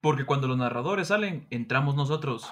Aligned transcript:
Porque 0.00 0.24
cuando 0.24 0.48
los 0.48 0.56
narradores 0.56 1.08
salen, 1.08 1.46
entramos 1.50 1.94
nosotros. 1.94 2.50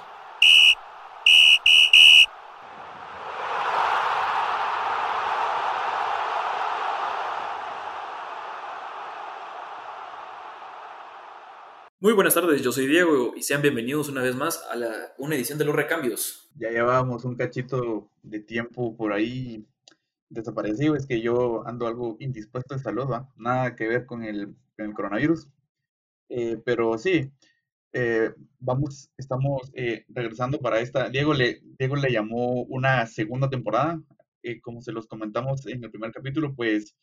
Muy 12.00 12.12
buenas 12.12 12.34
tardes, 12.34 12.62
yo 12.62 12.70
soy 12.70 12.86
Diego 12.86 13.32
y 13.34 13.42
sean 13.42 13.62
bienvenidos 13.62 14.08
una 14.08 14.22
vez 14.22 14.36
más 14.36 14.62
a 14.70 14.76
la, 14.76 14.92
una 15.16 15.34
edición 15.34 15.58
de 15.58 15.64
Los 15.64 15.74
Recambios. 15.74 16.50
Ya 16.54 16.70
llevábamos 16.70 17.24
un 17.24 17.34
cachito 17.34 18.10
de 18.22 18.40
tiempo 18.40 18.94
por 18.96 19.12
ahí 19.12 19.66
desaparecido, 20.28 20.94
es 20.94 21.06
que 21.06 21.22
yo 21.22 21.66
ando 21.66 21.86
algo 21.86 22.16
indispuesto 22.20 22.74
de 22.74 22.82
salud, 22.82 23.06
nada 23.36 23.74
que 23.74 23.88
ver 23.88 24.06
con 24.06 24.22
el, 24.22 24.54
coronavirus. 24.94 25.48
Eh, 26.28 26.58
pero 26.64 26.98
sí, 26.98 27.30
eh, 27.92 28.32
vamos, 28.58 29.10
estamos 29.16 29.70
eh, 29.74 30.04
regresando 30.08 30.58
para 30.60 30.80
esta. 30.80 31.08
Diego 31.10 31.34
le, 31.34 31.60
Diego 31.78 31.96
le 31.96 32.10
llamó 32.12 32.62
una 32.64 33.06
segunda 33.06 33.50
temporada. 33.50 34.02
como 34.62 34.80
se 34.82 34.92
los 34.92 35.06
comentamos 35.06 35.66
en 35.66 35.84
el 35.84 35.90
primer 35.90 36.12
capítulo, 36.12 36.54
pues 36.54 36.96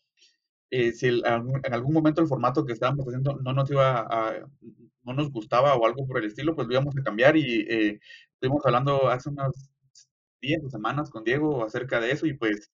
si 0.71 1.07
en 1.07 1.73
algún 1.73 1.93
momento 1.93 2.21
el 2.21 2.27
formato 2.27 2.65
que 2.65 2.73
estábamos 2.73 3.07
haciendo 3.07 3.35
no 3.37 3.53
nos 3.53 3.69
iba 3.71 3.99
a, 4.09 4.45
no 5.05 5.13
nos 5.13 5.31
gustaba 5.31 5.75
o 5.75 5.85
algo 5.85 6.05
por 6.07 6.17
el 6.17 6.25
estilo, 6.25 6.55
pues 6.55 6.67
lo 6.67 6.73
íbamos 6.73 6.97
a 6.97 7.03
cambiar 7.03 7.37
y 7.37 7.61
eh, 7.69 7.99
estuvimos 8.33 8.65
hablando 8.65 9.07
hace 9.07 9.29
unas 9.29 9.51
10 10.41 10.71
semanas 10.71 11.09
con 11.09 11.23
Diego 11.23 11.63
acerca 11.63 11.99
de 11.99 12.11
eso 12.11 12.25
y 12.25 12.33
pues 12.33 12.71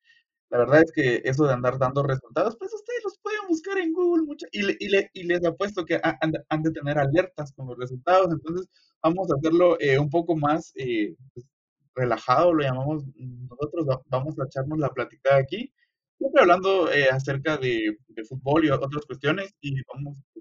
la 0.52 0.58
verdad 0.58 0.82
es 0.84 0.92
que 0.92 1.22
eso 1.24 1.46
de 1.46 1.54
andar 1.54 1.80
dando 1.80 2.04
resultados, 2.04 2.58
pues 2.58 2.74
ustedes 2.74 3.04
los 3.06 3.18
pueden 3.20 3.48
buscar 3.48 3.78
en 3.78 3.94
Google 3.94 4.24
mucho, 4.24 4.46
y, 4.52 4.60
y, 4.86 4.90
le, 4.90 5.10
y 5.14 5.24
les 5.24 5.46
apuesto 5.46 5.86
que 5.86 6.00
han, 6.04 6.62
de 6.62 6.72
tener 6.72 7.00
alertas 7.00 7.54
con 7.54 7.68
los 7.68 7.78
resultados, 7.78 8.28
entonces 8.32 8.68
vamos 9.02 9.32
a 9.32 9.36
hacerlo 9.36 9.80
eh, 9.80 9.98
un 9.98 10.10
poco 10.10 10.36
más 10.36 10.74
eh, 10.76 11.16
pues, 11.34 11.48
relajado, 11.96 12.54
lo 12.54 12.64
llamamos 12.64 13.06
nosotros, 13.16 13.88
vamos 14.08 14.38
a 14.40 14.46
echarnos 14.46 14.78
la 14.78 14.90
platicada 14.90 15.38
aquí, 15.38 15.74
siempre 16.18 16.42
hablando 16.42 16.92
eh, 16.92 17.10
acerca 17.10 17.56
de, 17.56 17.98
de, 18.10 18.26
fútbol 18.26 18.66
y 18.66 18.72
otras 18.72 19.06
cuestiones 19.06 19.56
y 19.62 19.82
vamos 19.94 20.18
a 20.36 20.40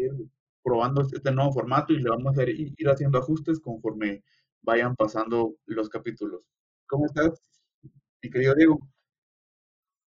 ir 0.00 0.12
probando 0.62 1.02
este 1.02 1.30
nuevo 1.30 1.52
formato 1.52 1.92
y 1.92 1.98
le 1.98 2.08
vamos 2.08 2.38
a 2.38 2.44
ir, 2.44 2.88
haciendo 2.88 3.18
ajustes 3.18 3.60
conforme 3.60 4.22
vayan 4.62 4.96
pasando 4.96 5.54
los 5.66 5.90
capítulos. 5.90 6.40
¿Cómo 6.86 7.06
estás, 7.06 7.38
mi 8.22 8.30
querido 8.30 8.54
Diego? 8.54 8.91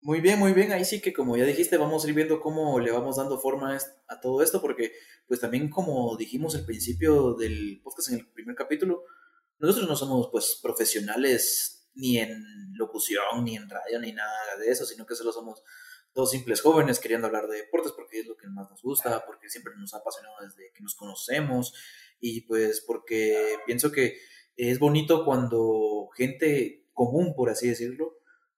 Muy 0.06 0.22
bien, 0.22 0.38
muy 0.38 0.53
bien. 0.53 0.72
Ahí 0.72 0.86
sí 0.86 1.02
que 1.02 1.14
como 1.14 1.36
ya 1.36 1.45
dijiste, 1.45 1.78
vamos 1.78 2.06
a 2.06 2.08
ir 2.08 2.14
viendo 2.14 2.39
cómo 2.39 2.80
le 2.80 2.92
vamos 2.92 3.17
dando 3.17 3.39
forma 3.39 3.75
a 4.08 4.20
todo 4.22 4.44
esto, 4.44 4.62
porque 4.62 4.92
pues 5.28 5.39
también 5.39 5.67
como 5.67 6.16
dijimos 6.16 6.53
al 6.53 6.64
principio 6.64 7.34
del 7.34 7.81
podcast 7.84 8.09
en 8.09 8.20
el 8.20 8.28
primer 8.28 8.56
capítulo, 8.56 9.03
nosotros 9.58 9.89
no 9.89 9.95
somos 9.95 10.30
pues 10.31 10.59
profesionales 10.62 11.89
ni 11.95 12.20
en 12.20 12.39
locución, 12.75 13.44
ni 13.44 13.56
en 13.56 13.67
radio, 13.67 14.00
ni 14.00 14.12
nada 14.14 14.56
de 14.59 14.70
eso, 14.70 14.86
sino 14.86 15.08
que 15.08 15.16
solo 15.16 15.31
somos 15.31 15.64
dos 16.14 16.30
simples 16.30 16.62
jóvenes 16.62 17.00
queriendo 17.00 17.25
hablar 17.25 17.47
de 17.47 17.58
deportes 17.58 17.92
porque 17.92 18.19
es 18.19 18.28
lo 18.28 18.38
que 18.38 18.47
más 18.47 18.69
nos 18.69 18.84
gusta, 18.84 19.25
porque 19.25 19.50
siempre 19.50 19.73
nos 19.75 19.95
ha 19.95 19.97
apasionado 19.97 20.36
desde 20.40 20.72
que 20.72 20.84
nos 20.84 20.94
conocemos 20.94 21.73
y 22.19 22.42
pues 22.42 22.80
porque 22.86 23.58
pienso 23.66 23.92
que 23.92 24.19
es 24.56 24.78
bonito 24.78 25.25
cuando 25.25 26.09
gente 26.16 26.86
común, 26.94 27.34
por 27.36 27.50
así 27.50 27.67
decirlo, 27.67 28.14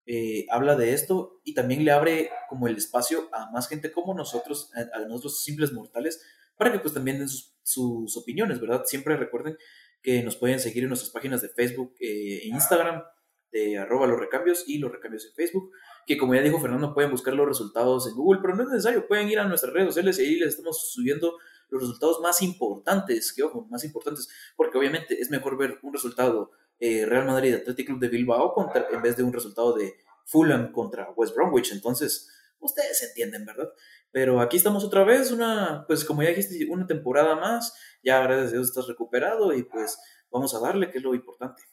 eh, 0.08 0.45
habla 0.50 0.75
de 0.75 0.94
esto 0.94 1.41
y 1.44 1.53
también 1.53 1.86
le 1.86 1.91
abre 1.91 2.31
como 2.50 2.67
el 2.67 2.77
espacio 2.77 3.30
a 3.33 3.52
más 3.52 3.67
gente 3.67 3.91
como 3.91 4.14
nosotros, 4.14 4.72
a, 4.73 4.99
nosotros 5.02 5.44
simples 5.44 5.73
mortales, 5.73 6.22
para 6.58 6.72
que 6.72 6.80
pues 6.80 6.94
también 6.94 7.19
den 7.19 7.30
sus, 7.30 8.17
opiniones, 8.17 8.59
¿verdad? 8.59 8.83
Siempre 8.86 9.17
recuerden 9.17 9.58
que 10.02 10.23
nos 10.23 10.38
pueden 10.38 10.59
seguir 10.59 10.83
en 10.83 10.89
nuestras 10.89 11.11
páginas 11.11 11.41
de 11.41 11.49
Facebook 11.49 11.94
e 11.99 12.47
Instagram, 12.47 13.03
de 13.52 13.77
arroba 13.77 14.08
los 14.08 14.19
recambios 14.19 14.64
y 14.67 14.77
los 14.77 14.91
recambios 14.91 15.25
en 15.25 15.33
Facebook 15.33 15.71
que 16.08 16.17
como 16.17 16.33
ya 16.33 16.42
dijo 16.42 16.59
Fernando, 16.59 16.93
pueden 16.93 17.11
buscar 17.11 17.33
los 17.33 17.45
resultados 17.45 18.08
en 18.08 18.15
Google, 18.15 18.39
pero 18.42 18.55
no 18.55 18.64
es 18.64 18.70
necesario, 18.70 19.05
pueden 19.08 19.27
ir 19.27 19.39
a 19.39 19.43
nuestras 19.43 19.73
redes 19.73 19.89
sociales 19.89 20.17
y 20.17 20.23
ahí 20.23 20.36
les 20.39 20.49
estamos 20.49 20.89
subiendo 20.89 21.37
los 21.70 21.82
resultados 21.82 22.21
más 22.21 22.42
importantes, 22.42 23.33
que 23.33 23.43
ojo, 23.43 23.67
más 23.70 23.83
importantes, 23.83 24.30
porque 24.55 24.77
obviamente 24.77 25.20
es 25.20 25.30
mejor 25.30 25.58
ver 25.58 25.80
un 25.83 25.92
resultado 25.92 26.52
eh, 26.80 27.05
Real 27.05 27.26
Madrid 27.26 27.55
Athletic 27.55 27.88
Club 27.88 27.99
de 27.99 28.10
Bilbao 28.10 28.54
contra, 28.54 28.88
en 28.92 29.02
vez 29.02 29.17
de 29.17 29.23
un 29.23 29.33
resultado 29.33 29.73
de 29.73 29.95
Fulham 30.26 30.71
contra 30.71 31.11
West 31.15 31.36
Bromwich, 31.36 31.71
entonces 31.71 32.30
ustedes 32.60 33.02
entienden, 33.04 33.45
¿verdad? 33.45 33.70
Pero 34.11 34.42
aquí 34.42 34.58
estamos 34.58 34.83
otra 34.83 35.04
vez, 35.04 35.32
una, 35.32 35.86
pues 35.88 36.05
como 36.05 36.23
ya 36.23 36.30
dijiste, 36.30 36.65
una 36.70 36.88
temporada 36.88 37.36
más, 37.36 37.73
ya 38.04 38.21
gracias 38.21 38.49
a 38.49 38.54
Dios 38.54 38.67
estás 38.67 38.88
recuperado 38.88 39.54
y 39.54 39.64
pues 39.64 39.98
vamos 40.32 40.54
a 40.55 40.60
darle, 40.60 40.89
que 40.89 40.98
es 40.98 41.04
lo 41.04 41.14
importante. 41.14 41.64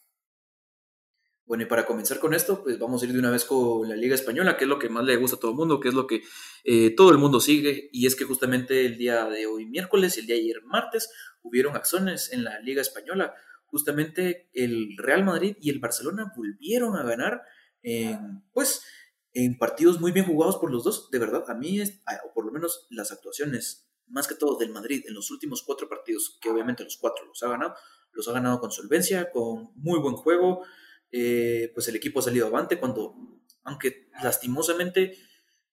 Bueno, 1.46 1.64
y 1.64 1.66
para 1.66 1.84
comenzar 1.84 2.18
con 2.20 2.32
esto, 2.32 2.62
pues 2.62 2.78
vamos 2.78 3.02
a 3.02 3.06
ir 3.06 3.12
de 3.12 3.18
una 3.18 3.30
vez 3.30 3.44
con 3.44 3.86
la 3.86 3.96
Liga 3.96 4.14
Española, 4.14 4.56
que 4.56 4.64
es 4.64 4.68
lo 4.68 4.78
que 4.78 4.88
más 4.88 5.04
le 5.04 5.16
gusta 5.16 5.36
a 5.36 5.40
todo 5.40 5.50
el 5.50 5.56
mundo, 5.58 5.78
que 5.78 5.88
es 5.88 5.94
lo 5.94 6.06
que 6.06 6.22
eh, 6.64 6.94
todo 6.94 7.10
el 7.10 7.18
mundo 7.18 7.38
sigue, 7.38 7.90
y 7.92 8.06
es 8.06 8.16
que 8.16 8.24
justamente 8.24 8.86
el 8.86 8.96
día 8.96 9.26
de 9.26 9.46
hoy 9.46 9.66
miércoles 9.66 10.16
y 10.16 10.20
el 10.20 10.26
día 10.26 10.36
de 10.36 10.42
ayer 10.42 10.62
martes 10.64 11.10
hubieron 11.42 11.76
acciones 11.76 12.32
en 12.32 12.44
la 12.44 12.60
Liga 12.60 12.80
Española. 12.80 13.34
Justamente 13.74 14.50
el 14.52 14.96
Real 14.98 15.24
Madrid 15.24 15.56
y 15.60 15.68
el 15.68 15.80
Barcelona 15.80 16.32
volvieron 16.36 16.94
a 16.94 17.02
ganar, 17.02 17.42
en, 17.82 18.44
pues, 18.52 18.84
en 19.32 19.58
partidos 19.58 20.00
muy 20.00 20.12
bien 20.12 20.26
jugados 20.26 20.58
por 20.58 20.70
los 20.70 20.84
dos. 20.84 21.10
De 21.10 21.18
verdad, 21.18 21.42
a 21.48 21.54
mí, 21.54 21.80
es, 21.80 22.00
o 22.24 22.32
por 22.32 22.46
lo 22.46 22.52
menos 22.52 22.86
las 22.90 23.10
actuaciones, 23.10 23.90
más 24.06 24.28
que 24.28 24.36
todo 24.36 24.56
del 24.58 24.70
Madrid 24.70 25.02
en 25.08 25.14
los 25.14 25.32
últimos 25.32 25.64
cuatro 25.64 25.88
partidos, 25.88 26.38
que 26.40 26.50
obviamente 26.50 26.84
los 26.84 26.98
cuatro 26.98 27.26
los 27.26 27.42
ha 27.42 27.48
ganado, 27.48 27.74
los 28.12 28.28
ha 28.28 28.32
ganado 28.32 28.60
con 28.60 28.70
solvencia, 28.70 29.32
con 29.32 29.72
muy 29.74 29.98
buen 29.98 30.14
juego. 30.14 30.62
Eh, 31.10 31.72
pues 31.74 31.88
el 31.88 31.96
equipo 31.96 32.20
ha 32.20 32.22
salido 32.22 32.46
avante 32.46 32.78
cuando, 32.78 33.16
aunque 33.64 34.08
lastimosamente 34.22 35.18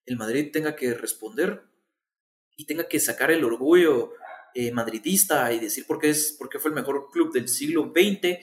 el 0.07 0.17
Madrid 0.17 0.49
tenga 0.51 0.75
que 0.75 0.95
responder 0.95 1.69
y 2.57 2.65
tenga 2.65 2.87
que 2.87 2.99
sacar 2.99 3.29
el 3.29 3.43
orgullo 3.43 4.13
eh, 4.55 4.71
madridista 4.71 5.51
y 5.53 5.59
decir 5.59 5.85
por 5.85 5.99
qué, 5.99 6.09
es, 6.09 6.35
por 6.37 6.49
qué 6.49 6.59
fue 6.59 6.69
el 6.69 6.75
mejor 6.75 7.09
club 7.11 7.33
del 7.33 7.47
siglo 7.47 7.91
XX, 7.95 8.39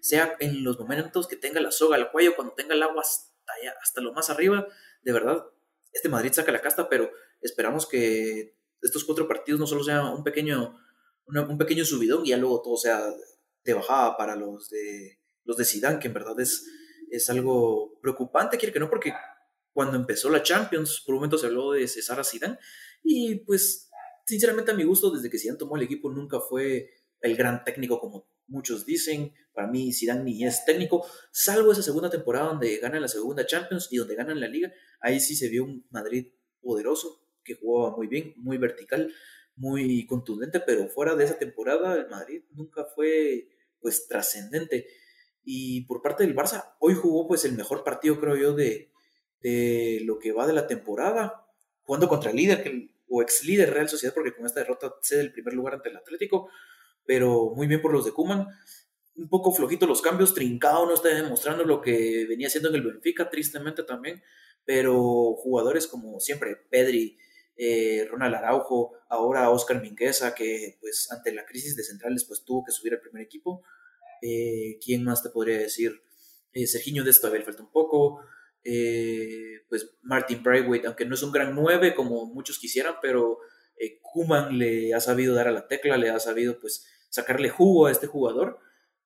sea 0.00 0.36
en 0.40 0.64
los 0.64 0.78
momentos 0.78 1.28
que 1.28 1.36
tenga 1.36 1.60
la 1.60 1.70
soga 1.70 1.96
al 1.96 2.10
cuello, 2.10 2.34
cuando 2.34 2.54
tenga 2.54 2.74
el 2.74 2.82
agua 2.82 3.02
hasta, 3.02 3.32
hasta 3.80 4.00
lo 4.00 4.12
más 4.12 4.30
arriba, 4.30 4.66
de 5.02 5.12
verdad, 5.12 5.44
este 5.92 6.08
Madrid 6.08 6.32
saca 6.32 6.52
la 6.52 6.60
casta, 6.60 6.88
pero 6.88 7.10
esperamos 7.40 7.86
que 7.86 8.56
estos 8.80 9.04
cuatro 9.04 9.28
partidos 9.28 9.60
no 9.60 9.66
solo 9.66 9.84
sean 9.84 10.06
un 10.06 10.24
pequeño, 10.24 10.78
un 11.26 11.58
pequeño 11.58 11.84
subidón 11.84 12.26
y 12.26 12.30
ya 12.30 12.36
luego 12.36 12.62
todo 12.62 12.76
sea 12.76 13.02
de 13.64 13.74
bajada 13.74 14.16
para 14.16 14.34
los 14.34 14.68
de 14.70 15.18
los 15.44 15.56
de 15.56 15.64
Zidane, 15.64 15.98
que 15.98 16.08
en 16.08 16.14
verdad 16.14 16.38
es, 16.40 16.66
es 17.10 17.28
algo 17.30 17.98
preocupante, 18.00 18.58
quiere 18.58 18.72
que 18.72 18.80
no, 18.80 18.88
porque 18.88 19.12
cuando 19.72 19.96
empezó 19.96 20.30
la 20.30 20.42
Champions, 20.42 21.02
por 21.04 21.14
un 21.14 21.20
momento 21.20 21.38
se 21.38 21.46
habló 21.46 21.72
de 21.72 21.88
cesar 21.88 22.20
a 22.20 22.24
Zidane, 22.24 22.58
y 23.02 23.36
pues, 23.44 23.90
sinceramente 24.24 24.70
a 24.72 24.74
mi 24.74 24.84
gusto, 24.84 25.10
desde 25.10 25.30
que 25.30 25.38
Zidane 25.38 25.58
tomó 25.58 25.76
el 25.76 25.82
equipo, 25.82 26.10
nunca 26.10 26.40
fue 26.40 26.90
el 27.20 27.36
gran 27.36 27.64
técnico 27.64 28.00
como 28.00 28.28
muchos 28.46 28.84
dicen, 28.84 29.32
para 29.52 29.68
mí 29.68 29.92
Zidane 29.92 30.24
ni 30.24 30.44
es 30.44 30.64
técnico, 30.64 31.06
salvo 31.30 31.72
esa 31.72 31.82
segunda 31.82 32.10
temporada 32.10 32.48
donde 32.48 32.78
ganan 32.78 33.02
la 33.02 33.08
segunda 33.08 33.46
Champions 33.46 33.88
y 33.90 33.96
donde 33.96 34.14
ganan 34.14 34.40
la 34.40 34.48
Liga, 34.48 34.72
ahí 35.00 35.20
sí 35.20 35.34
se 35.34 35.48
vio 35.48 35.64
un 35.64 35.86
Madrid 35.90 36.26
poderoso, 36.60 37.24
que 37.42 37.54
jugaba 37.54 37.96
muy 37.96 38.06
bien, 38.06 38.34
muy 38.36 38.58
vertical, 38.58 39.12
muy 39.56 40.06
contundente, 40.06 40.60
pero 40.60 40.86
fuera 40.88 41.14
de 41.14 41.24
esa 41.24 41.38
temporada 41.38 41.94
el 41.94 42.08
Madrid 42.08 42.42
nunca 42.50 42.84
fue 42.84 43.48
pues 43.80 44.06
trascendente. 44.06 44.86
Y 45.44 45.86
por 45.86 46.02
parte 46.02 46.24
del 46.24 46.36
Barça, 46.36 46.74
hoy 46.78 46.94
jugó 46.94 47.26
pues 47.26 47.44
el 47.44 47.52
mejor 47.52 47.82
partido, 47.82 48.20
creo 48.20 48.36
yo, 48.36 48.54
de, 48.54 48.92
de 49.40 50.00
lo 50.04 50.18
que 50.18 50.32
va 50.32 50.46
de 50.46 50.52
la 50.52 50.68
temporada, 50.68 51.46
jugando 51.80 52.08
contra 52.08 52.30
el 52.30 52.36
líder 52.36 52.62
que, 52.62 52.91
o 53.12 53.22
ex 53.22 53.44
líder 53.44 53.72
Real 53.72 53.88
Sociedad, 53.88 54.14
porque 54.14 54.34
con 54.34 54.46
esta 54.46 54.60
derrota 54.60 54.94
cede 55.02 55.20
el 55.20 55.32
primer 55.32 55.52
lugar 55.52 55.74
ante 55.74 55.90
el 55.90 55.96
Atlético, 55.96 56.48
pero 57.04 57.52
muy 57.54 57.66
bien 57.66 57.82
por 57.82 57.92
los 57.92 58.06
de 58.06 58.12
Kuman. 58.12 58.46
Un 59.14 59.28
poco 59.28 59.52
flojito 59.52 59.86
los 59.86 60.00
cambios, 60.00 60.32
Trincao 60.32 60.86
no 60.86 60.94
está 60.94 61.08
demostrando 61.08 61.64
lo 61.64 61.82
que 61.82 62.24
venía 62.26 62.46
haciendo 62.46 62.70
en 62.70 62.76
el 62.76 62.82
Benfica, 62.82 63.28
tristemente 63.28 63.82
también, 63.82 64.22
pero 64.64 65.34
jugadores 65.34 65.86
como 65.86 66.18
siempre, 66.20 66.56
Pedri, 66.70 67.18
eh, 67.56 68.06
Ronald 68.10 68.34
Araujo, 68.34 68.94
ahora 69.10 69.50
Oscar 69.50 69.82
Mingueza, 69.82 70.34
que 70.34 70.78
pues 70.80 71.12
ante 71.12 71.32
la 71.32 71.44
crisis 71.44 71.76
de 71.76 71.84
centrales 71.84 72.24
pues 72.24 72.42
tuvo 72.44 72.64
que 72.64 72.72
subir 72.72 72.94
al 72.94 73.00
primer 73.00 73.22
equipo, 73.22 73.62
eh, 74.22 74.78
¿Quién 74.82 75.02
más 75.02 75.22
te 75.22 75.30
podría 75.30 75.58
decir? 75.58 76.00
Eh, 76.52 76.66
Serginho 76.66 77.02
de 77.02 77.12
todavía 77.12 77.44
falta 77.44 77.62
un 77.62 77.72
poco. 77.72 78.20
Eh, 78.64 79.64
pues 79.68 79.98
Martin 80.02 80.42
Braithwaite, 80.42 80.86
aunque 80.86 81.04
no 81.04 81.14
es 81.14 81.22
un 81.22 81.32
gran 81.32 81.54
9 81.54 81.94
como 81.94 82.26
muchos 82.26 82.58
quisieran, 82.58 82.94
pero 83.02 83.38
eh, 83.78 83.98
Kuman 84.00 84.58
le 84.58 84.94
ha 84.94 85.00
sabido 85.00 85.34
dar 85.34 85.48
a 85.48 85.52
la 85.52 85.66
tecla, 85.66 85.96
le 85.96 86.10
ha 86.10 86.20
sabido 86.20 86.58
pues 86.60 86.86
sacarle 87.08 87.50
jugo 87.50 87.86
a 87.86 87.90
este 87.90 88.06
jugador. 88.06 88.58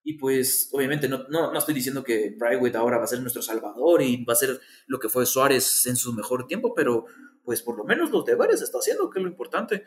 Y 0.03 0.19
pues 0.19 0.69
obviamente 0.73 1.09
no, 1.09 1.27
no, 1.29 1.53
no 1.53 1.59
estoy 1.59 1.75
diciendo 1.75 2.05
que 2.05 2.37
Braithwaite 2.39 2.79
ahora 2.79 2.99
va 2.99 3.05
a 3.05 3.09
ser 3.09 3.21
nuestro 3.21 3.43
salvador 3.43 4.03
y 4.03 4.25
va 4.25 4.35
a 4.35 4.37
ser 4.37 4.61
lo 4.87 5.01
que 5.01 5.09
fue 5.09 5.27
Suárez 5.27 5.87
en 5.87 5.97
su 5.97 6.13
mejor 6.13 6.47
tiempo, 6.47 6.75
pero 6.75 7.07
pues 7.45 7.63
por 7.63 7.77
lo 7.77 7.85
menos 7.85 8.11
los 8.11 8.25
deberes 8.25 8.63
está 8.63 8.79
haciendo, 8.79 9.11
que 9.11 9.19
es 9.19 9.25
lo 9.25 9.31
importante. 9.31 9.85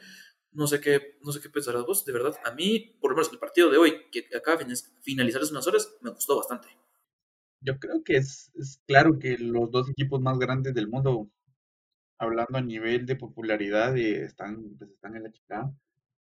No 0.51 0.65
sé 0.65 0.81
qué, 0.81 1.19
no 1.21 1.31
sé 1.31 1.39
qué 1.39 1.49
pensarás 1.49 1.85
vos, 1.85 2.03
de 2.05 2.11
verdad. 2.11 2.35
A 2.43 2.51
mí, 2.51 2.97
por 2.99 3.11
lo 3.11 3.17
menos 3.17 3.31
el 3.31 3.39
partido 3.39 3.69
de 3.69 3.77
hoy, 3.77 4.09
que 4.11 4.25
acaba 4.35 4.57
de 4.57 4.75
finalizar 5.01 5.41
hace 5.41 5.51
unas 5.51 5.67
horas, 5.67 5.95
me 6.01 6.09
gustó 6.09 6.35
bastante. 6.37 6.67
Yo 7.61 7.77
creo 7.79 8.03
que 8.03 8.17
es, 8.17 8.51
es 8.55 8.81
claro 8.87 9.19
que 9.19 9.37
los 9.37 9.69
dos 9.71 9.89
equipos 9.89 10.21
más 10.21 10.39
grandes 10.39 10.73
del 10.73 10.87
mundo, 10.89 11.29
hablando 12.19 12.57
a 12.59 12.61
nivel 12.61 13.05
de 13.05 13.15
popularidad, 13.17 13.97
eh, 13.97 14.23
están, 14.25 14.75
pues, 14.77 14.91
están 14.91 15.15
en 15.17 15.23
la 15.23 15.31
chica. 15.31 15.71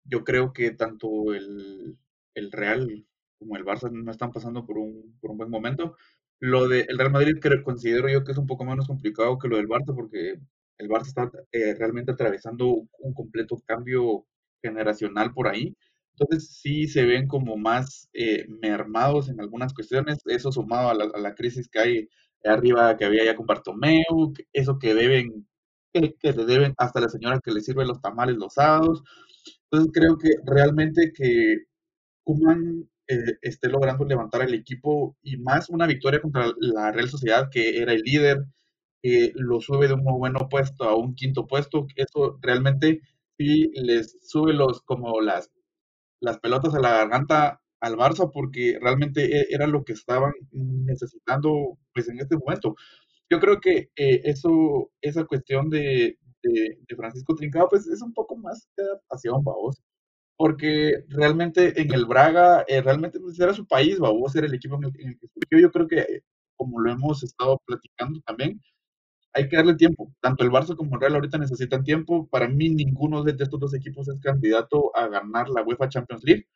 Yo 0.05 0.25
creo 0.25 0.53
que 0.53 0.73
tanto 0.73 1.35
el, 1.35 1.99
el 2.35 2.53
Real 2.53 3.07
como 3.39 3.57
el 3.57 3.65
Barça 3.65 3.91
no 3.93 4.11
están 4.13 4.33
pasando 4.33 4.67
por 4.67 4.79
un, 4.79 5.19
por 5.21 5.31
un 5.33 5.39
buen 5.39 5.51
momento. 5.51 5.97
Lo 6.41 6.69
del 6.69 6.99
Real 6.99 7.13
Madrid 7.13 7.41
que 7.41 7.63
considero 7.65 8.09
yo 8.11 8.25
que 8.25 8.33
es 8.33 8.39
un 8.39 8.47
poco 8.49 8.65
menos 8.65 8.89
complicado 8.89 9.39
que 9.39 9.49
lo 9.49 9.57
del 9.59 9.69
Barça 9.69 9.95
porque 9.95 10.41
el 10.79 10.89
Barça 10.89 11.09
está 11.09 11.31
eh, 11.53 11.75
realmente 11.77 12.13
atravesando 12.13 12.69
un 13.01 13.15
completo 13.15 13.59
cambio 13.67 14.27
generacional 14.63 15.33
por 15.35 15.49
ahí. 15.49 15.77
Entonces 16.21 16.59
sí 16.61 16.87
se 16.87 17.05
ven 17.05 17.27
como 17.27 17.57
más 17.57 18.11
eh, 18.13 18.47
mermados 18.63 19.31
en 19.31 19.41
algunas 19.41 19.73
cuestiones, 19.73 20.19
eso 20.27 20.53
sumado 20.53 20.91
a 20.91 20.95
la, 20.95 21.05
a 21.15 21.19
la, 21.19 21.35
crisis 21.35 21.69
que 21.69 21.79
hay 21.79 22.09
arriba 22.45 22.97
que 22.97 23.07
había 23.07 23.25
ya 23.25 23.37
con 23.37 23.47
Bartomeu, 23.47 24.33
eso 24.53 24.79
que 24.79 24.95
deben, 24.95 25.49
que, 25.95 26.15
que 26.21 26.33
le 26.33 26.45
deben 26.45 26.75
hasta 26.79 27.01
la 27.01 27.09
señora 27.09 27.41
que 27.43 27.53
le 27.53 27.63
sirve 27.63 27.87
los 27.87 28.03
tamales 28.03 28.37
los 28.37 28.55
sábados. 28.55 29.03
Entonces 29.71 29.93
creo 29.95 30.19
que 30.19 30.31
realmente 30.45 31.13
que 31.15 31.65
Kuman 32.25 32.89
eh, 33.09 33.39
esté 33.43 33.69
logrando 33.69 34.05
levantar 34.05 34.43
el 34.43 34.55
equipo 34.55 35.17
y 35.23 35.37
más 35.39 35.71
una 35.71 35.87
victoria 35.87 36.21
contra 36.21 36.53
la 36.59 36.93
Real 36.93 37.09
Sociedad, 37.09 37.49
que 37.51 37.79
era 37.81 37.93
el 37.93 38.03
líder, 38.03 38.45
eh, 39.03 39.33
lo 39.37 39.61
sube 39.61 39.89
de 39.89 39.95
un 39.95 40.05
muy 40.05 40.19
buen 40.19 40.35
puesto 40.51 40.85
a 40.85 40.97
un 40.97 41.15
quinto 41.15 41.47
puesto. 41.47 41.87
Eso 41.97 42.39
realmente 42.43 43.01
sí 43.39 43.71
les 43.75 44.19
sube 44.23 44.53
los 44.53 44.83
como 44.83 45.21
las, 45.21 45.51
las 46.21 46.39
pelotas 46.41 46.75
a 46.75 46.81
la 46.81 46.91
garganta 46.93 47.61
al 47.81 47.97
Barça 47.97 48.31
porque 48.33 48.79
realmente 48.81 49.41
e, 49.41 49.47
era 49.51 49.67
lo 49.67 49.85
que 49.85 49.95
estaban 49.95 50.33
necesitando 50.53 51.79
pues 51.95 52.09
en 52.09 52.21
este 52.21 52.37
momento. 52.37 52.75
Yo 53.31 53.41
creo 53.41 53.61
que 53.61 53.91
eh, 53.97 54.23
eso, 54.25 54.91
esa 55.01 55.25
cuestión 55.25 55.71
de, 55.71 56.19
de, 56.43 56.97
Francisco 56.97 57.35
Trincado 57.37 57.69
pues 57.69 57.87
es 57.87 58.03
un 58.03 58.13
poco 58.13 58.37
más 58.37 58.69
de 58.77 58.85
adaptación, 58.85 59.43
vamos 59.45 59.81
porque 60.41 61.05
realmente 61.09 61.79
en 61.83 61.93
el 61.93 62.07
Braga, 62.07 62.65
eh, 62.67 62.81
realmente 62.81 63.21
pues, 63.21 63.39
era 63.39 63.53
su 63.53 63.67
país, 63.67 63.99
vos 63.99 64.35
era 64.35 64.47
el 64.47 64.55
equipo 64.55 64.77
en 64.77 64.85
el, 64.85 64.93
que 65.19 65.29
surgió. 65.35 65.59
Yo 65.61 65.71
creo 65.71 65.87
que, 65.87 66.23
como 66.57 66.81
lo 66.81 66.91
hemos 66.91 67.23
estado 67.23 67.61
platicando 67.67 68.23
también, 68.23 68.59
hay 69.33 69.49
que 69.49 69.57
darle 69.57 69.75
tiempo. 69.77 70.13
Tanto 70.21 70.45
el 70.45 70.51
Barça 70.51 70.77
como 70.77 70.95
el 70.97 71.01
Real 71.01 71.15
ahorita 71.15 71.39
necesitan 71.39 71.85
tiempo. 71.85 72.29
Para 72.29 72.49
mí, 72.49 72.71
ninguno 72.71 73.23
de 73.25 73.33
estos 73.33 73.61
dos 73.61 73.75
equipos 73.75 74.09
es 74.09 74.19
candidato 74.21 74.97
a 74.97 75.09
ganar 75.09 75.49
la 75.49 75.63
UEFA 75.63 75.89
Champions 75.89 76.23
League. 76.25 76.47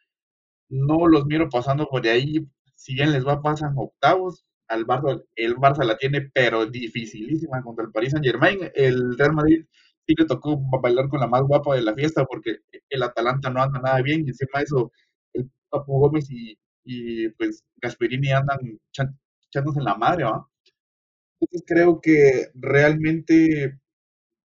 No 0.70 1.06
los 1.08 1.26
miro 1.26 1.48
pasando 1.48 1.86
por 1.86 2.06
ahí. 2.06 2.46
Si 2.74 2.94
bien 2.94 3.12
les 3.12 3.26
va, 3.26 3.42
pasan 3.42 3.74
octavos. 3.76 4.44
Al 4.68 4.86
Barça, 4.86 5.22
el 5.36 5.56
Barça 5.56 5.84
la 5.84 5.96
tiene, 5.98 6.30
pero 6.34 6.66
dificilísima 6.66 7.62
contra 7.62 7.84
el 7.84 7.92
Paris 7.92 8.12
Saint 8.12 8.24
Germain. 8.26 8.58
El 8.74 9.16
Real 9.18 9.34
Madrid 9.34 9.66
sí 10.06 10.14
le 10.18 10.26
tocó 10.26 10.58
bailar 10.82 11.08
con 11.08 11.20
la 11.20 11.26
más 11.28 11.42
guapa 11.42 11.74
de 11.74 11.82
la 11.82 11.94
fiesta 11.94 12.24
porque 12.26 12.58
el 12.90 13.02
Atalanta 13.02 13.50
no 13.50 13.62
anda 13.62 13.80
nada 13.80 14.02
bien 14.02 14.24
y 14.24 14.28
encima 14.30 14.58
de 14.58 14.64
eso 14.64 14.92
el 15.34 15.50
Papu 15.70 15.98
Gómez 15.98 16.26
y, 16.30 17.28
pues 17.38 17.64
Gasperini 17.76 18.30
andan 18.32 18.58
echándose 19.48 19.78
en 19.78 19.84
la 19.84 19.94
madre, 19.96 20.24
¿va? 20.24 20.46
Entonces 21.44 21.64
creo 21.66 22.00
que 22.00 22.50
realmente 22.54 23.78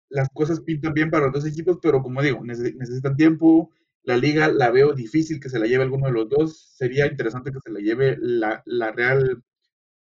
las 0.09 0.29
cosas 0.29 0.61
pintan 0.61 0.93
bien 0.93 1.09
para 1.11 1.25
los 1.25 1.33
dos 1.33 1.47
equipos, 1.47 1.79
pero 1.81 2.01
como 2.01 2.21
digo, 2.21 2.43
necesitan 2.43 3.15
tiempo. 3.15 3.71
La 4.03 4.17
liga 4.17 4.47
la 4.47 4.71
veo 4.71 4.93
difícil 4.93 5.39
que 5.39 5.49
se 5.49 5.59
la 5.59 5.67
lleve 5.67 5.83
alguno 5.83 6.07
de 6.07 6.13
los 6.13 6.29
dos. 6.29 6.73
Sería 6.75 7.07
interesante 7.07 7.51
que 7.51 7.59
se 7.63 7.71
la 7.71 7.79
lleve 7.79 8.17
la, 8.19 8.63
la 8.65 8.91
Real 8.91 9.43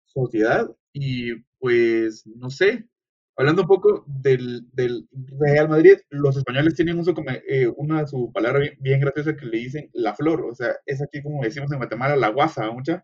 Sociedad. 0.05 0.69
Y 0.93 1.35
pues, 1.59 2.25
no 2.27 2.49
sé, 2.49 2.89
Hablando 3.37 3.63
un 3.63 3.67
poco 3.67 4.03
del, 4.07 4.69
del, 4.73 5.07
Real 5.39 5.69
Madrid, 5.69 5.95
los 6.09 6.37
españoles 6.37 6.75
tienen 6.75 7.01
eh, 7.47 7.67
una 7.75 8.05
su 8.05 8.31
palabra 8.31 8.59
bien, 8.79 8.99
graciosa 8.99 9.35
que 9.35 9.45
le 9.45 9.57
dicen 9.57 9.89
la 9.93 10.13
flor, 10.13 10.41
o 10.41 10.53
sea, 10.53 10.75
es 10.85 11.01
aquí 11.01 11.23
como 11.23 11.41
decimos 11.41 11.71
en 11.71 11.77
Guatemala, 11.77 12.15
la 12.15 12.29
guasa, 12.29 12.69
mucha. 12.71 13.03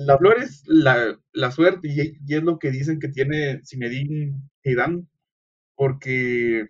La 0.00 0.16
flor 0.16 0.38
es 0.42 0.62
la, 0.66 1.20
la 1.34 1.50
suerte 1.50 1.88
y, 1.88 2.34
es 2.34 2.42
lo 2.42 2.58
que 2.58 2.70
dicen 2.70 2.98
que 2.98 3.08
tiene 3.08 3.60
Zinedine 3.66 4.32
Zidane, 4.62 5.06
porque 5.76 6.68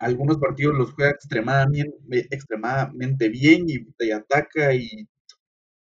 algunos 0.00 0.38
partidos 0.38 0.76
los 0.76 0.92
juega 0.92 1.12
extremadamente, 1.12 1.96
extremadamente 2.30 3.28
bien 3.28 3.66
y, 3.68 3.86
y 4.04 4.10
ataca 4.10 4.74
y 4.74 5.08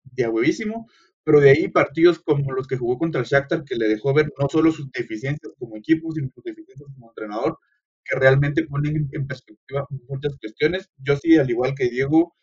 de 0.06 0.28
huevísimo, 0.28 0.88
pero 1.24 1.40
de 1.40 1.52
ahí 1.52 1.68
partidos 1.68 2.20
como 2.20 2.52
los 2.54 2.68
que 2.68 2.78
jugó 2.78 2.98
contra 2.98 3.22
el 3.22 3.28
Shakhtar, 3.28 3.64
que 3.64 3.76
le 3.76 3.88
dejó 3.88 4.14
ver 4.14 4.32
no 4.40 4.50
solo 4.50 4.72
sus 4.72 4.92
deficiencias 4.92 5.54
como 5.60 5.78
equipo, 5.78 6.12
sino 6.14 6.30
sus 6.34 6.44
deficiencias 6.44 6.90
como 6.96 7.10
entrenador, 7.10 7.60
que 8.04 8.18
realmente 8.20 8.66
ponen 8.66 9.08
en 9.12 9.28
perspectiva 9.28 9.88
muchas 10.10 10.36
cuestiones. 10.38 10.90
Yo 10.98 11.16
sí, 11.18 11.38
al 11.38 11.50
igual 11.50 11.76
que 11.76 11.90
Diego, 11.90 12.36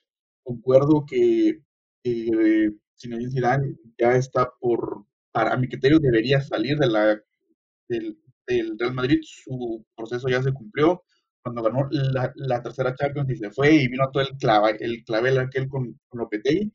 concuerdo 0.45 1.05
que 1.07 1.61
eh, 2.05 2.71
Zinedine 3.01 3.31
Zidane 3.31 3.77
ya 3.99 4.15
está 4.17 4.51
por, 4.61 5.05
para 5.33 5.57
mi 5.57 5.69
criterio, 5.69 5.99
debería 5.99 6.41
salir 6.41 6.79
de 6.79 6.89
la, 6.89 7.21
del, 7.89 8.17
Real 8.79 8.95
Madrid. 8.95 9.21
Su 9.23 9.85
proceso 9.97 10.29
ya 10.29 10.43
se 10.43 10.53
cumplió 10.53 11.05
cuando 11.43 11.63
ganó 11.63 11.89
la, 11.91 12.33
la 12.35 12.63
tercera 12.63 12.95
Champions 12.95 13.31
y 13.31 13.37
se 13.37 13.51
fue 13.51 13.73
y 13.75 13.89
vino 13.89 14.11
todo 14.13 14.23
el, 14.25 14.37
clava, 14.39 14.71
el 14.71 15.05
clavel 15.05 15.39
aquel 15.39 15.69
con, 15.69 15.99
con 16.09 16.21
Lopetegui 16.21 16.73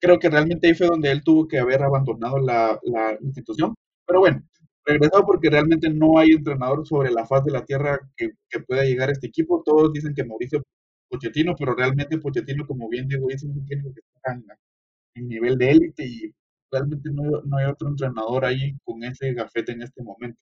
creo 0.00 0.18
que 0.18 0.30
realmente 0.30 0.66
ahí 0.68 0.74
fue 0.74 0.86
donde 0.86 1.10
él 1.10 1.22
tuvo 1.24 1.48
que 1.48 1.58
haber 1.58 1.82
abandonado 1.82 2.38
la, 2.38 2.78
la 2.84 3.18
institución. 3.20 3.74
Pero 4.06 4.20
bueno, 4.20 4.42
regresado 4.84 5.24
porque 5.26 5.50
realmente 5.50 5.90
no 5.90 6.18
hay 6.18 6.30
entrenador 6.30 6.86
sobre 6.86 7.10
la 7.10 7.26
faz 7.26 7.44
de 7.44 7.52
la 7.52 7.64
tierra 7.64 7.98
que, 8.16 8.30
que 8.48 8.60
pueda 8.60 8.84
llegar 8.84 9.08
a 9.08 9.12
este 9.12 9.28
equipo. 9.28 9.62
Todos 9.64 9.92
dicen 9.92 10.14
que 10.14 10.24
Mauricio 10.24 10.62
Pochettino, 11.08 11.54
pero 11.58 11.74
realmente 11.74 12.18
Pochettino, 12.18 12.66
como 12.66 12.88
bien 12.88 13.08
digo, 13.08 13.28
es 13.30 13.42
un 13.44 13.60
equipo 13.62 13.92
que 13.94 14.00
está 14.00 14.32
en, 15.16 15.28
nivel 15.28 15.58
de 15.58 15.70
élite 15.70 16.04
y 16.06 16.34
realmente 16.70 17.10
no, 17.12 17.42
no, 17.44 17.56
hay 17.58 17.66
otro 17.66 17.88
entrenador 17.88 18.44
ahí 18.44 18.76
con 18.84 19.02
ese 19.04 19.32
gafete 19.34 19.72
en 19.72 19.82
este 19.82 20.02
momento. 20.02 20.40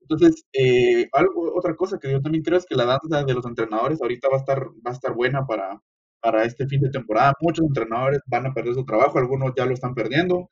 Entonces, 0.00 0.44
eh, 0.52 1.08
algo, 1.12 1.54
otra 1.56 1.74
cosa 1.74 1.98
que 1.98 2.10
yo 2.12 2.20
también 2.20 2.44
creo 2.44 2.58
es 2.58 2.66
que 2.66 2.76
la 2.76 2.84
danza 2.84 3.24
de 3.24 3.34
los 3.34 3.46
entrenadores 3.46 4.02
ahorita 4.02 4.28
va 4.28 4.36
a 4.36 4.40
estar, 4.40 4.66
va 4.86 4.90
a 4.90 4.92
estar 4.92 5.14
buena 5.14 5.46
para, 5.46 5.80
para 6.20 6.44
este 6.44 6.66
fin 6.66 6.80
de 6.82 6.90
temporada. 6.90 7.34
Muchos 7.40 7.66
entrenadores 7.66 8.20
van 8.26 8.46
a 8.46 8.54
perder 8.54 8.74
su 8.74 8.84
trabajo, 8.84 9.18
algunos 9.18 9.52
ya 9.56 9.66
lo 9.66 9.74
están 9.74 9.94
perdiendo. 9.94 10.50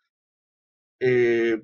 Eh, 1.01 1.61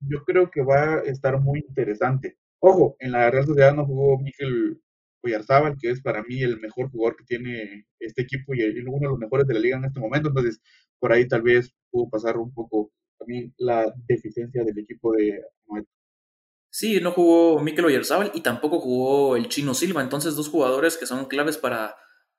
yo 0.00 0.24
creo 0.24 0.50
que 0.50 0.62
va 0.62 0.94
a 0.96 1.00
estar 1.02 1.40
muy 1.40 1.60
interesante. 1.68 2.38
Ojo, 2.60 2.96
en 2.98 3.12
la 3.12 3.30
Real 3.30 3.46
Sociedad 3.46 3.74
no 3.74 3.86
jugó 3.86 4.18
Miguel 4.18 4.80
Oyarzábal, 5.26 5.76
que 5.80 5.90
es 5.90 6.00
para 6.02 6.22
mí 6.22 6.42
el 6.42 6.58
mejor 6.60 6.90
jugador 6.90 7.16
que 7.16 7.24
tiene 7.24 7.86
este 8.00 8.22
equipo 8.22 8.54
y, 8.54 8.62
uno 8.62 8.98
de 9.00 9.08
los 9.08 9.18
mejores 9.18 9.46
de 9.46 9.54
la 9.54 9.60
liga 9.60 9.76
en 9.78 9.84
este 9.84 10.00
momento. 10.00 10.28
Entonces, 10.28 10.60
por 10.98 11.12
ahí 11.12 11.28
tal 11.28 11.42
vez 11.42 11.74
pudo 11.90 12.08
pasar 12.10 12.36
un 12.38 12.52
poco 12.52 12.92
también 13.18 13.54
la 13.58 13.92
deficiencia 14.08 14.64
del 14.64 14.78
equipo 14.78 15.12
de 15.12 15.42
Sí, 16.70 17.00
no 17.00 17.12
jugó 17.12 17.62
Mikel 17.62 17.86
Oyarzábal 17.86 18.32
y 18.34 18.42
tampoco 18.42 18.80
jugó 18.80 19.36
el 19.36 19.48
Chino 19.48 19.72
Silva. 19.72 20.02
Entonces, 20.02 20.36
dos 20.36 20.48
jugadores 20.50 20.98
que 20.98 21.06
son 21.06 21.24
claves 21.24 21.56
para 21.56 21.96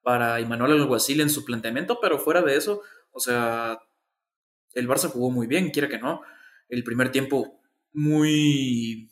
para 0.08 0.40
Imanuel 0.40 0.72
Alguacil 0.72 1.20
en 1.20 1.30
su 1.30 1.44
planteamiento, 1.44 2.00
pero 2.02 2.18
fuera 2.18 2.42
de 2.42 2.56
eso, 2.56 2.82
o 3.12 3.20
sea, 3.20 3.78
el 4.74 4.88
Barça 4.88 5.10
jugó 5.10 5.32
muy 5.32 5.48
bien, 5.48 5.70
quiera 5.70 5.90
que 5.90 6.00
no. 6.00 6.22
El 6.70 6.86
primer 6.86 7.12
tiempo 7.12 7.60
muy, 7.92 9.12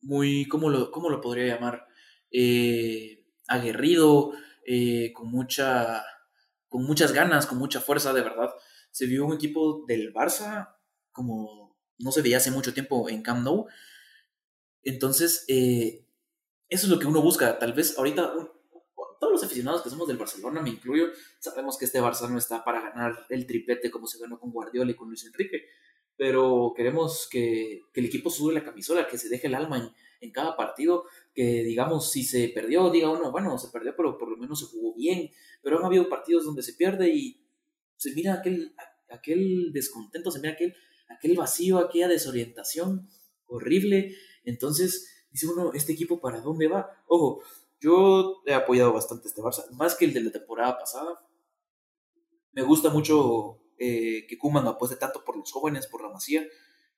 muy, 0.00 0.46
¿cómo 0.46 0.70
lo, 0.70 0.92
cómo 0.92 1.10
lo 1.10 1.20
podría 1.20 1.52
llamar? 1.52 1.85
Eh, 2.30 3.24
aguerrido, 3.48 4.32
eh, 4.66 5.12
con, 5.12 5.30
mucha, 5.30 6.04
con 6.68 6.84
muchas 6.84 7.12
ganas, 7.12 7.46
con 7.46 7.58
mucha 7.58 7.80
fuerza, 7.80 8.12
de 8.12 8.22
verdad. 8.22 8.50
Se 8.90 9.06
vio 9.06 9.26
un 9.26 9.34
equipo 9.34 9.84
del 9.86 10.12
Barça 10.12 10.74
como 11.12 11.76
no 11.98 12.12
se 12.12 12.22
veía 12.22 12.36
hace 12.36 12.50
mucho 12.50 12.74
tiempo 12.74 13.08
en 13.08 13.22
Camp 13.22 13.42
Nou. 13.42 13.66
Entonces, 14.82 15.44
eh, 15.48 16.04
eso 16.68 16.86
es 16.86 16.90
lo 16.90 16.98
que 16.98 17.06
uno 17.06 17.22
busca. 17.22 17.58
Tal 17.58 17.72
vez 17.72 17.96
ahorita 17.96 18.32
todos 19.18 19.32
los 19.32 19.44
aficionados 19.44 19.82
que 19.82 19.90
somos 19.90 20.08
del 20.08 20.18
Barcelona, 20.18 20.60
me 20.60 20.70
incluyo, 20.70 21.08
sabemos 21.38 21.78
que 21.78 21.86
este 21.86 22.00
Barça 22.00 22.28
no 22.28 22.38
está 22.38 22.64
para 22.64 22.80
ganar 22.80 23.26
el 23.30 23.46
triplete 23.46 23.90
como 23.90 24.06
se 24.06 24.18
ganó 24.18 24.38
con 24.38 24.50
Guardiola 24.50 24.90
y 24.90 24.94
con 24.94 25.08
Luis 25.08 25.24
Enrique, 25.24 25.66
pero 26.16 26.72
queremos 26.76 27.28
que, 27.30 27.82
el 27.94 28.04
equipo 28.04 28.30
sube 28.30 28.54
la 28.54 28.64
camisola, 28.64 29.06
que 29.06 29.18
se 29.18 29.28
deje 29.28 29.46
el 29.46 29.54
alma 29.54 29.78
en, 29.78 29.90
en, 30.20 30.30
cada 30.30 30.56
partido, 30.56 31.04
que 31.34 31.62
digamos, 31.64 32.10
si 32.10 32.24
se 32.24 32.48
perdió, 32.48 32.90
diga 32.90 33.10
uno, 33.10 33.30
bueno, 33.30 33.58
se 33.58 33.68
perdió, 33.68 33.94
pero 33.96 34.18
por 34.18 34.30
lo 34.30 34.36
menos 34.36 34.60
se 34.60 34.66
jugó 34.66 34.94
bien, 34.94 35.30
pero 35.62 35.78
han 35.78 35.84
habido 35.84 36.08
partidos 36.08 36.44
donde 36.44 36.62
se 36.62 36.74
pierde 36.74 37.10
y 37.10 37.44
se 37.96 38.12
mira 38.12 38.34
aquel, 38.34 38.74
aquel 39.10 39.72
descontento, 39.72 40.30
se 40.30 40.40
mira 40.40 40.54
aquel, 40.54 40.74
aquel 41.08 41.36
vacío, 41.36 41.78
aquella 41.78 42.08
desorientación 42.08 43.08
horrible, 43.46 44.14
entonces 44.44 45.26
dice 45.30 45.46
uno, 45.46 45.72
¿este 45.74 45.92
equipo 45.92 46.20
para 46.20 46.40
dónde 46.40 46.68
va? 46.68 46.90
Ojo, 47.06 47.42
yo 47.80 48.42
he 48.46 48.54
apoyado 48.54 48.92
bastante 48.92 49.28
este 49.28 49.42
Barça, 49.42 49.68
más 49.72 49.94
que 49.94 50.06
el 50.06 50.14
de 50.14 50.22
la 50.22 50.30
temporada 50.30 50.78
pasada. 50.78 51.20
Me 52.52 52.62
gusta 52.62 52.88
mucho 52.88 53.60
eh, 53.78 54.26
que 54.26 54.38
Kuman 54.38 54.66
apueste 54.66 54.96
tanto 54.96 55.22
por 55.24 55.36
los 55.36 55.52
jóvenes, 55.52 55.86
por 55.86 56.02
la 56.02 56.08
Masía. 56.08 56.46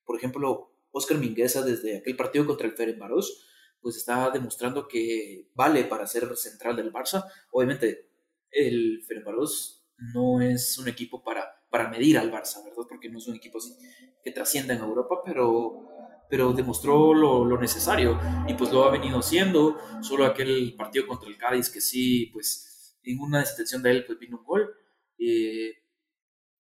Por 0.05 0.17
ejemplo, 0.17 0.73
Oscar 0.99 1.19
Mingueza 1.19 1.63
desde 1.63 1.99
aquel 1.99 2.17
partido 2.17 2.47
contra 2.47 2.67
el 2.67 2.75
Ferenbaros, 2.75 3.47
pues 3.81 3.97
está 3.97 4.31
demostrando 4.31 4.87
que 4.87 5.49
vale 5.55 5.85
para 5.85 6.07
ser 6.07 6.37
central 6.37 6.77
del 6.77 6.93
Barça. 6.93 7.25
Obviamente, 7.53 8.11
el 8.51 9.03
Ferenbaros 9.07 9.87
no 10.15 10.41
es 10.41 10.79
un 10.79 10.89
equipo 10.89 11.23
para, 11.23 11.45
para 11.71 11.89
medir 11.89 12.19
al 12.19 12.31
Barça, 12.31 12.63
¿verdad? 12.65 12.85
Porque 12.89 13.09
no 13.09 13.19
es 13.19 13.27
un 13.27 13.37
equipo 13.37 13.59
así 13.59 13.75
que 14.23 14.33
trascienda 14.33 14.75
en 14.75 14.81
Europa, 14.81 15.23
pero, 15.25 15.89
pero 16.29 16.53
demostró 16.53 17.15
lo, 17.15 17.45
lo, 17.45 17.59
necesario 17.59 18.19
y 18.47 18.55
pues 18.55 18.73
lo 18.73 18.85
ha 18.85 18.91
venido 18.91 19.19
haciendo. 19.19 19.79
Solo 20.03 20.25
aquel 20.25 20.75
partido 20.77 21.07
contra 21.07 21.29
el 21.29 21.37
Cádiz 21.37 21.71
que 21.71 21.81
sí, 21.81 22.27
pues 22.33 22.99
en 23.03 23.21
una 23.21 23.45
detención 23.45 23.83
de 23.83 23.91
él 23.91 24.05
pues 24.07 24.19
vino 24.19 24.39
un 24.39 24.45
gol. 24.45 24.75
Eh, 25.19 25.73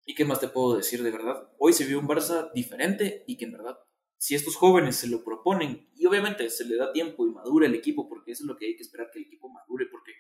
¿Y 0.08 0.14
qué 0.14 0.24
más 0.24 0.40
te 0.40 0.48
puedo 0.48 0.78
decir 0.78 1.02
de 1.02 1.12
verdad? 1.12 1.50
Hoy 1.58 1.74
se 1.74 1.86
vio 1.86 2.00
un 2.00 2.08
Barça 2.08 2.52
diferente 2.54 3.24
y 3.28 3.38
que 3.38 3.46
en 3.46 3.54
verdad, 3.54 3.78
si 4.18 4.36
estos 4.36 4.56
jóvenes 4.56 4.96
se 4.96 5.08
lo 5.08 5.24
proponen, 5.24 5.90
y 5.96 6.06
obviamente 6.06 6.50
se 6.50 6.66
le 6.66 6.78
da 6.78 6.92
tiempo 6.92 7.28
y 7.28 7.32
madura 7.32 7.68
el 7.68 7.76
equipo, 7.76 8.08
porque 8.08 8.32
eso 8.32 8.44
es 8.44 8.48
lo 8.48 8.58
que 8.58 8.68
hay 8.68 8.76
que 8.76 8.84
esperar, 8.84 9.10
que 9.12 9.20
el 9.20 9.26
equipo 9.26 9.50
madure, 9.50 9.86
porque 9.92 10.14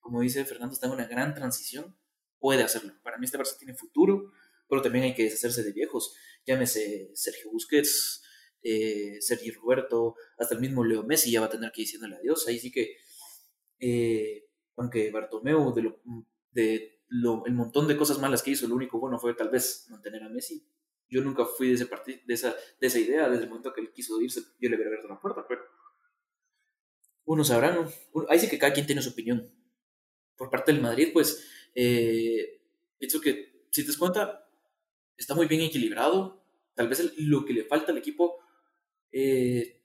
como 0.00 0.20
dice 0.20 0.44
Fernando, 0.44 0.74
está 0.74 0.86
en 0.86 0.92
una 0.92 1.06
gran 1.06 1.34
transición, 1.34 1.96
puede 2.38 2.62
hacerlo. 2.62 2.92
Para 3.02 3.18
mí 3.18 3.24
este 3.24 3.38
Barça 3.38 3.56
tiene 3.56 3.74
futuro, 3.74 4.32
pero 4.68 4.82
también 4.82 5.04
hay 5.04 5.14
que 5.14 5.22
deshacerse 5.22 5.62
de 5.62 5.72
viejos. 5.72 6.14
Llámese 6.44 7.10
Sergio 7.14 7.50
Busquets, 7.50 8.22
eh, 8.62 9.18
Sergio 9.20 9.54
Roberto, 9.60 10.16
hasta 10.38 10.54
el 10.54 10.60
mismo 10.60 10.84
Leo 10.84 11.04
Messi 11.04 11.30
ya 11.30 11.40
va 11.40 11.46
a 11.46 11.50
tener 11.50 11.70
que 11.72 11.82
ir 11.82 11.86
diciéndole 11.86 12.16
adiós. 12.16 12.46
Ahí 12.48 12.58
sí 12.58 12.72
que, 12.72 12.96
eh, 13.78 14.48
aunque 14.76 15.10
Bartomeu 15.12 15.72
de, 15.72 15.82
lo, 15.82 16.02
de 16.50 17.00
el 17.08 17.54
montón 17.54 17.86
de 17.86 17.96
cosas 17.96 18.18
malas 18.18 18.42
que 18.42 18.50
hizo, 18.50 18.66
lo 18.66 18.74
único 18.74 18.98
bueno 18.98 19.18
fue 19.18 19.34
tal 19.34 19.50
vez 19.50 19.86
mantener 19.90 20.22
a 20.24 20.28
Messi. 20.28 20.66
Yo 21.12 21.22
nunca 21.22 21.44
fui 21.44 21.68
de, 21.68 21.74
ese 21.74 21.84
de, 21.84 22.34
esa, 22.34 22.56
de 22.80 22.86
esa 22.86 22.98
idea, 22.98 23.28
desde 23.28 23.44
el 23.44 23.50
momento 23.50 23.70
que 23.74 23.82
él 23.82 23.92
quiso 23.92 24.18
irse, 24.22 24.40
yo 24.58 24.70
le 24.70 24.76
hubiera 24.76 24.88
abierto 24.88 25.08
la 25.08 25.20
puerta, 25.20 25.44
pero 25.46 25.60
uno 27.26 27.44
sabrán, 27.44 27.86
ahí 28.30 28.38
sí 28.38 28.48
que 28.48 28.58
cada 28.58 28.72
quien 28.72 28.86
tiene 28.86 29.02
su 29.02 29.10
opinión. 29.10 29.52
Por 30.36 30.48
parte 30.48 30.72
del 30.72 30.80
Madrid, 30.80 31.10
pues, 31.12 31.46
eh, 31.74 32.62
pienso 32.98 33.20
que, 33.20 33.66
si 33.70 33.82
te 33.82 33.88
das 33.88 33.98
cuenta, 33.98 34.48
está 35.14 35.34
muy 35.34 35.46
bien 35.46 35.60
equilibrado. 35.60 36.42
Tal 36.74 36.88
vez 36.88 37.12
lo 37.18 37.44
que 37.44 37.52
le 37.52 37.64
falta 37.64 37.92
al 37.92 37.98
equipo 37.98 38.38
eh, 39.12 39.82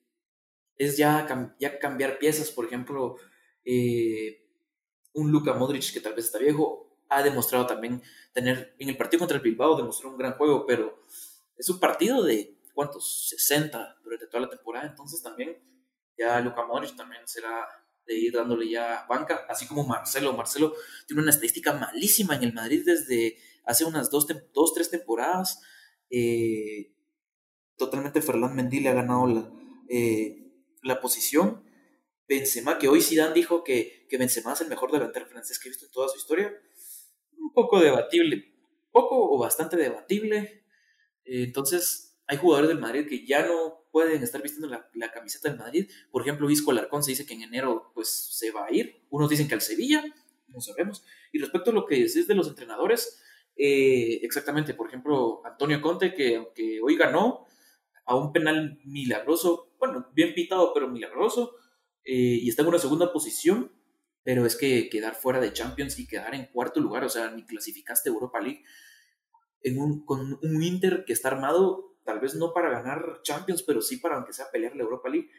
es 0.77 0.95
ya, 0.95 1.27
ya 1.59 1.77
cambiar 1.77 2.19
piezas, 2.19 2.51
por 2.51 2.65
ejemplo, 2.65 3.17
eh, 3.65 4.47
un 5.11 5.29
Luka 5.29 5.53
Modric 5.55 5.91
que 5.91 5.99
tal 5.99 6.13
vez 6.13 6.23
está 6.23 6.39
viejo, 6.39 6.86
ha 7.09 7.23
demostrado 7.23 7.65
también 7.65 8.01
tener, 8.33 8.75
en 8.79 8.89
el 8.89 8.97
partido 8.97 9.19
contra 9.19 9.37
el 9.37 9.43
Bilbao 9.43 9.77
demostró 9.77 10.09
un 10.09 10.17
gran 10.17 10.33
juego, 10.33 10.65
pero 10.65 11.03
es 11.57 11.69
un 11.69 11.79
partido 11.79 12.23
de, 12.23 12.59
¿cuántos? 12.73 13.29
60 13.29 13.97
durante 14.03 14.27
toda 14.27 14.41
la 14.41 14.49
temporada, 14.49 14.87
entonces 14.87 15.21
también 15.21 15.57
ya 16.17 16.39
Luka 16.39 16.65
Modric 16.65 16.95
también 16.95 17.21
será 17.27 17.67
de 18.05 18.17
ir 18.17 18.33
dándole 18.33 18.69
ya 18.69 19.05
banca, 19.07 19.45
así 19.49 19.67
como 19.67 19.85
Marcelo. 19.85 20.33
Marcelo 20.33 20.73
tiene 21.05 21.21
una 21.21 21.31
estadística 21.31 21.73
malísima 21.73 22.35
en 22.35 22.43
el 22.43 22.53
Madrid 22.53 22.83
desde 22.85 23.37
hace 23.65 23.85
unas 23.85 24.09
dos, 24.09 24.25
dos 24.53 24.73
tres 24.73 24.89
temporadas. 24.89 25.61
Eh, 26.09 26.93
totalmente 27.75 28.21
Ferland 28.21 28.55
Mendy 28.55 28.79
le 28.79 28.89
ha 28.89 28.93
ganado 28.93 29.27
la, 29.27 29.51
eh, 29.89 30.51
la 30.81 31.01
posición. 31.01 31.63
Benzema, 32.27 32.77
que 32.77 32.89
hoy 32.89 33.01
Zidane 33.01 33.33
dijo 33.33 33.63
que, 33.63 34.05
que 34.09 34.17
Benzema 34.17 34.53
es 34.53 34.61
el 34.61 34.67
mejor 34.67 34.91
delantero 34.91 35.27
francés 35.27 35.59
que 35.59 35.69
he 35.69 35.71
visto 35.71 35.85
en 35.85 35.91
toda 35.91 36.09
su 36.09 36.17
historia 36.17 36.53
un 37.47 37.53
poco 37.53 37.79
debatible, 37.79 38.53
poco 38.91 39.33
o 39.33 39.37
bastante 39.37 39.77
debatible. 39.77 40.65
Entonces, 41.23 42.19
hay 42.27 42.37
jugadores 42.37 42.69
del 42.69 42.79
Madrid 42.79 43.07
que 43.07 43.25
ya 43.25 43.45
no 43.45 43.87
pueden 43.91 44.21
estar 44.21 44.41
vistiendo 44.41 44.67
la, 44.93 45.11
camiseta 45.11 45.49
del 45.49 45.57
Madrid. 45.57 45.89
Por 46.11 46.21
ejemplo, 46.21 46.49
Isco 46.49 46.71
Alarcón 46.71 47.03
se 47.03 47.11
dice 47.11 47.25
que 47.25 47.33
en 47.33 47.43
enero 47.43 47.91
pues 47.93 48.09
se 48.09 48.51
va 48.51 48.65
a 48.65 48.73
ir. 48.73 49.01
Unos 49.09 49.29
dicen 49.29 49.47
que 49.47 49.55
al 49.55 49.61
Sevilla, 49.61 50.03
no 50.49 50.61
sabemos. 50.61 51.05
Y 51.31 51.39
respecto 51.39 51.71
a 51.71 51.73
lo 51.73 51.85
que 51.85 51.95
decís 51.95 52.27
de 52.27 52.35
los 52.35 52.47
entrenadores, 52.47 53.21
eh, 53.55 54.19
exactamente, 54.23 54.73
por 54.73 54.87
ejemplo, 54.87 55.41
Antonio 55.45 55.81
Conte, 55.81 56.13
que 56.13 56.35
aunque 56.35 56.79
hoy 56.81 56.95
ganó 56.95 57.45
a 58.05 58.15
un 58.15 58.31
penal 58.31 58.79
milagroso, 58.85 59.73
bueno, 59.79 60.09
bien 60.13 60.33
pitado, 60.33 60.73
pero 60.73 60.89
milagroso, 60.89 61.55
eh, 62.03 62.39
y 62.41 62.49
está 62.49 62.61
en 62.61 62.69
una 62.69 62.79
segunda 62.79 63.11
posición, 63.11 63.71
pero 64.27 64.45
es 64.45 64.57
que 64.57 64.89
quedar 64.89 65.15
fuera 65.15 65.39
de 65.39 65.53
Champions 65.53 65.97
y 65.99 66.05
quedar 66.05 66.35
en 66.35 66.47
cuarto 66.47 66.81
lugar, 66.81 67.05
o 67.05 67.09
sea, 67.09 67.31
ni 67.31 67.45
clasificaste 67.45 68.09
Europa 68.09 68.41
League, 68.41 68.61
en 69.61 69.79
un, 69.79 70.03
con 70.03 70.37
un 70.43 70.63
Inter 70.63 71.05
que 71.05 71.13
está 71.13 71.29
armado, 71.29 71.95
tal 72.03 72.19
vez 72.19 72.35
no 72.35 72.51
para 72.51 72.69
ganar 72.69 73.21
Champions, 73.23 73.63
pero 73.63 73.81
sí 73.81 73.95
para 73.95 74.17
aunque 74.17 74.33
sea 74.33 74.51
pelear 74.51 74.75
la 74.75 74.83
Europa 74.83 75.07
League. 75.07 75.29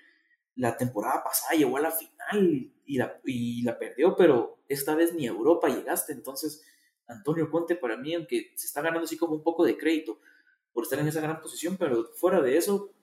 La 0.55 0.79
temporada 0.79 1.23
pasada 1.23 1.55
llegó 1.55 1.77
a 1.77 1.83
la 1.83 1.91
final 1.91 2.73
y 2.87 2.97
la, 2.97 3.21
y 3.27 3.61
la 3.63 3.79
perdió, 3.79 4.17
pero 4.17 4.63
esta 4.69 4.95
vez 4.95 5.13
ni 5.13 5.27
a 5.27 5.33
Europa 5.33 5.69
llegaste. 5.69 6.15
Entonces, 6.15 6.65
Antonio 7.09 7.51
Conte 7.51 7.77
para 7.77 7.99
mí, 7.99 8.15
aunque 8.15 8.55
se 8.57 8.69
está 8.69 8.81
ganando 8.81 9.05
así 9.05 9.19
como 9.19 9.35
un 9.35 9.43
poco 9.43 9.67
de 9.67 9.77
crédito 9.77 10.19
por 10.73 10.85
estar 10.85 10.99
en 10.99 11.09
esa 11.09 11.21
gran 11.21 11.43
posición, 11.43 11.77
pero 11.77 12.11
fuera 12.15 12.41
de 12.41 12.57
eso, 12.57 12.95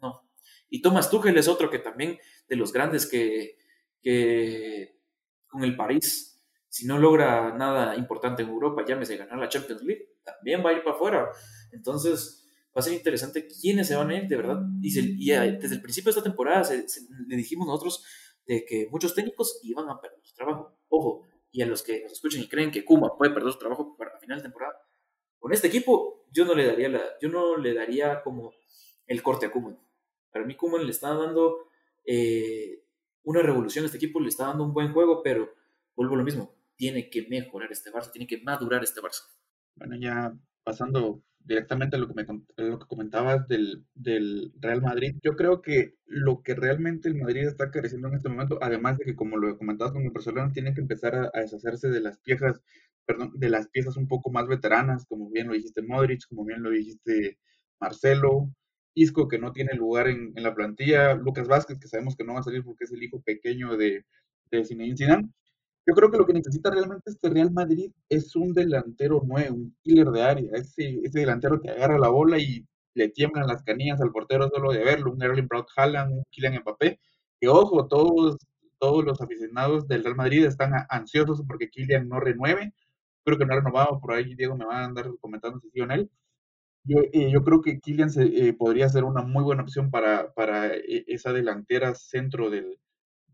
no. 0.00 0.30
Y 0.70 0.80
Thomas 0.80 1.10
Tuchel 1.10 1.36
es 1.36 1.48
otro 1.48 1.70
que 1.70 1.80
también 1.80 2.20
de 2.48 2.54
los 2.54 2.72
grandes 2.72 3.04
que, 3.04 3.58
que 4.00 4.96
con 5.48 5.64
el 5.64 5.76
París, 5.76 6.40
si 6.68 6.86
no 6.86 6.98
logra 6.98 7.54
nada 7.56 7.96
importante 7.96 8.42
en 8.42 8.50
Europa, 8.50 8.84
llámese 8.86 9.16
ganar 9.16 9.38
la 9.38 9.48
Champions 9.48 9.82
League, 9.82 10.16
también 10.22 10.64
va 10.64 10.70
a 10.70 10.72
ir 10.74 10.82
para 10.82 10.94
afuera. 10.94 11.30
Entonces, 11.72 12.46
va 12.76 12.80
a 12.80 12.82
ser 12.82 12.92
interesante 12.92 13.48
quiénes 13.48 13.88
se 13.88 13.96
van 13.96 14.10
a 14.10 14.16
ir, 14.16 14.28
de 14.28 14.36
verdad. 14.36 14.60
Y, 14.82 15.30
eh, 15.30 15.58
desde 15.60 15.74
el 15.76 15.82
principio 15.82 16.12
de 16.12 16.18
esta 16.18 16.22
temporada 16.22 16.68
le 17.26 17.36
dijimos 17.36 17.66
nosotros 17.66 18.04
de 18.46 18.64
que 18.64 18.88
muchos 18.90 19.14
técnicos 19.14 19.60
iban 19.62 19.88
a 19.88 20.00
perder 20.00 20.20
su 20.22 20.34
trabajo. 20.34 20.78
Ojo, 20.88 21.26
y 21.50 21.62
a 21.62 21.66
los 21.66 21.82
que 21.82 22.02
nos 22.02 22.12
escuchen 22.12 22.42
y 22.42 22.48
creen 22.48 22.70
que 22.70 22.84
Kuma 22.84 23.16
puede 23.16 23.32
perder 23.32 23.52
su 23.52 23.58
trabajo 23.58 23.96
para 23.96 24.12
la 24.12 24.20
final 24.20 24.38
de 24.38 24.42
temporada, 24.42 24.74
con 25.38 25.52
este 25.52 25.68
equipo 25.68 26.26
yo 26.30 26.44
no 26.44 26.54
le 26.54 26.66
daría, 26.66 26.88
la, 26.88 27.02
yo 27.20 27.28
no 27.28 27.56
le 27.56 27.74
daría 27.74 28.22
como 28.22 28.52
el 29.06 29.22
corte 29.22 29.46
a 29.46 29.50
Kuma. 29.50 29.78
Para 30.30 30.44
mí 30.44 30.54
Kuma 30.56 30.78
le 30.78 30.90
está 30.90 31.14
dando 31.14 31.68
eh, 32.04 32.84
una 33.22 33.42
revolución. 33.42 33.84
Este 33.84 33.96
equipo 33.96 34.20
le 34.20 34.28
está 34.28 34.46
dando 34.46 34.64
un 34.64 34.72
buen 34.72 34.92
juego, 34.92 35.22
pero 35.22 35.52
vuelvo 35.94 36.14
a 36.14 36.18
lo 36.18 36.24
mismo. 36.24 36.54
Tiene 36.76 37.10
que 37.10 37.26
mejorar 37.28 37.70
este 37.72 37.90
Barça, 37.90 38.12
tiene 38.12 38.26
que 38.26 38.40
madurar 38.42 38.82
este 38.84 39.00
Barça. 39.00 39.22
Bueno, 39.74 39.96
ya 39.96 40.32
pasando 40.64 41.22
directamente 41.38 41.96
a 41.96 41.98
lo 41.98 42.08
que, 42.08 42.14
me, 42.14 42.26
lo 42.56 42.78
que 42.78 42.86
comentabas 42.86 43.48
del, 43.48 43.86
del, 43.94 44.52
Real 44.60 44.82
Madrid, 44.82 45.16
yo 45.22 45.34
creo 45.34 45.62
que 45.62 45.94
lo 46.04 46.42
que 46.42 46.54
realmente 46.54 47.08
el 47.08 47.14
Madrid 47.14 47.46
está 47.46 47.70
careciendo 47.70 48.08
en 48.08 48.14
este 48.14 48.28
momento, 48.28 48.58
además 48.60 48.98
de 48.98 49.04
que 49.04 49.16
como 49.16 49.38
lo 49.38 49.56
comentabas 49.56 49.92
con 49.92 50.02
el 50.02 50.10
Barcelona, 50.10 50.52
tiene 50.52 50.74
que 50.74 50.82
empezar 50.82 51.14
a, 51.14 51.30
a, 51.32 51.40
deshacerse 51.40 51.88
de 51.88 52.00
las 52.00 52.18
piezas, 52.18 52.60
perdón, 53.06 53.32
de 53.34 53.48
las 53.48 53.68
piezas 53.68 53.96
un 53.96 54.08
poco 54.08 54.30
más 54.30 54.46
veteranas, 54.46 55.06
como 55.06 55.30
bien 55.30 55.48
lo 55.48 55.54
dijiste 55.54 55.80
Modric, 55.82 56.26
como 56.28 56.44
bien 56.44 56.62
lo 56.62 56.70
dijiste 56.70 57.38
Marcelo, 57.80 58.50
Isco, 58.94 59.28
que 59.28 59.38
no 59.38 59.52
tiene 59.52 59.74
lugar 59.74 60.08
en, 60.08 60.32
la 60.36 60.54
plantilla, 60.54 61.14
Lucas 61.14 61.48
Vázquez, 61.48 61.78
que 61.78 61.88
sabemos 61.88 62.16
que 62.16 62.24
no 62.24 62.34
va 62.34 62.40
a 62.40 62.42
salir 62.42 62.64
porque 62.64 62.84
es 62.84 62.92
el 62.92 63.02
hijo 63.02 63.20
pequeño 63.20 63.76
de, 63.76 64.04
de 64.50 64.64
Zinedine 64.64 64.96
Zidane. 64.96 65.28
Yo 65.88 65.94
creo 65.94 66.10
que 66.10 66.18
lo 66.18 66.26
que 66.26 66.34
necesita 66.34 66.70
realmente 66.70 67.10
este 67.10 67.30
Real 67.30 67.50
Madrid 67.50 67.90
es 68.10 68.36
un 68.36 68.52
delantero 68.52 69.22
nuevo, 69.24 69.54
un 69.56 69.74
killer 69.82 70.08
de 70.08 70.22
área, 70.22 70.50
ese, 70.52 71.00
delantero 71.12 71.62
que 71.62 71.70
agarra 71.70 71.98
la 71.98 72.08
bola 72.08 72.38
y 72.38 72.66
le 72.92 73.08
tiemblan 73.08 73.46
las 73.46 73.62
canillas 73.62 74.00
al 74.02 74.12
portero 74.12 74.50
solo 74.50 74.70
de 74.72 74.84
verlo, 74.84 75.12
un 75.12 75.22
Erling 75.22 75.48
Braut 75.48 75.68
Haaland, 75.74 76.12
un 76.12 76.24
Kylian 76.30 76.60
Mbappé, 76.60 77.00
que 77.40 77.48
ojo, 77.48 77.86
todos, 77.88 78.36
todos 78.78 79.02
los 79.02 79.22
aficionados 79.22 79.88
del 79.88 80.04
Real 80.04 80.16
Madrid 80.16 80.44
están 80.44 80.72
ansiosos 80.90 81.42
porque 81.46 81.70
Kylian 81.70 82.06
no 82.06 82.20
renueve, 82.20 82.74
creo 83.24 83.38
que 83.38 83.46
no 83.46 83.54
ha 83.54 83.56
renovado, 83.56 83.98
por 83.98 84.12
ahí 84.12 84.34
Diego 84.34 84.58
me 84.58 84.66
va 84.66 84.80
a 84.80 84.84
andar 84.84 85.10
comentando 85.22 85.58
si 85.58 85.70
sí 85.70 85.80
o 85.80 85.90
él, 85.90 86.10
yo, 86.84 87.00
eh, 87.12 87.30
yo 87.30 87.44
creo 87.44 87.60
que 87.60 87.80
Kylian 87.80 88.10
se, 88.10 88.24
eh, 88.24 88.52
podría 88.54 88.88
ser 88.88 89.04
una 89.04 89.22
muy 89.22 89.44
buena 89.44 89.62
opción 89.62 89.90
para, 89.90 90.32
para 90.34 90.74
eh, 90.74 91.04
esa 91.06 91.32
delantera 91.32 91.94
centro 91.94 92.50
del, 92.50 92.78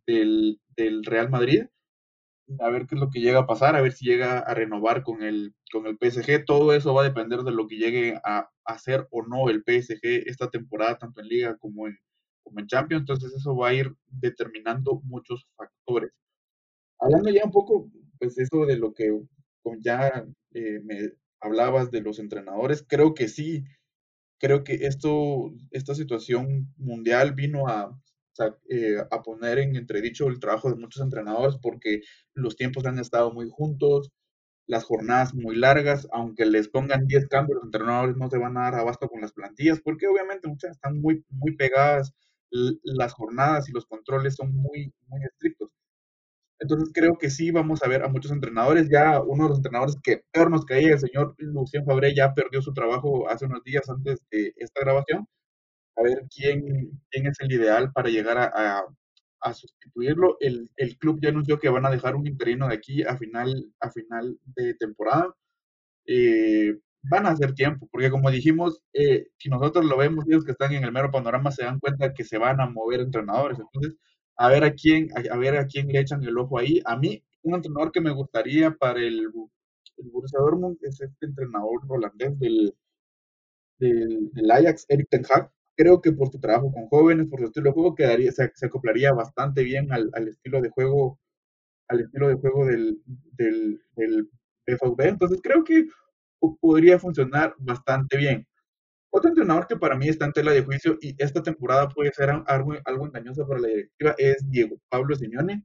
del, 0.06 1.04
Real 1.04 1.30
Madrid. 1.30 1.66
A 2.60 2.68
ver 2.68 2.86
qué 2.86 2.94
es 2.96 3.00
lo 3.00 3.10
que 3.10 3.20
llega 3.20 3.40
a 3.40 3.46
pasar, 3.46 3.74
a 3.76 3.80
ver 3.80 3.92
si 3.92 4.04
llega 4.06 4.38
a 4.40 4.54
renovar 4.54 5.02
con 5.02 5.22
el, 5.22 5.54
con 5.72 5.86
el 5.86 5.96
PSG. 5.98 6.44
Todo 6.44 6.74
eso 6.74 6.92
va 6.94 7.02
a 7.02 7.08
depender 7.08 7.40
de 7.40 7.52
lo 7.52 7.66
que 7.68 7.76
llegue 7.76 8.20
a, 8.24 8.50
hacer 8.66 9.06
o 9.10 9.22
no 9.22 9.50
el 9.50 9.62
PSG 9.62 10.26
esta 10.26 10.50
temporada, 10.50 10.98
tanto 10.98 11.20
en 11.20 11.28
Liga 11.28 11.56
como 11.58 11.86
en, 11.86 11.96
Champions. 12.66 13.02
Entonces 13.02 13.34
eso 13.34 13.56
va 13.56 13.68
a 13.68 13.74
ir 13.74 13.94
determinando 14.06 15.00
muchos 15.04 15.46
factores. 15.56 16.12
Hablando 17.00 17.30
ya 17.30 17.44
un 17.44 17.52
poco, 17.52 17.90
pues 18.18 18.38
eso 18.38 18.66
de 18.66 18.76
lo 18.76 18.92
que 18.94 19.10
ya 19.80 20.24
me 20.52 21.12
hablabas 21.44 21.90
de 21.90 22.00
los 22.02 22.18
entrenadores, 22.18 22.84
creo 22.88 23.14
que 23.14 23.28
sí, 23.28 23.64
creo 24.38 24.64
que 24.64 24.74
esto, 24.86 25.52
esta 25.70 25.94
situación 25.94 26.72
mundial 26.76 27.34
vino 27.34 27.68
a, 27.68 27.98
eh, 28.70 28.98
a 29.10 29.22
poner 29.22 29.58
en 29.58 29.76
entredicho 29.76 30.28
el 30.28 30.40
trabajo 30.40 30.70
de 30.70 30.76
muchos 30.76 31.02
entrenadores 31.02 31.56
porque 31.62 32.02
los 32.34 32.56
tiempos 32.56 32.86
han 32.86 32.98
estado 32.98 33.32
muy 33.32 33.48
juntos, 33.50 34.10
las 34.66 34.84
jornadas 34.84 35.34
muy 35.34 35.56
largas, 35.56 36.08
aunque 36.12 36.46
les 36.46 36.68
pongan 36.68 37.06
10 37.06 37.28
cambios, 37.28 37.56
los 37.56 37.64
entrenadores 37.66 38.16
no 38.16 38.30
se 38.30 38.38
van 38.38 38.56
a 38.56 38.62
dar 38.62 38.76
abasto 38.76 39.08
con 39.08 39.20
las 39.20 39.32
plantillas, 39.32 39.80
porque 39.80 40.06
obviamente 40.06 40.48
muchas 40.48 40.72
están 40.72 41.00
muy, 41.00 41.24
muy 41.30 41.56
pegadas, 41.56 42.14
las 42.50 43.12
jornadas 43.12 43.68
y 43.68 43.72
los 43.72 43.86
controles 43.86 44.36
son 44.36 44.54
muy, 44.54 44.92
muy 45.08 45.24
estrictos. 45.24 45.70
Entonces 46.60 46.90
creo 46.94 47.18
que 47.18 47.30
sí 47.30 47.50
vamos 47.50 47.82
a 47.82 47.88
ver 47.88 48.02
a 48.04 48.08
muchos 48.08 48.32
entrenadores. 48.32 48.88
Ya 48.90 49.20
uno 49.20 49.44
de 49.44 49.48
los 49.50 49.58
entrenadores 49.58 49.96
que 50.02 50.22
peor 50.32 50.50
nos 50.50 50.64
caía, 50.64 50.92
el 50.94 51.00
señor 51.00 51.34
Lucien 51.38 51.84
Fabré, 51.84 52.14
ya 52.14 52.34
perdió 52.34 52.62
su 52.62 52.72
trabajo 52.72 53.28
hace 53.28 53.46
unos 53.46 53.62
días 53.64 53.88
antes 53.88 54.20
de 54.30 54.52
esta 54.56 54.80
grabación. 54.80 55.26
A 55.96 56.02
ver 56.02 56.24
quién, 56.34 56.62
quién 57.10 57.26
es 57.26 57.40
el 57.40 57.52
ideal 57.52 57.92
para 57.92 58.08
llegar 58.10 58.38
a, 58.38 58.84
a 59.44 59.54
sustituirlo. 59.54 60.36
El, 60.40 60.70
el, 60.76 60.98
club 60.98 61.20
ya 61.22 61.28
anunció 61.30 61.58
que 61.58 61.68
van 61.68 61.86
a 61.86 61.90
dejar 61.90 62.16
un 62.16 62.26
interino 62.26 62.68
de 62.68 62.74
aquí 62.74 63.02
a 63.02 63.16
final, 63.16 63.72
a 63.80 63.90
final 63.90 64.38
de 64.56 64.74
temporada. 64.74 65.34
Eh, 66.06 66.78
van 67.02 67.26
a 67.26 67.30
hacer 67.30 67.54
tiempo, 67.54 67.88
porque 67.90 68.10
como 68.10 68.30
dijimos, 68.30 68.80
eh, 68.94 69.26
si 69.38 69.48
nosotros 69.50 69.84
lo 69.84 69.96
vemos, 69.98 70.24
ellos 70.26 70.44
que 70.44 70.52
están 70.52 70.72
en 70.72 70.84
el 70.84 70.92
mero 70.92 71.10
panorama 71.10 71.50
se 71.52 71.64
dan 71.64 71.78
cuenta 71.80 72.14
que 72.14 72.24
se 72.24 72.38
van 72.38 72.60
a 72.60 72.66
mover 72.66 73.00
entrenadores. 73.00 73.58
Entonces, 73.58 73.96
a 74.36 74.48
ver 74.48 74.64
a 74.64 74.74
quién, 74.74 75.08
a, 75.30 75.36
ver 75.36 75.56
a 75.56 75.66
quién 75.66 75.88
le 75.88 76.00
echan 76.00 76.22
el 76.24 76.38
ojo 76.38 76.58
ahí. 76.58 76.80
A 76.84 76.96
mí, 76.96 77.22
un 77.42 77.54
entrenador 77.54 77.92
que 77.92 78.00
me 78.00 78.10
gustaría 78.12 78.72
para 78.72 79.00
el, 79.00 79.28
el 79.98 80.10
Borussia 80.10 80.38
Dortmund 80.40 80.78
es 80.82 81.00
este 81.00 81.26
entrenador 81.26 81.80
holandés 81.88 82.38
del, 82.38 82.74
Ajax, 84.50 84.86
Eric 84.88 85.08
Ten 85.10 85.24
Hag 85.28 85.50
creo 85.76 86.00
que 86.00 86.12
por 86.12 86.30
su 86.30 86.38
trabajo 86.38 86.72
con 86.72 86.86
jóvenes, 86.88 87.28
por 87.28 87.40
su 87.40 87.46
estilo 87.46 87.70
de 87.70 87.74
juego, 87.74 87.94
quedaría, 87.94 88.32
se, 88.32 88.50
acoplaría 88.62 89.12
bastante 89.12 89.62
bien 89.62 89.92
al, 89.92 90.10
estilo 90.28 90.60
de 90.60 90.70
juego, 90.70 91.18
al 91.88 92.00
estilo 92.00 92.28
de 92.28 92.34
juego 92.36 92.66
del, 92.66 93.02
del, 93.32 93.80
del 93.96 94.28
Entonces 94.98 95.40
creo 95.42 95.64
que 95.64 95.88
podría 96.60 96.98
funcionar 96.98 97.54
bastante 97.58 98.16
bien. 98.16 98.46
Otro 99.16 99.28
entrenador 99.30 99.68
que 99.68 99.76
para 99.76 99.96
mí 99.96 100.08
está 100.08 100.24
en 100.24 100.32
tela 100.32 100.50
de 100.50 100.64
juicio 100.64 100.98
y 101.00 101.14
esta 101.22 101.40
temporada 101.40 101.88
puede 101.88 102.12
ser 102.12 102.30
algo, 102.30 102.74
algo 102.84 103.06
engañoso 103.06 103.46
para 103.46 103.60
la 103.60 103.68
directiva 103.68 104.12
es 104.18 104.50
Diego 104.50 104.76
Pablo 104.88 105.14
Simeone. 105.14 105.64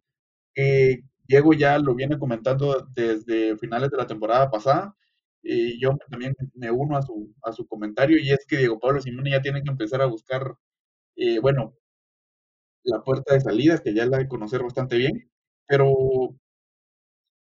Diego 1.27 1.53
ya 1.53 1.79
lo 1.79 1.95
viene 1.95 2.19
comentando 2.19 2.87
desde 2.93 3.57
finales 3.57 3.89
de 3.89 3.97
la 3.97 4.05
temporada 4.05 4.51
pasada 4.51 4.95
y 5.41 5.79
yo 5.81 5.97
también 6.11 6.35
me 6.53 6.69
uno 6.69 6.95
a 6.95 7.01
su, 7.01 7.33
a 7.41 7.51
su 7.51 7.67
comentario 7.67 8.19
y 8.19 8.29
es 8.31 8.45
que 8.47 8.57
Diego 8.57 8.79
Pablo 8.79 9.01
Simone 9.01 9.31
ya 9.31 9.41
tiene 9.41 9.63
que 9.63 9.71
empezar 9.71 10.01
a 10.03 10.05
buscar, 10.05 10.55
eh, 11.15 11.39
bueno, 11.39 11.75
la 12.83 13.01
puerta 13.03 13.33
de 13.33 13.41
salida, 13.41 13.77
que 13.79 13.93
ya 13.93 14.05
la 14.05 14.17
de 14.17 14.27
conocer 14.27 14.61
bastante 14.63 14.97
bien, 14.97 15.31
pero 15.67 16.35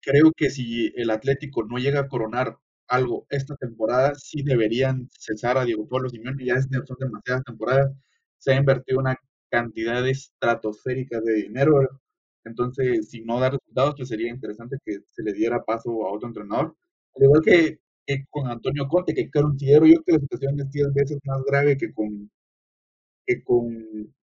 creo 0.02 0.32
que 0.36 0.50
si 0.50 0.94
el 0.96 1.10
Atlético 1.10 1.64
no 1.64 1.78
llega 1.78 2.02
a 2.02 2.08
coronar 2.08 2.58
algo 2.94 3.26
esta 3.30 3.56
temporada, 3.58 4.14
sí 4.16 4.44
deberían 4.44 5.10
cesar 5.20 5.58
a 5.58 5.66
Diego 5.66 5.88
Pablo 5.88 6.10
Simeone, 6.10 6.46
ya 6.46 6.62
son 6.62 6.98
demasiadas 7.00 7.44
temporadas, 7.46 7.92
se 8.38 8.54
ha 8.54 8.58
invertido 8.58 9.00
una 9.00 9.16
cantidad 9.50 10.08
estratosférica 10.08 11.22
de 11.22 11.34
dinero, 11.34 11.88
entonces 12.46 13.10
si 13.10 13.22
no 13.22 13.40
da 13.40 13.52
resultados, 13.52 13.96
pues 13.98 14.10
sería 14.10 14.30
interesante 14.30 14.78
que 14.86 15.00
se 15.12 15.24
le 15.24 15.34
diera 15.34 15.64
paso 15.64 16.06
a 16.06 16.12
otro 16.14 16.28
entrenador. 16.28 16.76
Al 17.16 17.24
igual 17.24 17.42
que 17.44 17.80
con 18.30 18.48
Antonio 18.48 18.88
Conte, 18.88 19.14
que 19.14 19.30
considero 19.32 19.86
yo 19.86 20.04
que 20.06 20.14
la 20.14 20.20
situación 20.20 20.60
es 20.60 20.72
10 20.72 20.94
veces 20.94 21.20
más 21.26 21.42
grave 21.46 21.78
que 21.78 21.94
con 21.94 22.30
que 23.26 23.44
con, 23.44 23.70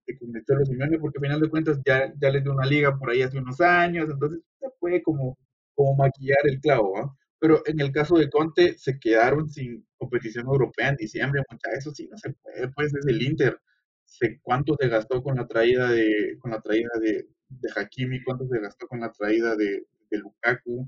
que 0.05 0.17
con 0.17 0.65
Simeone, 0.65 0.99
porque 0.99 1.17
al 1.17 1.23
final 1.23 1.41
de 1.41 1.49
cuentas 1.49 1.79
ya, 1.85 2.13
ya 2.21 2.29
les 2.29 2.43
dio 2.43 2.53
una 2.53 2.65
liga 2.65 2.97
por 2.97 3.09
ahí 3.09 3.21
hace 3.23 3.37
unos 3.39 3.59
años, 3.61 4.07
entonces 4.09 4.41
se 4.59 4.69
puede 4.79 5.01
como, 5.01 5.37
como 5.75 5.95
maquillar 5.95 6.37
el 6.45 6.59
clavo, 6.59 6.97
¿ah? 6.97 7.15
Pero 7.41 7.63
en 7.65 7.81
el 7.81 7.91
caso 7.91 8.17
de 8.17 8.29
Conte, 8.29 8.77
se 8.77 8.99
quedaron 8.99 9.49
sin 9.49 9.85
competición 9.97 10.45
europea 10.45 10.89
en 10.89 10.95
diciembre, 10.97 11.41
mucha, 11.51 11.71
eso 11.71 11.91
sí 11.91 12.07
no 12.11 12.17
se 12.17 12.33
puede, 12.33 12.69
pues 12.69 12.93
es 12.93 13.05
el 13.07 13.21
Inter. 13.21 13.59
Sé 14.05 14.39
cuánto 14.43 14.75
se 14.79 14.87
gastó 14.89 15.23
con 15.23 15.35
la 15.37 15.47
traída 15.47 15.89
de, 15.89 16.37
con 16.39 16.51
la 16.51 16.61
traída 16.61 16.91
de, 17.01 17.27
de 17.49 17.69
Hakimi, 17.75 18.23
cuánto 18.23 18.47
se 18.47 18.59
gastó 18.59 18.87
con 18.87 18.99
la 18.99 19.11
traída 19.11 19.55
de, 19.55 19.85
Lukaku, 20.11 20.87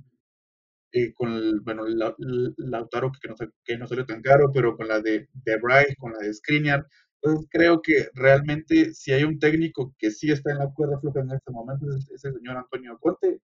eh, 0.91 1.13
con 1.13 1.63
bueno, 1.63 1.85
la, 1.87 2.15
Lautaro 2.57 3.11
que 3.19 3.29
no, 3.29 3.35
que 3.65 3.77
no 3.77 3.87
salió 3.87 4.05
tan 4.05 4.21
caro, 4.21 4.51
pero 4.53 4.77
con 4.77 4.87
la 4.87 4.99
de, 5.01 5.29
de 5.33 5.57
Bryce, 5.57 5.95
con 5.97 6.13
la 6.13 6.19
de 6.19 6.33
Skriniar. 6.33 6.85
Entonces 7.23 7.47
creo 7.49 7.81
que 7.81 8.09
realmente 8.13 8.93
si 8.93 9.13
hay 9.13 9.23
un 9.23 9.39
técnico 9.39 9.95
que 9.97 10.11
sí 10.11 10.29
está 10.31 10.51
en 10.51 10.59
la 10.59 10.69
cuerda 10.73 10.99
floja 10.99 11.21
en 11.21 11.31
este 11.31 11.51
momento 11.51 11.87
es, 11.95 12.25
el 12.25 12.33
señor 12.33 12.57
Antonio 12.57 12.97
Conte. 12.99 13.39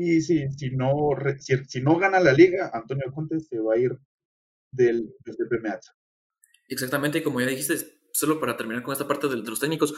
Y 0.00 0.20
si, 0.20 0.50
si, 0.50 0.70
no, 0.70 1.10
si, 1.38 1.56
si, 1.66 1.82
no 1.82 1.98
gana 1.98 2.20
la 2.20 2.32
liga, 2.32 2.70
Antonio 2.72 3.12
Conte 3.12 3.40
se 3.40 3.58
va 3.58 3.74
a 3.74 3.78
ir 3.78 3.98
del, 4.72 5.14
del 5.24 5.48
PMH. 5.48 5.92
Exactamente, 6.68 7.22
como 7.22 7.40
ya 7.40 7.48
dijiste, 7.48 7.76
solo 8.12 8.40
para 8.40 8.56
terminar 8.56 8.82
con 8.82 8.92
esta 8.92 9.08
parte 9.08 9.28
de, 9.28 9.36
de 9.36 9.48
los 9.48 9.60
técnicos, 9.60 9.94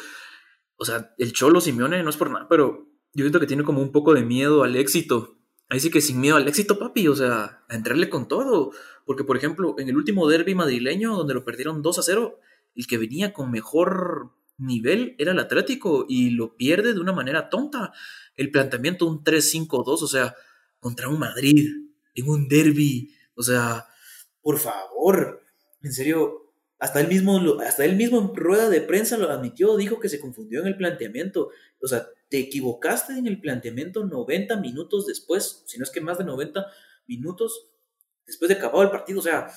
o 0.77 0.85
sea, 0.85 1.15
el 1.19 1.33
Cholo 1.33 1.61
Simeone 1.61 2.03
no 2.03 2.11
es 2.11 2.17
por 2.17 2.31
nada, 2.31 2.47
pero 2.49 2.88
yo 3.12 3.25
siento 3.25 3.38
que 3.38 3.47
tiene 3.47 3.62
como 3.62 3.83
un 3.83 3.93
poco 3.93 4.15
de 4.15 4.25
miedo 4.25 4.65
al 4.65 4.77
éxito 4.77 5.43
Ahí 5.73 5.81
sí 5.81 5.91
que 5.91 6.03
sin 6.03 6.21
miedo 6.21 6.37
al 6.37 6.47
éxito, 6.47 6.79
papi, 6.79 7.09
o 7.09 7.17
sea, 7.17 7.65
a 7.67 7.75
entrarle 7.75 8.11
con 8.11 8.29
todo. 8.29 8.73
Porque, 9.07 9.25
por 9.25 9.38
ejemplo, 9.38 9.75
en 9.79 9.88
el 9.88 9.97
último 9.97 10.29
derby 10.29 10.55
madrileño, 10.55 11.17
donde 11.17 11.33
lo 11.33 11.47
perdieron 11.47 11.81
2 11.81 11.99
a 11.99 12.03
0, 12.03 12.38
el 12.75 12.87
que 12.87 12.99
venía 12.99 13.33
con 13.33 13.51
mejor 13.51 14.33
nivel 14.59 15.17
era 15.17 15.33
el 15.33 15.38
Atlético 15.38 16.05
y 16.07 16.29
lo 16.29 16.59
pierde 16.59 16.93
de 16.93 17.01
una 17.01 17.15
manera 17.15 17.49
tonta. 17.49 17.95
El 18.37 18.51
planteamiento 18.51 19.07
un 19.07 19.23
3-5-2, 19.23 20.03
o 20.03 20.07
sea, 20.07 20.35
contra 20.79 21.09
un 21.09 21.18
Madrid, 21.18 21.68
en 22.14 22.29
un 22.29 22.49
derby, 22.49 23.14
o 23.35 23.42
sea, 23.42 23.87
por 24.40 24.59
favor, 24.59 25.42
en 25.83 25.92
serio, 25.92 26.42
hasta 26.79 27.01
él 27.01 27.07
mismo, 27.07 27.38
hasta 27.61 27.87
mismo 27.87 28.18
en 28.18 28.35
rueda 28.35 28.68
de 28.68 28.81
prensa 28.81 29.16
lo 29.16 29.31
admitió, 29.31 29.77
dijo 29.77 30.01
que 30.01 30.09
se 30.09 30.18
confundió 30.18 30.61
en 30.61 30.66
el 30.66 30.77
planteamiento. 30.77 31.51
O 31.81 31.87
sea, 31.87 32.09
te 32.29 32.38
equivocaste 32.40 33.12
en 33.12 33.29
el 33.29 33.40
planteamiento 33.40 34.05
90 34.05 34.57
minutos 34.57 35.07
después, 35.07 35.62
si 35.66 35.79
no 35.79 35.85
es 35.85 35.90
que 35.90 36.01
más 36.01 36.18
de 36.18 36.25
90 36.25 36.66
minutos 37.07 37.68
después 38.27 38.49
de 38.49 38.57
acabado 38.57 38.83
el 38.83 38.90
partido. 38.90 39.21
O 39.21 39.23
sea, 39.23 39.49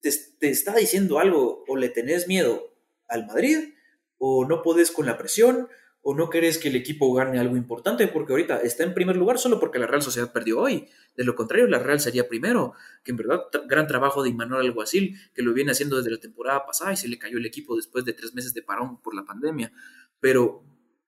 te, 0.00 0.48
está 0.48 0.74
diciendo 0.74 1.18
algo, 1.18 1.64
o 1.68 1.76
le 1.76 1.90
tenés 1.90 2.28
miedo 2.28 2.74
al 3.08 3.26
Madrid, 3.26 3.74
o 4.16 4.46
no 4.46 4.62
podés 4.62 4.90
con 4.90 5.04
la 5.04 5.18
presión, 5.18 5.68
o 6.02 6.14
no 6.14 6.30
querés 6.30 6.58
que 6.58 6.68
el 6.68 6.76
equipo 6.76 7.12
gane 7.12 7.38
algo 7.38 7.56
importante, 7.56 8.08
porque 8.08 8.32
ahorita 8.32 8.60
está 8.60 8.84
en 8.84 8.94
primer 8.94 9.16
lugar 9.16 9.38
solo 9.38 9.60
porque 9.60 9.78
la 9.78 9.86
Real 9.86 10.02
Sociedad 10.02 10.32
perdió 10.32 10.60
hoy. 10.60 10.88
De 11.16 11.24
lo 11.24 11.34
contrario, 11.34 11.66
la 11.66 11.80
Real 11.80 12.00
sería 12.00 12.28
primero, 12.28 12.74
que 13.04 13.10
en 13.10 13.16
verdad, 13.16 13.42
gran 13.66 13.86
trabajo 13.86 14.22
de 14.22 14.30
Imanol 14.30 14.64
Alguacil, 14.64 15.18
que 15.34 15.42
lo 15.42 15.52
viene 15.52 15.72
haciendo 15.72 15.96
desde 15.96 16.10
la 16.10 16.18
temporada 16.18 16.64
pasada 16.64 16.92
y 16.92 16.96
se 16.96 17.08
le 17.08 17.18
cayó 17.18 17.38
el 17.38 17.46
equipo 17.46 17.76
después 17.76 18.04
de 18.04 18.12
tres 18.12 18.34
meses 18.34 18.54
de 18.54 18.62
parón 18.62 19.02
por 19.02 19.14
la 19.14 19.24
pandemia. 19.24 19.72
Pero 20.20 20.64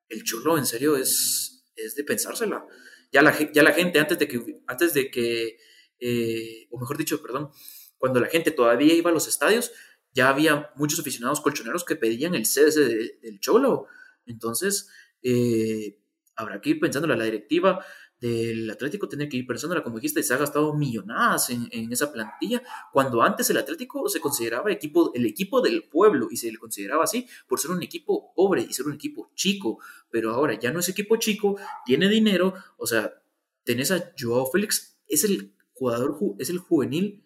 el 0.09 0.25
churro, 0.25 0.59
en 0.59 0.67
serio, 0.67 0.97
es, 0.97 1.65
es 1.77 1.95
de 1.95 2.05
pensársela. 2.05 2.67
Ya 3.13 3.23
la, 3.23 3.37
ya 3.53 3.63
la 3.63 3.73
gente, 3.73 4.01
antes 4.01 4.19
de 4.19 4.29
que, 4.29 4.61
antes 4.67 4.93
de 4.93 5.11
que 5.11 5.57
eh, 6.01 6.67
o 6.71 6.79
mejor 6.79 6.97
dicho, 6.97 7.23
perdón, 7.23 7.51
cuando 7.99 8.21
la 8.21 8.29
gente 8.29 8.51
todavía 8.51 8.95
iba 8.95 9.11
a 9.11 9.13
los 9.13 9.29
estadios, 9.29 9.73
ya 10.13 10.29
había 10.29 10.71
muchos 10.77 10.99
aficionados 10.99 11.41
colchoneros 11.41 11.85
que 11.85 11.97
pedían 11.97 12.35
el 12.35 12.45
CS 12.45 12.77
del 12.77 13.39
Cholo. 13.41 13.87
Entonces, 14.27 14.89
eh, 15.23 15.99
habrá 16.37 16.61
que 16.61 16.71
ir 16.71 16.81
pensándole 16.81 17.15
a 17.15 17.17
la 17.17 17.25
directiva 17.25 17.85
del 18.21 18.71
Atlético 18.71 19.09
tiene 19.09 19.29
que 19.29 19.39
ir 19.39 19.47
persona, 19.47 19.83
como 19.83 19.97
dijiste, 19.97 20.23
se 20.23 20.35
ha 20.35 20.37
gastado 20.37 20.75
millonadas 20.75 21.49
en, 21.51 21.91
esa 21.91 22.13
plantilla, 22.13 22.63
cuando 22.93 23.23
antes 23.23 23.49
el 23.49 23.57
Atlético 23.57 24.09
se 24.11 24.21
consideraba 24.21 24.71
equipo, 24.71 25.11
el 25.15 25.25
equipo 25.25 25.63
del 25.63 25.85
pueblo 25.89 26.29
y 26.31 26.37
se 26.37 26.53
le 26.53 26.59
consideraba 26.59 27.05
así 27.05 27.27
por 27.49 27.59
ser 27.59 27.71
un 27.71 27.83
equipo 27.83 28.35
pobre 28.35 28.61
y 28.63 28.73
ser 28.75 28.87
un 28.87 28.93
equipo 28.93 29.31
chico, 29.35 29.79
pero 30.11 30.33
ahora 30.33 30.59
ya 30.59 30.71
no 30.71 30.81
es 30.81 30.89
equipo 30.91 31.17
chico, 31.17 31.59
tiene 31.87 32.09
dinero, 32.11 32.53
o 32.77 32.87
sea, 32.87 33.23
tenés 33.65 33.91
a 33.91 34.13
Joao 34.19 34.51
Félix, 34.51 34.99
es 35.09 35.25
el 35.25 35.55
jugador, 35.73 36.19
es 36.39 36.51
el 36.51 36.59
juvenil 36.59 37.25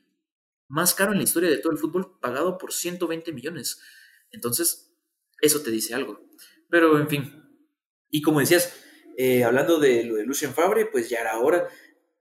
más 0.69 0.95
caro 0.95 1.11
en 1.11 1.19
la 1.19 1.25
historia 1.25 1.51
de 1.51 1.59
todo 1.59 1.73
el 1.73 1.79
fútbol, 1.79 2.19
pagado 2.21 2.57
por 2.57 2.73
120 2.73 3.33
millones. 3.33 3.81
Entonces, 4.31 4.93
eso 5.41 5.61
te 5.61 5.71
dice 5.71 5.95
algo. 5.95 6.21
Pero, 6.71 6.99
en 6.99 7.09
fin. 7.09 7.45
Y 8.11 8.23
como 8.23 8.41
decías, 8.41 8.73
eh, 9.17 9.45
hablando 9.45 9.79
de 9.79 10.05
lo 10.05 10.17
de 10.17 10.25
Lucien 10.25 10.53
Fabre, 10.53 10.87
pues 10.87 11.09
ya 11.09 11.21
era 11.21 11.39
hora. 11.39 11.69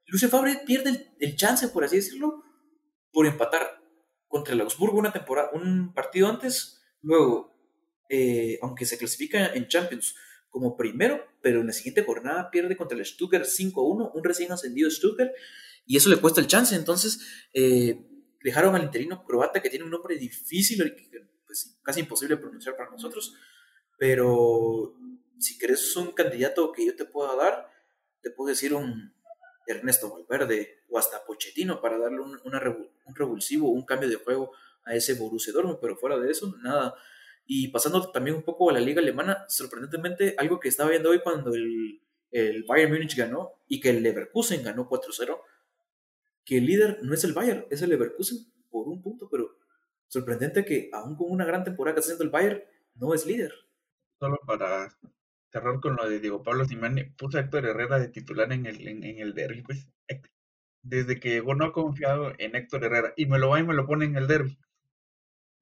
Lucien 0.07 0.29
Fabre 0.29 0.61
pierde 0.65 1.13
el, 1.19 1.35
chance, 1.35 1.67
por 1.69 1.83
así 1.83 1.97
decirlo, 1.97 2.43
por 3.11 3.25
empatar 3.25 3.81
contra 4.27 4.53
el 4.53 4.61
Augsburgo 4.61 4.97
una 4.97 5.13
temporada, 5.13 5.49
un 5.53 5.93
partido 5.93 6.27
antes. 6.27 6.81
Luego, 7.01 7.55
eh, 8.09 8.59
aunque 8.61 8.85
se 8.85 8.97
clasifica 8.97 9.53
en 9.53 9.67
Champions 9.67 10.15
como 10.49 10.77
primero, 10.77 11.25
pero 11.41 11.61
en 11.61 11.67
la 11.67 11.73
siguiente 11.73 12.03
jornada 12.03 12.51
pierde 12.51 12.77
contra 12.77 12.97
el 12.97 13.05
Stuttgart 13.05 13.45
5-1, 13.45 14.11
un 14.13 14.23
recién 14.23 14.51
ascendido 14.51 14.89
Stuttgart, 14.89 15.31
y 15.85 15.97
eso 15.97 16.09
le 16.09 16.17
cuesta 16.17 16.41
el 16.41 16.47
chance. 16.47 16.75
Entonces, 16.75 17.47
eh, 17.53 17.99
dejaron 18.43 18.75
al 18.75 18.83
interino 18.83 19.23
croata 19.23 19.61
que 19.61 19.69
tiene 19.69 19.85
un 19.85 19.91
nombre 19.91 20.15
difícil, 20.15 20.77
pues, 21.45 21.79
casi 21.81 22.01
imposible 22.01 22.37
pronunciar 22.37 22.77
para 22.77 22.91
nosotros, 22.91 23.35
Pero 23.97 24.95
si 25.39 25.57
querés 25.57 25.95
un 25.95 26.11
candidato 26.11 26.71
que 26.71 26.85
yo 26.85 26.95
te 26.95 27.05
pueda 27.05 27.35
dar, 27.35 27.69
te 28.21 28.31
puedo 28.31 28.49
decir 28.49 28.73
un 28.73 29.13
Ernesto 29.67 30.11
Valverde 30.11 30.83
o 30.89 30.97
hasta 30.97 31.23
Pochettino 31.25 31.81
para 31.81 31.97
darle 31.97 32.19
un, 32.19 32.39
un 32.43 33.15
revulsivo, 33.15 33.69
un 33.69 33.85
cambio 33.85 34.09
de 34.09 34.15
juego 34.15 34.51
a 34.85 34.95
ese 34.95 35.13
Borussia 35.13 35.53
Dortmund, 35.53 35.79
pero 35.81 35.95
fuera 35.95 36.17
de 36.17 36.31
eso, 36.31 36.55
nada. 36.61 36.95
Y 37.45 37.69
pasando 37.69 38.11
también 38.11 38.35
un 38.35 38.43
poco 38.43 38.69
a 38.69 38.73
la 38.73 38.79
liga 38.79 39.01
alemana, 39.01 39.45
sorprendentemente, 39.47 40.35
algo 40.37 40.59
que 40.59 40.69
estaba 40.69 40.89
viendo 40.89 41.09
hoy 41.09 41.21
cuando 41.21 41.53
el, 41.53 42.01
el 42.31 42.63
Bayern 42.63 42.91
Múnich 42.91 43.15
ganó 43.15 43.53
y 43.67 43.79
que 43.79 43.89
el 43.89 44.03
Leverkusen 44.03 44.63
ganó 44.63 44.89
4-0, 44.89 45.39
que 46.45 46.57
el 46.57 46.65
líder 46.65 46.99
no 47.03 47.13
es 47.13 47.23
el 47.23 47.33
Bayern, 47.33 47.65
es 47.69 47.81
el 47.81 47.89
Leverkusen 47.89 48.39
por 48.69 48.87
un 48.87 49.01
punto, 49.01 49.29
pero 49.29 49.57
sorprendente 50.07 50.65
que 50.65 50.89
aún 50.91 51.15
con 51.15 51.31
una 51.31 51.45
gran 51.45 51.63
temporada 51.63 51.95
que 51.95 51.99
está 51.99 52.13
haciendo 52.13 52.23
el 52.25 52.29
Bayern, 52.29 52.63
no 52.95 53.13
es 53.13 53.25
líder. 53.25 53.53
Solo 54.23 54.39
para 54.47 54.87
cerrar 55.51 55.81
con 55.81 55.97
lo 55.97 56.07
de 56.07 56.21
Diego 56.21 56.43
Pablo 56.43 56.63
Simani, 56.63 57.03
puso 57.03 57.37
a 57.37 57.41
Héctor 57.41 57.65
Herrera 57.65 57.99
de 57.99 58.07
titular 58.07 58.53
en 58.53 58.65
el, 58.65 58.87
en, 58.87 59.03
el 59.03 59.33
derby, 59.33 59.63
pues 59.63 59.89
desde 60.81 61.19
que 61.19 61.31
llegó 61.31 61.55
no 61.55 61.65
ha 61.65 61.73
confiado 61.73 62.31
en 62.37 62.55
Héctor 62.55 62.85
Herrera 62.85 63.13
y 63.17 63.25
me 63.25 63.37
lo 63.37 63.49
va 63.49 63.59
y 63.59 63.63
me 63.63 63.73
lo 63.73 63.85
pone 63.85 64.05
en 64.05 64.15
el 64.15 64.27
derby. 64.27 64.57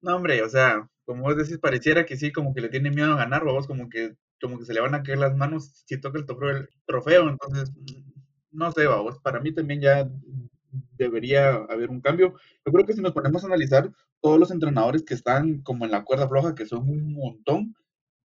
No, 0.00 0.14
hombre, 0.14 0.40
o 0.42 0.48
sea, 0.48 0.88
como 1.04 1.24
vos 1.24 1.36
decís, 1.36 1.58
pareciera 1.58 2.06
que 2.06 2.16
sí, 2.16 2.30
como 2.30 2.54
que 2.54 2.60
le 2.60 2.68
tiene 2.68 2.92
miedo 2.92 3.12
a 3.14 3.16
ganar, 3.16 3.44
vamos, 3.44 3.66
como 3.66 3.88
que, 3.88 4.14
como 4.40 4.60
que 4.60 4.64
se 4.64 4.74
le 4.74 4.80
van 4.80 4.94
a 4.94 5.02
caer 5.02 5.18
las 5.18 5.36
manos 5.36 5.82
si 5.84 6.00
toca 6.00 6.20
el 6.20 6.26
trofeo, 6.86 7.28
entonces, 7.30 7.72
no 8.52 8.70
sé, 8.70 8.86
vamos, 8.86 9.18
para 9.18 9.40
mí 9.40 9.52
también 9.52 9.80
ya 9.80 10.08
debería 10.92 11.54
haber 11.68 11.90
un 11.90 12.00
cambio. 12.00 12.34
Yo 12.64 12.72
creo 12.72 12.86
que 12.86 12.92
si 12.92 13.02
nos 13.02 13.12
ponemos 13.12 13.42
a 13.42 13.48
analizar 13.48 13.90
todos 14.20 14.38
los 14.38 14.52
entrenadores 14.52 15.02
que 15.02 15.14
están 15.14 15.62
como 15.62 15.84
en 15.84 15.90
la 15.90 16.04
cuerda 16.04 16.28
floja, 16.28 16.54
que 16.54 16.64
son 16.64 16.88
un 16.88 17.12
montón, 17.12 17.74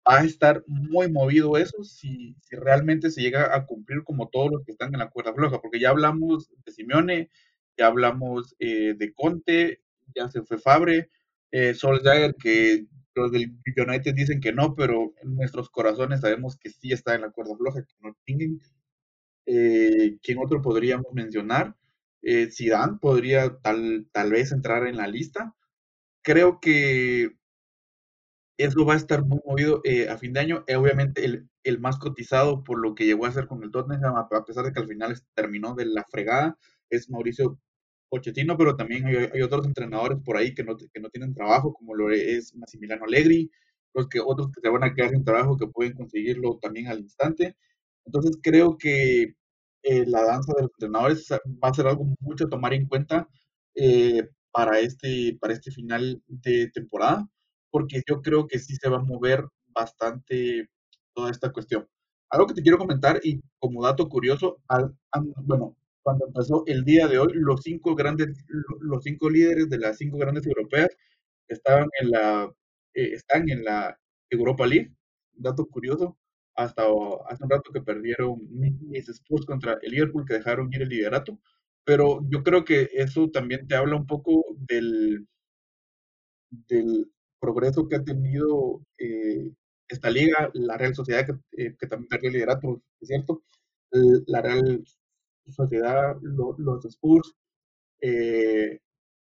va 0.08 0.20
a 0.20 0.24
estar 0.24 0.64
muy 0.66 1.10
movido 1.10 1.56
eso 1.56 1.82
si, 1.84 2.36
si 2.42 2.56
realmente 2.56 3.10
se 3.10 3.22
llega 3.22 3.54
a 3.54 3.66
cumplir 3.66 4.04
como 4.04 4.28
todos 4.28 4.50
los 4.50 4.64
que 4.64 4.72
están 4.72 4.92
en 4.92 5.00
la 5.00 5.10
cuerda 5.10 5.34
floja, 5.34 5.60
porque 5.60 5.80
ya 5.80 5.90
hablamos 5.90 6.50
de 6.64 6.72
Simeone, 6.72 7.30
ya 7.76 7.86
hablamos 7.86 8.54
eh, 8.58 8.94
de 8.96 9.14
Conte, 9.14 9.82
ya 10.14 10.28
se 10.30 10.42
fue 10.42 10.58
Fabre, 10.58 11.10
eh, 11.50 11.74
Solskjaer, 11.74 12.34
que 12.36 12.86
los 13.14 13.32
del 13.32 13.56
United 13.76 14.14
dicen 14.14 14.40
que 14.40 14.52
no, 14.52 14.74
pero 14.74 15.14
en 15.22 15.36
nuestros 15.36 15.70
corazones 15.70 16.20
sabemos 16.20 16.56
que 16.56 16.70
sí 16.70 16.92
está 16.92 17.14
en 17.14 17.22
la 17.22 17.30
cuerda 17.30 17.56
floja, 17.56 17.84
no 18.00 18.14
eh, 19.46 20.18
¿Quién 20.22 20.38
otro 20.38 20.62
podríamos 20.62 21.12
mencionar? 21.12 21.76
Eh, 22.22 22.48
Zidane 22.50 22.98
podría 23.00 23.58
tal, 23.58 24.08
tal 24.12 24.30
vez 24.32 24.52
entrar 24.52 24.86
en 24.86 24.96
la 24.96 25.06
lista. 25.06 25.54
Creo 26.22 26.60
que 26.60 27.36
eso 28.56 28.84
va 28.84 28.94
a 28.94 28.96
estar 28.96 29.24
muy 29.24 29.40
movido 29.44 29.80
eh, 29.84 30.08
a 30.08 30.18
fin 30.18 30.32
de 30.32 30.40
año. 30.40 30.64
obviamente 30.76 31.24
el, 31.24 31.48
el, 31.64 31.80
más 31.80 31.98
cotizado 31.98 32.62
por 32.64 32.78
lo 32.80 32.94
que 32.94 33.06
llegó 33.06 33.26
a 33.26 33.28
hacer 33.30 33.46
con 33.46 33.62
el 33.62 33.70
Tottenham, 33.70 34.16
a 34.16 34.44
pesar 34.44 34.64
de 34.64 34.72
que 34.72 34.80
al 34.80 34.88
final 34.88 35.16
terminó 35.34 35.74
de 35.74 35.86
la 35.86 36.04
fregada, 36.10 36.56
es 36.90 37.10
Mauricio 37.10 37.58
Pochettino, 38.08 38.56
pero 38.56 38.76
también 38.76 39.06
hay, 39.06 39.42
otros 39.42 39.66
entrenadores 39.66 40.18
por 40.24 40.36
ahí 40.36 40.54
que 40.54 40.64
no, 40.64 40.76
que 40.76 41.00
no 41.00 41.10
tienen 41.10 41.34
trabajo, 41.34 41.74
como 41.74 41.94
lo 41.94 42.10
es 42.10 42.54
Massimiliano 42.54 43.04
Allegri, 43.06 43.50
los 43.94 44.08
que 44.08 44.20
otros 44.20 44.50
que 44.52 44.60
se 44.60 44.68
van 44.68 44.84
a 44.84 44.94
quedar 44.94 45.10
sin 45.10 45.24
trabajo 45.24 45.56
que 45.56 45.66
pueden 45.68 45.94
conseguirlo 45.94 46.58
también 46.60 46.88
al 46.88 47.00
instante. 47.00 47.56
Entonces 48.04 48.38
creo 48.42 48.76
que 48.78 49.34
eh, 49.82 50.06
la 50.06 50.24
danza 50.24 50.52
de 50.56 50.62
los 50.62 50.70
entrenadores 50.72 51.28
va 51.32 51.68
a 51.68 51.74
ser 51.74 51.86
algo 51.86 52.06
mucho 52.20 52.46
a 52.46 52.50
tomar 52.50 52.74
en 52.74 52.86
cuenta 52.88 53.28
eh, 53.74 54.28
para, 54.52 54.78
este, 54.80 55.36
para 55.40 55.54
este 55.54 55.70
final 55.70 56.22
de 56.28 56.70
temporada, 56.72 57.28
porque 57.74 58.04
yo 58.06 58.22
creo 58.22 58.46
que 58.46 58.60
sí 58.60 58.76
se 58.76 58.88
va 58.88 58.98
a 58.98 59.02
mover 59.02 59.44
bastante 59.74 60.68
toda 61.12 61.32
esta 61.32 61.50
cuestión. 61.50 61.88
Algo 62.30 62.46
que 62.46 62.54
te 62.54 62.62
quiero 62.62 62.78
comentar 62.78 63.18
y 63.24 63.40
como 63.58 63.82
dato 63.82 64.08
curioso, 64.08 64.62
bueno, 65.42 65.76
cuando 66.04 66.28
empezó 66.28 66.62
el 66.66 66.84
día 66.84 67.08
de 67.08 67.18
hoy, 67.18 67.32
los 67.34 67.62
cinco 67.62 67.96
grandes, 67.96 68.28
los 68.80 69.02
cinco 69.02 69.28
líderes 69.28 69.68
de 69.70 69.78
las 69.78 69.98
cinco 69.98 70.18
grandes 70.18 70.46
europeas 70.46 70.88
estaban 71.48 71.88
en 72.00 72.12
la, 72.12 72.44
eh, 72.94 73.10
están 73.14 73.48
en 73.50 73.64
la 73.64 73.98
Europa 74.30 74.68
League. 74.68 74.94
Dato 75.32 75.66
curioso, 75.66 76.16
hasta 76.54 76.84
hace 77.28 77.42
un 77.42 77.50
rato 77.50 77.72
que 77.72 77.82
perdieron 77.82 78.38
mis 78.52 79.08
Spurs 79.08 79.46
contra 79.46 79.78
el 79.82 79.90
Liverpool, 79.90 80.24
que 80.24 80.34
dejaron 80.34 80.72
ir 80.72 80.82
el 80.82 80.90
liderato. 80.90 81.40
Pero 81.84 82.20
yo 82.30 82.44
creo 82.44 82.64
que 82.64 82.88
eso 82.94 83.30
también 83.32 83.66
te 83.66 83.74
habla 83.74 83.96
un 83.96 84.06
poco 84.06 84.44
del, 84.68 85.26
del 86.68 87.10
progreso 87.44 87.88
que 87.88 87.96
ha 87.96 88.04
tenido 88.04 88.80
eh, 88.98 89.50
esta 89.88 90.10
liga, 90.10 90.50
la 90.54 90.76
Real 90.78 90.94
Sociedad, 90.94 91.26
que, 91.26 91.34
eh, 91.62 91.76
que 91.78 91.86
también 91.86 92.08
perdió 92.08 92.28
el 92.28 92.34
liderato, 92.34 92.82
es 93.00 93.08
cierto. 93.08 93.42
La 94.26 94.42
Real 94.42 94.84
Sociedad, 95.46 96.16
los 96.22 96.84
Spurs, 96.86 97.34
eh, 98.00 98.80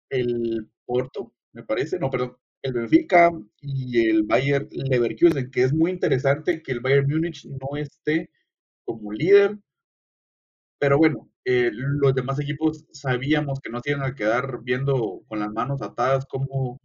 el 0.09 0.69
Porto, 0.85 1.33
me 1.53 1.63
parece, 1.63 1.99
no, 1.99 2.09
perdón, 2.09 2.37
el 2.63 2.73
Benfica 2.73 3.31
y 3.61 4.09
el 4.09 4.23
Bayern 4.23 4.69
Leverkusen, 4.71 5.51
que 5.51 5.63
es 5.63 5.73
muy 5.73 5.91
interesante 5.91 6.61
que 6.63 6.71
el 6.71 6.79
Bayern 6.79 7.07
Múnich 7.09 7.45
no 7.45 7.77
esté 7.77 8.29
como 8.85 9.11
líder, 9.11 9.57
pero 10.79 10.97
bueno, 10.97 11.29
eh, 11.45 11.69
los 11.73 12.13
demás 12.15 12.39
equipos 12.39 12.85
sabíamos 12.91 13.59
que 13.61 13.69
no 13.71 13.79
se 13.81 13.91
iban 13.91 14.03
a 14.03 14.15
quedar 14.15 14.61
viendo 14.63 15.23
con 15.27 15.39
las 15.39 15.51
manos 15.51 15.81
atadas 15.81 16.25
como, 16.25 16.79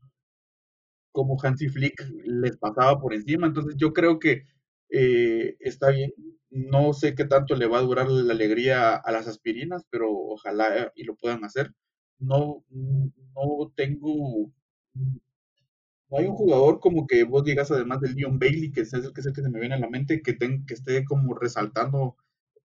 como 1.19 1.37
Hansi 1.43 1.69
Flick 1.69 2.01
les 2.25 2.57
pasaba 2.59 3.01
por 3.01 3.13
encima, 3.13 3.49
entonces 3.49 3.75
yo 3.77 3.93
creo 3.93 4.21
que 4.21 4.45
eh, 4.89 5.57
está 5.59 5.91
bien, 5.91 6.13
no 6.49 6.93
sé 6.93 7.17
qué 7.17 7.25
tanto 7.25 7.57
le 7.57 7.67
va 7.67 7.79
a 7.79 7.83
durar 7.83 8.09
la 8.09 8.33
alegría 8.33 8.95
a 8.95 9.11
las 9.11 9.27
aspirinas, 9.27 9.85
pero 9.91 10.13
ojalá 10.13 10.93
y 10.95 11.03
lo 11.03 11.17
puedan 11.17 11.43
hacer. 11.45 11.75
No, 12.21 12.65
no 12.71 13.73
tengo. 13.75 14.53
No 14.95 16.19
hay 16.19 16.27
un 16.27 16.37
jugador 16.37 16.79
como 16.79 17.09
que 17.09 17.25
vos 17.25 17.43
digas, 17.43 17.73
además 17.73 18.01
del 18.01 18.15
Leon 18.15 18.39
Bailey, 18.39 18.71
que 18.71 18.83
es 18.83 18.93
el 18.93 19.13
que, 19.13 19.21
es 19.21 19.27
el 19.27 19.33
que 19.33 19.43
se 19.43 19.51
me 19.51 19.59
viene 19.59 19.75
a 19.75 19.81
la 19.81 19.91
mente, 19.91 20.23
que, 20.23 20.37
que 20.39 20.75
esté 20.75 21.05
como 21.05 21.35
resaltando 21.35 22.17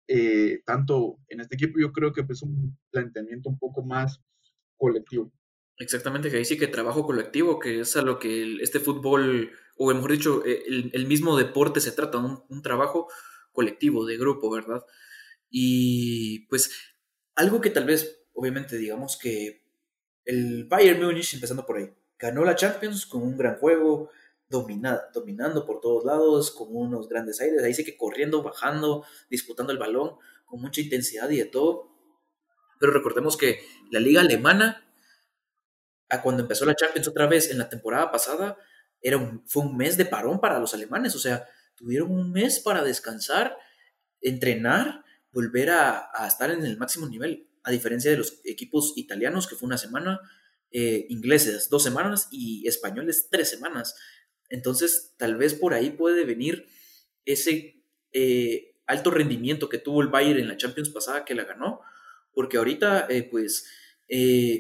eh, 0.08 0.62
tanto 0.64 1.18
en 1.28 1.40
este 1.42 1.56
equipo. 1.56 1.80
Yo 1.80 1.92
creo 1.92 2.14
que 2.14 2.24
es 2.30 2.44
un 2.44 2.78
planteamiento 2.92 3.50
un 3.50 3.58
poco 3.58 3.82
más 3.82 4.22
colectivo. 4.78 5.32
Exactamente, 5.78 6.30
que 6.30 6.38
ahí 6.38 6.46
sí 6.46 6.58
que 6.58 6.68
trabajo 6.68 7.06
colectivo, 7.06 7.60
que 7.60 7.82
es 7.82 7.96
a 7.96 8.02
lo 8.02 8.20
que 8.20 8.58
este 8.62 8.80
fútbol, 8.80 9.52
o 9.78 9.94
mejor 9.94 10.12
dicho, 10.12 10.44
eh, 10.46 10.64
el, 10.68 11.06
mismo 11.08 11.36
deporte 11.36 11.82
se 11.82 11.92
trata, 11.92 12.20
un, 12.20 12.44
un 12.48 12.62
trabajo 12.62 13.08
colectivo, 13.52 14.06
de 14.06 14.18
grupo, 14.18 14.52
¿verdad? 14.52 14.86
Y 15.50 16.48
pues 16.48 16.72
algo 17.36 17.62
que 17.62 17.70
tal 17.70 17.86
vez, 17.86 18.26
obviamente, 18.34 18.78
digamos 18.78 19.18
que 19.18 19.64
el 20.26 20.66
Bayern 20.66 21.04
Munich, 21.04 21.34
empezando 21.34 21.66
por 21.66 21.78
ahí, 21.78 21.90
ganó 22.18 22.44
la 22.44 22.56
Champions 22.56 23.06
con 23.06 23.24
un 23.24 23.38
gran 23.38 23.58
juego, 23.58 24.10
dominando 24.50 25.66
por 25.66 25.82
todos 25.82 26.06
lados, 26.06 26.52
con 26.52 26.68
unos 26.72 27.10
grandes 27.10 27.42
aires, 27.42 27.64
ahí 27.64 27.74
sí 27.74 27.84
que 27.84 27.98
corriendo, 27.98 28.44
bajando, 28.44 29.06
disputando 29.30 29.72
el 29.72 29.80
balón, 29.80 30.18
con 30.46 30.62
mucha 30.62 30.82
intensidad 30.82 31.30
y 31.32 31.38
de 31.38 31.46
todo. 31.46 31.90
Pero 32.80 32.92
recordemos 32.92 33.36
que 33.36 33.60
la 33.92 34.00
liga 34.00 34.22
alemana, 34.22 34.86
a 36.14 36.22
cuando 36.22 36.44
empezó 36.44 36.66
la 36.66 36.76
Champions 36.76 37.08
otra 37.08 37.26
vez 37.26 37.50
en 37.50 37.58
la 37.58 37.70
temporada 37.70 38.12
pasada, 38.12 38.56
era 39.02 39.42
fue 39.48 39.64
un 39.64 39.76
mes 39.76 39.98
de 39.98 40.06
parón 40.06 40.40
para 40.40 40.60
los 40.60 40.74
alemanes, 40.76 41.16
o 41.16 41.20
sea, 41.20 41.48
tuvieron 41.76 42.12
un 42.12 42.32
mes 42.32 42.60
para 42.60 42.84
descansar, 42.84 43.58
entrenar, 44.22 45.04
volver 45.32 45.72
a, 45.72 46.12
estar 46.28 46.52
en 46.52 46.64
el 46.66 46.78
máximo 46.78 47.08
nivel, 47.08 47.50
a 47.64 47.72
diferencia 47.72 48.12
de 48.12 48.18
los 48.18 48.42
equipos 48.46 48.94
italianos, 48.96 49.48
que 49.48 49.56
fue 49.56 49.66
una 49.66 49.80
semana, 49.80 50.20
eh, 50.70 51.08
ingleses 51.10 51.70
dos 51.70 51.82
semanas 51.82 52.28
y 52.32 52.68
españoles 52.68 53.28
tres 53.32 53.50
semanas. 53.50 53.96
Entonces, 54.50 55.16
tal 55.18 55.36
vez 55.36 55.56
por 55.56 55.74
ahí 55.74 55.90
puede 55.90 56.26
venir 56.26 56.68
ese 57.26 57.84
eh, 58.12 58.76
alto 58.86 59.10
rendimiento 59.10 59.68
que 59.68 59.80
tuvo 59.80 60.04
el 60.04 60.10
Bayern 60.10 60.40
en 60.40 60.48
la 60.48 60.58
Champions 60.58 60.90
pasada 60.90 61.26
que 61.26 61.34
la 61.34 61.46
ganó, 61.46 61.82
porque 62.34 62.58
ahorita, 62.58 63.08
eh, 63.10 63.24
pues, 63.24 63.66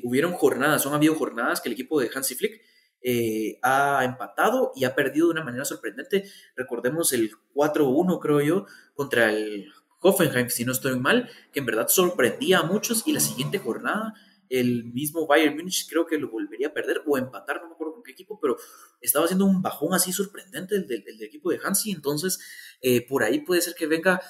hubieron 0.04 0.34
jornadas, 0.34 0.82
son 0.82 0.94
habido 0.94 1.16
jornadas 1.16 1.62
que 1.62 1.70
el 1.70 1.74
equipo 1.74 2.00
de 2.00 2.10
Hansi 2.14 2.36
Flick 2.36 2.62
eh, 3.06 3.60
ha 3.62 4.06
empatado 4.06 4.72
y 4.76 4.86
ha 4.86 4.96
perdido 4.96 5.28
de 5.28 5.34
una 5.34 5.44
manera 5.44 5.66
sorprendente. 5.66 6.24
Recordemos 6.56 7.12
el 7.12 7.32
4-1, 7.54 8.20
creo 8.22 8.42
yo, 8.42 8.66
contra 8.94 9.32
el 9.32 9.72
Hoffenheim, 10.00 10.50
si 10.50 10.64
no 10.64 10.72
estoy 10.72 10.98
mal, 10.98 11.30
que 11.52 11.60
en 11.60 11.66
verdad 11.66 11.90
sorprendía 11.90 12.60
a 12.60 12.64
muchos 12.64 13.06
y 13.06 13.12
la 13.12 13.20
siguiente 13.20 13.60
jornada 13.60 14.14
el 14.50 14.86
mismo 14.94 15.26
Bayern 15.26 15.56
Múnich 15.56 15.88
creo 15.90 16.06
que 16.06 16.18
lo 16.18 16.30
volvería 16.30 16.68
a 16.68 16.74
perder 16.74 17.02
o 17.08 17.18
empatar, 17.18 17.62
no 17.62 17.70
me 17.70 17.74
acuerdo 17.74 17.94
con 17.94 18.04
qué 18.04 18.12
equipo, 18.12 18.40
pero 18.40 18.56
estaba 19.02 19.26
haciendo 19.26 19.46
un 19.46 19.64
bajón 19.64 19.94
así 19.96 20.12
sorprendente 20.12 20.76
el 20.76 20.86
del, 20.86 21.04
equipo 21.24 21.50
de 21.50 21.60
Hansi, 21.64 21.92
entonces 21.92 22.40
eh, 22.82 23.06
por 23.08 23.24
ahí 23.24 23.40
puede 23.40 23.62
ser 23.62 23.74
que 23.74 23.88
venga 23.88 24.22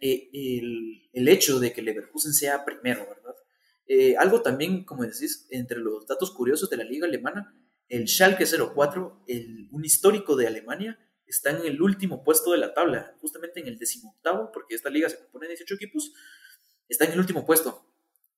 eh, 0.00 0.28
el, 0.32 1.08
el, 1.12 1.28
hecho 1.28 1.60
de 1.60 1.72
que 1.72 1.82
Leverkusen 1.82 2.32
sea 2.32 2.64
primero, 2.64 3.06
¿verdad? 3.06 3.34
Algo 4.18 4.42
también, 4.42 4.84
como 4.84 5.02
decís, 5.04 5.48
entre 5.50 5.78
los 5.78 6.06
datos 6.06 6.30
curiosos 6.30 6.70
de 6.70 6.76
la 6.76 6.84
liga 6.84 7.06
alemana, 7.06 7.54
el 7.88 8.06
Schalke 8.06 8.46
04, 8.46 9.24
el, 9.26 9.68
un 9.72 9.84
histórico 9.84 10.36
de 10.36 10.46
Alemania, 10.46 10.98
está 11.26 11.50
en 11.50 11.64
el 11.64 11.80
último 11.82 12.22
puesto 12.22 12.52
de 12.52 12.58
la 12.58 12.74
tabla, 12.74 13.16
justamente 13.20 13.60
en 13.60 13.68
el 13.68 13.78
decimoctavo, 13.78 14.50
porque 14.52 14.74
esta 14.74 14.90
liga 14.90 15.08
se 15.08 15.18
compone 15.18 15.46
de 15.46 15.52
18 15.54 15.74
equipos, 15.74 16.12
está 16.88 17.04
en 17.04 17.12
el 17.12 17.18
último 17.18 17.44
puesto. 17.44 17.86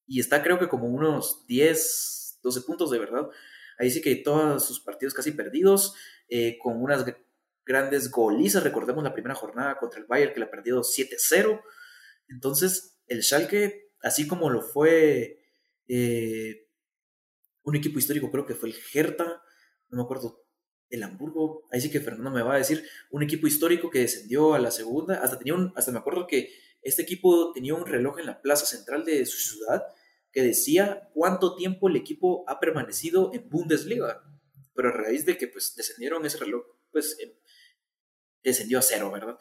Y 0.07 0.21
está 0.21 0.43
creo 0.43 0.59
que 0.59 0.69
como 0.69 0.89
unos 0.89 1.47
10, 1.47 2.41
12 2.43 2.61
puntos 2.63 2.91
de 2.91 2.99
verdad. 2.99 3.29
Ahí 3.79 3.91
sí 3.91 4.03
que 4.03 4.17
todos 4.17 4.67
sus 4.67 4.81
partidos 4.81 5.15
casi 5.15 5.33
perdidos, 5.33 5.95
eh, 6.29 6.59
con 6.59 6.83
unas 6.83 7.05
grandes 7.65 8.11
golizas. 8.11 8.63
Recordemos 8.63 9.03
la 9.05 9.15
primera 9.15 9.35
jornada 9.35 9.79
contra 9.79 10.01
el 10.01 10.07
Bayern 10.07 10.35
que 10.35 10.41
la 10.41 10.51
perdió 10.51 10.83
7-0. 10.83 11.63
Entonces, 12.29 13.01
el 13.07 13.23
Schalke, 13.23 13.93
así 14.03 14.27
como 14.27 14.51
lo 14.51 14.63
fue 14.63 15.42
eh, 15.95 16.71
un 17.65 17.77
equipo 17.77 17.99
histórico, 17.99 18.31
creo 18.31 18.47
que 18.47 18.55
fue 18.55 18.71
el 18.71 18.77
Hertha, 18.95 19.43
no 19.91 19.99
me 19.99 20.03
acuerdo, 20.03 20.47
el 20.89 21.03
Hamburgo, 21.03 21.69
ahí 21.71 21.83
sí 21.83 21.91
que 21.91 22.01
Fernando 22.01 22.31
me 22.31 22.43
va 22.43 22.55
a 22.55 22.59
decir, 22.59 22.83
un 23.11 23.23
equipo 23.23 23.47
histórico 23.47 23.91
que 23.91 23.99
descendió 23.99 24.55
a 24.55 24.59
la 24.59 24.71
segunda, 24.71 25.21
hasta 25.21 25.39
tenía 25.39 25.55
un, 25.55 25.71
hasta 25.77 25.93
me 25.93 25.99
acuerdo 25.99 26.27
que 26.27 26.49
este 26.81 27.03
equipo 27.03 27.53
tenía 27.53 27.75
un 27.75 27.85
reloj 27.85 28.21
en 28.21 28.27
la 28.27 28.41
plaza 28.41 28.65
central 28.65 29.05
de 29.05 29.27
su 29.27 29.37
ciudad 29.37 29.83
que 30.33 30.43
decía 30.43 31.11
cuánto 31.13 31.57
tiempo 31.57 31.91
el 31.91 31.97
equipo 31.97 32.45
ha 32.49 32.59
permanecido 32.59 33.31
en 33.35 33.51
Bundesliga, 33.51 34.25
pero 34.75 34.89
a 34.89 34.93
raíz 34.93 35.27
de 35.27 35.37
que 35.37 35.47
pues 35.47 35.75
descendieron 35.77 36.25
ese 36.25 36.39
reloj, 36.39 36.65
pues 36.91 37.19
em, 37.21 37.33
descendió 38.43 38.79
a 38.79 38.83
cero, 38.83 39.11
¿verdad? 39.13 39.37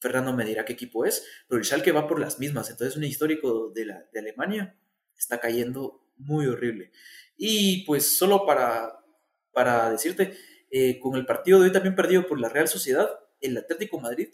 Fernando 0.00 0.32
me 0.32 0.44
dirá 0.44 0.64
qué 0.64 0.74
equipo 0.74 1.04
es, 1.04 1.26
pero 1.48 1.58
el 1.58 1.64
Schalke 1.64 1.90
va 1.90 2.06
por 2.06 2.20
las 2.20 2.38
mismas, 2.38 2.70
entonces 2.70 2.96
un 2.96 3.02
histórico 3.02 3.70
de, 3.70 3.86
la, 3.86 4.08
de 4.12 4.20
Alemania 4.20 4.78
está 5.18 5.40
cayendo 5.40 6.06
muy 6.16 6.46
horrible. 6.46 6.92
Y 7.36 7.84
pues 7.84 8.16
solo 8.16 8.46
para, 8.46 9.04
para 9.52 9.90
decirte, 9.90 10.36
eh, 10.70 10.98
con 11.00 11.16
el 11.16 11.26
partido 11.26 11.58
de 11.58 11.66
hoy 11.66 11.72
también 11.72 11.94
perdido 11.94 12.26
por 12.26 12.40
la 12.40 12.48
Real 12.48 12.68
Sociedad, 12.68 13.08
el 13.40 13.56
Atlético 13.56 14.00
Madrid 14.00 14.28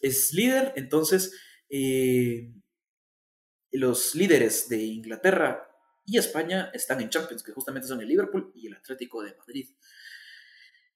es 0.00 0.32
líder, 0.32 0.72
entonces 0.76 1.32
eh, 1.68 2.52
los 3.70 4.14
líderes 4.14 4.68
de 4.68 4.82
Inglaterra 4.82 5.68
y 6.06 6.18
España 6.18 6.70
están 6.74 7.00
en 7.00 7.08
Champions, 7.08 7.42
que 7.42 7.52
justamente 7.52 7.88
son 7.88 8.00
el 8.00 8.08
Liverpool 8.08 8.52
y 8.54 8.66
el 8.66 8.74
Atlético 8.74 9.22
de 9.22 9.34
Madrid. 9.34 9.68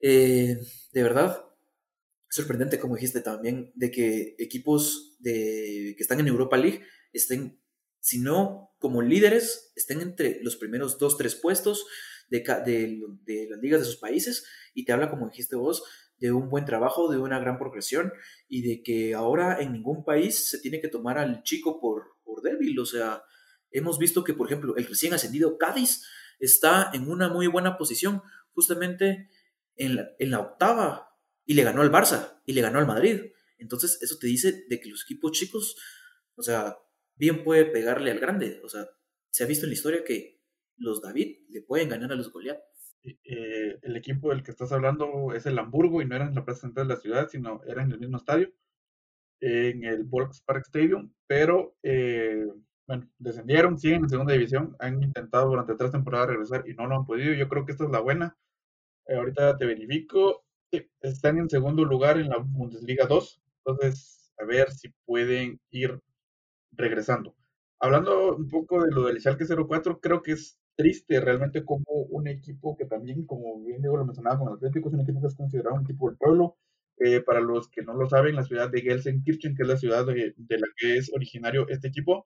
Eh, 0.01 0.59
de 0.93 1.03
verdad, 1.03 1.45
sorprendente, 2.29 2.79
como 2.79 2.95
dijiste 2.95 3.21
también, 3.21 3.73
de 3.75 3.91
que 3.91 4.37
equipos 4.39 5.17
de, 5.19 5.95
que 5.97 6.03
están 6.03 6.21
en 6.21 6.29
Europa 6.29 6.57
League 6.57 6.85
estén, 7.13 7.59
si 8.09 8.21
no 8.21 8.75
como 8.79 9.03
líderes, 9.03 9.71
estén 9.77 10.01
entre 10.01 10.41
los 10.43 10.57
primeros 10.57 10.99
dos, 10.99 11.19
tres 11.19 11.35
puestos 11.35 11.87
de, 12.31 12.41
de, 12.41 13.47
las 13.51 13.61
ligas 13.61 13.81
de 13.81 13.87
sus 13.87 13.99
países 13.99 14.47
y 14.73 14.87
te 14.87 14.93
habla, 14.93 15.11
como 15.11 15.29
dijiste 15.29 15.57
vos, 15.57 15.85
de 16.17 16.33
un 16.33 16.49
buen 16.49 16.65
trabajo, 16.65 17.11
de 17.11 17.19
una 17.19 17.39
gran 17.39 17.59
progresión 17.59 18.15
y 18.49 18.63
de 18.63 18.83
que 18.83 19.15
ahora 19.15 19.61
en 19.61 19.75
ningún 19.75 20.05
país 20.05 20.49
se 20.49 20.59
tiene 20.59 20.81
que 20.81 20.89
tomar 20.89 21.19
al 21.19 21.43
chico 21.43 21.81
por, 21.81 22.17
por 22.25 22.41
débil. 22.41 22.81
O 22.81 22.87
sea, 22.87 23.23
hemos 23.73 23.99
visto 23.99 24.25
que, 24.25 24.33
por 24.33 24.47
ejemplo, 24.47 24.75
el 24.77 24.87
recién 24.87 25.13
ascendido 25.13 25.59
Cádiz 25.59 26.03
está 26.39 26.91
en 26.95 27.11
una 27.11 27.29
muy 27.29 27.47
buena 27.47 27.77
posición, 27.77 28.23
justamente 28.53 29.29
en 29.77 29.97
la, 29.97 30.09
en 30.19 30.31
la 30.31 30.41
octava 30.41 31.11
y 31.45 31.55
le 31.55 31.63
ganó 31.63 31.83
al 31.83 31.93
Barça 31.93 32.41
y 32.47 32.55
le 32.55 32.63
ganó 32.63 32.79
al 32.79 32.87
Madrid. 32.87 33.21
Entonces, 33.59 33.99
eso 34.01 34.17
te 34.19 34.29
dice 34.29 34.65
de 34.67 34.81
que 34.81 34.89
los 34.89 35.03
equipos 35.03 35.33
chicos, 35.33 35.77
o 36.37 36.43
sea, 36.43 36.79
bien 37.19 37.45
puede 37.45 37.67
pegarle 37.67 38.11
al 38.11 38.21
grande. 38.21 38.61
O 38.65 38.69
sea, 38.69 38.87
se 39.31 39.45
ha 39.45 39.47
visto 39.47 39.67
en 39.67 39.71
la 39.71 39.75
historia 39.75 40.05
que 40.05 40.41
los 40.77 41.03
David 41.03 41.39
le 41.49 41.63
pueden 41.63 41.89
ganar 41.89 42.13
a 42.13 42.15
los 42.15 42.33
Goliath. 42.33 42.61
Eh, 43.03 43.79
el 43.83 43.97
equipo 43.97 44.31
del 44.31 44.43
que 44.43 44.51
estás 44.51 44.73
hablando 44.73 45.33
es 45.35 45.47
el 45.47 45.59
Hamburgo 45.59 46.03
y 46.03 46.07
no 46.07 46.17
era 46.17 46.27
en 46.27 46.35
la 46.35 46.45
plaza 46.45 46.63
central 46.63 46.89
de 46.89 46.95
la 46.95 47.01
ciudad, 47.01 47.29
sino 47.29 47.63
era 47.67 47.83
en 47.83 47.93
el 47.93 48.01
mismo 48.01 48.17
estadio, 48.17 48.53
en 49.41 49.85
el 49.85 50.05
Volkspark 50.05 50.65
Stadium, 50.67 51.13
pero 51.27 51.77
eh, 51.83 52.47
bueno, 52.87 53.09
descendieron, 53.19 53.79
siguen 53.79 54.05
en 54.05 54.11
segunda 54.11 54.33
división, 54.33 54.77
han 54.79 55.03
intentado 55.03 55.49
durante 55.49 55.75
tres 55.77 55.93
temporadas 55.93 56.29
regresar 56.29 56.65
y 56.69 56.75
no 56.75 56.87
lo 56.87 56.97
han 56.97 57.07
podido. 57.07 57.35
Yo 57.35 57.49
creo 57.49 57.65
que 57.65 57.73
esta 57.73 57.85
es 57.85 57.91
la 57.91 58.01
buena. 58.01 58.37
Eh, 59.07 59.15
ahorita 59.15 59.57
te 59.57 59.67
verifico 59.67 60.45
están 61.01 61.39
en 61.39 61.49
segundo 61.49 61.85
lugar 61.85 62.19
en 62.19 62.29
la 62.29 62.39
Bundesliga 62.39 63.07
2, 63.07 63.41
entonces 63.65 64.33
a 64.39 64.45
ver 64.45 64.71
si 64.71 64.89
pueden 65.05 65.61
ir 65.71 66.01
regresando. 66.73 67.35
Hablando 67.81 68.37
un 68.37 68.49
poco 68.49 68.83
de 68.85 68.91
lo 68.91 69.07
del 69.07 69.21
Schalke 69.21 69.47
04, 69.47 70.01
creo 70.01 70.23
que 70.23 70.33
es 70.33 70.59
triste 70.77 71.21
realmente 71.21 71.65
como 71.65 71.85
un 71.89 72.29
equipo 72.29 72.77
que 72.77 72.87
también, 72.87 73.27
como 73.27 73.61
bien 73.65 73.83
digo, 73.83 73.97
lo 73.97 74.05
mencionaba 74.05 74.39
con 74.39 74.49
el 74.49 74.55
Atlético, 74.55 74.89
es 74.89 74.95
un 74.95 75.01
equipo 75.01 75.21
que 75.21 75.27
es 75.29 75.35
considerado 75.35 75.77
un 75.77 75.83
equipo 75.83 76.09
del 76.09 76.19
pueblo. 76.19 76.57
Eh, 77.01 77.21
para 77.21 77.41
los 77.41 77.69
que 77.69 77.83
no 77.83 77.95
lo 77.95 78.09
saben, 78.09 78.35
la 78.35 78.43
ciudad 78.43 78.71
de 78.71 78.83
Gelsenkirchen, 78.83 79.55
que 79.55 79.63
es 79.63 79.69
la 79.69 79.77
ciudad 79.77 80.05
de, 80.05 80.35
la 80.49 80.67
que 80.77 80.97
es 80.97 81.13
originario 81.15 81.69
este 81.69 81.89
equipo, 81.89 82.25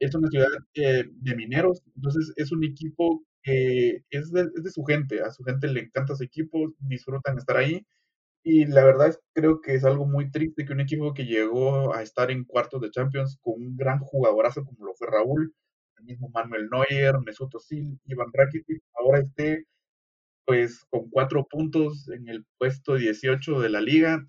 es 0.00 0.14
una 0.14 0.28
ciudad 0.28 0.48
eh, 0.74 1.04
de 1.08 1.36
mineros, 1.36 1.82
entonces 1.94 2.32
es 2.36 2.52
un 2.52 2.64
equipo 2.64 3.24
que 3.42 4.02
es 4.10 4.32
de, 4.32 4.50
su 4.70 4.82
gente, 4.84 5.20
a 5.20 5.30
su 5.30 5.44
gente 5.44 5.68
le 5.68 5.80
encanta 5.80 6.16
su 6.16 6.24
equipo, 6.24 6.74
disfrutan 6.78 7.38
estar 7.38 7.56
ahí. 7.56 7.86
Y 8.44 8.66
la 8.66 8.84
verdad 8.84 9.08
es, 9.08 9.18
creo 9.32 9.60
que 9.62 9.74
es 9.74 9.84
algo 9.84 10.06
muy 10.06 10.30
triste 10.30 10.64
que 10.66 10.72
un 10.72 10.80
equipo 10.80 11.14
que 11.14 11.24
llegó 11.24 11.94
a 11.94 12.02
estar 12.02 12.30
en 12.30 12.44
cuartos 12.44 12.80
de 12.82 12.90
Champions 12.90 13.38
con 13.42 13.54
un 13.54 13.76
gran 13.76 13.98
jugadorazo 14.00 14.64
como 14.64 14.84
lo 14.86 14.94
fue 14.94 15.08
Raúl, 15.10 15.54
el 15.98 16.04
mismo 16.04 16.28
Manuel 16.28 16.68
Neuer, 16.70 17.14
Mesut 17.24 17.54
Özil, 17.54 17.98
Iván 18.04 18.28
Rakitic, 18.32 18.82
ahora 18.94 19.20
esté 19.20 19.66
pues 20.46 20.84
con 20.90 21.08
cuatro 21.10 21.46
puntos 21.48 22.08
en 22.08 22.28
el 22.28 22.44
puesto 22.58 22.96
18 22.96 23.60
de 23.60 23.70
la 23.70 23.80
liga. 23.80 24.26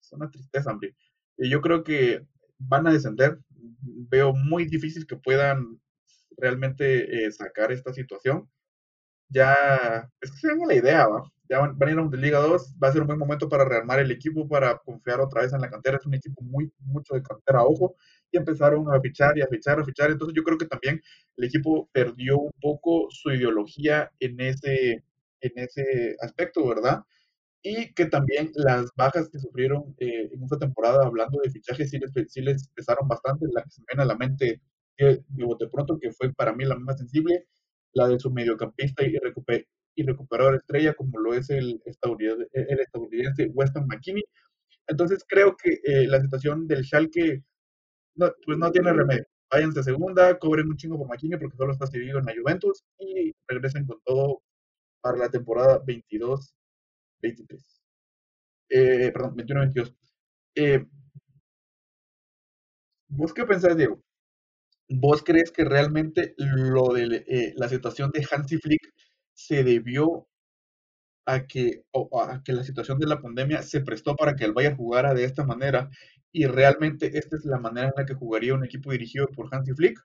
Es 0.00 0.12
una 0.12 0.30
tristeza, 0.30 0.72
hombre. 0.72 0.96
Yo 1.38 1.60
creo 1.60 1.84
que 1.84 2.26
van 2.58 2.86
a 2.86 2.92
descender. 2.92 3.38
Veo 3.80 4.34
muy 4.34 4.66
difícil 4.66 5.06
que 5.06 5.16
puedan 5.16 5.80
realmente 6.36 7.26
eh, 7.26 7.32
sacar 7.32 7.72
esta 7.72 7.92
situación. 7.92 8.50
Ya, 9.28 9.54
es 10.20 10.30
que 10.30 10.36
se 10.38 10.48
dan 10.48 10.58
la 10.66 10.74
idea, 10.74 11.06
¿va? 11.08 11.22
Ya 11.48 11.58
van, 11.60 11.76
a 11.80 11.90
ir 11.90 11.98
a 11.98 12.16
Liga 12.16 12.38
2, 12.40 12.76
va 12.82 12.88
a 12.88 12.92
ser 12.92 13.02
un 13.02 13.06
buen 13.08 13.18
momento 13.18 13.48
para 13.48 13.64
rearmar 13.64 14.00
el 14.00 14.10
equipo, 14.10 14.48
para 14.48 14.78
confiar 14.78 15.20
otra 15.20 15.42
vez 15.42 15.52
en 15.52 15.60
la 15.60 15.70
cantera. 15.70 15.98
Es 15.98 16.06
un 16.06 16.14
equipo 16.14 16.42
muy, 16.42 16.72
mucho 16.78 17.14
de 17.14 17.22
cantera 17.22 17.62
ojo. 17.64 17.96
Y 18.30 18.38
empezaron 18.38 18.92
a 18.92 19.00
fichar 19.00 19.36
y 19.38 19.42
a 19.42 19.48
fichar, 19.48 19.78
a 19.80 19.84
fichar. 19.84 20.10
Entonces 20.10 20.34
yo 20.36 20.42
creo 20.42 20.58
que 20.58 20.66
también 20.66 21.02
el 21.36 21.44
equipo 21.44 21.88
perdió 21.92 22.38
un 22.38 22.52
poco 22.60 23.08
su 23.10 23.30
ideología 23.30 24.10
en 24.20 24.40
ese, 24.40 25.04
en 25.40 25.52
ese 25.56 26.16
aspecto, 26.20 26.66
¿verdad? 26.66 27.04
y 27.64 27.94
que 27.94 28.06
también 28.06 28.52
las 28.56 28.90
bajas 28.94 29.30
que 29.30 29.38
sufrieron 29.38 29.94
eh, 29.98 30.28
en 30.32 30.42
esta 30.44 30.58
temporada, 30.58 31.06
hablando 31.06 31.40
de 31.42 31.50
fichajes, 31.50 31.88
sí 31.90 31.98
les, 31.98 32.12
sí 32.30 32.42
les 32.42 32.68
pesaron 32.68 33.08
bastante. 33.08 33.46
La 33.52 33.62
que 33.62 33.70
se 33.70 33.80
me 33.80 33.86
viene 33.88 34.02
a 34.02 34.06
la 34.06 34.16
mente 34.16 34.60
de, 34.98 35.24
bote 35.44 35.66
pronto, 35.68 35.98
que 35.98 36.12
fue 36.12 36.32
para 36.34 36.52
mí 36.54 36.64
la 36.64 36.76
más 36.76 36.98
sensible, 36.98 37.46
la 37.94 38.08
de 38.08 38.18
su 38.18 38.30
mediocampista 38.30 39.04
y, 39.04 39.16
recuper, 39.18 39.66
y 39.94 40.04
recuperador 40.04 40.56
estrella, 40.56 40.94
como 40.94 41.18
lo 41.18 41.34
es 41.34 41.50
el 41.50 41.80
estadounidense, 41.86 42.48
estadounidense 42.52 43.50
Weston 43.54 43.86
McKinney. 43.86 44.24
Entonces 44.88 45.24
creo 45.28 45.56
que 45.56 45.80
eh, 45.84 46.06
la 46.06 46.20
situación 46.20 46.66
del 46.68 46.84
Schalke 46.84 47.42
no, 48.16 48.32
pues 48.44 48.58
no 48.58 48.70
tiene 48.72 48.92
remedio. 48.92 49.24
Váyanse 49.50 49.80
a 49.80 49.82
segunda, 49.84 50.38
cobren 50.38 50.68
un 50.68 50.76
chingo 50.76 50.98
por 50.98 51.08
McKinney 51.08 51.38
porque 51.38 51.56
solo 51.56 51.72
está 51.72 51.86
cedido 51.86 52.18
en 52.18 52.26
la 52.26 52.34
Juventus 52.36 52.84
y 52.98 53.32
regresen 53.48 53.86
con 53.86 54.00
todo 54.04 54.42
para 55.00 55.18
la 55.18 55.30
temporada 55.30 55.80
22 55.86 56.54
23. 57.24 57.82
Eh, 58.70 59.10
perdón, 59.12 59.36
21-22. 59.36 59.94
Eh, 60.56 60.86
¿Vos 63.08 63.32
qué 63.32 63.44
pensás, 63.44 63.76
Diego? 63.76 64.02
¿Vos 64.88 65.22
crees 65.24 65.50
que 65.50 65.64
realmente 65.64 66.34
lo 66.36 66.92
de 66.92 67.24
eh, 67.26 67.54
la 67.56 67.68
situación 67.68 68.10
de 68.10 68.26
Hansi 68.30 68.58
Flick 68.58 68.92
se 69.32 69.64
debió 69.64 70.28
a 71.26 71.46
que, 71.46 71.84
a 72.12 72.42
que 72.44 72.52
la 72.52 72.64
situación 72.64 72.98
de 72.98 73.06
la 73.06 73.20
pandemia 73.20 73.62
se 73.62 73.80
prestó 73.80 74.14
para 74.14 74.36
que 74.36 74.44
el 74.44 74.52
Bayern 74.52 74.76
jugara 74.76 75.14
de 75.14 75.24
esta 75.24 75.44
manera 75.44 75.90
y 76.32 76.46
realmente 76.46 77.16
esta 77.18 77.36
es 77.36 77.44
la 77.46 77.58
manera 77.58 77.88
en 77.88 77.94
la 77.96 78.04
que 78.04 78.14
jugaría 78.14 78.54
un 78.54 78.64
equipo 78.64 78.92
dirigido 78.92 79.28
por 79.28 79.48
Hansi 79.50 79.72
Flick? 79.72 80.00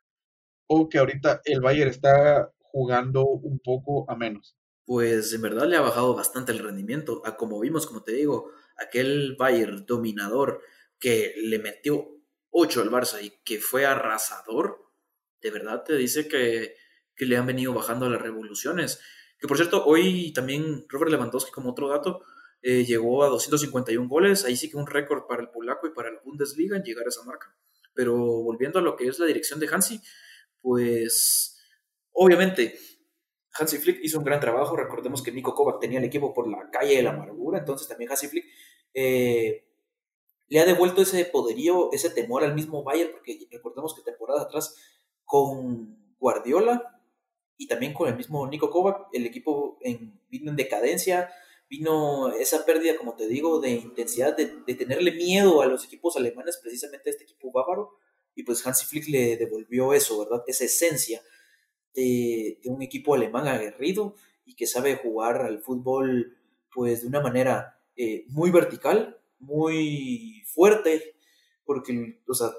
¿O 0.67 0.87
que 0.89 0.99
ahorita 0.99 1.41
el 1.45 1.61
Bayern 1.61 1.89
está 1.89 2.51
jugando 2.61 3.25
un 3.25 3.59
poco 3.59 4.09
a 4.09 4.15
menos? 4.15 4.55
pues 4.89 5.33
en 5.33 5.43
verdad 5.43 5.67
le 5.67 5.75
ha 5.75 5.81
bajado 5.81 6.15
bastante 6.15 6.51
el 6.51 6.57
rendimiento. 6.57 7.21
A 7.23 7.37
como 7.37 7.59
vimos, 7.59 7.85
como 7.85 8.01
te 8.01 8.11
digo, 8.13 8.49
aquel 8.75 9.35
Bayern 9.37 9.85
dominador 9.85 10.63
que 10.97 11.35
le 11.43 11.59
metió 11.59 12.18
8 12.51 12.81
al 12.81 12.91
Barça 12.91 13.23
y 13.23 13.31
que 13.43 13.59
fue 13.59 13.85
arrasador, 13.85 14.89
de 15.41 15.51
verdad 15.51 15.83
te 15.83 15.95
dice 15.95 16.27
que, 16.27 16.75
le 17.17 17.35
han 17.35 17.45
venido 17.45 17.73
bajando 17.73 18.09
las 18.09 18.21
revoluciones. 18.21 19.01
Que 19.39 19.47
por 19.47 19.57
cierto, 19.57 19.85
hoy 19.85 20.31
también 20.31 20.85
Robert 20.88 21.12
Lewandowski, 21.12 21.51
como 21.51 21.71
otro 21.71 21.89
dato, 21.89 22.23
eh, 22.62 22.85
llegó 22.85 23.23
a 23.23 23.27
251 23.27 24.07
goles. 24.07 24.45
Ahí 24.45 24.55
sí 24.55 24.69
que 24.69 24.77
un 24.77 24.88
récord 24.88 25.27
para 25.27 25.41
el 25.41 25.49
polaco 25.49 25.88
y 25.88 25.91
para 25.91 26.12
la 26.12 26.21
Bundesliga 26.23 26.77
en 26.77 26.83
llegar 26.83 27.05
a 27.05 27.09
esa 27.09 27.23
marca. 27.23 27.53
Pero 27.93 28.15
volviendo 28.15 28.79
a 28.79 28.81
lo 28.81 28.95
que 28.95 29.07
es 29.07 29.19
la 29.19 29.25
dirección 29.25 29.59
de 29.59 29.67
Hansi, 29.67 30.01
pues 30.62 31.62
obviamente 32.13 32.79
Hansi 33.53 33.77
Flick 33.79 33.99
hizo 34.01 34.17
un 34.17 34.23
gran 34.23 34.39
trabajo. 34.39 34.77
Recordemos 34.77 35.21
que 35.21 35.33
Nico 35.33 35.53
Kovac 35.53 35.79
tenía 35.81 35.99
el 35.99 36.05
equipo 36.05 36.33
por 36.33 36.49
la 36.49 36.69
calle 36.69 36.95
de 36.95 37.03
la 37.03 37.12
amargura, 37.12 37.59
entonces 37.59 37.88
también 37.88 38.12
Hansi 38.12 38.27
Flick 38.27 38.45
eh, 38.93 39.68
le 40.49 40.59
ha 40.59 40.65
devuelto 40.65 41.01
ese 41.01 41.23
poderío, 41.25 41.91
ese 41.93 42.09
temor 42.09 42.43
al 42.43 42.55
mismo 42.55 42.83
Bayern, 42.83 43.12
porque 43.12 43.47
recordemos 43.51 43.95
que 43.95 44.01
temporada 44.01 44.41
atrás 44.41 44.75
con 45.23 46.15
Guardiola 46.19 47.01
y 47.55 47.67
también 47.67 47.93
con 47.93 48.09
el 48.09 48.17
mismo 48.17 48.47
Nico 48.47 48.69
Kovac, 48.69 49.09
el 49.13 49.25
equipo 49.25 49.77
vino 50.29 50.49
en 50.49 50.55
decadencia, 50.55 51.29
vino 51.69 52.31
esa 52.33 52.65
pérdida, 52.65 52.97
como 52.97 53.15
te 53.15 53.27
digo, 53.27 53.59
de 53.59 53.71
intensidad, 53.71 54.35
de, 54.35 54.47
tenerle 54.73 55.12
miedo 55.12 55.62
a 55.62 55.67
los 55.67 55.85
equipos 55.85 56.17
alemanes, 56.17 56.57
precisamente 56.57 57.09
a 57.09 57.12
este 57.12 57.25
equipo 57.25 57.51
bávaro, 57.51 57.91
y 58.33 58.43
pues 58.43 58.65
Hansi 58.65 58.85
Flick 58.85 59.07
le 59.09 59.38
devolvió 59.38 59.93
eso, 59.93 60.17
¿verdad? 60.17 60.43
Esa 60.47 60.65
esencia 60.65 61.21
de, 61.93 62.59
un 62.65 62.81
equipo 62.81 63.13
alemán 63.13 63.47
aguerrido 63.47 64.15
y 64.45 64.55
que 64.55 64.65
sabe 64.65 64.95
jugar 64.95 65.41
al 65.41 65.62
fútbol 65.62 66.38
pues 66.73 67.01
de 67.01 67.07
una 67.07 67.21
manera 67.21 67.79
eh, 67.95 68.25
muy 68.29 68.51
vertical, 68.51 69.18
muy 69.39 70.43
fuerte, 70.47 71.15
porque, 71.63 72.21
o 72.28 72.34
sea, 72.34 72.49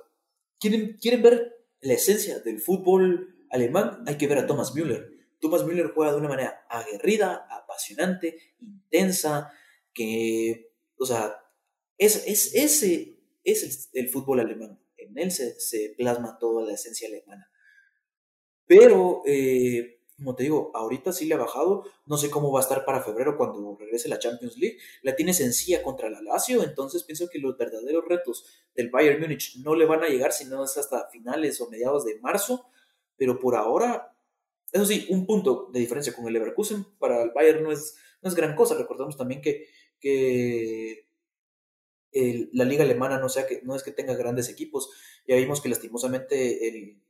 quieren, 0.59 0.97
quieren 1.01 1.23
ver 1.23 1.67
la 1.81 1.95
esencia 1.95 2.41
del 2.41 2.61
fútbol 2.61 3.37
alemán, 3.51 4.03
hay 4.07 4.17
que 4.17 4.27
ver 4.27 4.39
a 4.39 4.47
Thomas 4.47 4.75
Müller. 4.75 5.11
Thomas 5.41 5.65
Müller 5.65 5.93
juega 5.95 6.13
de 6.13 6.19
una 6.19 6.29
manera 6.29 6.67
aguerrida, 6.69 7.47
apasionante, 7.51 8.39
intensa, 8.61 9.53
que, 9.93 10.73
o 10.99 11.07
sea, 11.07 11.37
es, 11.99 12.27
es, 12.27 12.55
ese 12.55 13.19
es 13.45 13.91
el, 13.93 14.09
fútbol 14.09 14.41
alemán. 14.41 14.81
En 14.97 15.19
él 15.19 15.31
se, 15.31 15.59
se, 15.59 15.95
plasma 15.97 16.39
toda 16.39 16.65
la 16.65 16.75
esencia 16.75 17.09
alemana. 17.09 17.51
Pero, 18.67 19.23
eh, 19.27 20.00
como 20.21 20.37
te 20.37 20.43
digo, 20.43 20.71
ahorita 20.75 21.13
sí 21.13 21.25
le 21.25 21.35
ha 21.35 21.39
bajado. 21.39 21.85
No 22.05 22.19
sé 22.19 22.29
cómo 22.29 22.53
va 22.53 22.61
a 22.61 22.63
estar 22.63 22.85
para 22.85 23.03
febrero 23.03 23.39
cuando 23.39 23.75
regrese 23.79 24.07
la 24.11 24.19
Champions 24.19 24.59
League. 24.59 24.77
La 25.01 25.17
tiene 25.17 25.33
sencilla 25.33 25.83
contra 25.83 26.11
la 26.11 26.21
Lazio, 26.21 26.63
entonces 26.63 27.05
pienso 27.05 27.31
que 27.31 27.39
los 27.39 27.57
verdaderos 27.57 28.05
retos 28.07 28.45
del 28.75 28.91
Bayern 28.91 29.19
Múnich 29.19 29.57
no 29.65 29.75
le 29.75 29.87
van 29.87 30.05
a 30.05 30.09
llegar 30.09 30.33
sino 30.33 30.63
hasta 30.63 31.09
finales 31.09 31.59
o 31.63 31.71
mediados 31.71 32.05
de 32.05 32.21
marzo. 32.21 32.67
Pero 33.17 33.39
por 33.39 33.57
ahora, 33.57 34.15
eso 34.73 34.85
sí, 34.85 35.07
un 35.09 35.25
punto 35.25 35.71
de 35.73 35.81
diferencia 35.81 36.13
con 36.13 36.27
el 36.27 36.35
Leverkusen 36.35 36.85
para 36.99 37.23
el 37.23 37.31
Bayern 37.31 37.63
no 37.63 37.73
es, 37.73 37.97
no 38.21 38.29
es 38.29 38.35
gran 38.35 38.55
cosa. 38.55 38.75
Recordemos 38.75 39.17
también 39.17 39.41
que, 39.41 39.69
que 39.99 41.09
la 42.53 42.67
liga 42.67 42.85
alemana 42.85 43.19
no, 43.19 43.31
sea 43.31 43.47
que, 43.47 43.63
no 43.63 43.75
es 43.75 43.83
que 43.83 43.93
tenga 43.93 44.15
grandes 44.17 44.51
equipos. 44.51 44.91
Ya 45.27 45.37
vimos 45.37 45.63
que 45.63 45.71
lastimosamente 45.71 46.69
el, 46.69 47.03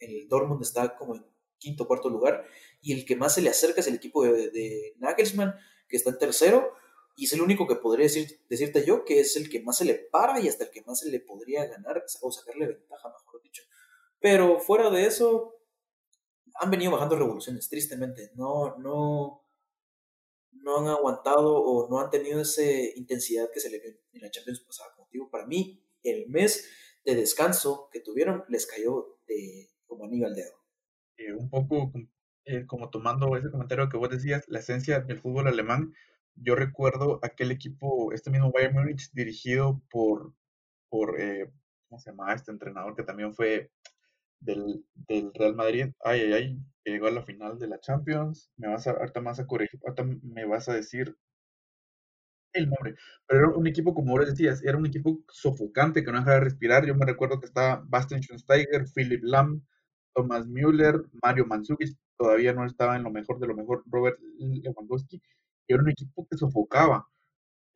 el 0.00 0.28
Dortmund 0.28 0.60
está 0.60 0.94
como 0.94 1.14
en 1.14 1.24
quinto 1.58 1.86
cuarto 1.86 2.08
lugar, 2.08 2.46
y 2.80 2.92
el 2.92 3.04
que 3.04 3.16
más 3.16 3.34
se 3.34 3.42
le 3.42 3.50
acerca 3.50 3.80
es 3.80 3.86
el 3.86 3.94
equipo 3.94 4.24
de, 4.24 4.94
Nagelsmann, 4.98 5.54
que 5.88 5.96
está 5.96 6.10
en 6.10 6.18
tercero, 6.18 6.72
y 7.16 7.24
es 7.24 7.32
el 7.32 7.42
único 7.42 7.66
que 7.66 7.74
podría 7.74 8.04
decir, 8.04 8.40
decirte 8.48 8.84
yo 8.84 9.04
que 9.04 9.20
es 9.20 9.36
el 9.36 9.50
que 9.50 9.60
más 9.60 9.78
se 9.78 9.84
le 9.84 9.94
para 9.94 10.40
y 10.40 10.48
hasta 10.48 10.64
el 10.64 10.70
que 10.70 10.82
más 10.82 11.00
se 11.00 11.10
le 11.10 11.18
podría 11.20 11.66
ganar 11.66 12.04
o 12.20 12.30
sacarle 12.30 12.66
ventaja, 12.66 13.08
mejor 13.08 13.42
dicho. 13.42 13.64
Pero 14.20 14.60
fuera 14.60 14.88
de 14.90 15.06
eso, 15.06 15.58
han 16.60 16.70
venido 16.70 16.92
bajando 16.92 17.16
revoluciones, 17.16 17.68
tristemente. 17.68 18.30
No, 18.34 18.76
no, 18.78 19.44
no 20.52 20.78
han 20.78 20.88
aguantado 20.88 21.56
o 21.56 21.88
no 21.88 22.00
han 22.00 22.10
tenido 22.10 22.40
esa 22.40 22.62
intensidad 22.96 23.50
que 23.52 23.60
se 23.60 23.70
le 23.70 23.80
vio 23.80 23.90
en 24.12 24.20
la 24.20 24.30
Champions 24.30 24.60
pasada. 24.60 24.92
Como 24.94 25.08
digo, 25.10 25.30
para 25.30 25.46
mí, 25.46 25.84
el 26.02 26.28
mes 26.28 26.68
de 27.04 27.14
descanso 27.14 27.88
que 27.92 28.00
tuvieron 28.00 28.44
les 28.48 28.66
cayó 28.66 29.18
de 29.26 29.70
como 29.86 30.04
anillo 30.04 30.26
al 30.26 30.34
dedo. 30.34 30.57
Eh, 31.18 31.32
un 31.34 31.50
poco 31.50 31.92
eh, 32.44 32.66
como 32.66 32.90
tomando 32.90 33.36
ese 33.36 33.50
comentario 33.50 33.88
que 33.88 33.96
vos 33.96 34.08
decías, 34.08 34.44
la 34.48 34.60
esencia 34.60 35.00
del 35.00 35.20
fútbol 35.20 35.48
alemán, 35.48 35.92
yo 36.36 36.54
recuerdo 36.54 37.18
aquel 37.22 37.50
equipo, 37.50 38.12
este 38.12 38.30
mismo 38.30 38.52
Bayern 38.52 38.74
Múnich, 38.74 39.10
dirigido 39.12 39.82
por, 39.90 40.32
por 40.88 41.20
eh, 41.20 41.50
¿cómo 41.88 42.00
se 42.00 42.10
llama 42.10 42.32
este 42.34 42.52
entrenador 42.52 42.94
que 42.96 43.02
también 43.02 43.34
fue 43.34 43.70
del, 44.40 44.84
del, 44.94 45.32
Real 45.34 45.56
Madrid? 45.56 45.92
Ay, 46.04 46.20
ay, 46.22 46.32
ay, 46.32 46.58
que 46.84 46.92
llegó 46.92 47.08
a 47.08 47.10
la 47.10 47.22
final 47.24 47.58
de 47.58 47.68
la 47.68 47.80
Champions. 47.80 48.50
Me 48.56 48.68
vas 48.68 48.86
a, 48.86 48.92
ahorita 48.92 49.20
más 49.20 49.40
a 49.40 49.46
corregir, 49.46 49.80
ahorita 49.84 50.04
me 50.22 50.44
vas 50.46 50.68
a 50.68 50.74
decir 50.74 51.16
el 52.52 52.68
nombre, 52.70 52.94
pero 53.26 53.40
era 53.40 53.56
un 53.56 53.66
equipo, 53.66 53.94
como 53.94 54.12
vos 54.12 54.26
decías, 54.26 54.62
era 54.64 54.78
un 54.78 54.86
equipo 54.86 55.20
sofocante 55.28 56.04
que 56.04 56.12
no 56.12 56.18
dejaba 56.18 56.36
de 56.36 56.44
respirar. 56.44 56.86
Yo 56.86 56.94
me 56.94 57.06
recuerdo 57.06 57.40
que 57.40 57.46
estaba 57.46 57.82
Bastian 57.86 58.22
Schweinsteiger, 58.22 58.86
Philip 58.94 59.22
Lam, 59.24 59.62
Thomas 60.14 60.46
Müller, 60.46 61.02
Mario 61.22 61.46
Mandzukic, 61.46 61.96
todavía 62.16 62.52
no 62.52 62.64
estaba 62.66 62.96
en 62.96 63.04
lo 63.04 63.10
mejor 63.10 63.38
de 63.38 63.46
lo 63.46 63.56
mejor, 63.56 63.82
Robert 63.86 64.18
Lewandowski, 64.38 65.22
era 65.68 65.82
un 65.82 65.90
equipo 65.90 66.26
que 66.28 66.36
sofocaba. 66.36 67.06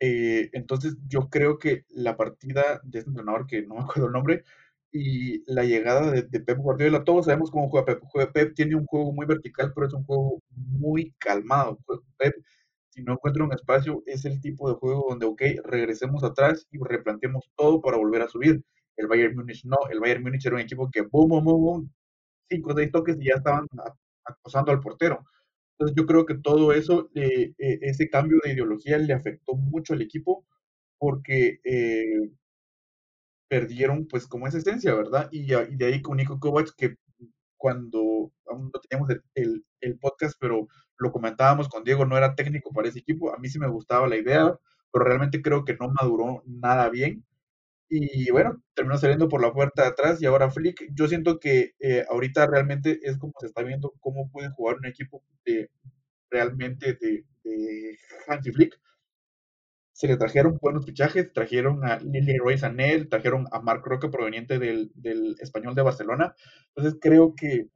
Eh, 0.00 0.50
entonces 0.52 0.96
yo 1.08 1.28
creo 1.30 1.58
que 1.58 1.84
la 1.90 2.16
partida 2.16 2.80
de 2.84 3.00
este 3.00 3.10
entrenador, 3.10 3.46
que 3.46 3.62
no 3.62 3.76
me 3.76 3.82
acuerdo 3.82 4.06
el 4.06 4.12
nombre, 4.12 4.44
y 4.92 5.42
la 5.52 5.64
llegada 5.64 6.10
de, 6.10 6.22
Pep 6.40 6.58
Guardiola, 6.58 7.04
todos 7.04 7.26
sabemos 7.26 7.50
cómo 7.50 7.70
juega 7.70 7.86
Pep. 7.86 8.02
Pep 8.34 8.54
tiene 8.54 8.76
un 8.76 8.86
juego 8.86 9.12
muy 9.12 9.26
vertical, 9.26 9.72
pero 9.74 9.86
es 9.86 9.94
un 9.94 10.04
juego 10.04 10.42
muy 10.50 11.14
calmado. 11.18 11.78
Pep, 12.18 12.34
si 12.90 13.02
no 13.02 13.14
encuentra 13.14 13.44
un 13.44 13.52
espacio, 13.52 14.02
es 14.06 14.24
el 14.26 14.40
tipo 14.40 14.68
de 14.68 14.76
juego 14.76 15.06
donde, 15.08 15.26
ok, 15.26 15.42
regresemos 15.64 16.22
atrás 16.24 16.66
y 16.70 16.78
replanteemos 16.78 17.50
todo 17.56 17.80
para 17.80 17.96
volver 17.96 18.22
a 18.22 18.28
subir. 18.28 18.62
El 18.96 19.06
Bayern 19.06 19.34
Múnich 19.34 19.64
no, 19.64 19.78
el 19.90 20.00
Bayern 20.00 20.22
Múnich 20.22 20.44
era 20.46 20.56
un 20.56 20.60
equipo 20.60 20.90
que 20.90 21.02
boom, 21.02 21.28
boom, 21.30 21.44
boom, 21.44 21.60
boom, 21.62 21.92
cinco 22.52 22.72
o 22.72 22.76
seis 22.76 22.90
toques 22.92 23.16
y 23.20 23.28
ya 23.28 23.34
estaban 23.36 23.66
acosando 24.24 24.72
al 24.72 24.80
portero. 24.80 25.24
Entonces 25.72 25.96
yo 25.96 26.06
creo 26.06 26.26
que 26.26 26.34
todo 26.34 26.72
eso, 26.72 27.10
eh, 27.14 27.54
eh, 27.58 27.78
ese 27.82 28.08
cambio 28.08 28.38
de 28.44 28.52
ideología 28.52 28.98
le 28.98 29.14
afectó 29.14 29.54
mucho 29.54 29.94
al 29.94 30.02
equipo 30.02 30.46
porque 30.98 31.60
eh, 31.64 32.30
perdieron 33.48 34.06
pues 34.06 34.26
como 34.26 34.46
esa 34.46 34.58
esencia, 34.58 34.94
¿verdad? 34.94 35.28
Y, 35.32 35.46
de 35.48 35.84
ahí 35.86 36.02
con 36.02 36.16
Nico 36.16 36.38
Kovac 36.38 36.74
que 36.76 36.96
cuando 37.56 38.32
aún 38.46 38.70
no 38.72 38.80
teníamos 38.80 39.10
el, 39.34 39.64
el, 39.80 39.98
podcast, 39.98 40.36
pero 40.40 40.68
lo 40.98 41.12
comentábamos 41.12 41.68
con 41.68 41.84
Diego, 41.84 42.04
no 42.06 42.16
era 42.16 42.34
técnico 42.34 42.72
para 42.72 42.88
ese 42.88 43.00
equipo, 43.00 43.34
a 43.34 43.38
mí 43.38 43.48
sí 43.48 43.58
me 43.58 43.68
gustaba 43.68 44.08
la 44.08 44.16
idea, 44.16 44.58
pero 44.92 45.04
realmente 45.04 45.42
creo 45.42 45.64
que 45.64 45.76
no 45.76 45.90
maduró 45.90 46.42
nada 46.46 46.88
bien 46.90 47.24
y 47.94 48.30
bueno, 48.30 48.62
terminó 48.74 48.96
saliendo 48.96 49.28
por 49.28 49.42
la 49.42 49.52
puerta 49.52 49.82
de 49.82 49.88
atrás 49.88 50.22
y 50.22 50.26
ahora 50.26 50.50
Flick, 50.50 50.88
yo 50.94 51.08
siento 51.08 51.38
que 51.38 51.74
eh, 51.78 52.06
ahorita 52.08 52.46
realmente 52.46 53.00
es 53.02 53.18
como 53.18 53.34
se 53.38 53.46
está 53.48 53.62
viendo 53.62 53.92
cómo 54.00 54.30
puede 54.30 54.48
jugar 54.48 54.76
un 54.78 54.86
equipo 54.86 55.22
de, 55.44 55.70
realmente 56.30 56.94
de, 56.94 57.26
de 57.44 57.98
Hansi 58.28 58.50
Flick. 58.52 58.80
Se 59.92 60.08
le 60.08 60.16
trajeron 60.16 60.58
buenos 60.60 60.86
fichajes, 60.86 61.32
trajeron 61.34 61.84
a 61.84 61.98
Lily 61.98 62.38
Roy 62.38 62.56
Sanel, 62.56 63.10
trajeron 63.10 63.46
a 63.52 63.60
Marc 63.60 63.84
Roca 63.86 64.10
proveniente 64.10 64.58
del, 64.58 64.90
del 64.94 65.36
español 65.40 65.74
de 65.74 65.82
Barcelona. 65.82 66.34
Entonces 66.74 66.98
creo 66.98 67.34
que 67.36 67.68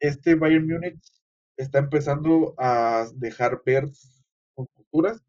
este 0.00 0.36
Bayern 0.36 0.66
Múnich 0.66 1.02
está 1.58 1.80
empezando 1.80 2.54
a 2.58 3.06
dejar 3.14 3.62
ver 3.66 3.88
sus 3.88 4.22
posturas. 4.74 5.22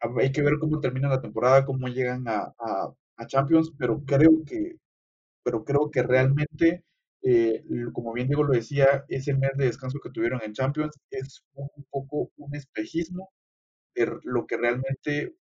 Hay 0.00 0.32
que 0.32 0.42
ver 0.42 0.58
cómo 0.60 0.80
termina 0.80 1.08
la 1.08 1.22
temporada, 1.22 1.64
cómo 1.64 1.88
llegan 1.88 2.28
a 2.28 2.52
Champions, 3.26 3.72
pero 3.78 4.02
creo 4.04 4.44
que, 4.44 4.76
pero 5.44 5.64
creo 5.64 5.90
que 5.90 6.02
realmente, 6.02 6.84
eh, 7.22 7.64
como 7.92 8.12
bien 8.12 8.28
Diego 8.28 8.44
lo 8.44 8.52
decía, 8.54 9.04
ese 9.08 9.34
mes 9.34 9.52
de 9.56 9.66
descanso 9.66 10.00
que 10.00 10.10
tuvieron 10.10 10.40
en 10.42 10.52
Champions 10.54 10.98
es 11.10 11.42
un 11.54 11.68
poco 11.90 12.30
un 12.36 12.54
espejismo 12.54 13.30
de 13.94 14.12
lo 14.24 14.46
que 14.46 14.56
realmente 14.58 15.36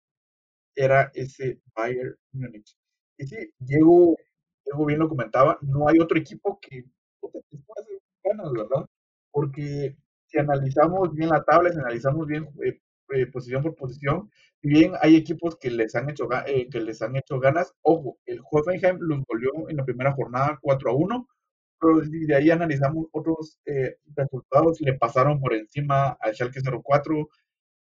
era 0.76 1.12
ese 1.14 1.62
Bayern 1.76 2.16
Múnich. 2.34 2.76
Y 3.18 3.28
sí, 3.28 3.38
Diego, 3.60 4.18
Diego 4.66 4.86
bien 4.86 5.00
lo 5.00 5.10
comentaba, 5.10 5.58
no 5.62 5.88
hay 5.88 6.00
otro 6.00 6.18
equipo 6.20 6.60
que 6.62 6.86
ganas. 8.24 8.52
Porque 9.32 9.96
si 10.28 10.40
analizamos 10.40 11.14
bien 11.14 11.30
la 11.30 11.44
tabla, 11.44 11.72
si 11.72 11.80
analizamos 11.80 12.28
bien 12.28 12.48
eh, 12.66 12.80
eh, 13.14 13.28
posición 13.28 13.64
por 13.64 13.76
posición, 13.76 14.30
bien 14.62 14.94
hay 15.02 15.16
equipos 15.16 15.58
que 15.58 15.72
les 15.72 15.96
han 15.96 16.10
hecho, 16.10 16.28
eh, 16.46 16.68
que 16.70 16.82
les 16.82 17.02
han 17.02 17.16
hecho 17.16 17.40
ganas, 17.40 17.74
ojo, 17.82 18.18
el 18.26 18.42
Hoffenheim 18.50 18.98
los 19.00 19.24
goleó 19.26 19.70
en 19.70 19.78
la 19.78 19.86
primera 19.86 20.14
jornada 20.14 20.60
4 20.62 20.92
a 20.92 20.96
1, 20.96 21.28
pero 21.80 22.02
de 22.02 22.36
ahí 22.36 22.52
analizamos 22.52 23.08
otros 23.12 23.60
eh, 23.66 23.98
resultados, 24.16 24.80
le 24.82 24.94
pasaron 24.94 25.40
por 25.40 25.54
encima 25.54 26.10
al 26.22 26.36
Schalke 26.36 26.62
04. 26.62 27.30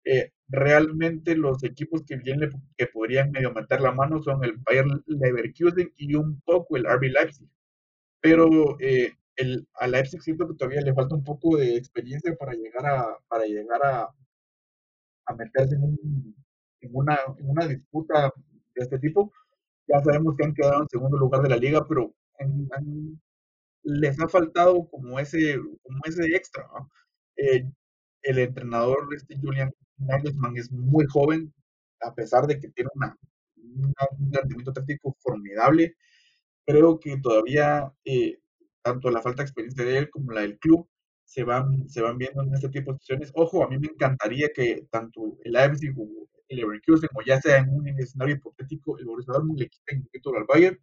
Eh, 0.07 0.32
realmente 0.49 1.36
los 1.36 1.63
equipos 1.63 2.03
que, 2.05 2.17
bien 2.17 2.39
que 2.78 2.88
podrían 2.88 3.32
medio 3.32 3.53
meter 3.53 3.82
la 3.82 3.91
mano 3.91 4.21
son 4.21 4.43
el 4.43 4.53
Bayern 4.57 5.01
Leverkusen 5.07 5.93
y 5.97 6.15
un 6.15 6.41
poco 6.41 6.78
el 6.78 6.86
RB 6.86 7.03
Leipzig. 7.03 7.49
Pero 8.21 8.78
el, 8.80 9.67
a 9.76 9.88
Leipzig 9.88 10.21
siento 10.21 10.47
que 10.47 10.55
todavía 10.55 10.82
le 10.82 10.93
falta 10.93 11.15
un 11.15 11.23
poco 11.23 11.57
de 11.57 11.76
experiencia 11.78 12.36
para 12.36 12.53
llegar 12.53 12.86
a, 12.86 13.17
para 13.30 13.45
llegar 13.45 13.82
a, 13.84 14.09
a 15.26 15.34
meterse 15.34 15.76
en 15.76 15.84
un, 15.84 16.36
en 16.82 16.89
una, 16.93 17.17
en 17.38 17.49
una 17.49 17.67
disputa 17.67 18.32
de 18.76 18.84
este 18.84 18.99
tipo. 18.99 19.32
Ya 19.88 19.99
sabemos 19.99 20.36
que 20.38 20.45
han 20.45 20.53
quedado 20.53 20.82
en 20.82 20.89
segundo 20.89 21.17
lugar 21.17 21.41
de 21.41 21.49
la 21.49 21.57
liga, 21.57 21.88
pero 21.88 22.13
les 23.84 24.19
ha 24.19 24.28
faltado 24.28 24.88
como 24.89 25.19
ese, 25.19 25.57
como 25.84 25.99
ese 26.05 26.23
extra. 26.36 26.67
Eh, 27.38 27.69
el 28.23 28.39
entrenador, 28.39 29.07
este 29.15 29.38
Julian 29.39 29.71
Nagelsmann, 29.97 30.57
es 30.57 30.71
muy 30.71 31.05
joven, 31.05 31.53
a 32.01 32.13
pesar 32.13 32.47
de 32.47 32.59
que 32.59 32.69
tiene 32.69 32.89
un 32.95 33.93
planteamiento 34.32 34.73
táctico 34.73 35.15
formidable. 35.19 35.95
Creo 36.65 36.99
que 36.99 37.17
todavía 37.17 37.93
eh, 38.05 38.39
tanto 38.84 39.11
la 39.11 39.21
falta 39.21 39.43
de 39.43 39.47
experiencia 39.47 39.86
de 39.86 39.97
él 39.99 40.09
como 40.09 40.32
la 40.32 40.41
del 40.41 40.57
club 40.57 40.88
se 41.26 41.43
van, 41.43 41.89
se 41.89 42.01
van 42.01 42.17
viendo 42.17 42.43
en 42.43 42.53
este 42.53 42.69
tipo 42.69 42.93
de 42.93 42.99
situaciones. 42.99 43.32
Ojo, 43.36 43.63
a 43.63 43.69
mí 43.69 43.78
me 43.78 43.88
encantaría 43.88 44.49
que 44.53 44.88
tanto 44.89 45.38
el 45.43 45.53
Leipzig 45.53 45.93
como 45.93 46.28
el 46.47 46.57
Leverkusen, 46.57 47.09
o 47.13 47.21
ya 47.21 47.41
sea 47.41 47.57
en 47.57 47.69
un 47.69 47.88
escenario 47.88 48.36
hipotético, 48.36 48.97
el 48.99 49.05
Borussia 49.05 49.34
Dortmund 49.34 49.59
le 49.59 49.69
quiten 49.69 49.99
el 49.99 50.09
título 50.09 50.38
al 50.38 50.45
Bayern, 50.45 50.80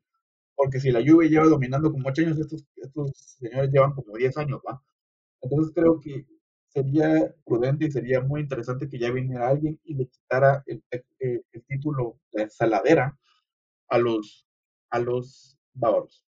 porque 0.54 0.80
si 0.80 0.90
la 0.90 1.00
Juve 1.00 1.28
lleva 1.28 1.46
dominando 1.46 1.90
como 1.90 2.08
8 2.08 2.22
años, 2.22 2.38
estos, 2.38 2.66
estos 2.76 3.12
señores 3.40 3.70
llevan 3.72 3.92
como 3.94 4.16
10 4.16 4.36
años, 4.38 4.60
¿va? 4.68 4.82
Entonces 5.40 5.72
creo 5.74 6.00
que 6.00 6.26
sería 6.68 7.34
prudente 7.44 7.86
y 7.86 7.90
sería 7.90 8.20
muy 8.20 8.40
interesante 8.40 8.88
que 8.88 8.98
ya 8.98 9.10
viniera 9.10 9.48
alguien 9.48 9.78
y 9.84 9.94
le 9.94 10.06
quitara 10.08 10.62
el, 10.66 10.82
el, 10.90 11.64
título 11.68 12.18
de 12.32 12.48
saladera 12.48 13.18
a 13.88 13.98
los, 13.98 14.46
a 14.90 14.98
los 14.98 15.58
bávaros. 15.74 16.24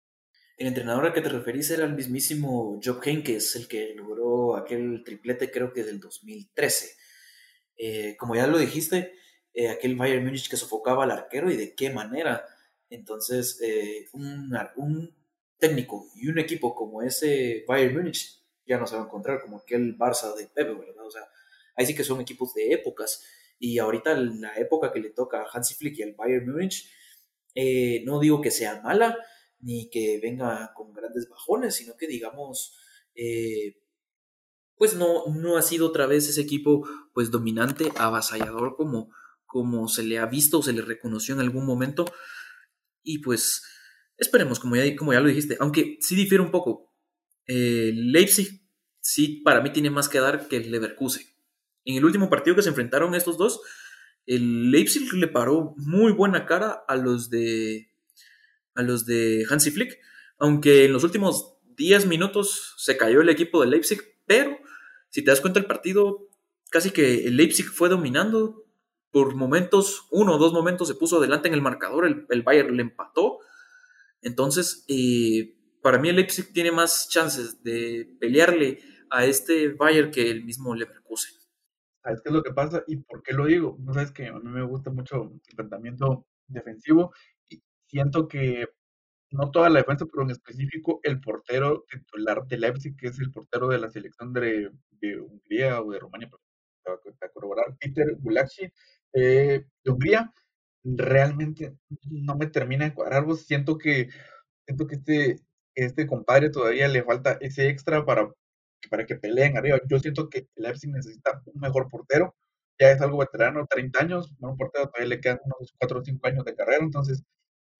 El 0.60 0.66
entrenador 0.66 1.06
al 1.06 1.14
que 1.14 1.22
te 1.22 1.30
referís 1.30 1.70
era 1.70 1.86
el 1.86 1.94
mismísimo 1.94 2.78
Job 2.84 3.00
Heynckes, 3.02 3.56
el 3.56 3.66
que 3.66 3.94
logró 3.94 4.56
aquel 4.56 5.02
triplete 5.02 5.50
creo 5.50 5.72
que 5.72 5.82
del 5.82 5.98
2013. 5.98 6.96
Eh, 7.78 8.14
como 8.18 8.34
ya 8.34 8.46
lo 8.46 8.58
dijiste, 8.58 9.14
eh, 9.54 9.70
aquel 9.70 9.96
Bayern 9.96 10.22
Múnich 10.22 10.50
que 10.50 10.58
sofocaba 10.58 11.04
al 11.04 11.12
arquero 11.12 11.50
y 11.50 11.56
de 11.56 11.74
qué 11.74 11.88
manera. 11.88 12.44
Entonces, 12.90 13.58
eh, 13.62 14.06
un, 14.12 14.54
un, 14.76 15.16
técnico 15.58 16.10
y 16.14 16.28
un 16.28 16.38
equipo 16.38 16.74
como 16.74 17.00
ese 17.00 17.64
Bayern 17.66 17.94
Múnich 17.94 18.44
ya 18.66 18.76
no 18.76 18.86
se 18.86 18.96
va 18.96 19.04
a 19.04 19.06
encontrar 19.06 19.40
como 19.40 19.60
aquel 19.60 19.96
Barça 19.96 20.36
de 20.36 20.46
Pepe, 20.46 20.74
¿verdad? 20.74 21.06
O 21.06 21.10
sea, 21.10 21.22
ahí 21.74 21.86
sí 21.86 21.94
que 21.94 22.04
son 22.04 22.20
equipos 22.20 22.52
de 22.52 22.70
épocas. 22.74 23.24
Y 23.58 23.78
ahorita 23.78 24.14
la 24.14 24.54
época 24.58 24.92
que 24.92 25.00
le 25.00 25.08
toca 25.08 25.40
a 25.40 25.48
Hansi 25.50 25.72
Flick 25.76 26.00
y 26.00 26.02
al 26.02 26.12
Bayern 26.12 26.52
Múnich, 26.52 26.86
eh, 27.54 28.02
no 28.04 28.20
digo 28.20 28.42
que 28.42 28.50
sea 28.50 28.82
mala, 28.82 29.16
ni 29.60 29.90
que 29.90 30.18
venga 30.22 30.72
con 30.74 30.92
grandes 30.92 31.28
bajones, 31.28 31.74
sino 31.74 31.96
que 31.96 32.06
digamos, 32.06 32.76
eh, 33.14 33.76
pues 34.76 34.94
no, 34.94 35.26
no 35.26 35.56
ha 35.56 35.62
sido 35.62 35.86
otra 35.86 36.06
vez 36.06 36.28
ese 36.28 36.40
equipo 36.40 36.88
pues 37.12 37.30
dominante, 37.30 37.92
avasallador 37.96 38.76
como, 38.76 39.10
como 39.44 39.88
se 39.88 40.02
le 40.02 40.18
ha 40.18 40.26
visto 40.26 40.58
o 40.58 40.62
se 40.62 40.72
le 40.72 40.82
reconoció 40.82 41.34
en 41.34 41.40
algún 41.40 41.66
momento. 41.66 42.06
Y 43.02 43.18
pues 43.18 43.62
esperemos, 44.16 44.58
como 44.60 44.76
ya, 44.76 44.96
como 44.96 45.12
ya 45.12 45.20
lo 45.20 45.28
dijiste, 45.28 45.56
aunque 45.60 45.98
sí 46.00 46.14
difiere 46.14 46.42
un 46.42 46.50
poco. 46.50 46.92
Eh, 47.46 47.92
Leipzig 47.94 48.62
sí 49.00 49.42
para 49.44 49.60
mí 49.60 49.72
tiene 49.72 49.90
más 49.90 50.08
que 50.08 50.20
dar 50.20 50.48
que 50.48 50.56
el 50.56 50.70
Leverkusen. 50.70 51.26
En 51.84 51.96
el 51.96 52.04
último 52.04 52.30
partido 52.30 52.56
que 52.56 52.62
se 52.62 52.68
enfrentaron 52.68 53.14
estos 53.14 53.36
dos, 53.36 53.60
el 54.26 54.70
Leipzig 54.70 55.12
le 55.14 55.28
paró 55.28 55.74
muy 55.76 56.12
buena 56.12 56.46
cara 56.46 56.84
a 56.86 56.96
los 56.96 57.30
de 57.30 57.89
a 58.74 58.82
los 58.82 59.06
de 59.06 59.44
Hansi 59.48 59.70
Flick, 59.70 59.98
aunque 60.38 60.84
en 60.84 60.92
los 60.92 61.04
últimos 61.04 61.58
10 61.76 62.06
minutos 62.06 62.74
se 62.78 62.96
cayó 62.96 63.20
el 63.20 63.28
equipo 63.28 63.60
de 63.60 63.68
Leipzig, 63.68 64.00
pero 64.26 64.58
si 65.08 65.22
te 65.22 65.30
das 65.30 65.40
cuenta 65.40 65.58
el 65.58 65.66
partido 65.66 66.28
casi 66.70 66.90
que 66.90 67.26
el 67.26 67.36
Leipzig 67.36 67.66
fue 67.66 67.88
dominando 67.88 68.64
por 69.10 69.34
momentos, 69.34 70.06
uno 70.10 70.36
o 70.36 70.38
dos 70.38 70.52
momentos 70.52 70.88
se 70.88 70.94
puso 70.94 71.18
adelante 71.18 71.48
en 71.48 71.54
el 71.54 71.62
marcador, 71.62 72.06
el, 72.06 72.26
el 72.30 72.42
Bayern 72.42 72.76
le 72.76 72.82
empató. 72.82 73.40
Entonces, 74.22 74.84
eh, 74.88 75.56
para 75.82 75.98
mí 75.98 76.08
el 76.08 76.16
Leipzig 76.16 76.52
tiene 76.52 76.70
más 76.70 77.08
chances 77.08 77.62
de 77.62 78.16
pelearle 78.20 78.80
a 79.10 79.24
este 79.24 79.70
Bayern 79.70 80.10
que 80.10 80.30
el 80.30 80.44
mismo 80.44 80.74
Leverkusen. 80.74 81.34
¿Sabes 82.02 82.20
qué 82.22 82.30
es 82.30 82.34
lo 82.34 82.42
que 82.42 82.52
pasa 82.52 82.84
y 82.86 82.96
por 82.98 83.22
qué 83.22 83.34
lo 83.34 83.46
digo? 83.46 83.76
No 83.80 83.92
sabes 83.92 84.12
que 84.12 84.28
a 84.28 84.32
mí 84.34 84.48
me 84.48 84.64
gusta 84.64 84.90
mucho 84.90 85.32
el 85.48 85.56
planteamiento 85.56 86.26
defensivo 86.46 87.12
siento 87.90 88.28
que 88.28 88.66
no 89.30 89.50
toda 89.50 89.70
la 89.70 89.80
defensa, 89.80 90.06
pero 90.06 90.24
en 90.24 90.30
específico 90.30 91.00
el 91.02 91.20
portero 91.20 91.84
titular 91.88 92.46
de 92.46 92.58
Leipzig, 92.58 92.96
que 92.96 93.08
es 93.08 93.18
el 93.20 93.30
portero 93.30 93.68
de 93.68 93.78
la 93.78 93.90
selección 93.90 94.32
de, 94.32 94.70
Hungría 95.20 95.80
o 95.80 95.92
de 95.92 95.98
Rumania, 95.98 96.30
para 96.82 97.32
corroborar, 97.32 97.76
Peter 97.78 98.16
Gulacsi, 98.18 98.72
eh, 99.12 99.64
de 99.84 99.90
Hungría, 99.90 100.32
realmente 100.82 101.76
no 102.10 102.36
me 102.36 102.46
termina 102.46 102.86
de 102.86 102.94
cuadrar. 102.94 103.24
Vos 103.24 103.46
siento 103.46 103.78
que 103.78 104.08
siento 104.66 104.86
que 104.86 104.96
este, 104.96 105.40
este 105.74 106.06
compadre 106.06 106.50
todavía 106.50 106.88
le 106.88 107.02
falta 107.04 107.38
ese 107.40 107.68
extra 107.68 108.04
para, 108.04 108.32
para 108.90 109.06
que 109.06 109.16
peleen 109.16 109.56
arriba. 109.56 109.80
Yo 109.88 109.98
siento 109.98 110.28
que 110.28 110.48
Leipzig 110.56 110.90
necesita 110.90 111.42
un 111.46 111.60
mejor 111.60 111.88
portero. 111.88 112.34
Ya 112.78 112.90
es 112.90 113.00
algo 113.02 113.18
veterano, 113.18 113.66
30 113.68 114.00
años, 114.00 114.34
un 114.40 114.56
portero 114.56 114.86
todavía 114.86 115.08
le 115.08 115.20
quedan 115.20 115.40
unos 115.44 115.74
4 115.78 116.00
o 116.00 116.02
5 116.04 116.26
años 116.26 116.44
de 116.46 116.54
carrera, 116.54 116.82
entonces 116.82 117.22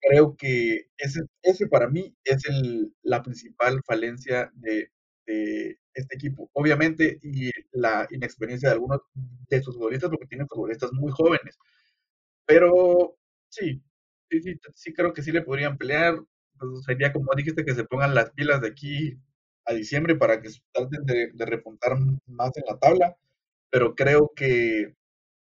creo 0.01 0.35
que 0.37 0.87
ese, 0.97 1.21
ese 1.43 1.67
para 1.67 1.87
mí 1.89 2.15
es 2.23 2.45
el, 2.49 2.93
la 3.03 3.23
principal 3.23 3.81
falencia 3.85 4.51
de, 4.55 4.91
este 5.93 6.15
equipo. 6.15 6.49
Obviamente, 6.53 7.19
y 7.23 7.51
la 7.71 8.07
inexperiencia 8.11 8.69
de 8.69 8.73
algunos 8.73 8.99
de 9.49 9.61
sus 9.61 9.75
futbolistas, 9.75 10.09
porque 10.09 10.27
tienen 10.27 10.47
futbolistas 10.47 10.91
muy 10.93 11.11
jóvenes. 11.11 11.57
Pero 12.45 13.17
sí, 13.49 13.81
sí, 14.29 14.41
sí, 14.41 14.59
sí 14.75 14.93
creo 14.93 15.13
que 15.13 15.21
sí 15.23 15.31
le 15.31 15.41
podrían 15.43 15.77
pelear. 15.77 16.19
Pues 16.59 16.83
sería 16.85 17.13
como 17.13 17.33
dijiste, 17.35 17.65
que 17.65 17.75
se 17.75 17.85
pongan 17.85 18.15
las 18.15 18.31
pilas 18.31 18.61
de 18.61 18.69
aquí 18.69 19.17
a 19.65 19.73
diciembre 19.73 20.15
para 20.15 20.41
que 20.41 20.49
traten 20.73 21.05
de, 21.05 21.31
de 21.33 21.45
repuntar 21.45 21.97
más 22.27 22.51
en 22.57 22.63
la 22.67 22.79
tabla. 22.79 23.17
Pero 23.69 23.95
creo 23.95 24.31
que, 24.35 24.95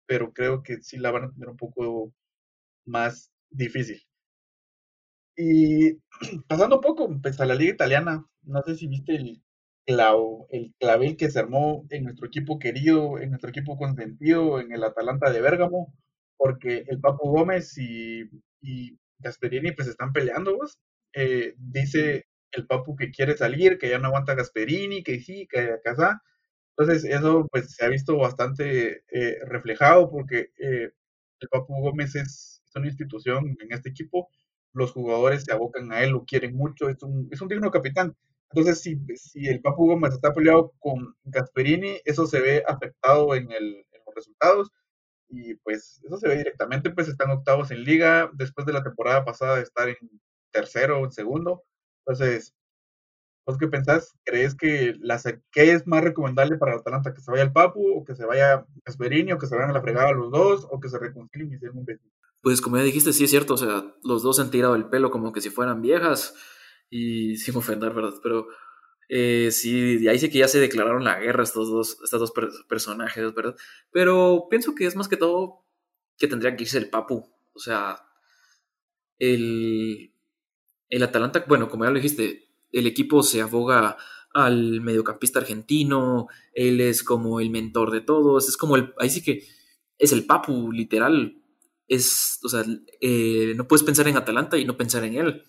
pero 0.07 0.33
creo 0.33 0.63
que 0.63 0.81
sí 0.81 0.97
la 0.97 1.11
van 1.11 1.25
a 1.25 1.31
tener 1.31 1.49
un 1.49 1.57
poco 1.57 2.13
más 2.85 3.31
difícil. 3.51 4.01
Y 5.37 5.93
pasando 6.47 6.81
poco 6.81 7.09
pues, 7.21 7.39
a 7.39 7.45
la 7.45 7.55
liga 7.55 7.73
italiana, 7.73 8.25
no 8.43 8.61
sé 8.63 8.75
si 8.75 8.87
viste 8.87 9.15
el, 9.15 9.41
clavo, 9.85 10.47
el 10.49 10.73
clavel 10.79 11.15
que 11.15 11.29
se 11.29 11.39
armó 11.39 11.85
en 11.91 12.03
nuestro 12.03 12.27
equipo 12.27 12.59
querido, 12.59 13.19
en 13.19 13.29
nuestro 13.29 13.49
equipo 13.51 13.77
consentido, 13.77 14.59
en 14.59 14.71
el 14.73 14.83
Atalanta 14.83 15.31
de 15.31 15.41
Bérgamo, 15.41 15.93
porque 16.37 16.83
el 16.87 16.99
Papo 16.99 17.29
Gómez 17.29 17.77
y, 17.77 18.29
y 18.61 18.99
Gasperini 19.19 19.71
pues 19.71 19.87
están 19.87 20.11
peleando, 20.11 20.57
vos. 20.57 20.79
Eh, 21.13 21.53
dice 21.57 22.25
el 22.51 22.67
Papu 22.67 22.95
que 22.95 23.11
quiere 23.11 23.37
salir, 23.37 23.77
que 23.77 23.89
ya 23.89 23.99
no 23.99 24.07
aguanta 24.07 24.35
Gasperini, 24.35 25.03
que 25.03 25.19
sí, 25.19 25.47
que 25.49 25.59
acá 25.71 26.21
Entonces 26.77 27.05
eso 27.05 27.47
pues 27.51 27.75
se 27.75 27.85
ha 27.85 27.89
visto 27.89 28.17
bastante 28.17 29.03
eh, 29.11 29.39
reflejado 29.45 30.09
porque 30.09 30.51
eh, 30.59 30.91
el 31.39 31.49
Papu 31.49 31.73
Gómez 31.81 32.15
es 32.15 32.61
una 32.75 32.87
institución 32.87 33.57
en 33.59 33.71
este 33.71 33.89
equipo 33.89 34.29
los 34.73 34.91
jugadores 34.91 35.43
se 35.43 35.53
abocan 35.53 35.91
a 35.91 36.03
él, 36.03 36.11
lo 36.11 36.25
quieren 36.25 36.55
mucho, 36.55 36.89
es 36.89 37.01
un, 37.03 37.27
es 37.31 37.41
un 37.41 37.47
digno 37.47 37.71
capitán. 37.71 38.15
Entonces, 38.51 38.81
si, 38.81 38.97
si 39.17 39.47
el 39.47 39.61
Papu 39.61 39.87
Gómez 39.87 40.13
está 40.13 40.33
peleado 40.33 40.73
con 40.79 41.15
Gasperini, 41.25 41.99
eso 42.05 42.25
se 42.27 42.39
ve 42.39 42.63
afectado 42.67 43.35
en, 43.35 43.51
el, 43.51 43.85
en, 43.91 44.01
los 44.05 44.15
resultados 44.15 44.71
y 45.29 45.55
pues 45.55 46.01
eso 46.05 46.17
se 46.17 46.27
ve 46.27 46.37
directamente, 46.37 46.89
pues 46.91 47.07
están 47.09 47.31
octavos 47.31 47.71
en 47.71 47.83
liga 47.83 48.31
después 48.33 48.65
de 48.65 48.73
la 48.73 48.83
temporada 48.83 49.25
pasada 49.25 49.57
de 49.57 49.63
estar 49.63 49.89
en 49.89 49.97
tercero 50.51 50.99
o 50.99 51.05
en 51.05 51.11
segundo. 51.11 51.63
Entonces, 52.05 52.55
¿vos 53.45 53.57
qué 53.57 53.67
pensás? 53.67 54.15
¿Crees 54.23 54.55
que 54.55 54.95
la, 54.99 55.19
qué 55.51 55.71
es 55.71 55.87
más 55.87 56.03
recomendable 56.03 56.57
para 56.57 56.73
el 56.73 56.79
Atalanta? 56.79 57.13
¿Que 57.13 57.21
se 57.21 57.31
vaya 57.31 57.43
el 57.43 57.53
Papu 57.53 57.99
o 57.99 58.05
que 58.05 58.15
se 58.15 58.25
vaya 58.25 58.65
Gasperini 58.85 59.33
o 59.33 59.37
que 59.37 59.47
se 59.47 59.55
vayan 59.55 59.71
a 59.71 59.73
la 59.73 59.81
fregada 59.81 60.11
los 60.13 60.31
dos 60.31 60.67
o 60.71 60.79
que 60.79 60.89
se 60.89 60.99
reconcilien 60.99 61.53
y 61.53 61.59
sean 61.59 61.77
un 61.77 61.85
vecino? 61.85 62.11
Pues 62.47 62.61
como 62.61 62.77
ya 62.77 62.83
dijiste, 62.83 63.11
sí 63.11 63.25
es 63.25 63.29
cierto, 63.29 63.55
o 63.55 63.57
sea, 63.57 63.93
los 64.05 64.23
dos 64.23 64.39
han 64.39 64.51
tirado 64.51 64.75
el 64.75 64.87
pelo 64.87 65.11
como 65.11 65.33
que 65.33 65.41
si 65.41 65.49
fueran 65.49 65.81
viejas 65.81 66.33
y 66.89 67.35
sin 67.39 67.57
ofender, 67.57 67.93
¿verdad? 67.93 68.13
Pero 68.23 68.47
eh, 69.09 69.49
sí, 69.51 70.07
ahí 70.07 70.17
sí 70.17 70.29
que 70.29 70.37
ya 70.37 70.47
se 70.47 70.61
declararon 70.61 71.03
la 71.03 71.19
guerra 71.19 71.43
estos 71.43 71.67
dos, 71.69 71.97
estos 72.01 72.21
dos 72.21 72.31
per 72.31 72.47
personajes, 72.69 73.35
¿verdad? 73.35 73.53
Pero 73.91 74.47
pienso 74.49 74.75
que 74.75 74.85
es 74.85 74.95
más 74.95 75.09
que 75.09 75.17
todo 75.17 75.65
que 76.17 76.29
tendría 76.29 76.55
que 76.55 76.63
irse 76.63 76.77
el 76.77 76.89
Papu, 76.89 77.29
o 77.53 77.59
sea, 77.59 78.01
el, 79.19 80.13
el 80.87 81.03
Atalanta, 81.03 81.43
bueno, 81.49 81.67
como 81.67 81.83
ya 81.83 81.91
lo 81.91 81.97
dijiste, 81.97 82.47
el 82.71 82.87
equipo 82.87 83.23
se 83.23 83.41
aboga 83.41 83.97
al 84.33 84.79
mediocampista 84.79 85.39
argentino, 85.39 86.29
él 86.53 86.79
es 86.79 87.03
como 87.03 87.41
el 87.41 87.49
mentor 87.49 87.91
de 87.91 87.99
todos, 87.99 88.47
es 88.47 88.55
como 88.55 88.77
el, 88.77 88.93
ahí 88.99 89.09
sí 89.09 89.21
que 89.21 89.45
es 89.97 90.13
el 90.13 90.25
Papu, 90.25 90.71
literal, 90.71 91.41
es, 91.87 92.39
o 92.43 92.49
sea, 92.49 92.65
eh, 93.01 93.53
no 93.55 93.67
puedes 93.67 93.83
pensar 93.83 94.07
en 94.07 94.17
Atalanta 94.17 94.57
y 94.57 94.65
no 94.65 94.77
pensar 94.77 95.03
en 95.03 95.15
él. 95.15 95.43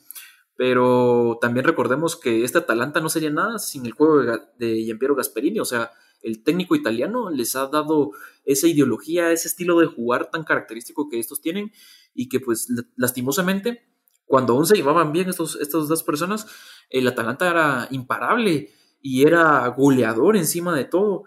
Pero 0.57 1.39
también 1.41 1.65
recordemos 1.65 2.17
que 2.17 2.45
este 2.45 2.59
Atalanta 2.59 3.01
no 3.01 3.09
sería 3.09 3.31
nada 3.31 3.59
sin 3.59 3.87
el 3.87 3.93
juego 3.93 4.23
de 4.59 4.83
Giampiero 4.83 5.15
Gasperini. 5.15 5.61
O 5.61 5.65
sea, 5.65 5.93
el 6.23 6.43
técnico 6.43 6.75
italiano 6.75 7.31
les 7.31 7.55
ha 7.55 7.69
dado 7.69 8.11
esa 8.45 8.67
ideología, 8.67 9.31
ese 9.31 9.49
estilo 9.49 9.79
de 9.79 9.87
jugar 9.87 10.31
tan 10.31 10.45
característico 10.45 11.09
que 11.09 11.21
estos 11.21 11.41
tienen 11.41 11.73
y 12.15 12.29
que 12.29 12.41
pues 12.41 12.69
lastimosamente, 12.97 13.85
cuando 14.27 14.55
aún 14.55 14.67
se 14.67 14.75
llevaban 14.75 15.13
bien 15.13 15.29
estos, 15.29 15.57
estas 15.61 15.87
dos 15.87 16.03
personas, 16.03 16.47
el 16.91 17.07
Atalanta 17.07 17.49
era 17.49 17.89
imparable 17.91 18.71
y 19.01 19.27
era 19.27 19.67
goleador 19.69 20.37
encima 20.37 20.75
de 20.75 20.85
todo. 20.85 21.25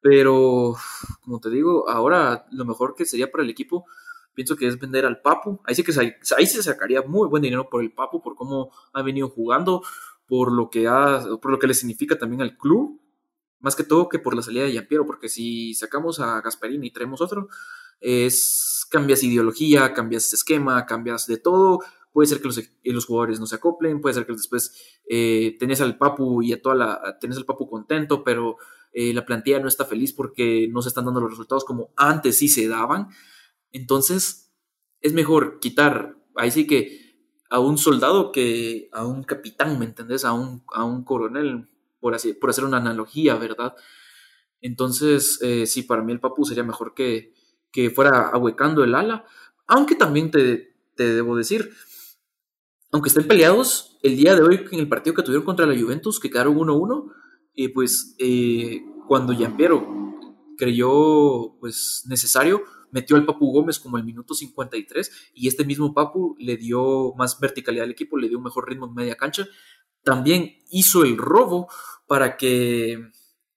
Pero, 0.00 0.74
como 1.20 1.38
te 1.38 1.50
digo, 1.50 1.88
ahora 1.88 2.46
lo 2.50 2.64
mejor 2.64 2.96
que 2.96 3.06
sería 3.06 3.30
para 3.30 3.44
el 3.44 3.50
equipo 3.50 3.86
pienso 4.34 4.56
que 4.56 4.66
es 4.66 4.78
vender 4.78 5.04
al 5.06 5.20
Papu. 5.20 5.60
Ahí 5.64 5.74
sí 5.74 5.82
que 5.82 5.92
ahí 6.36 6.46
se 6.46 6.62
sacaría 6.62 7.02
muy 7.02 7.28
buen 7.28 7.42
dinero 7.42 7.68
por 7.70 7.82
el 7.82 7.92
Papu, 7.92 8.22
por 8.22 8.34
cómo 8.34 8.70
ha 8.92 9.02
venido 9.02 9.28
jugando, 9.28 9.82
por 10.26 10.52
lo 10.52 10.70
que 10.70 10.88
ha, 10.88 11.22
por 11.40 11.50
lo 11.50 11.58
que 11.58 11.66
le 11.66 11.74
significa 11.74 12.18
también 12.18 12.42
al 12.42 12.56
club, 12.56 13.00
más 13.60 13.76
que 13.76 13.84
todo 13.84 14.08
que 14.08 14.18
por 14.18 14.34
la 14.34 14.42
salida 14.42 14.64
de 14.64 14.72
Yampiero, 14.72 15.06
porque 15.06 15.28
si 15.28 15.74
sacamos 15.74 16.20
a 16.20 16.40
Gasparini 16.40 16.88
y 16.88 16.92
traemos 16.92 17.20
otro, 17.20 17.48
es 18.00 18.86
cambias 18.90 19.22
ideología, 19.22 19.92
cambias 19.94 20.32
esquema, 20.32 20.84
cambias 20.86 21.26
de 21.26 21.38
todo. 21.38 21.80
Puede 22.12 22.26
ser 22.26 22.40
que 22.40 22.48
los, 22.48 22.60
los 22.84 23.06
jugadores 23.06 23.40
no 23.40 23.46
se 23.46 23.54
acoplen, 23.54 24.00
puede 24.00 24.14
ser 24.14 24.26
que 24.26 24.32
después 24.32 24.74
eh, 25.08 25.56
tenés 25.58 25.80
al 25.80 25.96
Papu 25.96 26.42
y 26.42 26.52
a 26.52 26.60
toda 26.60 26.74
la 26.74 27.18
tenés 27.20 27.38
al 27.38 27.46
Papu 27.46 27.68
contento, 27.68 28.22
pero 28.22 28.56
eh, 28.92 29.14
la 29.14 29.24
plantilla 29.24 29.60
no 29.60 29.68
está 29.68 29.86
feliz 29.86 30.12
porque 30.12 30.68
no 30.70 30.82
se 30.82 30.88
están 30.88 31.06
dando 31.06 31.20
los 31.20 31.30
resultados 31.30 31.64
como 31.64 31.90
antes 31.96 32.36
sí 32.36 32.48
se 32.48 32.68
daban. 32.68 33.08
Entonces, 33.72 34.52
es 35.00 35.12
mejor 35.12 35.58
quitar, 35.60 36.16
ahí 36.36 36.50
sí 36.50 36.66
que 36.66 37.00
a 37.50 37.58
un 37.58 37.76
soldado 37.76 38.32
que 38.32 38.88
a 38.92 39.04
un 39.06 39.24
capitán, 39.24 39.78
¿me 39.78 39.84
entendés? 39.84 40.24
A 40.24 40.32
un, 40.32 40.64
a 40.72 40.84
un 40.84 41.04
coronel, 41.04 41.68
por, 42.00 42.14
así, 42.14 42.32
por 42.32 42.50
hacer 42.50 42.64
una 42.64 42.78
analogía, 42.78 43.36
¿verdad? 43.36 43.74
Entonces, 44.60 45.38
eh, 45.42 45.66
sí, 45.66 45.82
para 45.82 46.02
mí 46.02 46.12
el 46.12 46.20
Papu 46.20 46.44
sería 46.44 46.64
mejor 46.64 46.94
que, 46.94 47.34
que 47.70 47.90
fuera 47.90 48.28
ahuecando 48.28 48.84
el 48.84 48.94
ala, 48.94 49.26
aunque 49.66 49.94
también 49.94 50.30
te, 50.30 50.74
te 50.94 51.14
debo 51.14 51.36
decir, 51.36 51.70
aunque 52.90 53.08
estén 53.08 53.26
peleados, 53.26 53.98
el 54.02 54.16
día 54.16 54.34
de 54.34 54.42
hoy 54.42 54.64
en 54.70 54.80
el 54.80 54.88
partido 54.88 55.14
que 55.14 55.22
tuvieron 55.22 55.44
contra 55.44 55.66
la 55.66 55.78
Juventus, 55.78 56.20
que 56.20 56.30
quedaron 56.30 56.56
1-1, 56.56 57.12
y 57.54 57.68
pues 57.68 58.14
eh, 58.18 58.82
cuando 59.08 59.32
Yampiero 59.32 59.86
creyó 60.56 61.58
pues 61.58 62.04
necesario, 62.08 62.62
metió 62.92 63.16
al 63.16 63.24
Papu 63.24 63.50
Gómez 63.50 63.80
como 63.80 63.98
el 63.98 64.04
minuto 64.04 64.34
53 64.34 65.32
y 65.34 65.48
este 65.48 65.64
mismo 65.64 65.92
Papu 65.92 66.36
le 66.38 66.56
dio 66.56 67.12
más 67.16 67.40
verticalidad 67.40 67.84
al 67.84 67.90
equipo, 67.90 68.16
le 68.16 68.28
dio 68.28 68.38
un 68.38 68.44
mejor 68.44 68.68
ritmo 68.68 68.86
en 68.86 68.94
media 68.94 69.16
cancha. 69.16 69.48
También 70.04 70.58
hizo 70.70 71.02
el 71.02 71.16
robo 71.16 71.68
para 72.06 72.36
que, 72.36 73.10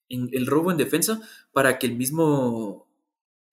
el 0.10 0.46
robo 0.48 0.72
en 0.72 0.78
defensa, 0.78 1.22
para 1.52 1.78
que 1.78 1.88
el 1.88 1.96
mismo 1.96 2.88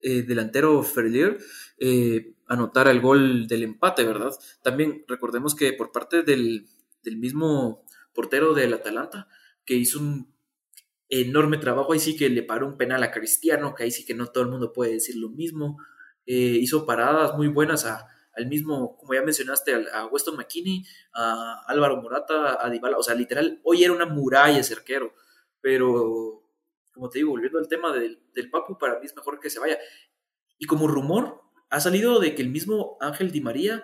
eh, 0.01 0.23
delantero 0.23 0.81
Ferlier 0.83 1.37
eh, 1.77 2.35
anotara 2.47 2.91
el 2.91 3.01
gol 3.01 3.47
del 3.47 3.63
empate, 3.63 4.03
¿verdad? 4.03 4.33
También 4.61 5.03
recordemos 5.07 5.55
que 5.55 5.73
por 5.73 5.91
parte 5.91 6.23
del, 6.23 6.67
del 7.03 7.17
mismo 7.17 7.85
portero 8.13 8.53
del 8.53 8.73
Atalanta, 8.73 9.27
que 9.65 9.75
hizo 9.75 9.99
un 9.99 10.32
enorme 11.21 11.57
trabajo. 11.57 11.93
Ahí 11.93 11.99
sí 11.99 12.15
que 12.15 12.29
le 12.29 12.43
paró 12.43 12.67
un 12.67 12.77
penal 12.77 13.03
a 13.03 13.11
Cristiano, 13.11 13.75
que 13.75 13.83
ahí 13.83 13.91
sí 13.91 14.05
que 14.05 14.13
no 14.13 14.27
todo 14.27 14.43
el 14.43 14.49
mundo 14.49 14.73
puede 14.73 14.93
decir 14.93 15.15
lo 15.15 15.29
mismo. 15.29 15.77
Eh, 16.25 16.57
hizo 16.61 16.85
paradas 16.85 17.35
muy 17.35 17.47
buenas 17.47 17.85
a, 17.85 18.07
al 18.35 18.47
mismo, 18.47 18.97
como 18.97 19.13
ya 19.13 19.21
mencionaste, 19.21 19.73
a, 19.93 20.07
Weston 20.07 20.37
McKinney, 20.37 20.83
a 21.13 21.63
Álvaro 21.67 22.01
Morata, 22.01 22.65
a 22.65 22.69
Dybala. 22.69 22.97
O 22.97 23.03
sea, 23.03 23.15
literal, 23.15 23.61
hoy 23.63 23.83
era 23.83 23.93
una 23.93 24.05
muralla 24.05 24.59
ese 24.59 24.73
arquero. 24.73 25.13
Pero, 25.61 26.43
como 26.93 27.09
te 27.09 27.19
digo, 27.19 27.31
volviendo 27.31 27.59
al 27.59 27.67
tema 27.67 27.93
del, 27.93 28.21
del 28.33 28.49
Papu, 28.49 28.77
para 28.77 28.99
mí 28.99 29.05
es 29.05 29.15
mejor 29.15 29.39
que 29.39 29.49
se 29.49 29.59
vaya. 29.59 29.77
Y 30.57 30.65
como 30.65 30.87
rumor, 30.87 31.41
ha 31.69 31.79
salido 31.79 32.19
de 32.19 32.35
que 32.35 32.41
el 32.41 32.49
mismo 32.49 32.97
Ángel 33.01 33.31
Di 33.31 33.41
María 33.41 33.83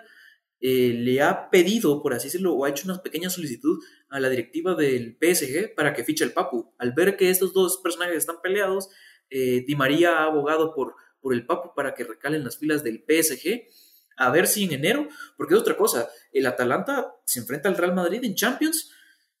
eh, 0.60 0.92
le 0.94 1.22
ha 1.22 1.48
pedido, 1.48 2.02
por 2.02 2.12
así 2.12 2.26
decirlo, 2.26 2.54
o 2.54 2.64
ha 2.64 2.68
hecho 2.68 2.84
una 2.84 3.02
pequeña 3.02 3.30
solicitud 3.30 3.82
a 4.10 4.20
la 4.20 4.28
directiva 4.28 4.74
del 4.74 5.16
PSG 5.18 5.74
para 5.74 5.94
que 5.94 6.04
fiche 6.04 6.24
el 6.24 6.32
Papu. 6.32 6.74
Al 6.78 6.92
ver 6.92 7.16
que 7.16 7.30
estos 7.30 7.54
dos 7.54 7.80
personajes 7.82 8.16
están 8.16 8.42
peleados, 8.42 8.90
eh, 9.30 9.64
Di 9.66 9.74
María 9.74 10.18
ha 10.18 10.24
abogado 10.24 10.74
por, 10.74 10.94
por 11.20 11.32
el 11.32 11.46
Papu 11.46 11.74
para 11.74 11.94
que 11.94 12.04
recalen 12.04 12.44
las 12.44 12.58
filas 12.58 12.84
del 12.84 13.02
PSG. 13.08 13.62
A 14.18 14.30
ver 14.30 14.46
si 14.46 14.64
en 14.64 14.72
enero, 14.72 15.08
porque 15.38 15.54
es 15.54 15.60
otra 15.60 15.78
cosa, 15.78 16.10
el 16.32 16.44
Atalanta 16.44 17.14
se 17.24 17.40
enfrenta 17.40 17.70
al 17.70 17.76
Real 17.76 17.94
Madrid 17.94 18.22
en 18.22 18.34
Champions 18.34 18.92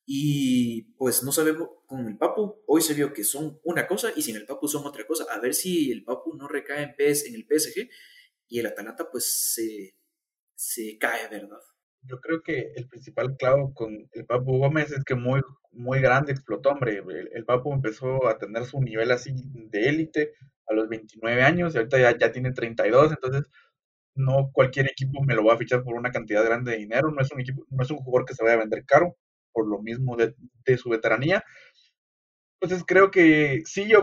y 0.06 0.94
pues 0.96 1.22
no 1.22 1.32
sabemos 1.32 1.68
con 1.86 2.08
el 2.08 2.16
Papu, 2.16 2.62
hoy 2.66 2.80
se 2.80 2.94
vio 2.94 3.12
que 3.12 3.24
son 3.24 3.60
una 3.62 3.86
cosa 3.86 4.10
y 4.16 4.22
sin 4.22 4.36
el 4.36 4.46
Papu 4.46 4.68
son 4.68 4.86
otra 4.86 5.06
cosa. 5.06 5.26
A 5.30 5.38
ver 5.38 5.54
si 5.54 5.92
el 5.92 6.02
Papu 6.02 6.34
no 6.34 6.48
recae 6.48 6.82
en, 6.82 6.94
PS, 6.96 7.26
en 7.26 7.34
el 7.34 7.46
PSG 7.46 7.90
y 8.48 8.58
el 8.58 8.66
Atalanta 8.66 9.10
pues 9.10 9.52
se 9.54 9.99
se 10.60 10.98
cae, 10.98 11.26
¿verdad? 11.30 11.58
Yo 12.02 12.20
creo 12.20 12.42
que 12.42 12.72
el 12.76 12.86
principal 12.86 13.34
clavo 13.38 13.72
con 13.72 14.08
el 14.12 14.26
Papu 14.26 14.58
Gómez 14.58 14.92
es 14.92 15.04
que 15.04 15.14
muy, 15.14 15.40
muy 15.72 16.00
grande 16.00 16.32
explotó, 16.32 16.70
hombre. 16.70 17.02
El, 17.32 17.44
Papu 17.46 17.72
empezó 17.72 18.28
a 18.28 18.36
tener 18.36 18.66
su 18.66 18.78
nivel 18.80 19.10
así 19.10 19.32
de 19.34 19.88
élite 19.88 20.32
a 20.68 20.74
los 20.74 20.88
29 20.88 21.42
años 21.42 21.74
y 21.74 21.78
ahorita 21.78 21.98
ya, 21.98 22.18
ya 22.18 22.30
tiene 22.30 22.52
32, 22.52 23.12
entonces 23.12 23.50
no 24.14 24.50
cualquier 24.52 24.86
equipo 24.86 25.22
me 25.22 25.34
lo 25.34 25.44
va 25.44 25.54
a 25.54 25.58
fichar 25.58 25.82
por 25.82 25.94
una 25.94 26.10
cantidad 26.10 26.44
grande 26.44 26.72
de 26.72 26.78
dinero, 26.78 27.10
no 27.10 27.22
es 27.22 27.32
un 27.32 27.40
equipo, 27.40 27.64
no 27.70 27.82
es 27.82 27.90
un 27.90 27.98
jugador 27.98 28.26
que 28.26 28.34
se 28.34 28.44
vaya 28.44 28.56
a 28.56 28.60
vender 28.60 28.84
caro, 28.84 29.16
por 29.52 29.66
lo 29.66 29.80
mismo 29.80 30.16
de, 30.16 30.34
su 30.76 30.90
veteranía. 30.90 31.42
Entonces 32.60 32.84
creo 32.86 33.10
que 33.10 33.62
sí, 33.64 33.88
yo, 33.88 34.02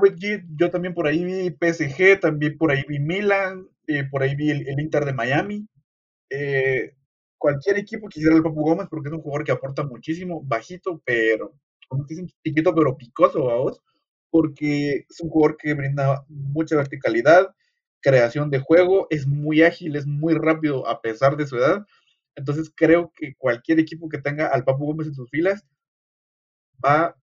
yo 0.58 0.72
también 0.72 0.96
por 0.96 1.06
ahí 1.06 1.24
vi 1.24 1.50
PSG, 1.52 2.20
también 2.20 2.58
por 2.58 2.72
ahí 2.72 2.84
vi 2.88 3.00
Milan, 3.00 3.68
eh, 3.86 4.06
por 4.10 4.24
ahí 4.24 4.36
vi 4.36 4.50
el, 4.50 4.80
Inter 4.80 5.06
de 5.06 5.14
Miami, 5.14 5.68
eh, 6.30 6.94
cualquier 7.38 7.78
equipo 7.78 8.08
quisiera 8.10 8.36
el 8.36 8.44
Papu 8.44 8.62
Gómez 8.64 8.88
porque 8.90 9.10
es 9.10 9.14
un 9.16 9.22
jugador 9.22 9.46
que 9.46 9.52
aporta 9.52 9.84
muchísimo, 9.84 10.42
bajito, 10.44 11.02
pero, 11.06 11.54
como 11.88 12.06
dicen, 12.06 12.28
chiquito 12.44 12.74
pero 12.76 12.98
picoso, 12.98 13.42
vos 13.44 13.82
porque 14.30 15.06
es 15.10 15.20
un 15.22 15.30
jugador 15.30 15.58
que 15.58 15.74
brinda 15.74 16.26
mucha 16.28 16.76
verticalidad, 16.76 17.56
creación 18.02 18.50
de 18.50 18.60
juego, 18.60 19.08
es 19.10 19.26
muy 19.28 19.64
ágil, 19.64 19.96
es 19.96 20.06
muy 20.06 20.34
rápido 20.36 20.88
a 20.88 21.02
pesar 21.02 21.38
de 21.38 21.48
su 21.48 21.58
edad. 21.58 21.86
Entonces 22.36 22.72
creo 22.76 23.12
que 23.16 23.36
cualquier 23.38 23.80
equipo 23.80 24.10
que 24.10 24.20
tenga 24.20 24.48
al 24.48 24.64
Papu 24.64 24.86
Gómez 24.86 25.08
en 25.08 25.16
sus 25.16 25.30
filas 25.30 25.66
va 26.84 27.16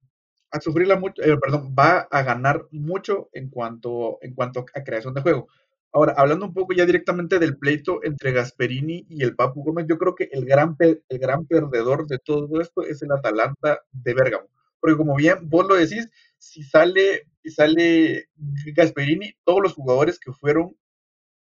a 0.51 0.61
sufrirla 0.61 0.97
mucho, 0.99 1.23
eh, 1.23 1.37
perdón, 1.39 1.75
va 1.79 2.01
a 2.11 2.23
ganar 2.23 2.67
mucho 2.71 3.29
en 3.33 3.51
cuanto, 3.51 4.19
en 4.23 4.35
cuanto 4.35 4.65
a 4.75 4.85
creación 4.85 5.15
de 5.15 5.23
juego. 5.23 5.49
Ahora, 5.95 6.13
hablando 6.17 6.47
un 6.47 6.53
poco 6.53 6.73
ya 6.75 6.87
directamente 6.87 7.39
del 7.39 7.57
pleito 7.57 8.01
entre 8.03 8.33
Gasperini 8.33 9.07
y 9.09 9.23
el 9.23 9.37
Papu 9.37 9.63
Gómez, 9.63 9.87
yo 9.89 9.97
creo 9.97 10.17
que 10.17 10.29
el 10.33 10.45
gran, 10.45 10.77
el 10.81 11.19
gran 11.21 11.47
perdedor 11.47 12.09
de 12.09 12.19
todo 12.19 12.61
esto 12.61 12.83
es 12.83 13.01
el 13.03 13.13
Atalanta 13.13 13.81
de 13.93 14.13
Bérgamo. 14.13 14.49
Porque 14.81 14.97
como 14.97 15.15
bien 15.15 15.49
vos 15.49 15.69
lo 15.69 15.77
decís, 15.77 16.11
si 16.37 16.65
sale, 16.65 17.29
si 17.45 17.51
sale 17.51 18.29
Gasperini, 18.75 19.35
todos 19.45 19.63
los 19.63 19.75
jugadores 19.75 20.19
que 20.19 20.33
fueron 20.33 20.77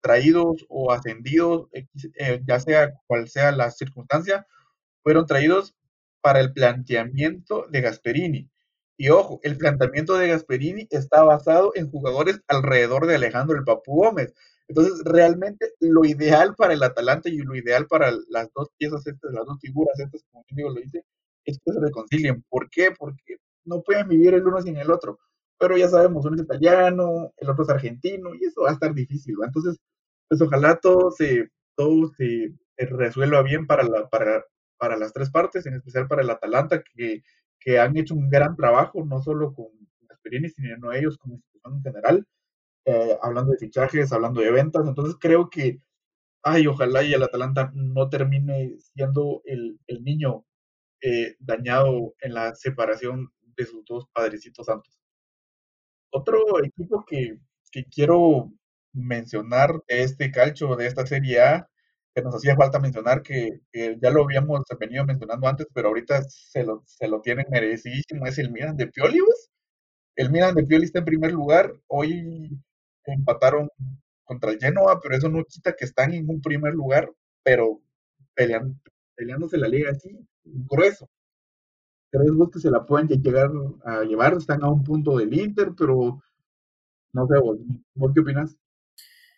traídos 0.01 0.67
o 0.69 0.91
ascendidos, 0.91 1.69
eh, 1.73 2.43
ya 2.45 2.59
sea 2.59 2.93
cual 3.07 3.27
sea 3.29 3.51
la 3.53 3.71
circunstancia, 3.71 4.45
fueron 5.01 5.25
traídos 5.25 5.75
para 6.21 6.39
el 6.39 6.53
planteamiento 6.53 7.65
de 7.71 7.81
Gasperini. 7.81 8.49
Y 8.97 9.09
ojo, 9.09 9.39
el 9.43 9.57
planteamiento 9.57 10.17
de 10.17 10.29
Gasperini 10.29 10.87
está 10.91 11.23
basado 11.23 11.71
en 11.75 11.89
jugadores 11.89 12.41
alrededor 12.47 13.07
de 13.07 13.15
Alejandro 13.15 13.57
el 13.57 13.63
Papu 13.63 14.03
Gómez. 14.03 14.33
Entonces, 14.67 15.01
realmente 15.03 15.73
lo 15.79 16.05
ideal 16.05 16.55
para 16.55 16.73
el 16.73 16.83
Atalanta 16.83 17.29
y 17.29 17.37
lo 17.37 17.55
ideal 17.55 17.87
para 17.87 18.11
las 18.29 18.51
dos 18.53 18.69
piezas 18.77 19.05
estas, 19.07 19.33
las 19.33 19.45
dos 19.45 19.59
figuras 19.59 19.99
estas, 19.99 20.23
como 20.31 20.45
digo 20.51 20.69
lo 20.69 20.79
dice, 20.79 21.05
es 21.45 21.59
que 21.63 21.73
se 21.73 21.79
reconcilien. 21.79 22.43
¿Por 22.49 22.69
qué? 22.69 22.91
Porque 22.97 23.37
no 23.65 23.81
pueden 23.81 24.07
vivir 24.07 24.33
el 24.33 24.47
uno 24.47 24.61
sin 24.61 24.77
el 24.77 24.91
otro. 24.91 25.19
Pero 25.59 25.77
ya 25.77 25.89
sabemos, 25.89 26.25
uno 26.25 26.35
es 26.35 26.43
italiano, 26.43 27.33
el 27.37 27.49
otro 27.49 27.63
es 27.63 27.69
argentino, 27.69 28.33
y 28.35 28.45
eso 28.45 28.61
va 28.61 28.69
a 28.71 28.73
estar 28.73 28.93
difícil. 28.93 29.35
Entonces, 29.43 29.77
pues 30.29 30.41
ojalá 30.41 30.77
todo 30.77 31.11
se, 31.11 31.49
todo 31.75 32.09
se 32.17 32.53
resuelva 32.77 33.41
bien 33.43 33.67
para, 33.67 33.83
la, 33.83 34.09
para, 34.09 34.45
para 34.77 34.97
las 34.97 35.13
tres 35.13 35.29
partes, 35.29 35.65
en 35.65 35.75
especial 35.75 36.07
para 36.07 36.21
el 36.21 36.29
Atalanta, 36.29 36.83
que 36.83 37.23
que 37.63 37.79
han 37.79 37.97
hecho 37.97 38.15
un 38.15 38.29
gran 38.29 38.55
trabajo, 38.55 39.05
no 39.05 39.21
solo 39.21 39.53
con 39.53 39.67
Gasperini, 40.09 40.49
sino 40.49 40.91
ellos 40.91 41.17
como 41.17 41.35
institución 41.35 41.75
en 41.77 41.83
general, 41.83 42.27
eh, 42.85 43.17
hablando 43.21 43.51
de 43.53 43.57
fichajes, 43.59 44.11
hablando 44.11 44.41
de 44.41 44.51
ventas. 44.51 44.87
Entonces 44.87 45.15
creo 45.19 45.49
que, 45.49 45.81
ay, 46.43 46.67
ojalá 46.67 47.03
y 47.03 47.13
el 47.13 47.23
Atalanta 47.23 47.71
no 47.75 48.09
termine 48.09 48.75
siendo 48.79 49.41
el, 49.45 49.79
el 49.87 50.03
niño 50.03 50.45
eh, 51.01 51.35
dañado 51.39 52.15
en 52.21 52.33
la 52.33 52.55
separación 52.55 53.31
de 53.57 53.65
sus 53.65 53.85
dos 53.85 54.07
padrecitos 54.13 54.65
santos. 54.67 54.99
Otro 56.11 56.63
equipo 56.63 57.05
que, 57.05 57.39
que 57.71 57.85
quiero 57.85 58.51
mencionar 58.93 59.81
de 59.87 60.03
este 60.03 60.31
calcho, 60.31 60.75
de 60.75 60.87
esta 60.87 61.05
Serie 61.05 61.41
A, 61.41 61.69
que 62.13 62.21
nos 62.21 62.35
hacía 62.35 62.55
falta 62.55 62.79
mencionar, 62.79 63.23
que, 63.23 63.61
ya 63.73 64.11
lo 64.11 64.23
habíamos 64.23 64.63
venido 64.79 65.05
mencionando 65.05 65.47
antes, 65.47 65.67
pero 65.73 65.87
ahorita 65.87 66.23
se 66.29 66.63
lo, 66.63 66.83
se 66.85 67.07
lo 67.07 67.21
tienen 67.21 67.45
merecidísimo, 67.49 68.25
es 68.27 68.37
el 68.37 68.51
Milan 68.51 68.77
de 68.77 68.87
Pioli, 68.87 69.19
El 70.15 70.31
Milan 70.31 70.55
de 70.55 70.63
Pioli 70.63 70.85
está 70.85 70.99
en 70.99 71.05
primer 71.05 71.31
lugar, 71.31 71.73
hoy 71.87 72.51
empataron 73.05 73.69
contra 74.23 74.51
el 74.51 74.59
Genoa, 74.59 74.99
pero 75.01 75.15
eso 75.15 75.29
no 75.29 75.43
quita 75.43 75.75
que 75.75 75.85
están 75.85 76.13
en 76.13 76.29
un 76.29 76.41
primer 76.41 76.73
lugar, 76.73 77.11
pero 77.43 77.81
peleando, 78.35 78.75
peleándose 79.15 79.57
la 79.57 79.67
liga 79.67 79.91
así, 79.91 80.17
grueso. 80.43 81.09
¿Crees 82.11 82.31
vos 82.31 82.51
que 82.51 82.59
se 82.59 82.69
la 82.69 82.85
pueden 82.85 83.07
llegar 83.07 83.49
a 83.83 84.03
llevar? 84.03 84.33
Están 84.33 84.63
a 84.63 84.69
un 84.69 84.83
punto 84.83 85.17
del 85.17 85.33
Inter, 85.33 85.71
pero 85.75 86.21
no 87.11 87.27
sé, 87.27 87.39
vos, 87.39 87.57
¿vos 87.95 88.11
qué 88.13 88.19
opinas? 88.19 88.55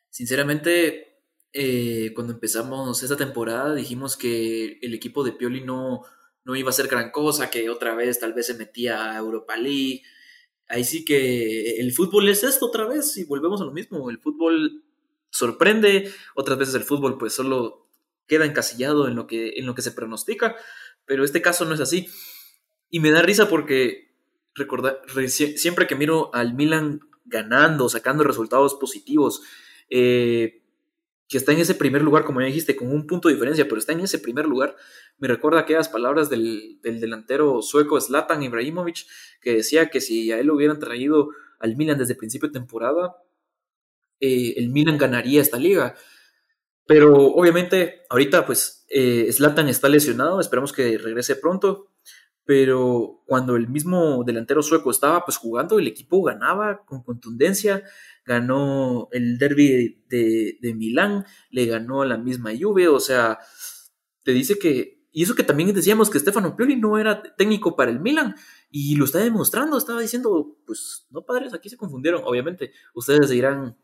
Sinceramente, 0.10 1.15
eh, 1.58 2.12
cuando 2.14 2.34
empezamos 2.34 3.02
esta 3.02 3.16
temporada 3.16 3.74
dijimos 3.74 4.18
que 4.18 4.78
el 4.82 4.94
equipo 4.94 5.24
de 5.24 5.32
Pioli 5.32 5.62
no, 5.62 6.02
no 6.44 6.54
iba 6.54 6.70
a 6.70 6.74
ser 6.74 6.90
gran 6.90 7.12
cosa, 7.12 7.50
que 7.50 7.70
otra 7.70 7.96
vez 7.96 8.20
tal 8.20 8.34
vez 8.34 8.48
se 8.48 8.56
metía 8.56 9.14
a 9.14 9.18
Europa 9.18 9.56
League. 9.56 10.02
Ahí 10.68 10.84
sí 10.84 11.06
que 11.06 11.80
el 11.80 11.94
fútbol 11.94 12.28
es 12.28 12.44
esto 12.44 12.66
otra 12.66 12.86
vez 12.86 13.16
y 13.16 13.24
volvemos 13.24 13.62
a 13.62 13.64
lo 13.64 13.72
mismo. 13.72 14.10
El 14.10 14.20
fútbol 14.20 14.84
sorprende, 15.30 16.12
otras 16.36 16.58
veces 16.58 16.76
el 16.76 16.84
fútbol 16.84 17.18
pues 17.18 17.34
solo 17.34 17.88
queda 18.28 18.44
encasillado 18.44 19.08
en 19.08 19.16
lo 19.16 19.26
que, 19.26 19.54
en 19.56 19.66
lo 19.66 19.76
que 19.76 19.82
se 19.82 19.94
pronostica, 19.94 20.58
pero 21.06 21.24
este 21.24 21.42
caso 21.42 21.64
no 21.64 21.74
es 21.74 21.80
así. 21.80 22.10
Y 22.90 23.00
me 23.00 23.12
da 23.12 23.22
risa 23.22 23.48
porque 23.48 24.14
siempre 25.30 25.88
que 25.88 25.96
miro 25.96 26.36
al 26.36 26.54
Milan 26.54 27.00
ganando, 27.24 27.88
sacando 27.88 28.26
resultados 28.26 28.74
positivos, 28.76 29.42
eh, 29.90 30.65
que 31.28 31.38
está 31.38 31.52
en 31.52 31.60
ese 31.60 31.74
primer 31.74 32.02
lugar, 32.02 32.24
como 32.24 32.42
ya 32.42 32.48
dijiste, 32.48 32.76
con 32.76 32.90
un 32.90 33.08
punto 33.08 33.28
de 33.28 33.34
diferencia, 33.34 33.66
pero 33.66 33.78
está 33.78 33.94
en 33.94 34.02
ese 34.02 34.20
primer 34.20 34.46
lugar, 34.46 34.76
me 35.18 35.28
recuerda 35.28 35.62
aquellas 35.62 35.90
palabras 35.90 36.30
del, 36.30 36.80
delantero 36.82 37.62
sueco 37.62 38.00
Zlatan 38.00 38.44
Ibrahimovic, 38.44 39.06
que 39.42 39.56
decía 39.56 39.90
que 39.90 40.02
si 40.02 40.32
a 40.32 40.40
él 40.40 40.48
lo 40.48 40.56
hubieran 40.56 40.80
traído 40.80 41.30
al 41.60 41.76
Milan 41.76 41.98
desde 41.98 42.16
principio 42.16 42.50
de 42.50 42.54
temporada, 42.54 43.16
eh, 44.20 44.54
el 44.58 44.70
Milan 44.70 44.98
ganaría 44.98 45.42
esta 45.42 45.58
liga. 45.58 45.96
Pero 46.86 47.16
obviamente, 47.16 48.04
ahorita 48.10 48.46
pues 48.46 48.86
eh, 48.90 49.28
Zlatan 49.32 49.68
está 49.70 49.90
lesionado, 49.90 50.40
esperamos 50.40 50.72
que 50.74 50.98
regrese 50.98 51.36
pronto. 51.36 51.92
Pero 52.46 53.24
cuando 53.26 53.56
el 53.56 53.68
mismo 53.68 54.24
delantero 54.24 54.62
sueco 54.62 54.92
estaba 54.92 55.26
pues 55.26 55.38
jugando, 55.38 55.80
el 55.80 55.88
equipo 55.88 56.22
ganaba 56.22 56.86
con 56.86 57.02
contundencia, 57.02 57.84
ganó 58.26 59.08
el 59.12 59.38
derby 59.38 60.04
de, 60.10 60.58
de 60.62 60.74
Milán, 60.74 61.26
le 61.52 61.66
ganó 61.66 62.02
a 62.02 62.06
la 62.06 62.18
misma 62.18 62.52
Juve, 62.60 62.88
o 62.88 63.00
sea, 63.00 63.40
te 64.24 64.32
dice 64.32 64.58
que, 64.58 65.08
y 65.12 65.24
eso 65.24 65.36
que 65.36 65.44
también 65.44 65.74
decíamos 65.74 66.10
que 66.10 66.20
Stefano 66.20 66.56
Pioli 66.56 66.76
no 66.76 66.98
era 66.98 67.22
técnico 67.36 67.76
para 67.76 67.92
el 67.92 68.00
Milan, 68.00 68.36
y 68.72 68.96
lo 68.96 69.06
está 69.06 69.20
demostrando, 69.20 69.78
estaba 69.78 70.02
diciendo, 70.02 70.58
pues 70.66 71.08
no 71.12 71.24
padres, 71.24 71.54
aquí 71.54 71.70
se 71.70 71.78
confundieron, 71.78 72.24
obviamente, 72.26 72.72
ustedes 72.94 73.30
dirán, 73.30 73.78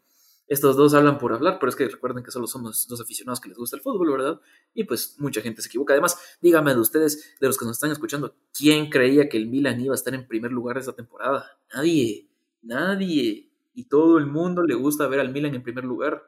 estos 0.47 0.75
dos 0.75 0.93
hablan 0.95 1.17
por 1.17 1.31
hablar, 1.31 1.59
pero 1.59 1.69
es 1.69 1.77
que 1.77 1.87
recuerden 1.87 2.25
que 2.25 2.31
solo 2.31 2.45
somos 2.45 2.85
dos 2.89 2.99
aficionados 2.99 3.39
que 3.39 3.47
les 3.47 3.57
gusta 3.57 3.77
el 3.77 3.81
fútbol, 3.81 4.11
¿verdad? 4.11 4.41
Y 4.73 4.83
pues 4.83 5.15
mucha 5.17 5.39
gente 5.39 5.61
se 5.61 5.69
equivoca. 5.69 5.93
Además, 5.93 6.17
dígame 6.41 6.73
de 6.73 6.79
ustedes, 6.81 7.37
de 7.39 7.47
los 7.47 7.57
que 7.57 7.63
nos 7.63 7.77
están 7.77 7.91
escuchando, 7.91 8.35
¿quién 8.53 8.89
creía 8.89 9.29
que 9.29 9.37
el 9.37 9.47
Milan 9.47 9.79
iba 9.79 9.93
a 9.93 9.95
estar 9.95 10.13
en 10.13 10.27
primer 10.27 10.51
lugar 10.51 10.77
esta 10.77 10.91
temporada? 10.91 11.57
Nadie, 11.73 12.29
nadie 12.61 13.50
y 13.73 13.85
todo 13.85 14.17
el 14.17 14.25
mundo 14.25 14.63
le 14.63 14.75
gusta 14.75 15.07
ver 15.07 15.19
al 15.19 15.31
Milan 15.31 15.55
en 15.55 15.63
primer 15.63 15.83
lugar. 15.83 16.23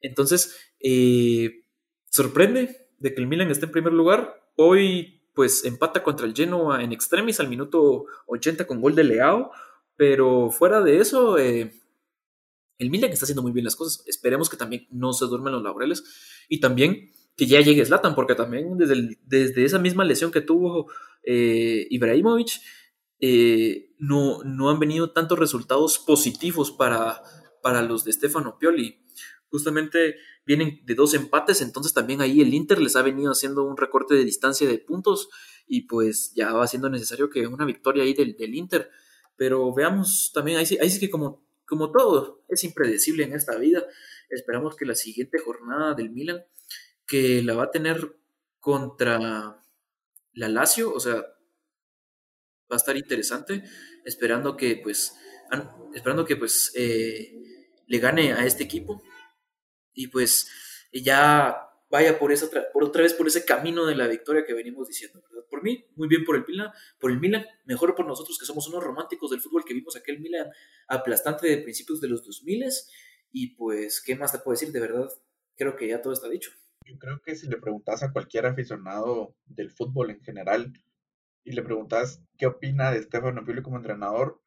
Entonces, 0.00 0.56
eh, 0.80 1.64
sorprende 2.10 2.88
de 2.98 3.14
que 3.14 3.20
el 3.20 3.26
Milan 3.26 3.50
esté 3.50 3.66
en 3.66 3.72
primer 3.72 3.92
lugar. 3.92 4.50
Hoy, 4.56 5.22
pues, 5.34 5.64
empata 5.64 6.02
contra 6.02 6.26
el 6.26 6.34
Genoa 6.34 6.82
en 6.82 6.92
extremis 6.92 7.40
al 7.40 7.48
minuto 7.48 8.06
80 8.26 8.66
con 8.66 8.80
gol 8.80 8.94
de 8.94 9.04
Leao, 9.04 9.50
pero 9.96 10.50
fuera 10.50 10.82
de 10.82 10.98
eso, 10.98 11.38
eh, 11.38 11.72
el 12.78 12.90
Milan 12.90 13.10
está 13.10 13.24
haciendo 13.24 13.42
muy 13.42 13.52
bien 13.52 13.64
las 13.64 13.76
cosas. 13.76 14.06
Esperemos 14.06 14.48
que 14.48 14.56
también 14.56 14.86
no 14.90 15.12
se 15.12 15.26
duermen 15.26 15.52
los 15.52 15.62
laureles 15.62 16.04
y 16.48 16.60
también 16.60 17.10
que 17.36 17.46
ya 17.46 17.60
llegue 17.60 17.84
Zlatan, 17.84 18.14
porque 18.14 18.34
también 18.34 18.78
desde, 18.78 19.18
desde 19.24 19.64
esa 19.64 19.78
misma 19.78 20.04
lesión 20.04 20.32
que 20.32 20.40
tuvo 20.40 20.90
eh, 21.22 21.86
Ibrahimovic, 21.90 22.60
eh, 23.20 23.94
no, 23.98 24.42
no 24.44 24.70
han 24.70 24.78
venido 24.78 25.12
tantos 25.12 25.38
resultados 25.38 25.98
positivos 25.98 26.70
para, 26.70 27.22
para 27.62 27.82
los 27.82 28.04
de 28.04 28.12
Stefano 28.12 28.58
Pioli. 28.58 29.02
Justamente 29.48 30.16
vienen 30.44 30.80
de 30.84 30.94
dos 30.94 31.14
empates, 31.14 31.60
entonces 31.60 31.92
también 31.92 32.20
ahí 32.20 32.40
el 32.40 32.54
Inter 32.54 32.80
les 32.80 32.96
ha 32.96 33.02
venido 33.02 33.32
haciendo 33.32 33.64
un 33.64 33.76
recorte 33.76 34.14
de 34.14 34.24
distancia 34.24 34.68
de 34.68 34.78
puntos 34.78 35.28
y 35.66 35.82
pues 35.82 36.32
ya 36.34 36.52
va 36.52 36.66
siendo 36.66 36.88
necesario 36.88 37.30
que 37.30 37.46
una 37.46 37.64
victoria 37.64 38.04
ahí 38.04 38.14
del, 38.14 38.36
del 38.36 38.54
Inter. 38.54 38.90
Pero 39.36 39.74
veamos 39.74 40.30
también, 40.34 40.58
ahí 40.58 40.66
sí, 40.66 40.78
ahí 40.80 40.90
sí 40.90 41.00
que 41.00 41.10
como, 41.10 41.46
como 41.66 41.90
todo 41.90 42.44
es 42.48 42.64
impredecible 42.64 43.24
en 43.24 43.34
esta 43.34 43.56
vida, 43.56 43.84
esperamos 44.30 44.76
que 44.76 44.86
la 44.86 44.94
siguiente 44.94 45.38
jornada 45.38 45.94
del 45.94 46.10
Milan, 46.10 46.44
que 47.06 47.42
la 47.42 47.54
va 47.54 47.64
a 47.64 47.70
tener 47.70 48.16
contra 48.60 49.62
la 50.32 50.48
Lazio, 50.48 50.92
o 50.92 51.00
sea, 51.00 51.35
va 52.70 52.76
a 52.76 52.76
estar 52.76 52.96
interesante, 52.96 53.62
esperando 54.04 54.56
que 54.56 54.80
pues, 54.82 55.14
esperando 55.94 56.24
que 56.24 56.36
pues 56.36 56.72
eh, 56.74 57.32
le 57.86 57.98
gane 57.98 58.32
a 58.32 58.44
este 58.44 58.64
equipo. 58.64 59.02
Y 59.94 60.08
pues 60.08 60.48
ya 60.92 61.66
vaya 61.90 62.18
por 62.18 62.32
esa 62.32 62.48
por 62.72 62.84
otra 62.84 63.02
vez 63.02 63.14
por 63.14 63.26
ese 63.26 63.44
camino 63.44 63.86
de 63.86 63.94
la 63.94 64.06
victoria 64.06 64.44
que 64.44 64.54
venimos 64.54 64.88
diciendo, 64.88 65.22
Por 65.48 65.62
mí, 65.62 65.86
muy 65.94 66.08
bien 66.08 66.24
por 66.24 66.36
el 66.36 66.44
Milan, 66.46 66.70
por 66.98 67.10
el 67.10 67.20
Milan, 67.20 67.46
mejor 67.64 67.94
por 67.94 68.06
nosotros 68.06 68.38
que 68.38 68.46
somos 68.46 68.68
unos 68.68 68.82
románticos 68.82 69.30
del 69.30 69.40
fútbol 69.40 69.64
que 69.64 69.74
vimos 69.74 69.96
aquel 69.96 70.20
Milan 70.20 70.48
aplastante 70.88 71.48
de 71.48 71.58
principios 71.58 72.00
de 72.00 72.08
los 72.08 72.24
2000 72.24 72.66
y 73.32 73.54
pues 73.54 74.02
qué 74.04 74.16
más 74.16 74.32
te 74.32 74.38
puedo 74.38 74.54
decir, 74.54 74.72
de 74.72 74.80
verdad, 74.80 75.08
creo 75.56 75.76
que 75.76 75.88
ya 75.88 76.00
todo 76.00 76.12
está 76.12 76.28
dicho. 76.28 76.50
Yo 76.86 76.98
creo 76.98 77.20
que 77.22 77.34
si 77.34 77.48
le 77.48 77.56
preguntas 77.56 78.02
a 78.02 78.12
cualquier 78.12 78.46
aficionado 78.46 79.36
del 79.44 79.70
fútbol 79.70 80.10
en 80.10 80.20
general, 80.20 80.72
y 81.46 81.52
le 81.52 81.62
preguntas 81.62 82.20
qué 82.36 82.46
opina 82.46 82.90
de 82.90 83.02
Stefano 83.02 83.44
Pioli 83.44 83.62
como 83.62 83.76
entrenador, 83.76 84.42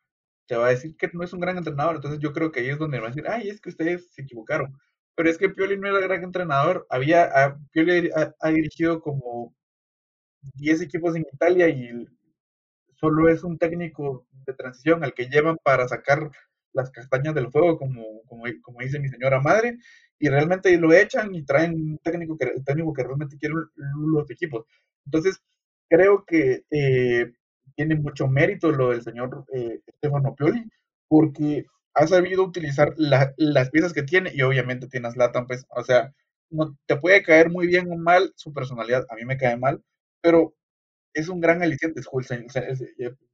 te 0.47 0.57
va 0.57 0.67
a 0.67 0.71
decir 0.71 0.97
que 0.97 1.09
no 1.13 1.23
es 1.23 1.31
un 1.31 1.39
gran 1.39 1.57
entrenador. 1.57 1.95
Entonces 1.95 2.19
yo 2.19 2.33
creo 2.33 2.51
que 2.51 2.59
ahí 2.59 2.69
es 2.69 2.77
donde 2.77 2.99
va 2.99 3.07
a 3.07 3.09
decir, 3.09 3.25
ay, 3.27 3.49
es 3.49 3.61
que 3.61 3.69
ustedes 3.69 4.11
se 4.11 4.23
equivocaron. 4.23 4.77
Pero 5.15 5.29
es 5.29 5.37
que 5.37 5.49
Pioli 5.49 5.77
no 5.77 5.87
era 5.87 6.05
gran 6.05 6.23
entrenador. 6.23 6.85
Había, 6.89 7.23
a, 7.23 7.57
Pioli 7.71 8.09
ha, 8.13 8.49
dirigido 8.49 9.01
como 9.01 9.55
10 10.55 10.81
equipos 10.81 11.15
en 11.15 11.25
Italia 11.33 11.69
y 11.69 12.05
solo 12.95 13.29
es 13.29 13.43
un 13.43 13.57
técnico 13.57 14.27
de 14.45 14.53
transición 14.53 15.03
al 15.03 15.13
que 15.13 15.29
llevan 15.29 15.57
para 15.63 15.87
sacar 15.87 16.29
las 16.73 16.91
castañas 16.91 17.33
del 17.33 17.49
fuego, 17.49 17.77
como, 17.77 18.03
como, 18.25 18.45
dice 18.81 18.99
mi 18.99 19.09
señora 19.09 19.39
madre, 19.39 19.77
y 20.19 20.29
realmente 20.29 20.75
lo 20.77 20.93
echan 20.93 21.33
y 21.33 21.43
traen 21.43 21.73
un 21.73 21.97
técnico 21.99 22.37
que, 22.37 22.53
técnico 22.65 22.93
que 22.93 23.03
realmente 23.03 23.37
quiere 23.37 23.55
los 23.75 24.29
equipos. 24.29 24.65
Entonces, 25.05 25.41
creo 25.89 26.23
que 26.25 26.63
eh, 26.71 27.31
tiene 27.75 27.95
mucho 27.95 28.27
mérito 28.27 28.71
lo 28.71 28.89
del 28.91 29.01
señor 29.01 29.45
eh, 29.53 29.81
Stefano 29.97 30.35
Pioli, 30.35 30.69
porque 31.07 31.65
ha 31.95 32.07
sabido 32.07 32.43
utilizar 32.43 32.93
las 32.97 33.69
piezas 33.71 33.93
que 33.93 34.03
tiene 34.03 34.31
y 34.33 34.41
obviamente 34.41 34.87
tiene 34.87 35.07
a 35.07 35.11
Zlatan, 35.11 35.47
pues, 35.47 35.65
o 35.69 35.83
sea, 35.83 36.13
no, 36.49 36.77
te 36.85 36.95
puede 36.97 37.23
caer 37.23 37.49
muy 37.49 37.67
bien 37.67 37.91
o 37.91 37.97
mal 37.97 38.31
su 38.35 38.53
personalidad, 38.53 39.05
a 39.09 39.15
mí 39.15 39.25
me 39.25 39.37
cae 39.37 39.57
mal, 39.57 39.83
pero 40.21 40.53
es 41.13 41.27
un 41.27 41.41
gran 41.41 41.61
aliciente, 41.61 42.01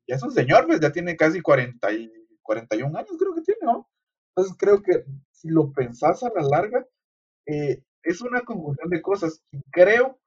ya 0.08 0.16
es 0.16 0.24
un 0.24 0.32
señor, 0.32 0.66
pues 0.66 0.80
ya 0.80 0.92
tiene 0.92 1.16
casi 1.16 1.42
40 1.42 1.92
y 1.94 2.12
41 2.42 2.98
años, 2.98 3.12
creo 3.20 3.36
que 3.36 3.42
tiene, 3.42 3.60
¿no? 3.64 3.90
Entonces 4.30 4.56
creo 4.58 4.82
que 4.82 5.04
si 5.32 5.50
lo 5.50 5.72
pensás 5.72 6.24
a 6.24 6.32
la 6.36 6.48
larga, 6.48 6.86
eh, 7.46 7.82
es 8.04 8.22
una 8.22 8.42
conjunción 8.42 8.90
de 8.90 9.02
cosas 9.02 9.42
y 9.52 9.62
creo 9.72 10.20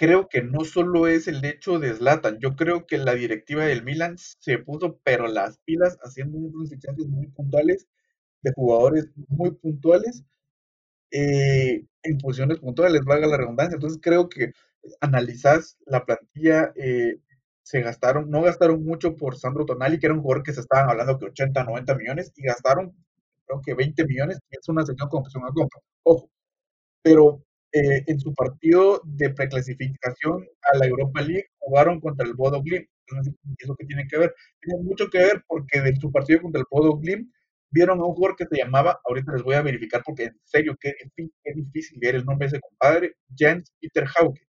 creo 0.00 0.30
que 0.30 0.42
no 0.42 0.64
solo 0.64 1.08
es 1.08 1.28
el 1.28 1.44
hecho 1.44 1.78
de 1.78 1.92
Zlatan, 1.94 2.38
yo 2.40 2.56
creo 2.56 2.86
que 2.86 2.96
la 2.96 3.14
directiva 3.14 3.66
del 3.66 3.84
Milan 3.84 4.16
se 4.16 4.56
puso 4.56 4.98
pero 5.04 5.28
las 5.28 5.58
pilas 5.58 5.98
haciendo 6.02 6.38
unos 6.38 6.70
fichajes 6.70 7.06
muy 7.06 7.26
puntuales 7.28 7.86
de 8.42 8.50
jugadores 8.54 9.10
muy 9.28 9.50
puntuales 9.52 10.24
eh, 11.10 11.84
en 12.02 12.18
posiciones 12.18 12.60
puntuales, 12.60 13.02
valga 13.04 13.26
la 13.26 13.36
redundancia. 13.36 13.74
Entonces 13.76 14.00
creo 14.02 14.30
que 14.30 14.52
analizás 15.02 15.76
la 15.86 16.06
plantilla, 16.06 16.72
eh, 16.76 17.18
se 17.62 17.82
gastaron, 17.82 18.30
no 18.30 18.42
gastaron 18.42 18.82
mucho 18.84 19.16
por 19.16 19.36
Sandro 19.36 19.66
Tonali, 19.66 19.98
que 19.98 20.06
era 20.06 20.14
un 20.14 20.22
jugador 20.22 20.44
que 20.44 20.54
se 20.54 20.60
estaban 20.60 20.88
hablando 20.90 21.18
que 21.18 21.26
80, 21.26 21.64
90 21.64 21.94
millones, 21.96 22.32
y 22.36 22.44
gastaron 22.44 22.94
creo 23.46 23.60
que 23.62 23.74
20 23.74 24.06
millones, 24.06 24.38
que 24.50 24.58
es 24.60 24.68
una 24.70 24.86
señal 24.86 25.10
con 25.10 25.20
opción 25.20 25.44
a 25.44 25.52
compra. 25.52 25.80
Ojo, 26.04 26.30
pero 27.02 27.44
eh, 27.72 28.02
en 28.06 28.20
su 28.20 28.34
partido 28.34 29.00
de 29.04 29.30
preclasificación 29.30 30.46
a 30.72 30.78
la 30.78 30.86
Europa 30.86 31.20
League 31.22 31.50
jugaron 31.58 32.00
contra 32.00 32.26
el 32.26 32.34
Bodo 32.34 32.62
Glimt. 32.62 32.88
¿Eso 33.58 33.76
qué 33.76 33.86
tiene 33.86 34.06
que 34.08 34.18
ver? 34.18 34.34
Tiene 34.60 34.82
mucho 34.82 35.08
que 35.08 35.18
ver 35.18 35.44
porque 35.46 35.78
en 35.78 35.96
su 36.00 36.10
partido 36.10 36.42
contra 36.42 36.60
el 36.60 36.66
Bodo 36.70 36.96
Glimt 36.98 37.30
vieron 37.70 38.00
a 38.00 38.04
un 38.04 38.14
jugador 38.14 38.36
que 38.36 38.46
se 38.46 38.56
llamaba, 38.56 39.00
ahorita 39.04 39.32
les 39.32 39.42
voy 39.42 39.54
a 39.54 39.62
verificar 39.62 40.02
porque 40.04 40.24
en 40.24 40.40
serio, 40.44 40.76
qué, 40.80 40.94
qué 41.16 41.52
difícil 41.54 41.98
leer 42.00 42.16
el 42.16 42.24
nombre 42.24 42.46
de 42.46 42.56
ese 42.56 42.60
compadre, 42.60 43.14
Jens 43.36 43.72
Peter 43.80 44.06
Hauke. 44.06 44.40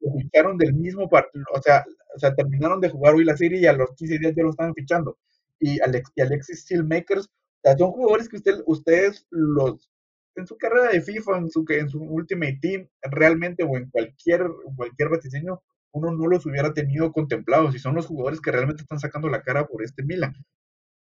Lo 0.00 0.12
ficharon 0.14 0.58
del 0.58 0.74
mismo 0.74 1.08
partido, 1.08 1.44
o 1.54 1.62
sea, 1.62 1.84
o 2.14 2.18
sea, 2.18 2.34
terminaron 2.34 2.80
de 2.80 2.90
jugar 2.90 3.14
hoy 3.14 3.24
la 3.24 3.36
serie 3.36 3.60
y 3.60 3.66
a 3.66 3.72
los 3.72 3.94
15 3.94 4.18
días 4.18 4.34
ya 4.36 4.42
lo 4.42 4.50
estaban 4.50 4.74
fichando. 4.74 5.18
Y, 5.60 5.80
Alex, 5.80 6.10
y 6.16 6.22
Alexis 6.22 6.62
Steelmakers, 6.62 7.26
o 7.26 7.60
sea, 7.62 7.78
son 7.78 7.92
jugadores 7.92 8.28
que 8.28 8.36
usted, 8.36 8.60
ustedes 8.66 9.26
los 9.30 9.91
en 10.34 10.46
su 10.46 10.56
carrera 10.56 10.90
de 10.90 11.02
FIFA, 11.02 11.38
en 11.38 11.50
su, 11.50 11.64
en 11.68 11.88
su 11.88 12.02
Ultimate 12.02 12.58
Team, 12.60 12.88
realmente 13.02 13.64
o 13.64 13.76
en 13.76 13.90
cualquier, 13.90 14.46
cualquier 14.76 15.08
vaticinio, 15.08 15.62
uno 15.92 16.10
no 16.12 16.26
los 16.26 16.46
hubiera 16.46 16.72
tenido 16.72 17.12
contemplados 17.12 17.74
y 17.74 17.78
son 17.78 17.94
los 17.94 18.06
jugadores 18.06 18.40
que 18.40 18.50
realmente 18.50 18.82
están 18.82 18.98
sacando 18.98 19.28
la 19.28 19.42
cara 19.42 19.66
por 19.66 19.82
este 19.82 20.02
Milan, 20.02 20.34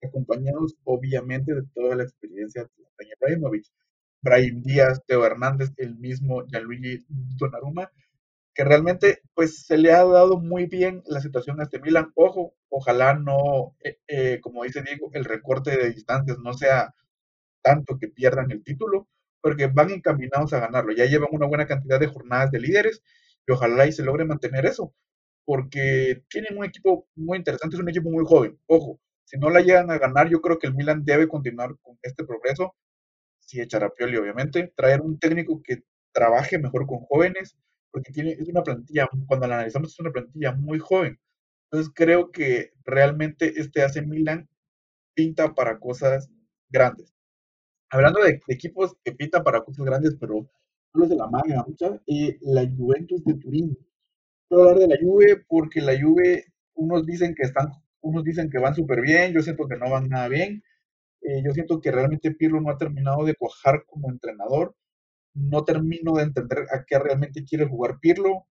acompañados 0.02 0.76
obviamente 0.84 1.54
de 1.54 1.64
toda 1.74 1.96
la 1.96 2.04
experiencia 2.04 2.64
de 2.64 3.06
Ibrahimovic. 3.20 3.66
Brian 4.22 4.62
Díaz, 4.64 5.02
Teo 5.06 5.26
Hernández, 5.26 5.72
el 5.78 5.96
mismo 5.96 6.44
Gianluigi 6.48 7.06
Donnarumma, 7.08 7.92
que 8.54 8.64
realmente 8.64 9.22
pues 9.36 9.66
se 9.66 9.78
le 9.78 9.92
ha 9.92 10.04
dado 10.04 10.40
muy 10.40 10.66
bien 10.66 11.04
la 11.06 11.22
situación 11.22 11.60
a 11.60 11.64
este 11.64 11.80
Milan. 11.80 12.12
Ojo, 12.16 12.56
ojalá 12.70 13.14
no, 13.14 13.76
eh, 13.84 14.00
eh, 14.08 14.40
como 14.42 14.64
dice 14.64 14.82
Diego, 14.82 15.12
el 15.14 15.26
recorte 15.26 15.78
de 15.78 15.92
distancias 15.92 16.40
no 16.40 16.54
sea 16.54 16.94
tanto 17.62 17.98
que 18.00 18.08
pierdan 18.08 18.52
el 18.52 18.64
título, 18.64 19.08
porque 19.48 19.68
van 19.68 19.92
encaminados 19.92 20.52
a 20.52 20.60
ganarlo. 20.60 20.92
Ya 20.92 21.06
llevan 21.06 21.30
una 21.32 21.48
buena 21.48 21.66
cantidad 21.66 22.02
de 22.02 22.08
jornadas 22.08 22.52
de 22.52 22.60
líderes 22.60 23.02
y 23.48 23.54
ojalá 23.54 23.88
y 23.88 23.94
se 23.94 24.04
logre 24.04 24.26
mantener 24.26 24.66
eso, 24.66 24.94
porque 25.46 26.22
tienen 26.30 26.58
un 26.58 26.66
equipo 26.66 27.08
muy 27.16 27.38
interesante, 27.38 27.78
es 27.78 27.82
un 27.82 27.88
equipo 27.88 28.10
muy 28.10 28.26
joven. 28.26 28.60
Ojo, 28.66 29.00
si 29.24 29.38
no 29.38 29.50
la 29.50 29.62
llegan 29.62 29.90
a 29.90 30.00
ganar, 30.00 30.28
yo 30.30 30.42
creo 30.42 30.60
que 30.60 30.68
el 30.68 30.76
Milan 30.76 31.06
debe 31.06 31.30
continuar 31.30 31.78
con 31.82 31.98
este 32.02 32.26
progreso, 32.26 32.76
si 33.40 33.62
echar 33.62 33.86
a 33.86 33.90
Pioli, 33.90 34.18
obviamente, 34.18 34.74
traer 34.76 35.00
un 35.00 35.18
técnico 35.18 35.62
que 35.64 35.84
trabaje 36.12 36.60
mejor 36.60 36.86
con 36.86 37.00
jóvenes, 37.00 37.58
porque 37.90 38.12
tiene, 38.12 38.32
es 38.32 38.50
una 38.50 38.64
plantilla, 38.64 39.08
cuando 39.28 39.48
la 39.48 39.56
analizamos, 39.56 39.94
es 39.94 40.00
una 40.02 40.12
plantilla 40.12 40.52
muy 40.52 40.80
joven. 40.80 41.18
Entonces 41.72 41.94
creo 41.96 42.32
que 42.32 42.74
realmente 42.84 43.54
este 43.62 43.82
AC 43.82 44.06
Milan 44.06 44.50
pinta 45.16 45.56
para 45.56 45.80
cosas 45.80 46.30
grandes. 46.70 47.17
Hablando 47.90 48.22
de, 48.22 48.42
equipos 48.48 48.96
que 49.04 49.12
pintan 49.14 49.44
para 49.44 49.64
cosas 49.64 49.86
grandes, 49.86 50.16
pero 50.20 50.36
no 50.36 50.50
los 50.94 51.10
de 51.10 51.16
la 51.16 51.28
manga, 51.28 51.66
eh, 52.08 52.38
la 52.42 52.70
Juventus 52.70 53.24
de 53.24 53.36
Turín. 53.36 53.78
Quiero 54.48 54.64
hablar 54.64 54.80
de 54.80 54.88
la 54.88 54.98
Juve 55.02 55.44
porque 55.48 55.82
la 55.82 56.00
Juve, 56.00 56.46
unos 56.74 57.06
dicen 57.06 57.36
que 57.36 57.44
están, 57.44 57.72
unos 58.02 58.24
dicen 58.24 58.50
que 58.50 58.60
van 58.60 58.76
súper 58.76 59.02
bien, 59.02 59.34
yo 59.34 59.42
siento 59.42 59.68
que 59.68 59.78
no 59.78 59.90
van 59.90 60.10
nada 60.10 60.28
bien. 60.28 60.64
Eh, 61.22 61.42
yo 61.46 61.52
siento 61.52 61.82
que 61.82 61.92
realmente 61.92 62.32
Pirlo 62.32 62.62
no 62.62 62.70
ha 62.72 62.78
terminado 62.78 63.26
de 63.26 63.36
cuajar 63.36 63.84
como 63.86 64.10
entrenador 64.10 64.76
no 65.38 65.64
termino 65.64 66.14
de 66.14 66.24
entender 66.24 66.66
a 66.72 66.84
qué 66.86 67.00
realmente 67.00 67.44
quiere 67.46 67.66
jugar 67.68 68.00
Pirlo. 68.00 68.48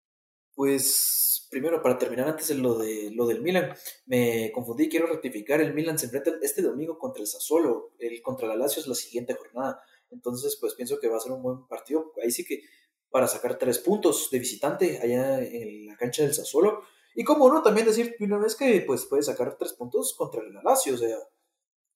Pues 0.54 1.23
primero, 1.54 1.80
para 1.80 1.96
terminar 1.96 2.26
antes 2.28 2.48
de 2.48 2.56
lo, 2.56 2.76
de, 2.76 3.12
lo 3.12 3.28
del 3.28 3.40
Milan, 3.40 3.72
me 4.06 4.50
confundí, 4.50 4.88
quiero 4.88 5.06
rectificar, 5.06 5.60
el 5.60 5.72
Milan 5.72 5.96
se 5.96 6.06
enfrenta 6.06 6.32
este 6.42 6.62
domingo 6.62 6.98
contra 6.98 7.20
el 7.20 7.28
Sassuolo, 7.28 7.92
el 8.00 8.20
contra 8.22 8.48
la 8.48 8.56
Lazio 8.56 8.80
es 8.80 8.88
la 8.88 8.96
siguiente 8.96 9.34
jornada, 9.34 9.80
entonces 10.10 10.58
pues 10.60 10.74
pienso 10.74 10.98
que 10.98 11.06
va 11.06 11.16
a 11.16 11.20
ser 11.20 11.30
un 11.30 11.44
buen 11.44 11.68
partido, 11.68 12.12
ahí 12.20 12.32
sí 12.32 12.44
que 12.44 12.62
para 13.08 13.28
sacar 13.28 13.56
tres 13.56 13.78
puntos 13.78 14.30
de 14.32 14.40
visitante 14.40 14.98
allá 15.00 15.44
en 15.44 15.86
la 15.86 15.96
cancha 15.96 16.24
del 16.24 16.34
Sassuolo, 16.34 16.82
y 17.14 17.22
como 17.22 17.48
no, 17.48 17.62
también 17.62 17.86
decir 17.86 18.16
una 18.18 18.38
vez 18.38 18.56
que 18.56 18.80
pues 18.84 19.06
puede 19.06 19.22
sacar 19.22 19.56
tres 19.56 19.74
puntos 19.74 20.12
contra 20.18 20.42
el 20.42 20.52
Lazio, 20.64 20.94
o 20.94 20.98
sea, 20.98 21.16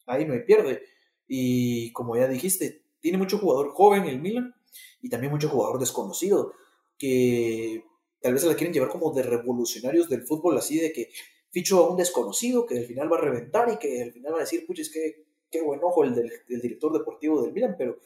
ahí 0.06 0.24
no 0.24 0.34
hay 0.34 0.44
pierde, 0.44 0.82
y 1.26 1.92
como 1.92 2.16
ya 2.16 2.28
dijiste, 2.28 2.84
tiene 3.00 3.18
mucho 3.18 3.38
jugador 3.38 3.70
joven 3.70 4.04
el 4.04 4.20
Milan, 4.20 4.54
y 5.02 5.08
también 5.08 5.32
mucho 5.32 5.48
jugador 5.48 5.80
desconocido 5.80 6.52
que 6.96 7.82
tal 8.20 8.32
vez 8.32 8.42
se 8.42 8.48
la 8.48 8.56
quieren 8.56 8.72
llevar 8.72 8.88
como 8.88 9.12
de 9.12 9.22
revolucionarios 9.22 10.08
del 10.08 10.26
fútbol, 10.26 10.58
así 10.58 10.78
de 10.78 10.92
que 10.92 11.10
ficho 11.50 11.78
a 11.78 11.90
un 11.90 11.96
desconocido 11.96 12.66
que 12.66 12.78
al 12.78 12.84
final 12.84 13.12
va 13.12 13.18
a 13.18 13.22
reventar 13.22 13.70
y 13.72 13.78
que 13.78 14.02
al 14.02 14.12
final 14.12 14.32
va 14.32 14.38
a 14.38 14.40
decir, 14.40 14.66
puches, 14.66 14.90
qué, 14.92 15.26
qué 15.50 15.62
buen 15.62 15.80
ojo 15.82 16.04
el 16.04 16.14
del, 16.14 16.30
director 16.46 16.92
deportivo 16.92 17.42
del 17.42 17.52
Milan, 17.52 17.74
pero 17.78 17.98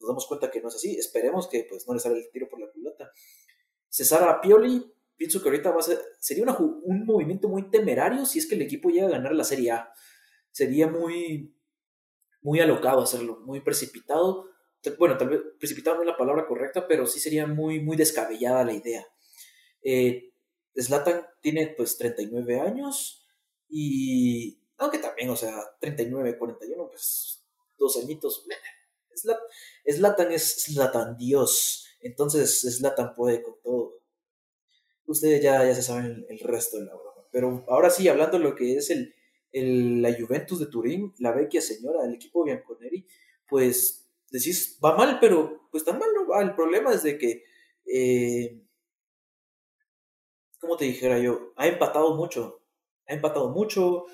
nos 0.00 0.08
damos 0.08 0.26
cuenta 0.26 0.50
que 0.50 0.60
no 0.60 0.68
es 0.68 0.74
así. 0.74 0.96
Esperemos 0.96 1.48
que 1.48 1.66
pues 1.68 1.86
no 1.86 1.94
le 1.94 2.00
sale 2.00 2.18
el 2.18 2.30
tiro 2.30 2.48
por 2.48 2.60
la 2.60 2.70
culata. 2.70 3.10
Cesar 3.88 4.40
Pioli, 4.40 4.92
pienso 5.16 5.42
que 5.42 5.48
ahorita 5.48 5.70
va 5.70 5.80
a 5.80 5.82
ser, 5.82 5.98
sería 6.18 6.44
un 6.44 7.04
movimiento 7.04 7.48
muy 7.48 7.70
temerario 7.70 8.26
si 8.26 8.38
es 8.38 8.46
que 8.46 8.56
el 8.56 8.62
equipo 8.62 8.90
llega 8.90 9.06
a 9.06 9.10
ganar 9.10 9.34
la 9.34 9.44
Serie 9.44 9.70
A. 9.70 9.92
Sería 10.50 10.86
muy, 10.88 11.54
muy 12.42 12.60
alocado 12.60 13.02
hacerlo, 13.02 13.40
muy 13.40 13.60
precipitado 13.60 14.52
bueno, 14.98 15.16
tal 15.16 15.28
vez 15.28 15.40
precipitado 15.58 15.96
no 15.96 16.02
es 16.02 16.08
la 16.08 16.16
palabra 16.16 16.46
correcta, 16.46 16.86
pero 16.88 17.06
sí 17.06 17.20
sería 17.20 17.46
muy, 17.46 17.80
muy 17.80 17.96
descabellada 17.96 18.64
la 18.64 18.72
idea. 18.72 19.06
Eh, 19.82 20.32
Zlatan 20.78 21.26
tiene 21.40 21.74
pues 21.76 21.96
39 21.98 22.60
años 22.60 23.26
y, 23.68 24.58
aunque 24.78 24.98
también, 24.98 25.30
o 25.30 25.36
sea, 25.36 25.56
39, 25.80 26.38
41, 26.38 26.88
pues 26.88 27.44
dos 27.78 27.96
añitos. 28.02 28.46
Zlatan 29.90 30.32
es 30.32 30.64
Zlatan 30.64 31.16
Dios, 31.16 31.86
entonces 32.00 32.60
Zlatan 32.78 33.14
puede 33.14 33.42
con 33.42 33.60
todo. 33.62 34.00
Ustedes 35.06 35.42
ya, 35.42 35.64
ya 35.64 35.74
se 35.74 35.82
saben 35.82 36.24
el, 36.28 36.38
resto 36.38 36.78
de 36.78 36.86
la 36.86 36.94
broma. 36.94 37.26
Pero 37.30 37.64
ahora 37.68 37.90
sí, 37.90 38.08
hablando 38.08 38.38
de 38.38 38.44
lo 38.44 38.54
que 38.54 38.76
es 38.76 38.90
el, 38.90 39.14
el, 39.52 40.00
la 40.00 40.14
Juventus 40.14 40.58
de 40.60 40.66
Turín, 40.66 41.12
la 41.18 41.32
vecchia 41.32 41.60
señora 41.60 42.02
del 42.02 42.14
equipo 42.14 42.44
Bianconeri, 42.44 43.06
pues 43.48 44.08
decís, 44.30 44.78
va 44.82 44.96
mal, 44.96 45.18
pero 45.20 45.68
pues 45.70 45.84
tan 45.84 45.98
mal 45.98 46.08
no 46.14 46.26
va. 46.26 46.42
El 46.42 46.54
problema 46.54 46.92
es 46.92 47.02
de 47.02 47.18
que, 47.18 47.44
eh, 47.86 48.62
como 50.62 50.76
te 50.76 50.84
dijera 50.84 51.18
yo, 51.18 51.52
ha 51.56 51.66
empatado 51.66 52.14
mucho. 52.14 52.62
Ha 53.08 53.14
empatado 53.14 53.50
mucho. 53.50 54.06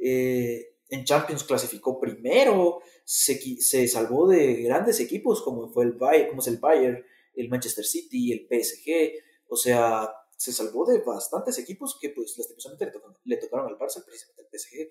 Eh, 0.00 0.76
en 0.88 1.04
Champions 1.04 1.42
clasificó 1.42 1.98
primero. 1.98 2.80
Se, 3.04 3.34
se, 3.60 3.88
salvó 3.88 4.28
de 4.28 4.62
grandes 4.62 5.00
equipos 5.00 5.42
como 5.42 5.68
fue 5.68 5.84
el 5.84 5.94
Bayern, 5.94 6.28
como 6.28 6.42
es 6.42 6.46
el 6.46 6.58
Bayern, 6.58 7.04
el 7.34 7.48
Manchester 7.48 7.84
City, 7.84 8.32
el 8.32 8.46
PSG. 8.46 9.20
O 9.48 9.56
sea, 9.56 10.08
se 10.36 10.52
salvó 10.52 10.86
de 10.86 11.00
bastantes 11.00 11.58
equipos 11.58 11.98
que 12.00 12.10
pues 12.10 12.38
lastimosamente 12.38 12.86
le 12.86 12.92
tocaron, 12.92 13.16
le 13.24 13.36
tocaron 13.38 13.66
al 13.66 13.76
Barça, 13.76 14.04
precisamente 14.04 14.42
al 14.42 14.48
PSG. 14.48 14.88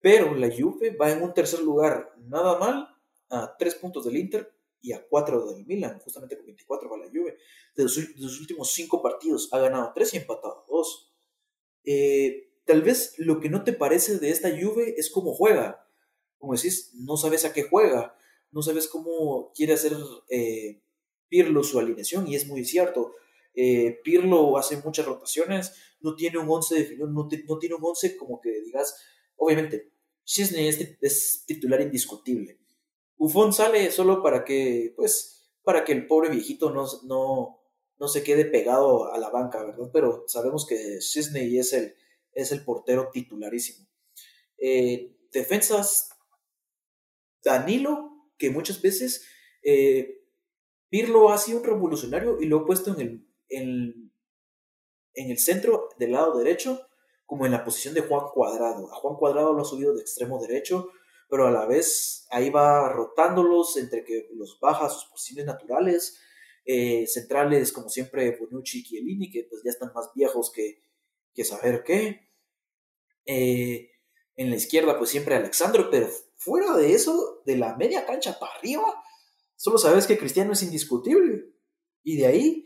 Pero 0.00 0.34
la 0.34 0.48
Juve 0.48 0.96
va 0.96 1.12
en 1.12 1.22
un 1.22 1.34
tercer 1.34 1.60
lugar, 1.60 2.14
nada 2.20 2.58
mal, 2.58 2.88
a 3.28 3.54
3 3.58 3.74
puntos 3.74 4.06
del 4.06 4.16
Inter 4.16 4.57
y 4.80 4.92
a 4.92 5.06
4 5.08 5.52
del 5.52 5.66
Milan, 5.66 5.98
justamente 6.00 6.36
con 6.36 6.46
24 6.46 6.90
va 6.90 6.98
la 6.98 7.08
Juve. 7.08 7.36
De 7.74 7.82
los, 7.82 7.96
últimos 8.40 8.70
5 8.72 9.02
partidos 9.02 9.48
ha 9.52 9.58
ganado 9.58 9.92
3 9.94 10.14
y 10.14 10.16
empatado 10.18 10.64
2. 10.68 11.14
Eh, 11.84 12.50
tal 12.64 12.82
vez 12.82 13.14
lo 13.18 13.40
que 13.40 13.48
no 13.48 13.64
te 13.64 13.72
parece 13.72 14.18
de 14.18 14.30
esta 14.30 14.50
Juve 14.50 14.94
es 14.96 15.10
cómo 15.10 15.34
juega. 15.34 15.86
Como 16.38 16.54
decís, 16.54 16.92
no 16.94 17.16
sabes 17.16 17.44
a 17.44 17.52
qué 17.52 17.64
juega, 17.64 18.16
no 18.52 18.62
sabes 18.62 18.86
cómo 18.86 19.52
quiere 19.54 19.74
hacer 19.74 19.92
eh, 20.30 20.80
Pirlo 21.28 21.62
su 21.62 21.78
alineación, 21.78 22.28
y 22.28 22.36
es 22.36 22.46
muy 22.46 22.64
cierto. 22.64 23.12
Eh, 23.54 24.00
Pirlo 24.04 24.56
hace 24.56 24.76
muchas 24.78 25.04
rotaciones, 25.04 25.74
no 26.00 26.14
tiene 26.14 26.38
un 26.38 26.48
11 26.48 26.74
definido, 26.76 27.08
no, 27.08 27.28
no, 27.46 27.58
tiene 27.58 27.74
un 27.74 27.84
11 27.84 28.16
como 28.16 28.40
que 28.40 28.50
digas, 28.62 28.96
obviamente, 29.36 29.90
Chisney 30.24 30.68
es 30.68 31.44
titular 31.46 31.80
indiscutible, 31.80 32.58
Buffon 33.18 33.52
sale 33.52 33.90
solo 33.90 34.22
para 34.22 34.44
que, 34.44 34.94
pues, 34.96 35.52
para 35.62 35.84
que 35.84 35.92
el 35.92 36.06
pobre 36.06 36.30
viejito 36.30 36.70
no, 36.70 36.86
no, 37.04 37.60
no 37.98 38.08
se 38.08 38.22
quede 38.22 38.44
pegado 38.44 39.12
a 39.12 39.18
la 39.18 39.28
banca, 39.30 39.64
¿verdad? 39.64 39.90
Pero 39.92 40.24
sabemos 40.28 40.66
que 40.66 41.00
Cisney 41.00 41.58
es 41.58 41.72
el, 41.72 41.94
es 42.32 42.52
el 42.52 42.64
portero 42.64 43.10
titularísimo. 43.12 43.86
Eh, 44.56 45.16
defensas, 45.32 46.10
Danilo, 47.42 48.30
que 48.38 48.50
muchas 48.50 48.80
veces 48.80 49.26
eh, 49.62 50.24
Pirlo 50.88 51.30
ha 51.30 51.38
sido 51.38 51.58
un 51.58 51.64
revolucionario 51.64 52.40
y 52.40 52.46
lo 52.46 52.60
ha 52.60 52.66
puesto 52.66 52.94
en 52.94 53.00
el, 53.00 53.28
en, 53.48 54.12
en 55.14 55.30
el 55.30 55.38
centro 55.38 55.88
del 55.98 56.12
lado 56.12 56.38
derecho, 56.38 56.88
como 57.26 57.44
en 57.44 57.52
la 57.52 57.64
posición 57.64 57.94
de 57.94 58.00
Juan 58.00 58.26
Cuadrado. 58.32 58.90
A 58.90 58.96
Juan 58.96 59.16
Cuadrado 59.16 59.52
lo 59.52 59.62
ha 59.62 59.64
subido 59.64 59.94
de 59.94 60.00
extremo 60.00 60.40
derecho, 60.40 60.88
pero 61.28 61.46
a 61.46 61.50
la 61.50 61.66
vez 61.66 62.26
ahí 62.30 62.50
va 62.50 62.88
rotándolos 62.92 63.76
entre 63.76 64.04
que 64.04 64.28
los 64.34 64.58
baja 64.60 64.88
sus 64.88 65.04
posiciones 65.06 65.46
naturales. 65.46 66.20
Eh, 66.64 67.06
centrales, 67.06 67.72
como 67.72 67.88
siempre, 67.88 68.36
Bonucci 68.38 68.80
y 68.80 68.84
Chiellini, 68.84 69.30
que 69.30 69.46
pues 69.48 69.62
ya 69.64 69.70
están 69.70 69.92
más 69.94 70.10
viejos 70.14 70.52
que, 70.52 70.82
que 71.34 71.44
saber 71.44 71.82
qué. 71.84 72.28
Eh, 73.24 73.90
en 74.36 74.50
la 74.50 74.56
izquierda, 74.56 74.98
pues 74.98 75.10
siempre 75.10 75.34
Alexandro, 75.34 75.88
pero 75.90 76.08
fuera 76.36 76.76
de 76.76 76.92
eso, 76.92 77.42
de 77.44 77.56
la 77.56 77.76
media 77.76 78.06
cancha 78.06 78.38
para 78.38 78.52
arriba, 78.54 79.02
solo 79.56 79.78
sabes 79.78 80.06
que 80.06 80.18
Cristiano 80.18 80.52
es 80.52 80.62
indiscutible. 80.62 81.52
Y 82.02 82.16
de 82.16 82.26
ahí 82.26 82.64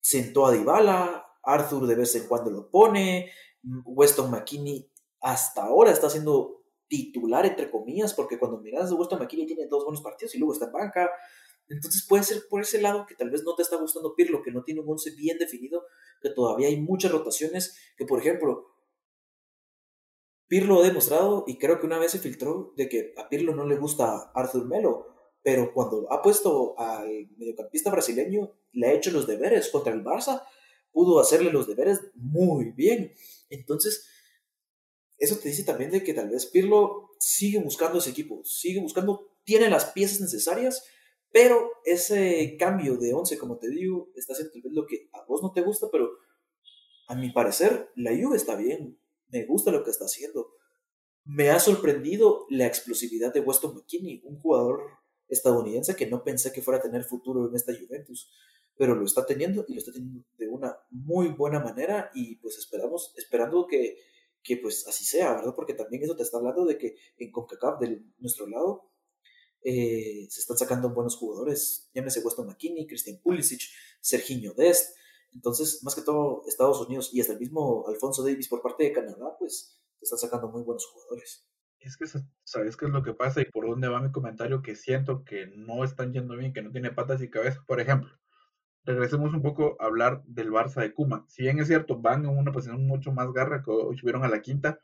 sentó 0.00 0.46
a 0.46 0.52
Dybala, 0.52 1.26
Arthur 1.42 1.86
de 1.86 1.94
vez 1.94 2.14
en 2.14 2.26
cuando 2.26 2.50
lo 2.50 2.70
pone, 2.70 3.30
Weston 3.84 4.30
McKinney 4.30 4.90
hasta 5.20 5.64
ahora 5.64 5.90
está 5.90 6.08
haciendo 6.08 6.63
titular, 6.88 7.46
entre 7.46 7.70
comillas, 7.70 8.14
porque 8.14 8.38
cuando 8.38 8.60
miras 8.60 8.90
a 8.90 8.94
Weston 8.94 9.18
McKinney 9.18 9.46
tiene 9.46 9.66
dos 9.66 9.84
buenos 9.84 10.02
partidos 10.02 10.34
y 10.34 10.38
luego 10.38 10.52
está 10.52 10.66
en 10.66 10.72
banca. 10.72 11.10
Entonces 11.68 12.06
puede 12.08 12.24
ser 12.24 12.42
por 12.48 12.60
ese 12.60 12.80
lado 12.80 13.06
que 13.06 13.14
tal 13.14 13.30
vez 13.30 13.42
no 13.44 13.54
te 13.54 13.62
está 13.62 13.76
gustando 13.76 14.14
Pirlo, 14.14 14.42
que 14.42 14.50
no 14.50 14.62
tiene 14.64 14.80
un 14.80 14.90
once 14.90 15.10
bien 15.16 15.38
definido, 15.38 15.84
que 16.20 16.30
todavía 16.30 16.68
hay 16.68 16.80
muchas 16.80 17.12
rotaciones, 17.12 17.76
que 17.96 18.04
por 18.04 18.18
ejemplo, 18.18 18.74
Pirlo 20.46 20.80
ha 20.80 20.86
demostrado, 20.86 21.44
y 21.46 21.58
creo 21.58 21.80
que 21.80 21.86
una 21.86 21.98
vez 21.98 22.12
se 22.12 22.18
filtró, 22.18 22.74
de 22.76 22.88
que 22.88 23.14
a 23.16 23.28
Pirlo 23.28 23.54
no 23.54 23.66
le 23.66 23.76
gusta 23.76 24.30
Arthur 24.34 24.66
Melo, 24.66 25.06
pero 25.42 25.72
cuando 25.72 26.10
ha 26.12 26.22
puesto 26.22 26.78
al 26.78 27.28
mediocampista 27.36 27.90
brasileño, 27.90 28.52
le 28.72 28.88
ha 28.88 28.92
hecho 28.92 29.10
los 29.10 29.26
deberes 29.26 29.70
contra 29.70 29.92
el 29.92 30.04
Barça, 30.04 30.42
pudo 30.92 31.18
hacerle 31.18 31.50
los 31.50 31.66
deberes 31.66 32.00
muy 32.14 32.72
bien. 32.72 33.12
Entonces, 33.50 34.08
eso 35.24 35.38
te 35.38 35.48
dice 35.48 35.64
también 35.64 35.90
de 35.90 36.02
que 36.02 36.14
tal 36.14 36.28
vez 36.28 36.46
Pirlo 36.46 37.10
sigue 37.18 37.58
buscando 37.58 37.98
ese 37.98 38.10
equipo, 38.10 38.42
sigue 38.44 38.80
buscando, 38.80 39.32
tiene 39.44 39.68
las 39.68 39.86
piezas 39.86 40.20
necesarias, 40.20 40.84
Pero 41.32 41.68
ese 41.84 42.56
cambio 42.60 42.96
de 42.96 43.12
11, 43.12 43.38
como 43.38 43.58
te 43.58 43.68
digo, 43.68 44.08
está 44.14 44.34
haciendo 44.34 44.52
tal 44.52 44.62
vez 44.62 44.72
lo 44.72 44.86
que 44.86 45.08
a 45.12 45.24
vos 45.24 45.42
no 45.42 45.50
te 45.50 45.62
gusta, 45.62 45.88
pero 45.90 46.10
a 47.08 47.16
mi 47.16 47.30
parecer, 47.30 47.90
la 47.96 48.12
Juve 48.12 48.36
está 48.36 48.54
bien. 48.54 49.00
Me 49.28 49.44
gusta 49.44 49.72
lo 49.72 49.82
que 49.82 49.90
está 49.90 50.04
haciendo. 50.04 50.52
Me 51.24 51.50
ha 51.50 51.58
sorprendido 51.58 52.46
la 52.50 52.66
explosividad 52.66 53.32
de 53.32 53.40
Weston 53.40 53.74
McKinney, 53.74 54.22
un 54.24 54.38
jugador 54.38 54.80
estadounidense 55.28 55.96
que 55.96 56.06
no 56.06 56.22
pensé 56.22 56.52
que 56.52 56.62
fuera 56.62 56.78
a 56.78 56.82
tener 56.82 57.02
futuro 57.04 57.48
en 57.48 57.54
esta 57.56 57.72
Juventus, 57.74 58.30
pero 58.76 58.94
lo 58.94 59.04
está 59.04 59.24
teniendo 59.24 59.64
y 59.66 59.74
lo 59.74 59.78
está 59.78 59.92
teniendo 59.92 60.24
de 60.36 60.48
una 60.48 60.76
muy 60.90 61.28
buena 61.28 61.60
manera 61.60 62.10
y 62.14 62.36
pues 62.36 62.58
esperamos, 62.58 63.12
esperando 63.16 63.66
que, 63.66 63.98
que 64.44 64.58
pues 64.58 64.86
así 64.86 65.04
sea, 65.04 65.34
¿verdad? 65.34 65.54
Porque 65.56 65.74
también 65.74 66.04
eso 66.04 66.14
te 66.14 66.22
está 66.22 66.38
hablando 66.38 66.64
de 66.64 66.78
que 66.78 66.96
en 67.16 67.32
CONCACAF, 67.32 67.80
de 67.80 68.02
nuestro 68.18 68.46
lado, 68.46 68.92
eh, 69.62 70.26
se 70.28 70.40
están 70.40 70.58
sacando 70.58 70.90
buenos 70.90 71.16
jugadores, 71.16 71.90
llámese 71.94 72.20
Weston 72.20 72.46
McKinney, 72.46 72.86
Christian 72.86 73.18
Pulisic, 73.22 73.62
Serginho 74.00 74.52
Dest, 74.52 74.94
entonces, 75.34 75.82
más 75.82 75.94
que 75.94 76.02
todo, 76.02 76.42
Estados 76.46 76.80
Unidos 76.80 77.10
y 77.12 77.20
hasta 77.20 77.32
el 77.32 77.40
mismo 77.40 77.84
Alfonso 77.88 78.22
Davis 78.22 78.48
por 78.48 78.62
parte 78.62 78.84
de 78.84 78.92
Canadá, 78.92 79.36
pues 79.38 79.80
están 80.00 80.18
sacando 80.18 80.48
muy 80.48 80.62
buenos 80.62 80.86
jugadores. 80.86 81.44
Es 81.80 81.96
que, 81.96 82.06
¿sabes 82.44 82.76
qué 82.76 82.86
es 82.86 82.92
lo 82.92 83.02
que 83.02 83.12
pasa 83.12 83.42
y 83.42 83.46
por 83.46 83.68
dónde 83.68 83.88
va 83.88 84.00
mi 84.00 84.12
comentario? 84.12 84.62
Que 84.62 84.76
siento 84.76 85.24
que 85.24 85.48
no 85.48 85.84
están 85.84 86.12
yendo 86.12 86.36
bien, 86.36 86.52
que 86.52 86.62
no 86.62 86.70
tiene 86.70 86.92
patas 86.92 87.20
y 87.20 87.28
cabeza. 87.28 87.62
Por 87.66 87.80
ejemplo, 87.80 88.10
regresemos 88.84 89.32
un 89.34 89.42
poco 89.42 89.76
a 89.80 89.86
hablar 89.86 90.22
del 90.26 90.50
Barça 90.50 90.80
de 90.82 90.92
Kuma. 90.92 91.24
Si 91.28 91.42
bien 91.42 91.58
es 91.58 91.68
cierto, 91.68 91.98
van 91.98 92.24
en 92.24 92.36
una 92.36 92.52
posición 92.52 92.86
mucho 92.86 93.12
más 93.12 93.32
garra, 93.32 93.62
que 93.62 93.70
hoy 93.70 93.96
subieron 93.96 94.24
a 94.24 94.28
la 94.28 94.42
quinta, 94.42 94.78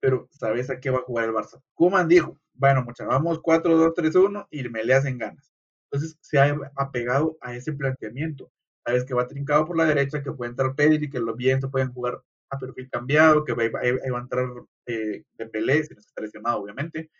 pero 0.00 0.28
¿sabes 0.30 0.70
a 0.70 0.80
qué 0.80 0.90
va 0.90 0.98
a 0.98 1.02
jugar 1.02 1.26
el 1.26 1.34
Barça? 1.34 1.62
Kuman 1.74 2.08
dijo, 2.08 2.38
bueno, 2.54 2.82
muchachos, 2.82 3.08
vamos 3.08 3.40
4-2-3-1 3.40 4.46
y 4.50 4.68
me 4.68 4.84
le 4.84 4.94
hacen 4.94 5.18
ganas. 5.18 5.52
Entonces 5.90 6.18
se 6.20 6.38
ha 6.38 6.56
apegado 6.76 7.36
a 7.40 7.54
ese 7.54 7.72
planteamiento 7.72 8.50
sabes 8.86 9.04
que 9.04 9.14
va 9.14 9.26
trincado 9.26 9.66
por 9.66 9.76
la 9.76 9.84
derecha, 9.84 10.22
que 10.22 10.32
puede 10.32 10.50
entrar 10.50 10.74
Pedri, 10.74 11.10
que 11.10 11.18
los 11.18 11.36
bien 11.36 11.60
se 11.60 11.68
pueden 11.68 11.92
jugar 11.92 12.22
a 12.50 12.58
perfil 12.58 12.88
cambiado, 12.88 13.44
que 13.44 13.52
va, 13.52 13.64
a 13.64 14.20
entrar 14.20 14.48
eh, 14.86 15.24
Dembélé, 15.32 15.82
si 15.84 15.94
no 15.94 16.00
está 16.00 16.22
lesionado, 16.22 16.62
obviamente. 16.62 17.10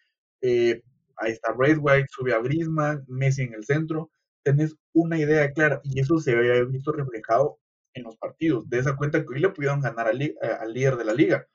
Eh, 0.41 0.81
ahí 1.17 1.33
está 1.33 1.53
White, 1.53 2.07
sube 2.11 2.33
a 2.33 2.41
Griezmann, 2.41 3.05
Messi 3.09 3.43
en 3.43 3.55
el 3.55 3.64
centro. 3.64 4.11
Tenés 4.47 4.76
una 4.92 5.18
idea 5.18 5.53
clara 5.53 5.80
y 5.82 5.99
eso 6.01 6.18
se 6.20 6.36
había 6.36 6.62
visto 6.64 6.92
reflejado 6.92 7.59
en 7.94 8.05
los 8.05 8.16
partidos. 8.16 8.68
De 8.70 8.78
esa 8.78 8.97
cuenta 8.97 9.20
que 9.22 9.34
hoy 9.34 9.40
le 9.40 9.49
pudieron 9.51 9.80
ganar 9.80 10.07
al, 10.07 10.22
eh, 10.22 10.36
líder 10.68 10.97
de 10.97 11.05
la 11.05 11.14
liga. 11.14 11.47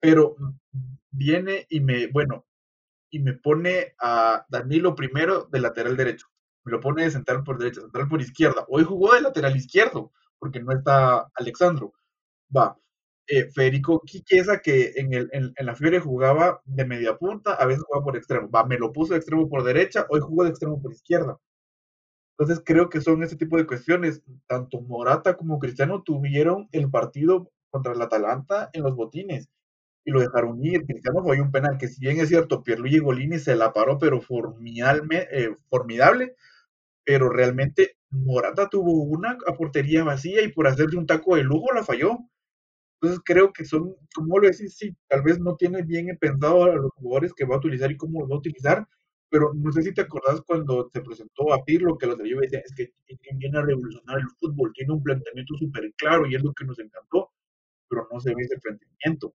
Pero 0.00 0.36
viene 1.10 1.66
y 1.70 1.80
me, 1.80 2.08
bueno, 2.08 2.46
y 3.10 3.20
me 3.20 3.34
pone 3.34 3.94
a 3.98 4.44
Danilo 4.48 4.94
primero 4.94 5.48
de 5.50 5.60
lateral 5.60 5.96
derecho 5.96 6.32
me 6.64 6.72
lo 6.72 6.80
pone 6.80 7.04
de 7.04 7.10
central 7.10 7.42
por 7.44 7.58
derecha, 7.58 7.80
central 7.80 8.08
por 8.08 8.20
izquierda. 8.20 8.64
Hoy 8.68 8.84
jugó 8.84 9.14
de 9.14 9.22
lateral 9.22 9.56
izquierdo, 9.56 10.12
porque 10.38 10.60
no 10.60 10.72
está 10.72 11.28
Alexandro. 11.34 11.92
Va. 12.54 12.76
Eh, 13.26 13.50
Federico 13.52 14.00
Quiqueza, 14.00 14.60
que 14.60 14.92
en, 14.96 15.12
el, 15.14 15.30
en, 15.32 15.54
la 15.58 15.74
Fiore 15.74 16.00
jugaba 16.00 16.60
de 16.64 16.84
media 16.84 17.16
punta, 17.16 17.54
a 17.54 17.66
veces 17.66 17.84
jugaba 17.84 18.04
por 18.04 18.16
extremo. 18.16 18.50
Va, 18.50 18.64
me 18.64 18.78
lo 18.78 18.92
puso 18.92 19.14
de 19.14 19.18
extremo 19.18 19.48
por 19.48 19.64
derecha, 19.64 20.06
hoy 20.10 20.20
jugó 20.20 20.44
de 20.44 20.50
extremo 20.50 20.80
por 20.80 20.92
izquierda. 20.92 21.38
Entonces 22.38 22.62
creo 22.64 22.88
que 22.88 23.00
son 23.00 23.22
ese 23.22 23.36
tipo 23.36 23.56
de 23.56 23.66
cuestiones. 23.66 24.22
Tanto 24.46 24.80
Morata 24.80 25.36
como 25.36 25.58
Cristiano 25.58 26.02
tuvieron 26.02 26.68
el 26.72 26.90
partido 26.90 27.50
contra 27.70 27.92
el 27.92 28.02
Atalanta 28.02 28.70
en 28.72 28.82
los 28.82 28.94
botines 28.96 29.48
y 30.04 30.10
lo 30.10 30.20
dejaron 30.20 30.64
ir. 30.64 30.84
Cristiano 30.86 31.22
fue 31.22 31.40
un 31.40 31.52
penal 31.52 31.78
que 31.78 31.88
si 31.88 32.00
bien 32.00 32.20
es 32.20 32.28
cierto, 32.28 32.62
Pierluigi 32.62 32.98
Golini 32.98 33.38
se 33.38 33.56
la 33.56 33.72
paró, 33.72 33.98
pero 33.98 34.20
eh, 34.20 35.56
formidable, 35.70 36.36
pero 37.04 37.28
realmente 37.28 37.96
Morata 38.10 38.68
tuvo 38.68 38.92
una 39.04 39.38
portería 39.58 40.04
vacía 40.04 40.42
y 40.42 40.52
por 40.52 40.66
hacerle 40.66 40.98
un 40.98 41.06
taco 41.06 41.36
de 41.36 41.44
lujo 41.44 41.72
la 41.74 41.84
falló. 41.84 42.18
Entonces 43.00 43.22
creo 43.24 43.52
que 43.52 43.64
son, 43.64 43.96
como 44.14 44.38
lo 44.38 44.48
decís, 44.48 44.76
sí, 44.76 44.94
tal 45.08 45.22
vez 45.22 45.40
no 45.40 45.56
tiene 45.56 45.82
bien 45.82 46.16
pensado 46.20 46.64
a 46.64 46.74
los 46.76 46.90
jugadores 46.94 47.34
que 47.34 47.44
va 47.44 47.56
a 47.56 47.58
utilizar 47.58 47.90
y 47.90 47.96
cómo 47.96 48.20
los 48.20 48.30
va 48.30 48.36
a 48.36 48.38
utilizar, 48.38 48.88
pero 49.32 49.52
no 49.54 49.72
sé 49.72 49.82
si 49.82 49.94
te 49.94 50.02
acordás 50.02 50.42
cuando 50.42 50.90
se 50.92 51.00
presentó 51.00 51.54
a 51.54 51.64
Pirlo, 51.64 51.96
que 51.96 52.06
los 52.06 52.18
de 52.18 52.30
Juve 52.30 52.42
decían, 52.42 52.62
es 52.64 52.74
que 52.74 52.92
viene 53.36 53.58
a 53.58 53.62
revolucionar 53.62 54.18
el 54.18 54.28
fútbol, 54.38 54.72
tiene 54.74 54.92
un 54.92 55.02
planteamiento 55.02 55.54
súper 55.56 55.92
claro 55.96 56.26
y 56.26 56.34
es 56.34 56.42
lo 56.42 56.52
que 56.52 56.66
nos 56.66 56.78
encantó, 56.78 57.30
pero 57.88 58.06
no 58.12 58.20
se 58.20 58.34
ve 58.34 58.42
ese 58.42 58.58
planteamiento 58.58 59.34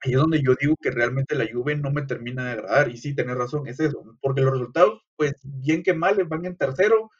ahí 0.00 0.12
es 0.12 0.18
donde 0.18 0.42
yo 0.42 0.54
digo 0.60 0.76
que 0.80 0.90
realmente 0.90 1.34
la 1.34 1.46
Juve 1.50 1.76
no 1.76 1.90
me 1.90 2.02
termina 2.02 2.44
de 2.44 2.52
agradar. 2.52 2.90
Y 2.90 2.96
sí, 2.96 3.14
tenés 3.14 3.36
razón, 3.36 3.66
es 3.66 3.80
eso. 3.80 4.02
Porque 4.20 4.42
los 4.42 4.52
resultados, 4.52 5.02
pues 5.16 5.34
bien 5.42 5.82
que 5.82 5.94
mal, 5.94 6.22
van 6.24 6.44
en 6.44 6.56
tercero, 6.56 7.10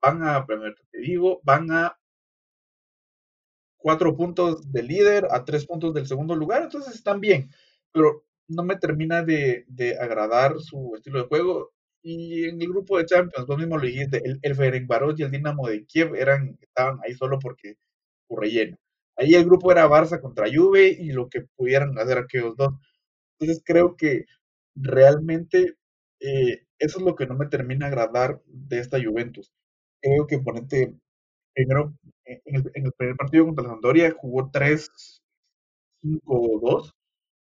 van 0.00 0.22
a, 0.22 0.44
te 0.90 0.98
digo, 0.98 1.40
van 1.44 1.70
a 1.70 1.96
cuatro 3.76 4.16
puntos 4.16 4.72
del 4.72 4.88
líder, 4.88 5.26
a 5.30 5.44
tres 5.44 5.66
puntos 5.66 5.94
del 5.94 6.06
segundo 6.06 6.34
lugar, 6.34 6.62
entonces 6.62 6.94
están 6.94 7.20
bien. 7.20 7.50
Pero 7.92 8.24
no 8.48 8.64
me 8.64 8.76
termina 8.76 9.22
de, 9.22 9.66
agradar 10.00 10.58
su 10.60 10.94
estilo 10.96 11.22
de 11.22 11.28
juego. 11.28 11.72
Y 12.02 12.44
en 12.44 12.60
el 12.60 12.68
grupo 12.68 12.98
de 12.98 13.06
Champions, 13.06 13.46
vos 13.46 13.58
mismo 13.58 13.78
lo 13.78 13.86
dijiste, 13.86 14.20
el, 14.24 14.38
el 14.42 14.54
Ferencváros 14.54 15.18
y 15.18 15.22
el 15.22 15.30
Dinamo 15.30 15.68
de 15.68 15.86
Kiev 15.86 16.14
eran, 16.14 16.58
estaban 16.60 16.98
ahí 17.02 17.14
solo 17.14 17.38
porque 17.38 17.76
por 18.28 18.40
relleno. 18.40 18.76
Ahí 19.16 19.34
el 19.34 19.44
grupo 19.44 19.70
era 19.72 19.88
Barça 19.88 20.20
contra 20.20 20.46
Juve 20.52 20.88
y 20.88 21.12
lo 21.12 21.28
que 21.28 21.42
pudieran 21.56 21.98
hacer 21.98 22.18
aquellos 22.18 22.56
dos. 22.56 22.74
Entonces 23.38 23.62
creo 23.64 23.96
que 23.96 24.26
realmente 24.76 25.76
eh, 26.20 26.66
eso 26.78 26.98
es 26.98 27.04
lo 27.04 27.14
que 27.16 27.26
no 27.26 27.34
me 27.36 27.46
termina 27.46 27.86
de 27.86 27.92
agradar 27.92 28.42
de 28.46 28.78
esta 28.80 29.02
Juventus. 29.02 29.52
Creo 30.02 30.26
que 30.26 30.38
ponente, 30.38 30.94
primero, 31.54 31.94
en 32.24 32.56
el, 32.56 32.70
en 32.74 32.86
el 32.86 32.92
primer 32.92 33.16
partido 33.16 33.44
contra 33.46 33.64
la 33.64 33.70
Sampdoria 33.70 34.14
jugó 34.18 34.50
3-5-2, 34.50 36.92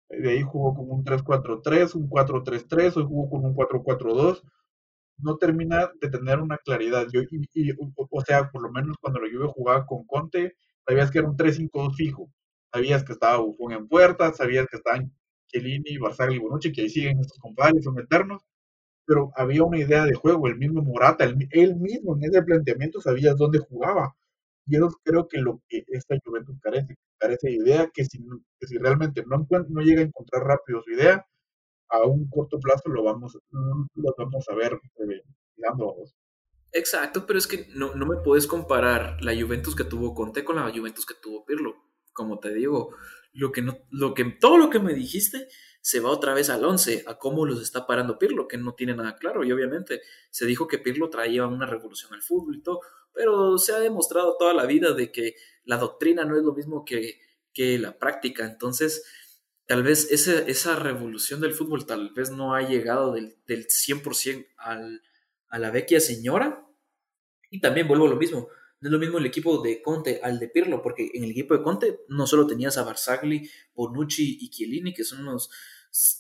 de 0.09 0.31
ahí 0.31 0.43
jugó 0.43 0.75
con 0.75 0.91
un 0.91 1.05
3-4-3, 1.05 1.95
un 1.95 2.09
4-3-3, 2.09 2.97
hoy 2.97 3.05
jugó 3.05 3.31
con 3.31 3.45
un 3.45 3.55
4-4-2, 3.55 4.43
no 5.19 5.37
termina 5.39 5.91
de 6.01 6.11
tener 6.11 6.41
una 6.41 6.59
claridad. 6.59 7.07
Yo, 7.13 7.23
y, 7.23 7.73
o 7.97 8.21
sea, 8.23 8.51
por 8.51 8.63
lo 8.63 8.71
menos 8.71 8.97
cuando 9.01 9.21
la 9.21 9.29
Juve 9.33 9.49
jugaba 9.55 9.87
con 9.87 10.07
Conte, 10.07 10.55
sabías 10.87 11.11
que 11.11 11.19
era 11.21 11.29
un 11.29 11.37
3-5-2 11.37 11.95
fijo, 11.97 12.31
sabías 12.73 13.05
que 13.05 13.13
estaba 13.13 13.39
Buffon 13.39 13.73
en 13.73 13.89
puerta, 13.89 14.33
sabías 14.33 14.67
que 14.71 14.77
estaban 14.79 15.13
Chiellini, 15.49 15.99
Barzagli 15.99 16.37
y 16.37 16.39
Bonucci, 16.41 16.73
que 16.73 16.83
ahí 16.83 16.91
siguen 16.91 17.21
estos 17.21 17.39
compadres, 17.39 17.85
son 17.85 17.99
eternos, 18.01 18.43
pero 19.07 19.33
había 19.37 19.65
una 19.65 19.79
idea 19.79 20.05
de 20.05 20.15
juego, 20.15 20.49
el 20.49 20.59
mismo 20.59 20.83
Morata, 20.83 21.25
él 21.25 21.77
mismo 21.77 22.17
en 22.17 22.25
ese 22.25 22.43
planteamiento 22.43 23.01
sabía 23.01 23.35
dónde 23.35 23.59
jugaba. 23.61 24.15
Y 24.67 24.77
creo 25.05 25.29
que 25.29 25.39
lo 25.39 25.63
que 25.69 25.85
esta 25.89 26.17
Juventus 26.25 26.57
carece, 26.61 26.97
carece 27.19 27.49
de 27.49 27.55
idea, 27.55 27.91
que 27.93 28.05
si, 28.05 28.19
si 28.61 28.79
realmente 28.79 29.25
no, 29.27 29.47
no 29.69 29.81
llega 29.81 30.01
a 30.01 30.05
encontrar 30.05 30.43
rápido 30.43 30.83
su 30.83 30.91
idea, 30.91 31.25
a 31.89 32.05
un 32.05 32.29
corto 32.29 32.59
plazo 32.59 32.89
lo 32.89 33.05
vamos, 33.05 33.39
lo 33.51 34.15
vamos 34.19 34.45
a 34.49 34.55
ver 34.55 34.73
eh, 34.73 35.23
Exacto, 36.73 37.27
pero 37.27 37.39
es 37.39 37.47
que 37.47 37.69
no, 37.75 37.95
no 37.95 38.07
me 38.07 38.17
puedes 38.17 38.47
comparar 38.47 39.23
la 39.23 39.35
Juventus 39.35 39.77
que 39.77 39.85
tuvo 39.85 40.15
Conte 40.15 40.45
con 40.45 40.57
la 40.57 40.71
Juventus 40.71 41.07
que 41.07 41.15
tuvo 41.15 41.45
Pirlo. 41.45 41.75
Como 42.13 42.39
te 42.39 42.53
digo, 42.53 42.95
lo 43.33 43.53
que 43.53 43.63
no, 43.63 43.79
lo 43.91 44.15
que, 44.15 44.25
todo 44.25 44.59
lo 44.59 44.69
que 44.69 44.81
me 44.81 44.95
dijiste 44.95 45.49
se 45.81 46.01
va 46.01 46.11
otra 46.11 46.35
vez 46.35 46.51
al 46.51 46.65
11, 46.65 47.05
a 47.07 47.17
cómo 47.17 47.47
los 47.47 47.63
está 47.63 47.87
parando 47.87 48.19
Pirlo, 48.19 48.49
que 48.49 48.57
no 48.57 48.75
tiene 48.75 48.97
nada 48.97 49.17
claro. 49.17 49.45
Y 49.45 49.53
obviamente 49.53 50.01
se 50.31 50.45
dijo 50.45 50.67
que 50.67 50.79
Pirlo 50.79 51.09
traía 51.11 51.47
una 51.47 51.67
revolución 51.67 52.13
al 52.13 52.23
fútbol 52.23 52.57
y 52.57 52.63
todo, 52.63 52.81
pero 53.17 53.59
se 53.59 53.73
ha 53.73 53.81
demostrado 53.81 54.37
toda 54.39 54.53
la 54.53 54.67
vida 54.67 54.93
de 54.93 55.11
que 55.11 55.35
la 55.65 55.79
doctrina 55.79 56.25
no 56.25 56.37
es 56.37 56.45
lo 56.45 56.55
mismo 56.55 56.85
que, 56.85 57.19
que 57.53 57.79
la 57.79 57.99
práctica. 57.99 58.45
Entonces, 58.45 59.05
tal 59.67 59.83
vez 59.83 60.13
esa, 60.13 60.39
esa 60.41 60.77
revolución 60.77 61.41
del 61.41 61.55
fútbol 61.55 61.87
tal 61.87 62.13
vez 62.15 62.31
no 62.31 62.55
ha 62.55 62.63
llegado 62.63 63.13
del, 63.13 63.37
del 63.47 63.67
100% 63.67 64.47
al, 64.59 65.03
a 65.49 65.59
la 65.59 65.71
vecchia 65.71 65.99
señora, 65.99 66.63
y 67.51 67.61
también 67.61 67.89
vuelvo 67.89 68.07
a 68.07 68.11
lo 68.11 68.17
mismo. 68.17 68.49
No 68.81 68.89
es 68.89 68.93
lo 68.93 68.99
mismo 68.99 69.19
el 69.19 69.27
equipo 69.27 69.63
de 69.63 69.81
Conte 69.81 70.21
al 70.23 70.39
de 70.39 70.49
Pirlo, 70.49 70.83
porque 70.83 71.11
en 71.15 71.25
el 71.25 71.31
equipo 71.31 71.57
de 71.57 71.63
Conte 71.63 72.01
no 72.09 72.27
solo 72.27 72.47
tenías 72.47 72.77
a 72.77 72.85
Barzagli, 72.85 73.49
Bonucci 73.75 74.39
y 74.41 74.51
Chiellini, 74.51 74.93
que 74.93 75.05
son 75.05 75.21
unos 75.27 75.51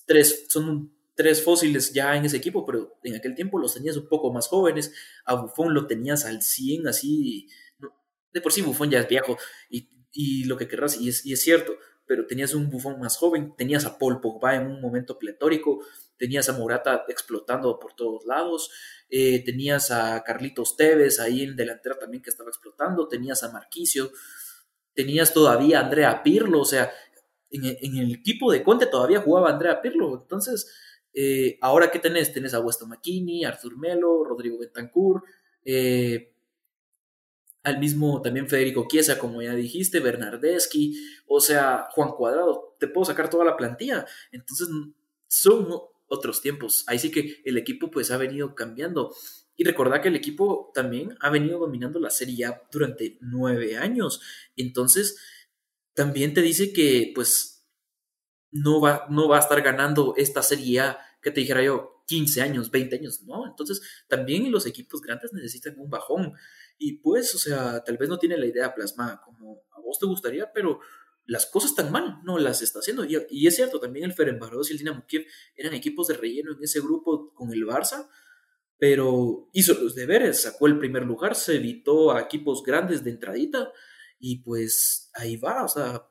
tres, 0.07 0.47
son 0.49 0.93
tres 1.17 1.43
fósiles 1.43 1.93
ya 1.93 2.15
en 2.15 2.27
ese 2.27 2.37
equipo, 2.37 2.65
pero 2.65 2.99
en 3.03 3.17
aquel 3.17 3.35
tiempo 3.35 3.59
los 3.59 3.75
tenías 3.75 3.97
un 3.97 4.07
poco 4.07 4.33
más 4.33 4.47
jóvenes. 4.49 4.93
A 5.25 5.35
Buffon 5.35 5.75
lo 5.75 5.87
tenías 5.87 6.27
al 6.27 6.43
100, 6.43 6.87
así. 6.87 7.49
De 8.33 8.41
por 8.41 8.53
sí 8.53 8.61
Buffon 8.61 8.91
ya 8.91 9.01
es 9.01 9.09
viejo 9.09 9.39
y, 9.71 10.45
lo 10.45 10.57
que 10.57 10.69
querrás, 10.69 10.99
y 11.01 11.09
es, 11.09 11.43
cierto, 11.43 11.77
pero 12.07 12.27
tenías 12.27 12.55
un 12.55 12.71
Buffon 12.71 12.99
más 12.99 13.19
joven, 13.19 13.55
tenías 13.57 13.85
a 13.85 13.99
Paul 13.99 14.21
Pogba 14.21 14.55
en 14.55 14.67
un 14.67 14.81
momento 14.81 15.19
pletórico, 15.19 15.85
tenías 16.17 16.49
a 16.49 16.55
Morata 16.55 17.05
explotando 17.09 17.79
por 17.79 17.95
todos 17.95 18.25
lados, 18.25 18.71
eh, 19.11 19.45
tenías 19.45 19.91
a 19.91 20.23
Carlitos 20.23 20.75
Tevez 20.77 21.21
ahí 21.21 21.43
en 21.43 21.57
delantera 21.57 21.99
también 21.99 22.23
que 22.23 22.31
estaba 22.31 22.49
explotando, 22.49 23.09
tenías 23.09 23.43
a 23.43 23.53
Marquicio, 23.53 24.11
tenías 24.95 25.35
todavía 25.35 25.81
a 25.81 25.85
Andrea 25.85 26.23
Pirlo, 26.23 26.61
o 26.61 26.65
sea, 26.65 26.91
en, 27.51 27.97
el 27.97 28.15
equipo 28.15 28.51
de 28.51 28.63
Conte 28.63 28.87
todavía 28.87 29.21
jugaba 29.21 29.51
Andrea 29.51 29.83
Pirlo, 29.83 30.23
entonces 30.23 30.71
Eh, 31.19 31.59
ahora, 31.63 31.91
¿qué 31.91 31.99
tenés? 31.99 32.31
Tenés 32.31 32.53
a 32.53 32.61
Weston 32.61 32.91
McKinney, 32.91 33.45
Arthur 33.45 33.79
Melo, 33.79 34.23
Rodrigo 34.23 34.59
Betancourt, 34.59 35.25
eh, 35.65 36.35
al 37.63 37.79
mismo 37.81 38.21
también 38.21 38.49
Federico 38.49 38.87
Chiesa, 38.87 39.19
como 39.19 39.41
ya 39.41 39.55
dijiste, 39.55 40.01
Bernardeschi, 40.01 40.95
o 41.27 41.41
sea, 41.41 41.89
Juan 41.91 42.11
Cuadrado, 42.11 42.77
te 42.79 42.87
puedo 42.87 43.07
sacar 43.07 43.31
toda 43.31 43.47
la 43.47 43.57
plantilla. 43.57 44.07
Entonces, 44.31 44.69
son 45.27 45.67
otros 46.07 46.43
tiempos. 46.43 46.85
Ahí 46.87 46.99
sí 46.99 47.11
que 47.11 47.41
el 47.45 47.57
equipo 47.57 47.91
pues 47.91 48.11
ha 48.11 48.19
venido 48.19 48.55
cambiando. 48.55 49.13
Y 49.57 49.65
recordad 49.65 50.03
que 50.03 50.09
el 50.09 50.17
equipo 50.17 50.71
también 50.75 51.17
ha 51.21 51.31
venido 51.31 51.59
dominando 51.59 51.99
la 51.99 52.11
Serie 52.11 52.45
A 52.45 52.63
durante 52.71 53.17
nueve 53.23 53.79
años. 53.79 54.21
Entonces, 54.55 55.19
también 55.95 56.35
te 56.35 56.43
dice 56.43 56.75
que 56.75 57.11
pues 57.15 57.67
no 58.53 58.81
va, 58.81 59.07
no 59.11 59.29
va 59.29 59.39
a 59.39 59.41
estar 59.41 59.61
ganando 59.63 60.15
esta 60.17 60.43
Serie 60.43 60.81
A, 60.81 60.99
que 61.21 61.31
te 61.31 61.41
dijera 61.41 61.63
yo, 61.63 62.03
15 62.07 62.43
años, 62.43 62.71
20 62.71 62.97
años, 62.97 63.23
¿no? 63.25 63.47
Entonces, 63.47 63.83
también 64.09 64.51
los 64.51 64.67
equipos 64.67 65.01
grandes 65.01 65.33
necesitan 65.33 65.79
un 65.79 65.91
bajón. 65.91 66.33
Y 66.79 66.99
pues, 66.99 67.35
o 67.35 67.39
sea, 67.39 67.83
tal 67.85 67.97
vez 67.97 68.09
no 68.09 68.19
tiene 68.19 68.37
la 68.37 68.47
idea 68.47 68.75
plasmada 68.75 69.21
como 69.25 69.63
a 69.77 69.81
vos 69.81 69.99
te 69.99 70.07
gustaría, 70.07 70.53
pero 70.53 70.81
las 71.27 71.47
cosas 71.47 71.75
tan 71.75 71.91
mal 71.91 72.21
no 72.25 72.39
las 72.39 72.63
está 72.63 72.79
haciendo. 72.79 73.05
Y, 73.05 73.47
es 73.47 73.57
cierto, 73.57 73.81
también 73.81 74.05
el 74.05 74.13
Ferencváros 74.13 74.71
y 74.71 74.73
el 74.73 74.79
Dinamo 74.79 75.05
Kiev 75.07 75.27
eran 75.57 75.75
equipos 75.75 76.07
de 76.07 76.15
relleno 76.15 76.53
en 76.53 76.63
ese 76.63 76.81
grupo 76.81 77.33
con 77.35 77.53
el 77.53 77.65
Barça, 77.67 78.09
pero 78.79 79.49
hizo 79.53 79.75
los 79.75 79.95
deberes, 79.95 80.43
sacó 80.43 80.67
el 80.67 80.79
primer 80.79 81.05
lugar, 81.05 81.35
se 81.35 81.57
evitó 81.57 82.13
a 82.13 82.21
equipos 82.21 82.63
grandes 82.63 83.03
de 83.03 83.11
entradita 83.11 83.73
y 84.19 84.43
pues 84.43 85.11
ahí 85.15 85.37
va, 85.37 85.65
o 85.65 85.69
sea, 85.69 86.09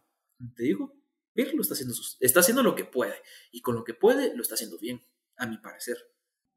te 0.55 0.63
digo, 0.63 0.93
Pirlo 1.35 1.61
está 1.61 1.73
haciendo, 1.75 1.93
está 2.21 2.39
haciendo 2.39 2.63
lo 2.63 2.75
que 2.75 2.85
puede 2.85 3.15
y 3.51 3.61
con 3.61 3.75
lo 3.75 3.83
que 3.83 3.93
puede 3.93 4.35
lo 4.35 4.41
está 4.41 4.55
haciendo 4.55 4.79
bien, 4.79 5.01
a 5.37 5.45
mi 5.45 5.57
parecer. 5.57 5.97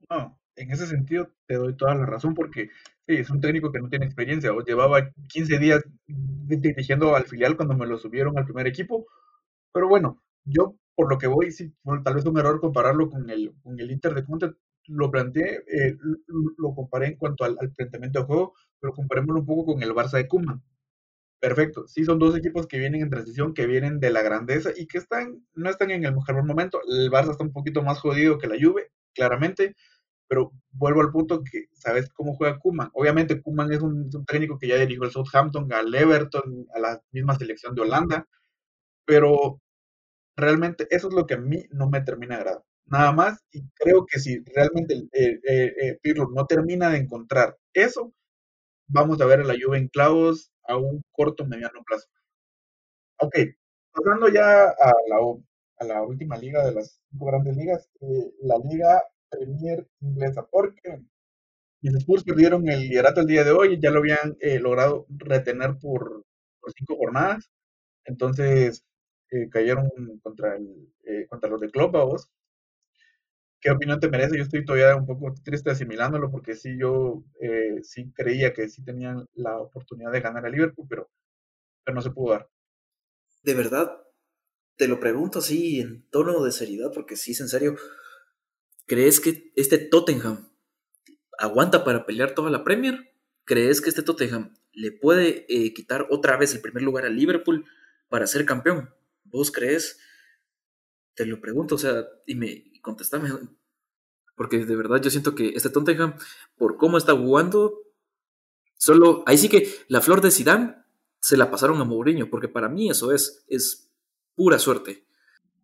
No, 0.08 0.40
en 0.54 0.70
ese 0.70 0.86
sentido 0.86 1.34
te 1.46 1.56
doy 1.56 1.76
toda 1.76 1.94
la 1.96 2.06
razón 2.06 2.32
porque 2.34 2.70
es 3.06 3.30
un 3.30 3.40
técnico 3.40 3.72
que 3.72 3.80
no 3.80 3.88
tiene 3.88 4.06
experiencia. 4.06 4.52
O 4.52 4.62
llevaba 4.62 5.10
15 5.28 5.58
días 5.58 5.82
dirigiendo 6.06 7.16
al 7.16 7.24
filial 7.24 7.56
cuando 7.56 7.74
me 7.74 7.86
lo 7.86 7.98
subieron 7.98 8.38
al 8.38 8.44
primer 8.44 8.66
equipo. 8.66 9.06
Pero 9.72 9.88
bueno, 9.88 10.22
yo 10.44 10.76
por 10.94 11.08
lo 11.08 11.18
que 11.18 11.26
voy, 11.26 11.52
sí, 11.52 11.72
tal 12.04 12.14
vez 12.14 12.24
un 12.24 12.38
error 12.38 12.60
compararlo 12.60 13.08
con 13.08 13.30
el, 13.30 13.54
con 13.62 13.78
el 13.78 13.90
Inter 13.90 14.14
de 14.14 14.24
Conte. 14.24 14.52
Lo 14.88 15.10
planteé, 15.10 15.62
eh, 15.66 15.96
lo, 16.56 16.74
comparé 16.74 17.08
en 17.08 17.16
cuanto 17.16 17.44
al, 17.44 17.56
planteamiento 17.76 18.20
de 18.20 18.24
juego, 18.24 18.54
pero 18.80 18.94
comparémoslo 18.94 19.40
un 19.40 19.46
poco 19.46 19.72
con 19.72 19.82
el 19.82 19.94
Barça 19.94 20.16
de 20.16 20.26
Kuma. 20.26 20.62
Perfecto, 21.40 21.86
sí, 21.86 22.04
son 22.04 22.18
dos 22.18 22.36
equipos 22.36 22.66
que 22.66 22.78
vienen 22.78 23.02
en 23.02 23.10
transición, 23.10 23.54
que 23.54 23.66
vienen 23.66 24.00
de 24.00 24.10
la 24.10 24.22
grandeza 24.22 24.70
y 24.76 24.86
que 24.88 24.98
están, 24.98 25.46
no 25.54 25.70
están 25.70 25.92
en 25.92 26.04
el 26.04 26.14
mejor 26.14 26.44
momento. 26.44 26.80
El 26.88 27.10
Barça 27.10 27.30
está 27.30 27.44
un 27.44 27.52
poquito 27.52 27.82
más 27.82 28.00
jodido 28.00 28.38
que 28.38 28.48
la 28.48 28.56
Juve, 28.60 28.90
claramente, 29.14 29.76
pero 30.28 30.52
vuelvo 30.72 31.00
al 31.00 31.12
punto 31.12 31.42
que 31.44 31.66
sabes 31.72 32.10
cómo 32.12 32.34
juega 32.34 32.58
Kuman. 32.58 32.90
Obviamente 32.94 33.40
Kuman 33.40 33.72
es 33.72 33.82
un, 33.82 34.10
técnico 34.26 34.58
que 34.58 34.68
ya 34.68 34.76
dirigió 34.76 35.04
al 35.04 35.12
Southampton, 35.12 35.72
al 35.72 35.94
Everton, 35.94 36.66
a 36.74 36.80
la 36.80 37.02
misma 37.12 37.36
selección 37.36 37.74
de 37.74 37.82
Holanda, 37.82 38.26
pero 39.06 39.60
realmente 40.36 40.86
eso 40.90 41.08
es 41.08 41.14
lo 41.14 41.26
que 41.26 41.34
a 41.34 41.38
mí 41.38 41.64
no 41.72 41.88
me 41.90 42.02
termina 42.02 42.36
de 42.36 42.42
agradar. 42.42 42.64
Nada 42.86 43.12
más, 43.12 43.44
y 43.52 43.62
creo 43.74 44.06
que 44.06 44.18
si 44.20 44.42
realmente 44.54 45.08
eh, 45.12 45.98
Pirlo 46.02 46.28
no 46.34 46.46
termina 46.46 46.90
de 46.90 46.98
encontrar 46.98 47.56
eso, 47.74 48.14
vamos 48.88 49.20
a 49.20 49.26
ver 49.26 49.40
a 49.40 49.44
la 49.44 49.54
Juve 49.60 49.78
en 49.78 49.88
clavos 49.88 50.50
a 50.64 50.76
un 50.76 51.02
corto 51.12 51.46
mediano 51.46 51.82
plazo. 51.84 52.08
Ok, 53.20 53.34
pasando 53.92 54.28
ya 54.28 54.68
a 54.68 54.92
la, 55.08 55.18
a 55.78 55.84
la 55.84 56.02
última 56.02 56.36
liga 56.36 56.64
de 56.64 56.74
las 56.74 57.00
cinco 57.10 57.26
grandes 57.26 57.56
ligas, 57.56 57.88
la 58.42 58.58
liga 58.58 59.02
Premier 59.30 59.86
inglesa, 60.00 60.46
porque 60.50 61.02
mis 61.80 61.94
Spurs 61.94 62.24
perdieron 62.24 62.68
el 62.68 62.80
liderato 62.80 63.20
el 63.20 63.26
día 63.26 63.44
de 63.44 63.52
hoy, 63.52 63.78
ya 63.80 63.90
lo 63.90 63.98
habían 64.00 64.36
eh, 64.40 64.58
logrado 64.58 65.06
retener 65.10 65.78
por, 65.78 66.24
cinco 66.76 66.96
jornadas, 66.96 67.50
entonces 68.04 68.84
eh, 69.30 69.48
cayeron 69.48 69.88
contra, 70.22 70.56
el, 70.56 70.92
eh, 71.04 71.26
contra 71.28 71.48
los 71.48 71.60
de 71.60 71.70
Klopp, 71.70 71.92
vos. 71.92 72.30
¿Qué 73.60 73.70
opinión 73.70 73.98
te 73.98 74.08
merece? 74.08 74.36
Yo 74.36 74.44
estoy 74.44 74.64
todavía 74.64 74.94
un 74.94 75.06
poco 75.06 75.34
triste 75.42 75.70
asimilándolo 75.70 76.30
porque 76.30 76.54
sí, 76.54 76.76
yo 76.78 77.24
sí 77.82 78.12
creía 78.14 78.52
que 78.52 78.68
sí 78.68 78.84
tenían 78.84 79.26
la 79.34 79.58
oportunidad 79.58 80.12
de 80.12 80.20
ganar 80.20 80.46
a 80.46 80.48
Liverpool, 80.48 80.86
pero, 80.88 81.10
pero 81.84 81.94
no 81.94 82.02
se 82.02 82.10
pudo 82.10 82.32
dar. 82.32 82.48
De 83.42 83.54
verdad, 83.54 83.98
te 84.76 84.86
lo 84.86 85.00
pregunto 85.00 85.40
así 85.40 85.80
en 85.80 86.08
tono 86.10 86.44
de 86.44 86.52
seriedad 86.52 86.92
porque 86.94 87.16
sí 87.16 87.32
es 87.32 87.40
en 87.40 87.48
serio. 87.48 87.76
¿Crees 88.86 89.18
que 89.20 89.52
este 89.56 89.78
Tottenham 89.78 90.48
aguanta 91.38 91.84
para 91.84 92.06
pelear 92.06 92.34
toda 92.34 92.50
la 92.50 92.62
Premier? 92.62 93.12
¿Crees 93.44 93.80
que 93.80 93.90
este 93.90 94.02
Tottenham 94.02 94.54
le 94.72 94.92
puede 94.92 95.46
eh, 95.48 95.74
quitar 95.74 96.06
otra 96.10 96.36
vez 96.36 96.54
el 96.54 96.60
primer 96.60 96.84
lugar 96.84 97.06
a 97.06 97.10
Liverpool 97.10 97.64
para 98.08 98.28
ser 98.28 98.46
campeón? 98.46 98.94
¿Vos 99.24 99.50
crees? 99.50 99.98
Te 101.14 101.26
lo 101.26 101.40
pregunto, 101.40 101.74
o 101.74 101.78
sea, 101.78 102.06
y 102.24 102.36
me 102.36 102.70
contestame. 102.88 103.30
Porque 104.34 104.64
de 104.64 104.76
verdad 104.76 105.00
yo 105.02 105.10
siento 105.10 105.34
que 105.34 105.50
este 105.50 105.68
Tottenham, 105.68 106.14
por 106.56 106.76
cómo 106.76 106.96
está 106.96 107.12
jugando, 107.12 107.74
solo. 108.76 109.22
Ahí 109.26 109.36
sí 109.36 109.48
que 109.48 109.68
la 109.88 110.00
flor 110.00 110.20
de 110.20 110.30
Zidane 110.30 110.76
se 111.20 111.36
la 111.36 111.50
pasaron 111.50 111.80
a 111.80 111.84
Mourinho, 111.84 112.30
porque 112.30 112.48
para 112.48 112.68
mí 112.68 112.88
eso 112.88 113.12
es, 113.12 113.44
es 113.48 113.90
pura 114.34 114.58
suerte. 114.58 115.04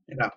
Mira, 0.06 0.34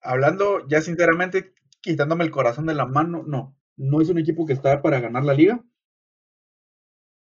hablando 0.00 0.66
ya 0.66 0.80
sinceramente, 0.80 1.54
quitándome 1.80 2.24
el 2.24 2.30
corazón 2.30 2.66
de 2.66 2.74
la 2.74 2.86
mano, 2.86 3.22
no, 3.24 3.56
no 3.76 4.00
es 4.00 4.08
un 4.08 4.18
equipo 4.18 4.46
que 4.46 4.54
está 4.54 4.82
para 4.82 5.00
ganar 5.00 5.24
la 5.24 5.34
liga, 5.34 5.62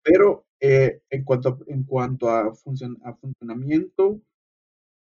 pero 0.04 0.48
eh, 0.60 1.02
en 1.10 1.24
cuanto, 1.24 1.60
en 1.68 1.84
cuanto 1.84 2.30
a, 2.30 2.52
a 3.04 3.14
funcionamiento, 3.14 4.22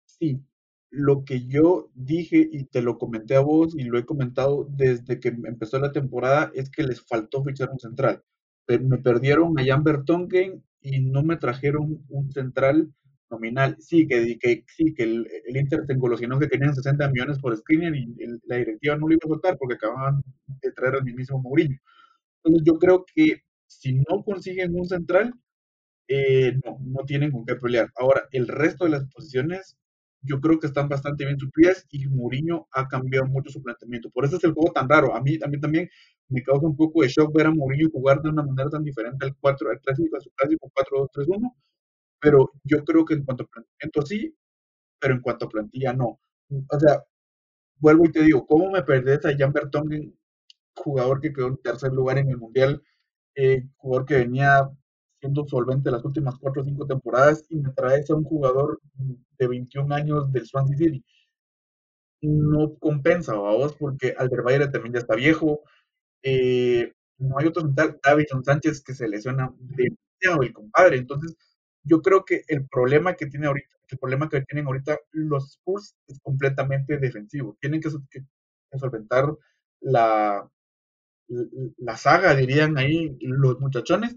sí, 0.04 0.44
lo 0.92 1.24
que 1.24 1.46
yo 1.46 1.90
dije 1.94 2.46
y 2.52 2.64
te 2.64 2.82
lo 2.82 2.98
comenté 2.98 3.34
a 3.34 3.40
vos 3.40 3.74
y 3.74 3.84
lo 3.84 3.98
he 3.98 4.04
comentado 4.04 4.68
desde 4.70 5.18
que 5.20 5.28
empezó 5.28 5.78
la 5.78 5.90
temporada 5.90 6.52
es 6.54 6.68
que 6.68 6.82
les 6.82 7.00
faltó 7.00 7.42
fichar 7.42 7.70
un 7.70 7.78
central. 7.78 8.22
Me 8.68 8.98
perdieron 8.98 9.58
a 9.58 9.64
Jan 9.64 9.84
Bertongen 9.84 10.62
y 10.82 11.00
no 11.00 11.22
me 11.22 11.38
trajeron 11.38 12.04
un 12.10 12.30
central 12.30 12.92
nominal. 13.30 13.76
Sí, 13.80 14.06
que, 14.06 14.38
sí, 14.68 14.94
que 14.94 15.02
el, 15.02 15.26
el 15.46 15.56
Inter 15.56 15.86
se 15.86 15.94
engolosinó 15.94 16.38
que 16.38 16.48
querían 16.48 16.74
60 16.74 17.08
millones 17.10 17.38
por 17.38 17.56
Skriniar 17.56 17.96
y 17.96 18.14
la 18.44 18.56
directiva 18.56 18.96
no 18.96 19.08
lo 19.08 19.14
iba 19.14 19.20
a 19.24 19.28
soltar 19.28 19.56
porque 19.56 19.76
acababan 19.76 20.22
de 20.60 20.72
traer 20.72 20.96
al 20.96 21.04
mismo 21.04 21.40
Mourinho. 21.40 21.78
Entonces 22.44 22.66
yo 22.66 22.78
creo 22.78 23.06
que 23.14 23.40
si 23.66 23.94
no 23.94 24.22
consiguen 24.24 24.78
un 24.78 24.86
central, 24.86 25.32
eh, 26.06 26.58
no, 26.66 26.78
no 26.84 27.04
tienen 27.06 27.30
con 27.30 27.46
qué 27.46 27.56
pelear. 27.56 27.90
Ahora, 27.96 28.28
el 28.32 28.46
resto 28.46 28.84
de 28.84 28.90
las 28.90 29.06
posiciones 29.06 29.78
yo 30.22 30.40
creo 30.40 30.58
que 30.60 30.68
están 30.68 30.88
bastante 30.88 31.24
bien 31.26 31.38
suplidas 31.38 31.86
y 31.90 32.06
Mourinho 32.08 32.68
ha 32.72 32.88
cambiado 32.88 33.26
mucho 33.26 33.50
su 33.50 33.62
planteamiento. 33.62 34.10
Por 34.10 34.24
eso 34.24 34.36
es 34.36 34.44
el 34.44 34.52
juego 34.52 34.72
tan 34.72 34.88
raro. 34.88 35.14
A 35.14 35.20
mí, 35.20 35.36
a 35.36 35.50
también 35.60 35.88
me 36.28 36.42
causa 36.42 36.66
un 36.66 36.76
poco 36.76 37.02
de 37.02 37.08
shock 37.08 37.34
ver 37.34 37.46
a 37.48 37.50
Mourinho 37.50 37.90
jugar 37.90 38.22
de 38.22 38.30
una 38.30 38.42
manera 38.42 38.70
tan 38.70 38.84
diferente 38.84 39.26
al 39.26 39.36
4, 39.36 39.70
al 39.70 39.80
clásico, 39.80 40.16
a 40.16 40.20
su 40.20 40.30
clásico 40.30 40.70
4-2-3-1, 40.74 41.54
pero 42.20 42.52
yo 42.64 42.84
creo 42.84 43.04
que 43.04 43.14
en 43.14 43.24
cuanto 43.24 43.44
a 43.44 43.48
planteamiento 43.48 44.02
sí, 44.06 44.34
pero 45.00 45.14
en 45.14 45.20
cuanto 45.22 45.46
a 45.46 45.48
plantilla 45.50 45.92
no. 45.94 46.20
O 46.70 46.80
sea, 46.80 47.04
vuelvo 47.78 48.06
y 48.06 48.12
te 48.12 48.22
digo, 48.22 48.46
¿cómo 48.46 48.70
me 48.70 48.82
perdés 48.82 49.24
a 49.26 49.36
Jan 49.36 49.52
Bertongen, 49.52 50.16
jugador 50.76 51.20
que 51.20 51.32
quedó 51.32 51.48
en 51.48 51.58
tercer 51.58 51.92
lugar 51.92 52.18
en 52.18 52.30
el 52.30 52.38
Mundial, 52.38 52.82
eh, 53.36 53.64
jugador 53.78 54.06
que 54.06 54.16
venía 54.16 54.70
siendo 55.22 55.46
solvente 55.46 55.92
las 55.92 56.04
últimas 56.04 56.36
cuatro 56.36 56.62
o 56.62 56.64
cinco 56.64 56.84
temporadas 56.84 57.44
y 57.48 57.60
me 57.60 57.70
traes 57.70 58.10
a 58.10 58.16
un 58.16 58.24
jugador 58.24 58.80
de 59.38 59.46
21 59.46 59.94
años 59.94 60.32
del 60.32 60.44
Swansea 60.44 60.76
City? 60.76 61.04
No 62.22 62.74
compensa, 62.74 63.34
vos, 63.34 63.74
porque 63.78 64.16
Alderweireld 64.18 64.72
también 64.72 64.94
ya 64.94 64.98
está 64.98 65.14
viejo. 65.14 65.60
Eh, 66.24 66.92
no 67.18 67.38
hay 67.38 67.46
otro 67.46 67.62
central, 67.62 68.00
Davison 68.02 68.44
Sánchez 68.44 68.82
que 68.82 68.94
se 68.94 69.06
lesiona 69.06 69.54
demasiado 69.60 70.42
el 70.42 70.52
compadre. 70.52 70.96
Entonces, 70.96 71.36
yo 71.84 72.02
creo 72.02 72.24
que 72.24 72.42
el 72.48 72.66
problema 72.66 73.14
que 73.14 73.26
tiene 73.26 73.46
ahorita, 73.46 73.76
el 73.90 73.98
problema 73.98 74.28
que 74.28 74.40
tienen 74.42 74.66
ahorita 74.66 74.98
los 75.12 75.52
Spurs 75.52 75.94
es 76.08 76.18
completamente 76.20 76.98
defensivo. 76.98 77.56
Tienen 77.60 77.80
que, 77.80 77.90
solventar 78.76 79.32
la, 79.80 80.48
la, 81.28 81.96
saga, 81.96 82.34
dirían 82.34 82.76
ahí 82.76 83.16
los 83.20 83.60
muchachones, 83.60 84.16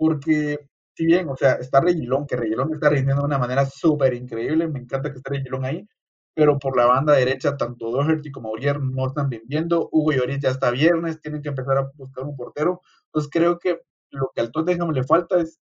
porque 0.00 0.66
si 0.96 1.04
bien, 1.04 1.28
o 1.28 1.36
sea, 1.36 1.52
está 1.56 1.78
Reguilón, 1.78 2.26
que 2.26 2.34
Reguilón 2.34 2.72
está 2.72 2.88
rindiendo 2.88 3.20
de 3.20 3.26
una 3.26 3.38
manera 3.38 3.66
súper 3.66 4.14
increíble, 4.14 4.66
me 4.66 4.78
encanta 4.78 5.10
que 5.12 5.18
esté 5.18 5.28
Reguilón 5.28 5.66
ahí, 5.66 5.86
pero 6.34 6.58
por 6.58 6.74
la 6.74 6.86
banda 6.86 7.12
derecha, 7.12 7.58
tanto 7.58 7.90
Doherty 7.90 8.32
como 8.32 8.48
Aurier 8.48 8.80
no 8.80 9.08
están 9.08 9.28
vendiendo, 9.28 9.90
Hugo 9.92 10.12
Lloris 10.12 10.40
ya 10.40 10.48
está 10.48 10.70
viernes, 10.70 11.20
tienen 11.20 11.42
que 11.42 11.50
empezar 11.50 11.76
a 11.76 11.90
buscar 11.94 12.24
un 12.24 12.34
portero, 12.34 12.80
entonces 13.08 13.30
creo 13.30 13.58
que 13.58 13.82
lo 14.10 14.32
que 14.34 14.40
al 14.40 14.50
Tottenham 14.50 14.90
le 14.92 15.04
falta 15.04 15.38
es 15.38 15.60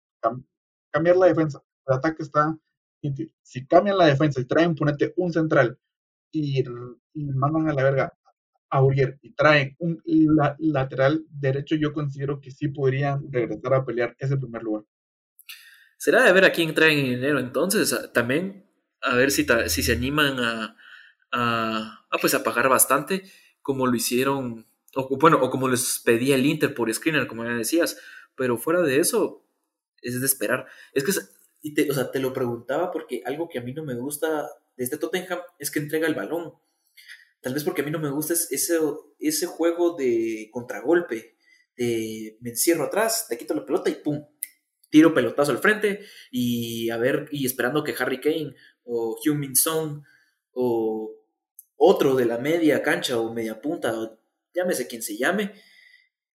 cambiar 0.91 1.17
la 1.17 1.27
defensa. 1.27 1.63
El 1.87 1.95
ataque 1.97 2.23
está. 2.23 2.57
Si 3.43 3.67
cambian 3.67 3.99
la 3.99 4.07
defensa 4.07 4.41
y 4.41 4.47
traen, 4.47 4.75
ponete 4.75 5.13
un 5.17 5.31
central 5.31 5.79
y, 6.33 6.65
mandan 7.15 7.69
a 7.69 7.75
la 7.75 7.83
verga 7.83 8.15
Aurier 8.73 9.19
y 9.23 9.35
traen 9.35 9.77
un 9.79 10.03
lateral 10.59 11.25
derecho, 11.31 11.77
yo 11.77 11.93
considero 11.93 12.41
que 12.41 12.51
sí 12.51 12.69
podrían 12.69 13.31
regresar 13.31 13.75
a 13.75 13.85
pelear 13.85 14.17
ese 14.19 14.37
primer 14.37 14.63
lugar. 14.63 14.85
Será 15.99 16.25
de 16.25 16.33
ver 16.33 16.45
a 16.45 16.53
quién 16.53 16.75
traen 16.75 16.99
en 16.99 17.13
enero 17.13 17.39
entonces, 17.39 17.95
también 18.13 18.67
a 19.03 19.15
ver 19.15 19.31
si, 19.31 19.47
si 19.67 19.83
se 19.83 19.93
animan 19.93 20.41
a, 20.41 20.77
a, 21.33 22.07
pues 22.21 22.35
a 22.35 22.43
pagar 22.43 22.69
bastante, 22.69 23.25
como 23.61 23.87
lo 23.87 23.95
hicieron, 23.95 24.67
o 24.95 25.19
bueno, 25.19 25.39
o 25.41 25.51
como 25.51 25.69
les 25.69 26.01
pedía 26.05 26.35
el 26.35 26.47
Inter 26.47 26.75
por 26.75 26.93
screener, 26.93 27.27
como 27.27 27.45
ya 27.45 27.51
decías, 27.51 27.99
pero 28.37 28.57
fuera 28.57 28.81
de 28.83 29.01
eso, 29.01 29.45
es 30.01 30.19
de 30.19 30.27
esperar. 30.27 30.67
Es 30.95 31.05
que, 31.05 31.13
y 31.63 31.75
te, 31.75 31.91
o 31.91 31.95
sea, 31.95 32.11
te 32.11 32.21
lo 32.21 32.33
preguntaba 32.33 32.91
porque 32.91 33.23
algo 33.25 33.49
que 33.49 33.59
a 33.59 33.63
mí 33.63 33.73
no 33.73 33.85
me 33.85 33.95
gusta 33.95 34.49
de 34.77 34.85
este 34.85 34.99
Tottenham 34.99 35.41
es 35.59 35.71
que 35.71 35.79
entrega 35.79 36.07
el 36.07 36.15
balón. 36.15 36.55
Tal 37.43 37.55
vez 37.55 37.65
porque 37.65 37.83
a 37.83 37.85
mí 37.85 37.91
no 37.91 37.99
me 37.99 38.11
gusta 38.11 38.35
ese, 38.35 38.79
ese 39.19 39.47
juego 39.47 39.97
de 39.97 40.49
contragolpe, 40.53 41.37
de 41.77 42.39
me 42.41 42.51
encierro 42.51 42.85
atrás, 42.85 43.27
te 43.29 43.37
quito 43.37 43.53
la 43.53 43.67
pelota 43.67 43.91
y 43.91 43.97
pum, 43.97 44.25
tiro 44.91 45.13
pelotazo 45.13 45.51
al 45.51 45.59
frente 45.59 46.01
y 46.31 46.89
a 46.91 46.99
ver, 46.99 47.29
y 47.33 47.45
esperando 47.45 47.83
que 47.83 47.95
Harry 47.99 48.21
Kane 48.21 48.55
o 48.85 49.17
Hugh 49.19 49.35
Min 49.35 49.57
Song 49.57 50.03
o 50.53 51.23
otro 51.77 52.15
de 52.15 52.27
la 52.27 52.39
media 52.39 52.83
cancha 52.83 53.19
o 53.19 53.35
media 53.35 53.61
punta, 53.61 53.99
o 53.99 54.21
llámese 54.55 54.87
quien 54.87 55.03
se 55.03 55.17
llame, 55.17 55.53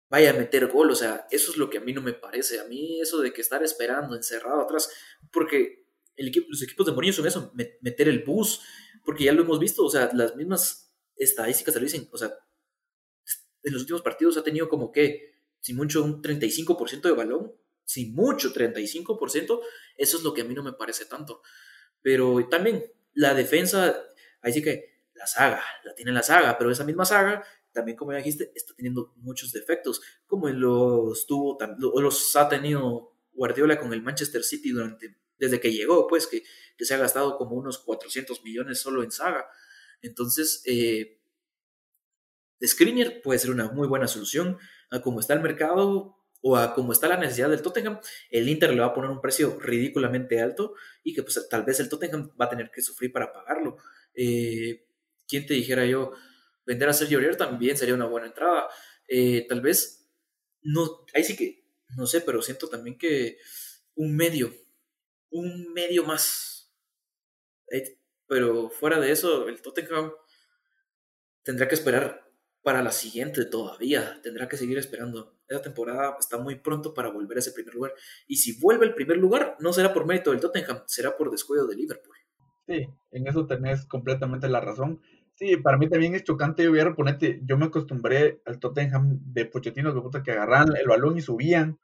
vaya 0.10 0.32
a 0.32 0.34
meter 0.34 0.68
gol. 0.68 0.90
O 0.90 0.96
sea, 0.96 1.28
eso 1.30 1.52
es 1.52 1.58
lo 1.58 1.70
que 1.70 1.78
a 1.78 1.82
mí 1.82 1.94
no 1.94 2.02
me 2.02 2.14
parece. 2.14 2.60
A 2.60 2.64
mí 2.66 3.00
eso 3.00 3.22
de 3.22 3.32
que 3.32 3.42
estar 3.42 3.64
esperando, 3.64 4.16
encerrado 4.16 4.62
atrás, 4.62 4.90
porque 5.32 5.86
los 6.18 6.64
equipos 6.64 6.86
de 6.86 6.94
Mourinho 6.94 7.14
son 7.14 7.28
eso, 7.28 7.54
meter 7.82 8.08
el 8.08 8.24
bus, 8.24 8.62
porque 9.06 9.26
ya 9.26 9.34
lo 9.34 9.44
hemos 9.44 9.60
visto, 9.60 9.86
o 9.86 9.90
sea, 9.90 10.10
las 10.14 10.36
mismas 10.36 10.85
estadísticas 11.18 11.74
te 11.74 11.80
lo 11.80 11.86
dicen, 11.86 12.08
o 12.12 12.18
sea, 12.18 12.34
en 13.64 13.74
los 13.74 13.82
últimos 13.82 14.02
partidos 14.02 14.38
ha 14.38 14.44
tenido 14.44 14.70
como 14.70 14.92
que, 14.92 15.36
si 15.60 15.74
mucho, 15.74 16.04
un 16.04 16.22
35% 16.22 17.02
de 17.02 17.12
balón, 17.12 17.54
si 17.84 18.08
mucho, 18.12 18.54
35%, 18.54 19.62
eso 19.98 20.18
es 20.18 20.24
lo 20.24 20.34
que 20.34 20.42
a 20.42 20.46
mí 20.46 20.54
no 20.54 20.64
me 20.64 20.74
parece 20.74 21.06
tanto. 21.06 21.42
Pero 22.02 22.48
también 22.50 22.84
la 23.14 23.34
defensa, 23.34 24.04
ahí 24.42 24.54
sí 24.54 24.62
que 24.62 25.04
la 25.14 25.28
saga, 25.28 25.64
la 25.84 25.96
tiene 25.96 26.12
la 26.12 26.24
saga, 26.24 26.58
pero 26.58 26.72
esa 26.72 26.84
misma 26.84 27.06
saga, 27.06 27.44
también 27.72 27.98
como 27.98 28.12
ya 28.12 28.18
dijiste, 28.18 28.52
está 28.56 28.74
teniendo 28.76 29.14
muchos 29.18 29.52
defectos, 29.52 30.02
como 30.26 30.50
los 30.50 31.26
tuvo, 31.26 31.58
los 32.00 32.36
ha 32.36 32.50
tenido 32.50 33.16
Guardiola 33.34 33.80
con 33.80 33.94
el 33.94 34.02
Manchester 34.02 34.44
City 34.44 34.72
durante, 34.72 35.18
desde 35.38 35.60
que 35.60 35.72
llegó, 35.72 36.08
pues 36.08 36.28
que, 36.28 36.44
que 36.78 36.86
se 36.86 36.94
ha 36.94 36.98
gastado 36.98 37.38
como 37.38 37.56
unos 37.56 37.80
400 37.80 38.44
millones 38.44 38.80
solo 38.80 39.04
en 39.04 39.12
saga. 39.12 39.48
Entonces, 40.06 40.62
eh, 40.66 41.20
Screener 42.64 43.22
puede 43.22 43.40
ser 43.40 43.52
una 43.52 43.72
muy 43.72 43.88
buena 43.88 44.08
solución 44.08 44.58
a 44.92 45.02
cómo 45.02 45.20
está 45.20 45.34
el 45.34 45.42
mercado 45.42 46.16
o 46.42 46.58
a 46.58 46.74
cómo 46.76 46.92
está 46.92 47.08
la 47.08 47.18
necesidad 47.18 47.50
del 47.50 47.62
Tottenham. 47.62 48.00
El 48.30 48.48
Inter 48.48 48.72
le 48.72 48.82
va 48.82 48.88
a 48.88 48.94
poner 48.94 49.10
un 49.10 49.22
precio 49.22 49.60
ridículamente 49.60 50.42
alto 50.42 50.76
y 51.04 51.14
que 51.14 51.24
pues, 51.24 51.48
tal 51.50 51.64
vez 51.64 51.80
el 51.80 51.90
Tottenham 51.90 52.32
va 52.40 52.46
a 52.46 52.50
tener 52.50 52.70
que 52.72 52.82
sufrir 52.82 53.12
para 53.12 53.34
pagarlo. 53.34 53.78
Eh, 54.14 54.86
¿Quién 55.28 55.46
te 55.46 55.56
dijera 55.56 55.86
yo? 55.86 56.12
Vender 56.66 56.90
a 56.90 56.94
Sergio 56.94 57.18
Aurier 57.18 57.36
también 57.36 57.78
sería 57.78 57.96
una 57.96 58.06
buena 58.06 58.28
entrada. 58.28 58.70
Eh, 59.08 59.46
tal 59.50 59.62
vez, 59.62 60.08
no, 60.62 61.06
ahí 61.14 61.24
sí 61.24 61.36
que, 61.36 61.66
no 61.96 62.06
sé, 62.06 62.22
pero 62.22 62.42
siento 62.42 62.70
también 62.70 62.98
que 62.98 63.38
un 63.96 64.16
medio, 64.16 64.54
un 65.32 65.74
medio 65.74 66.04
más. 66.04 66.72
Pero 68.28 68.70
fuera 68.70 69.00
de 69.00 69.12
eso, 69.12 69.48
el 69.48 69.62
Tottenham 69.62 70.12
tendrá 71.44 71.68
que 71.68 71.76
esperar 71.76 72.26
para 72.64 72.82
la 72.82 72.92
siguiente 72.92 73.46
todavía. 73.46 74.20
Tendrá 74.24 74.48
que 74.48 74.58
seguir 74.58 74.78
esperando. 74.80 75.38
Esa 75.48 75.62
temporada 75.62 76.18
está 76.20 76.40
muy 76.40 76.56
pronto 76.56 76.94
para 76.94 77.10
volver 77.10 77.38
a 77.38 77.40
ese 77.40 77.52
primer 77.52 77.76
lugar. 77.76 77.94
Y 78.28 78.38
si 78.38 78.60
vuelve 78.60 78.88
al 78.88 78.96
primer 78.96 79.18
lugar, 79.18 79.56
no 79.60 79.72
será 79.72 79.94
por 79.94 80.08
mérito 80.08 80.32
del 80.32 80.40
Tottenham, 80.40 80.82
será 80.88 81.16
por 81.16 81.30
descuido 81.30 81.68
de 81.68 81.76
Liverpool. 81.76 82.16
Sí, 82.68 82.88
en 83.12 83.28
eso 83.28 83.46
tenés 83.46 83.86
completamente 83.86 84.50
la 84.50 84.60
razón. 84.60 85.00
Sí, 85.36 85.58
para 85.58 85.78
mí 85.78 85.88
también 85.88 86.16
es 86.16 86.24
chocante. 86.24 86.64
Yo 86.64 86.72
a 86.72 87.18
yo 87.44 87.58
me 87.58 87.66
acostumbré 87.66 88.42
al 88.46 88.60
Tottenham 88.60 89.20
de 89.22 89.46
Pochettino, 89.46 89.94
que 89.94 90.00
gusta 90.00 90.24
que 90.24 90.32
agarran 90.32 90.76
el 90.76 90.88
balón 90.88 91.18
y 91.18 91.22
subían, 91.22 91.78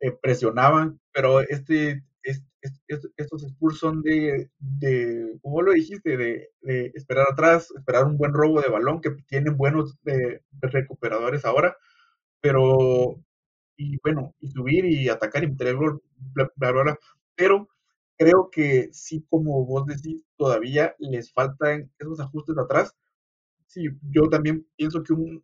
eh, 0.00 0.12
presionaban, 0.12 1.00
pero 1.12 1.40
este 1.40 2.04
estos 2.26 3.42
Spurs 3.44 3.78
son 3.78 4.02
de, 4.02 4.50
de, 4.58 5.38
como 5.42 5.62
lo 5.62 5.72
dijiste, 5.72 6.16
de, 6.16 6.50
esperar 6.94 7.26
atrás, 7.30 7.72
esperar 7.76 8.04
un 8.04 8.18
buen 8.18 8.32
robo 8.32 8.60
de 8.60 8.68
balón, 8.68 9.00
que 9.00 9.10
tienen 9.28 9.56
buenos 9.56 9.98
eh, 10.06 10.40
recuperadores 10.60 11.44
ahora, 11.44 11.76
pero, 12.40 13.20
y 13.76 13.98
bueno, 14.02 14.34
y 14.40 14.50
subir 14.50 14.84
y 14.86 15.08
atacar 15.08 15.44
y 15.44 15.48
meter 15.48 15.68
el 15.68 15.76
gol, 15.76 16.02
bla, 16.34 16.50
bla, 16.56 16.72
bla, 16.72 16.98
pero 17.34 17.68
creo 18.18 18.50
que 18.50 18.88
sí, 18.92 19.24
como 19.28 19.64
vos 19.66 19.86
decís, 19.86 20.24
todavía 20.36 20.94
les 20.98 21.32
faltan 21.32 21.90
esos 21.98 22.20
ajustes 22.20 22.56
atrás. 22.58 22.94
Sí, 23.66 23.88
yo 24.10 24.28
también 24.30 24.66
pienso 24.76 25.02
que 25.02 25.12
un 25.12 25.42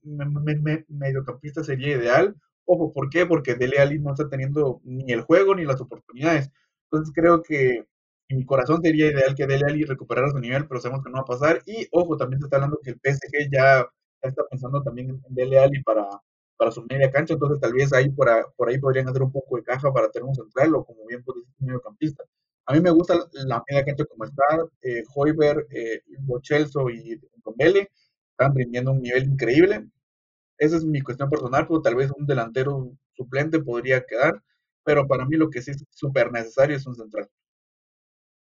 mediocampista 0.88 1.64
sería 1.64 1.96
ideal. 1.96 2.36
Ojo, 2.64 2.92
¿por 2.92 3.10
qué? 3.10 3.26
Porque 3.26 3.54
Dele 3.54 3.78
Alli 3.78 3.98
no 3.98 4.12
está 4.12 4.28
teniendo 4.28 4.80
ni 4.84 5.12
el 5.12 5.22
juego 5.22 5.54
ni 5.54 5.64
las 5.64 5.80
oportunidades. 5.80 6.50
Entonces 6.92 7.14
creo 7.14 7.42
que 7.42 7.86
en 8.28 8.38
mi 8.38 8.44
corazón 8.44 8.82
sería 8.82 9.06
ideal 9.10 9.34
que 9.34 9.46
Dele 9.46 9.64
Alli 9.66 9.84
recuperara 9.84 10.30
su 10.30 10.38
nivel, 10.38 10.68
pero 10.68 10.80
sabemos 10.80 11.02
que 11.02 11.10
no 11.10 11.16
va 11.16 11.22
a 11.22 11.24
pasar. 11.24 11.62
Y 11.66 11.88
ojo, 11.90 12.16
también 12.18 12.40
se 12.40 12.46
está 12.46 12.56
hablando 12.56 12.78
que 12.82 12.90
el 12.90 13.00
PSG 13.00 13.50
ya, 13.50 13.86
está 14.20 14.42
pensando 14.50 14.82
también 14.82 15.08
en 15.10 15.34
Dele 15.34 15.58
Alli 15.58 15.82
para, 15.82 16.06
para 16.56 16.70
su 16.70 16.84
media 16.88 17.10
cancha, 17.10 17.34
entonces 17.34 17.58
tal 17.60 17.72
vez 17.72 17.92
ahí 17.94 18.10
por, 18.10 18.28
por 18.56 18.68
ahí 18.68 18.78
podrían 18.78 19.08
hacer 19.08 19.22
un 19.22 19.32
poco 19.32 19.56
de 19.56 19.64
caja 19.64 19.92
para 19.92 20.10
tener 20.10 20.28
un 20.28 20.34
central 20.34 20.74
o 20.74 20.84
como 20.84 21.06
bien 21.06 21.24
puede 21.24 21.40
ser 21.40 21.48
un 21.60 21.66
mediocampista. 21.66 22.24
A 22.66 22.74
mí 22.74 22.80
me 22.80 22.90
gusta 22.90 23.14
la 23.32 23.64
media 23.68 23.84
cancha 23.84 24.04
como 24.04 24.24
está, 24.24 24.44
eh, 24.82 25.02
Hoiber, 25.14 25.66
eh, 25.70 26.02
Bochelso 26.20 26.90
y 26.90 27.20
Dombele 27.44 27.90
están 28.30 28.54
rindiendo 28.54 28.92
un 28.92 29.00
nivel 29.02 29.24
increíble. 29.24 29.88
Esa 30.58 30.76
es 30.76 30.84
mi 30.84 31.00
cuestión 31.00 31.30
personal, 31.30 31.66
pero 31.66 31.82
tal 31.82 31.96
vez 31.96 32.10
un 32.16 32.26
delantero 32.26 32.92
suplente 33.14 33.60
podría 33.60 34.04
quedar 34.04 34.42
pero 34.84 35.06
para 35.06 35.24
mí 35.26 35.36
lo 35.36 35.50
que 35.50 35.62
sí 35.62 35.72
es 35.72 35.84
súper 35.90 36.32
necesario 36.32 36.76
es 36.76 36.86
un 36.86 36.94
central. 36.96 37.28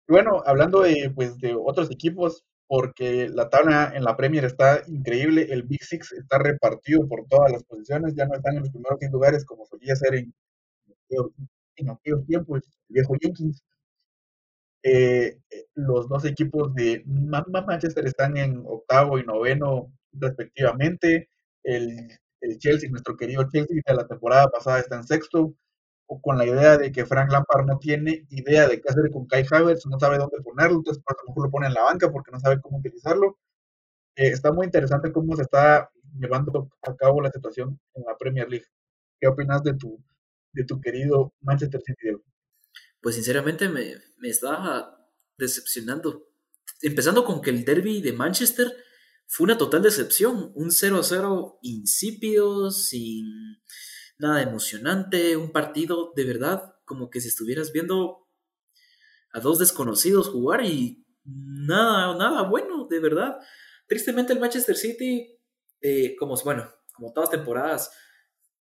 Y 0.09 0.13
bueno, 0.13 0.43
hablando 0.45 0.81
de, 0.83 1.11
pues, 1.15 1.39
de 1.39 1.55
otros 1.55 1.91
equipos, 1.91 2.45
porque 2.67 3.29
la 3.29 3.49
tabla 3.51 3.93
en 3.95 4.05
la 4.05 4.17
Premier 4.17 4.45
está 4.45 4.83
increíble, 4.87 5.49
el 5.51 5.65
Big 5.65 5.83
Six 5.85 6.13
está 6.13 6.39
repartido 6.39 7.07
por 7.09 7.27
todas 7.29 7.53
las 7.53 7.65
posiciones, 7.65 8.15
ya 8.15 8.27
no 8.27 8.35
están 8.35 8.57
en 8.57 8.61
los 8.61 8.71
primeros 8.71 8.99
100 8.99 9.13
lugares 9.13 9.45
como 9.45 9.67
solía 9.67 9.97
ser 9.97 10.15
en, 10.15 10.33
en 11.77 11.91
aquellos 11.91 12.27
tiempos, 12.27 12.61
el 12.89 12.95
viejo 12.95 13.15
Jenkins. 13.21 13.63
Eh, 14.83 15.39
eh, 15.51 15.67
los 15.75 16.09
dos 16.09 16.25
equipos 16.25 16.75
de 16.75 17.03
Manchester 17.07 18.07
están 18.07 18.37
en 18.37 18.63
octavo 18.67 19.19
y 19.19 19.25
noveno 19.25 19.93
respectivamente. 20.13 21.29
El, 21.63 22.19
el 22.41 22.59
Chelsea, 22.59 22.91
nuestro 22.91 23.17
querido 23.17 23.49
Chelsea 23.51 23.83
de 23.87 23.95
la 23.95 24.07
temporada 24.07 24.49
pasada 24.49 24.81
está 24.81 24.97
en 24.97 25.05
sexto 25.05 25.55
o 26.13 26.21
con 26.21 26.37
la 26.37 26.45
idea 26.45 26.77
de 26.77 26.91
que 26.91 27.07
Frank 27.07 27.31
Lampard 27.31 27.67
no 27.67 27.79
tiene 27.79 28.27
idea 28.31 28.67
de 28.67 28.81
qué 28.81 28.89
hacer 28.89 29.13
con 29.13 29.29
Kai 29.29 29.47
Havertz, 29.49 29.87
no 29.87 29.97
sabe 30.01 30.19
dónde 30.19 30.43
ponerlo, 30.43 30.79
entonces 30.79 31.01
a 31.07 31.13
lo 31.13 31.29
mejor 31.29 31.45
lo 31.45 31.51
pone 31.53 31.69
en 31.69 31.75
la 31.75 31.85
banca 31.85 32.11
porque 32.11 32.33
no 32.33 32.41
sabe 32.41 32.61
cómo 32.61 32.79
utilizarlo. 32.79 33.39
Eh, 34.17 34.31
está 34.31 34.51
muy 34.51 34.67
interesante 34.67 35.13
cómo 35.13 35.37
se 35.37 35.43
está 35.43 35.89
llevando 36.19 36.69
a 36.83 36.97
cabo 36.97 37.21
la 37.21 37.31
situación 37.31 37.79
en 37.95 38.03
la 38.05 38.17
Premier 38.19 38.51
League. 38.51 38.67
¿Qué 39.21 39.29
opinas 39.29 39.63
de 39.63 39.75
tu, 39.75 40.03
de 40.53 40.65
tu 40.65 40.81
querido 40.81 41.33
Manchester 41.43 41.81
City? 41.81 42.21
Pues 43.01 43.15
sinceramente 43.15 43.69
me, 43.69 43.95
me 44.19 44.31
está 44.31 44.99
decepcionando. 45.39 46.27
Empezando 46.83 47.25
con 47.25 47.41
que 47.41 47.51
el 47.51 47.65
derby 47.65 48.03
de 48.03 48.15
Manchester 48.15 48.67
fue 49.29 49.45
una 49.45 49.57
total 49.57 49.83
decepción. 49.83 50.51
Un 50.57 50.71
0-0 50.71 51.59
insípido, 51.63 52.73
sin 52.73 53.61
nada 54.21 54.43
emocionante, 54.43 55.37
un 55.37 55.51
partido 55.51 56.13
de 56.15 56.25
verdad 56.25 56.75
como 56.85 57.09
que 57.11 57.21
si 57.21 57.29
estuvieras 57.29 57.73
viendo 57.73 58.29
a 59.33 59.41
dos 59.41 59.59
desconocidos 59.59 60.29
jugar 60.29 60.65
y 60.65 61.07
nada, 61.25 62.17
nada 62.17 62.43
bueno, 62.43 62.87
de 62.89 62.99
verdad. 63.01 63.39
Tristemente 63.87 64.33
el 64.33 64.41
Manchester 64.41 64.77
City, 64.77 65.39
eh, 65.81 66.17
como 66.17 66.37
bueno, 66.45 66.69
como 66.93 67.13
todas 67.13 67.31
temporadas, 67.31 67.91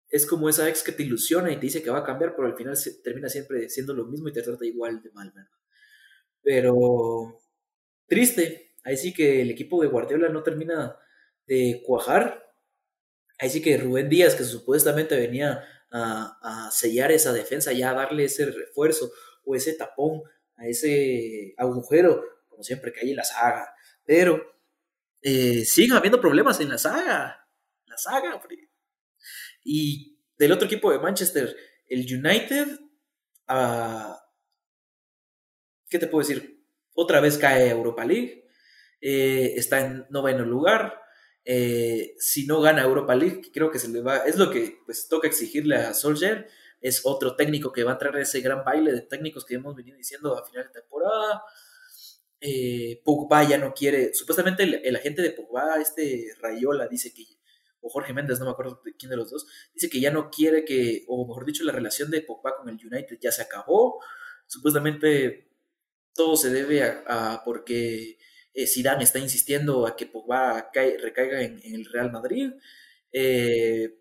es 0.09 0.25
como 0.25 0.49
esa 0.49 0.67
ex 0.69 0.83
que 0.83 0.91
te 0.91 1.03
ilusiona 1.03 1.51
y 1.51 1.55
te 1.55 1.61
dice 1.61 1.83
que 1.83 1.89
va 1.89 1.99
a 1.99 2.03
cambiar, 2.03 2.35
pero 2.35 2.47
al 2.47 2.55
final 2.55 2.77
termina 3.03 3.29
siempre 3.29 3.69
siendo 3.69 3.93
lo 3.93 4.05
mismo 4.05 4.29
y 4.29 4.33
te 4.33 4.41
trata 4.41 4.65
igual 4.65 5.01
de 5.01 5.11
mal, 5.11 5.31
¿verdad? 5.35 5.51
Pero 6.41 7.41
triste, 8.07 8.75
ahí 8.83 8.97
sí 8.97 9.13
que 9.13 9.41
el 9.41 9.51
equipo 9.51 9.81
de 9.81 9.87
Guardiola 9.87 10.29
no 10.29 10.41
termina 10.41 10.97
de 11.45 11.81
cuajar 11.85 12.48
Ahí 13.39 13.49
sí 13.49 13.61
que 13.61 13.77
Rubén 13.77 14.09
Díaz, 14.09 14.35
que 14.35 14.43
supuestamente 14.43 15.15
venía 15.17 15.65
a, 15.91 16.69
sellar 16.71 17.11
esa 17.11 17.33
defensa, 17.33 17.71
ya 17.71 17.91
a 17.91 17.95
darle 17.95 18.25
ese 18.25 18.45
refuerzo 18.45 19.11
o 19.45 19.55
ese 19.55 19.73
tapón 19.73 20.21
a 20.57 20.67
ese 20.67 21.55
agujero, 21.57 22.21
como 22.49 22.63
siempre 22.63 22.91
que 22.91 22.99
hay 22.99 23.11
en 23.11 23.15
la 23.15 23.23
saga. 23.23 23.73
Pero 24.05 24.43
eh, 25.21 25.63
siguen 25.65 25.93
habiendo 25.93 26.19
problemas 26.19 26.59
en 26.59 26.69
la 26.69 26.77
saga. 26.77 27.47
saga. 27.95 28.41
Y 29.63 30.19
del 30.37 30.51
otro 30.51 30.65
equipo 30.67 30.91
de 30.91 30.99
Manchester, 30.99 31.55
el 31.87 32.01
United, 32.01 32.67
uh, 33.49 34.15
¿qué 35.89 35.99
te 35.99 36.07
puedo 36.07 36.27
decir? 36.27 36.63
Otra 36.93 37.19
vez 37.19 37.37
cae 37.37 37.69
Europa 37.69 38.05
League, 38.05 38.47
eh, 39.01 39.53
está 39.55 39.79
en 39.79 40.05
noveno 40.09 40.45
lugar. 40.45 41.01
Eh, 41.51 42.13
si 42.19 42.45
no 42.45 42.61
gana 42.61 42.83
Europa 42.83 43.15
League, 43.15 43.41
creo 43.51 43.71
que 43.71 43.79
se 43.79 43.87
le 43.87 44.01
va, 44.01 44.17
es 44.17 44.37
lo 44.37 44.51
que 44.51 44.83
pues 44.85 45.07
toca 45.07 45.27
exigirle 45.27 45.77
a 45.77 45.95
Solskjaer, 45.95 46.47
es 46.79 47.01
otro 47.05 47.35
técnico 47.35 47.71
que 47.71 47.83
va 47.83 47.93
a 47.93 47.97
traer 47.97 48.17
ese 48.17 48.41
gran 48.41 48.63
baile 48.63 48.91
de 48.91 49.01
técnicos 49.01 49.45
que 49.45 49.55
hemos 49.55 49.75
venido 49.75 49.97
diciendo 49.97 50.37
a 50.37 50.45
final 50.45 50.65
de 50.65 50.79
temporada. 50.79 51.41
Eh, 52.39 53.01
Pogba 53.03 53.45
ya 53.45 53.57
no 53.57 53.73
quiere, 53.73 54.13
supuestamente 54.13 54.61
el, 54.87 54.95
agente 54.95 55.23
de 55.23 55.31
Pogba, 55.31 55.81
este 55.81 56.35
Rayola, 56.39 56.87
dice 56.87 57.11
que, 57.15 57.25
o 57.81 57.89
Jorge 57.89 58.13
Méndez, 58.13 58.37
no 58.37 58.45
me 58.45 58.51
acuerdo 58.51 58.83
quién 58.99 59.09
de 59.09 59.17
los 59.17 59.31
dos, 59.31 59.47
dice 59.73 59.89
que 59.89 59.99
ya 59.99 60.11
no 60.11 60.29
quiere 60.29 60.63
que, 60.63 61.03
o 61.07 61.27
mejor 61.27 61.45
dicho, 61.45 61.63
la 61.63 61.71
relación 61.71 62.11
de 62.11 62.21
Pogba 62.21 62.57
con 62.57 62.69
el 62.69 62.75
United 62.75 63.17
ya 63.19 63.31
se 63.31 63.41
acabó. 63.41 63.99
Supuestamente 64.45 65.49
todo 66.13 66.37
se 66.37 66.51
debe 66.51 66.83
a, 66.83 67.41
porque 67.43 68.19
eh, 68.53 68.67
Zidane 68.67 69.03
está 69.03 69.19
insistiendo 69.19 69.85
a 69.85 69.95
que 69.95 70.05
Pogba 70.05 70.71
recaiga 70.73 71.41
en, 71.41 71.61
el 71.63 71.85
Real 71.85 72.11
Madrid. 72.11 72.51
Eh, 73.11 73.95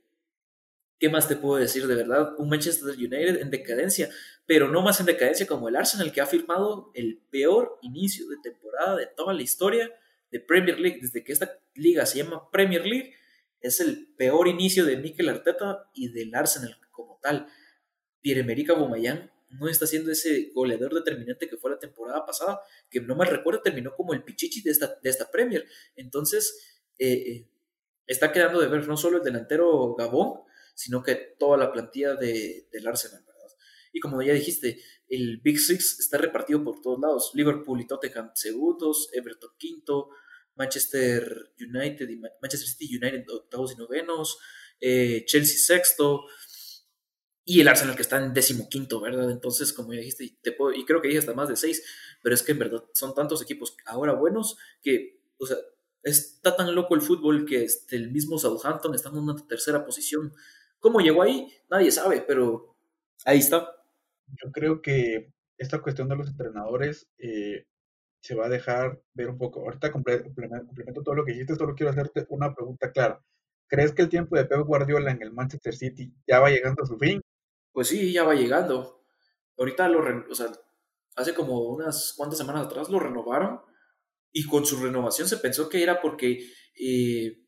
¿Qué 0.99 1.09
más 1.09 1.29
te 1.29 1.37
puedo 1.37 1.61
decir 1.61 1.87
de 1.87 1.95
verdad? 1.95 2.35
Un 2.39 2.49
Manchester 2.49 2.95
United 2.97 3.41
en 3.41 3.51
decadencia, 3.51 4.11
pero 4.47 4.69
no 4.69 4.83
más 4.83 4.99
en 4.99 5.07
decadencia 5.07 5.47
como 5.47 5.69
el 5.69 5.77
Arsenal, 5.77 6.13
que 6.13 6.21
ha 6.21 6.27
firmado 6.27 6.91
el 6.95 7.23
peor 7.31 7.79
inicio 7.83 8.29
de 8.29 8.37
temporada 8.43 8.97
de 8.97 9.07
toda 9.07 9.33
la 9.33 9.43
historia 9.43 9.91
de 10.31 10.41
Premier 10.41 10.81
League. 10.81 10.99
Desde 11.01 11.23
que 11.23 11.33
esta 11.33 11.61
liga 11.75 12.05
se 12.05 12.19
llama 12.19 12.51
Premier 12.51 12.85
League, 12.85 13.15
es 13.61 13.81
el 13.81 14.13
peor 14.17 14.49
inicio 14.49 14.85
de 14.85 14.97
Mikel 14.97 15.29
Arteta 15.29 15.89
y 15.95 16.09
del 16.09 16.35
Arsenal 16.35 16.77
como 16.91 17.21
tal. 17.23 17.47
Pierre-Emerick 18.21 18.71
Aubameyang 18.71 19.31
no 19.51 19.69
está 19.69 19.87
siendo 19.87 20.11
ese 20.11 20.51
goleador 20.55 20.95
determinante 20.95 21.49
que 21.49 21.57
fue 21.57 21.71
la 21.71 21.79
temporada 21.79 22.25
pasada, 22.27 22.61
que 22.91 23.01
no 23.01 23.17
mal 23.17 23.29
recuerdo 23.29 23.63
terminó 23.63 23.95
como 23.95 24.13
el 24.13 24.23
pichichi 24.25 24.63
de 24.63 24.71
esta, 24.71 24.99
de 25.03 25.11
esta 25.11 25.31
Premier. 25.31 25.67
Entonces, 25.97 26.83
eh, 26.99 27.13
eh, 27.13 27.49
está 28.07 28.33
quedando 28.33 28.61
de 28.61 28.69
ver 28.69 28.87
no 28.87 28.97
solo 28.97 29.19
el 29.19 29.25
delantero 29.25 29.95
Gabón, 29.95 30.41
sino 30.75 31.03
que 31.03 31.15
toda 31.39 31.57
la 31.57 31.73
plantilla 31.73 32.15
de, 32.15 32.69
del 32.71 32.87
Arsenal. 32.87 33.25
Y 33.93 34.01
como 34.01 34.23
ya 34.23 34.33
dijiste, 34.33 34.81
el 35.09 35.41
Big 35.43 35.59
Six 35.59 36.01
está 36.01 36.19
repartido 36.19 36.63
por 36.63 36.81
todos 36.81 37.01
lados. 37.01 37.31
Liverpool 37.35 37.81
y 37.81 37.87
Tottenham 37.87 38.31
segundos, 38.35 39.09
Everton 39.13 39.51
quinto, 39.59 40.11
Manchester 40.55 41.53
United 41.59 42.09
y 42.09 42.17
Manchester 42.17 42.69
City 42.69 42.97
United 42.97 43.25
octavos 43.31 43.73
y 43.73 43.77
novenos, 43.77 44.39
eh, 44.81 45.25
Chelsea 45.27 45.59
sexto 45.59 46.25
y 47.49 47.61
el 47.61 47.69
Arsenal 47.69 47.97
que 47.97 48.03
está 48.03 48.23
en 48.23 48.35
décimo 48.35 48.69
quinto, 48.69 49.01
¿verdad? 49.01 49.31
Entonces, 49.31 49.73
como 49.73 49.93
ya 49.95 50.01
dijiste, 50.01 50.37
te 50.43 50.53
puedo, 50.53 50.73
y 50.73 50.85
creo 50.85 51.01
que 51.01 51.09
dije 51.09 51.21
hasta 51.21 51.35
más 51.35 51.49
de 51.49 51.57
seis, 51.57 51.83
pero 52.23 52.35
es 52.35 52.43
que 52.43 52.53
en 52.53 52.59
verdad 52.59 52.85
son 52.93 53.15
tantos 53.15 53.43
equipos 53.43 53.77
ahora 53.87 54.13
buenos 54.13 54.59
que, 54.83 55.21
o 55.39 55.47
sea, 55.47 55.57
está 56.03 56.57
tan 56.57 56.75
loco 56.75 56.95
el 56.95 57.01
fútbol 57.01 57.47
que 57.47 57.65
este, 57.65 57.97
el 57.97 58.11
mismo 58.11 58.39
Southampton 58.39 58.95
está 58.95 59.09
en 59.09 59.17
una 59.17 59.37
tercera 59.47 59.85
posición 59.85 60.33
¿Cómo 60.81 61.01
llegó 61.01 61.23
ahí? 61.23 61.49
Nadie 61.71 61.91
sabe, 61.91 62.23
pero 62.27 62.77
ahí 63.25 63.39
está. 63.39 63.69
Yo 64.29 64.53
creo 64.53 64.81
que 64.81 65.33
esta 65.57 65.81
cuestión 65.81 66.09
de 66.09 66.17
los 66.17 66.29
entrenadores 66.29 67.09
eh, 67.19 67.67
se 68.21 68.35
va 68.35 68.47
a 68.47 68.49
dejar 68.49 69.01
ver 69.15 69.29
un 69.29 69.39
poco. 69.39 69.61
Ahorita 69.63 69.91
complemento 69.91 71.03
todo 71.03 71.15
lo 71.15 71.25
que 71.25 71.33
dijiste, 71.33 71.57
solo 71.57 71.75
quiero 71.75 71.91
hacerte 71.91 72.27
una 72.29 72.55
pregunta 72.55 72.93
clara. 72.93 73.21
¿Crees 73.69 73.93
que 73.93 74.03
el 74.03 74.09
tiempo 74.09 74.37
de 74.37 74.45
Pep 74.45 74.61
Guardiola 74.61 75.11
en 75.11 75.23
el 75.23 75.33
Manchester 75.33 75.75
City 75.75 76.13
ya 76.27 76.41
va 76.41 76.51
llegando 76.51 76.83
a 76.83 76.87
su 76.87 76.97
fin? 76.99 77.21
Pues 77.79 77.87
sí, 77.87 78.13
ya 78.13 78.25
va 78.25 78.35
llegando. 78.35 79.05
Ahorita 79.57 79.89
lo, 79.89 80.01
o 80.29 80.35
sea, 80.35 80.51
hace 81.15 81.33
como 81.33 81.61
unas 81.69 82.13
cuantas 82.17 82.37
semanas 82.37 82.67
atrás 82.67 82.89
lo 82.89 82.99
renovaron 82.99 83.61
y 84.33 84.49
con 84.49 84.67
su 84.67 84.83
renovación 84.83 85.29
se 85.29 85.37
pensó 85.37 85.69
que 85.69 85.81
era 85.81 86.01
porque 86.01 86.45
eh, 86.75 87.41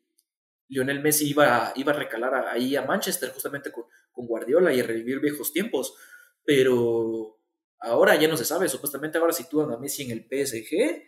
Lionel 0.69 1.02
Messi 1.02 1.28
iba, 1.28 1.66
a, 1.66 1.73
iba 1.74 1.90
a 1.90 1.97
recalar 1.97 2.47
ahí 2.47 2.77
a 2.77 2.82
Manchester 2.82 3.31
justamente 3.31 3.73
con, 3.73 3.86
Guardiola 4.15 4.73
y 4.73 4.78
a 4.78 4.85
revivir 4.85 5.19
viejos 5.19 5.52
tiempos, 5.52 5.97
pero 6.44 7.40
ahora 7.81 8.15
ya 8.15 8.28
no 8.28 8.36
se 8.36 8.44
sabe, 8.44 8.69
supuestamente 8.69 9.19
ahora 9.19 9.32
sitúan 9.32 9.73
a 9.73 9.78
Messi 9.78 10.05
en 10.05 10.12
el 10.12 10.28
PSG, 10.28 11.02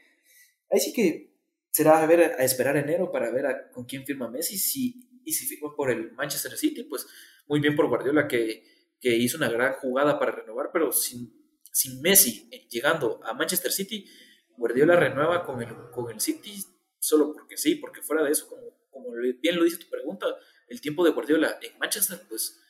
ahí 0.68 0.80
sí 0.80 0.92
que 0.92 1.36
será 1.70 2.02
a, 2.02 2.06
ver, 2.06 2.22
a 2.22 2.42
esperar 2.42 2.76
enero 2.76 3.12
para 3.12 3.30
ver 3.30 3.70
con 3.70 3.84
quién 3.84 4.04
firma 4.04 4.28
Messi, 4.28 4.58
si, 4.58 5.08
y 5.24 5.32
si 5.32 5.46
firma 5.46 5.76
por 5.76 5.92
el 5.92 6.10
Manchester 6.10 6.56
City, 6.56 6.82
pues 6.82 7.06
muy 7.46 7.60
bien 7.60 7.76
por 7.76 7.86
Guardiola 7.86 8.26
que, 8.26 8.81
que 9.02 9.14
hizo 9.14 9.36
una 9.36 9.50
gran 9.50 9.74
jugada 9.74 10.18
para 10.18 10.32
renovar, 10.32 10.70
pero 10.72 10.92
sin, 10.92 11.30
sin 11.70 12.00
Messi 12.00 12.48
llegando 12.70 13.20
a 13.24 13.34
Manchester 13.34 13.70
City, 13.70 14.08
Guardiola 14.56 14.96
renueva 14.96 15.44
con 15.44 15.60
el, 15.60 15.68
con 15.90 16.10
el 16.10 16.20
City 16.20 16.64
solo 16.98 17.34
porque 17.34 17.58
sí, 17.58 17.74
porque 17.74 18.00
fuera 18.00 18.22
de 18.22 18.30
eso, 18.30 18.48
como 18.48 18.72
como 18.92 19.10
bien 19.40 19.56
lo 19.56 19.64
dice 19.64 19.78
tu 19.78 19.88
pregunta, 19.88 20.26
el 20.68 20.80
tiempo 20.80 21.04
de 21.04 21.10
Guardiola 21.10 21.58
en 21.62 21.78
Manchester, 21.78 22.20
pues 22.28 22.60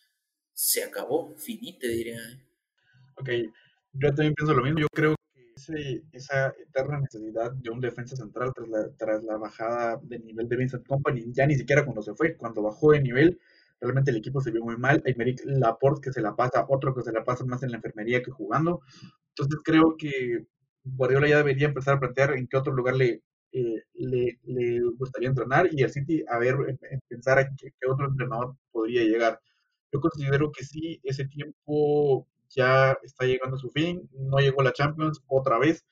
se 0.53 0.85
acabó, 0.85 1.35
finite, 1.37 1.89
diría. 1.89 2.17
¿eh? 2.17 2.41
Ok, 3.17 3.29
yo 3.93 4.09
también 4.15 4.35
pienso 4.35 4.55
lo 4.55 4.63
mismo. 4.63 4.79
Yo 4.79 4.87
creo 4.93 5.17
que 5.35 5.53
ese, 5.57 6.05
esa 6.13 6.55
eterna 6.59 7.01
necesidad 7.01 7.53
de 7.53 7.71
un 7.71 7.81
defensa 7.81 8.17
central 8.17 8.53
tras 8.55 8.69
la, 8.69 8.97
tras 8.97 9.23
la 9.25 9.37
bajada 9.37 10.01
de 10.03 10.21
nivel 10.21 10.49
de 10.49 10.57
Vincent 10.57 10.87
Company, 10.87 11.25
ya 11.33 11.47
ni 11.47 11.57
siquiera 11.57 11.85
cuando 11.85 12.03
se 12.03 12.15
fue, 12.15 12.37
cuando 12.37 12.63
bajó 12.63 12.93
de 12.93 13.03
nivel, 13.03 13.41
realmente 13.83 14.11
el 14.11 14.19
equipo 14.19 14.41
se 14.41 14.51
vio 14.51 14.63
muy 14.65 14.77
mal. 14.77 15.03
Hay 15.05 15.15
Merrick 15.15 15.43
Laporte 15.45 16.01
que 16.03 16.13
se 16.13 16.23
la 16.23 16.35
pasa, 16.37 16.67
otro 16.69 16.95
que 16.95 17.03
se 17.03 17.13
la 17.13 17.25
pasa 17.25 17.45
más 17.45 17.63
en 17.63 17.73
la 17.73 17.77
enfermería 17.79 18.23
que 18.23 18.31
jugando. 18.31 18.81
Entonces 19.31 19.61
creo 19.65 19.97
que 19.99 20.47
Guardiola 20.85 21.29
ya 21.29 21.39
debería 21.39 21.69
empezar 21.69 21.97
a 21.97 22.01
plantear 22.01 22.33
en 22.33 22.47
qué 22.47 22.57
otro 22.57 22.73
lugar 22.73 22.97
le, 22.97 23.23
eh, 23.53 23.83
le, 23.95 24.39
le, 24.45 24.81
gustaría 24.97 25.29
entrenar 25.29 25.69
y 25.73 25.83
el 25.83 25.91
City 25.91 26.25
a 26.29 26.39
ver, 26.39 26.57
pensar 27.09 27.39
a 27.39 27.49
qué, 27.57 27.73
otro 27.89 28.07
entrenador 28.09 28.57
podría 28.71 29.03
llegar. 29.03 29.41
Yo 29.93 30.01
considero 30.01 30.53
que 30.53 30.65
sí, 30.65 31.01
ese 31.05 31.27
tiempo 31.27 32.27
ya 32.51 32.97
está 33.03 33.27
llegando 33.27 33.57
a 33.57 33.61
su 33.61 33.71
fin, 33.71 34.09
no 34.13 34.39
llegó 34.39 34.63
la 34.63 34.73
Champions 34.73 35.23
otra 35.27 35.59
vez, 35.59 35.85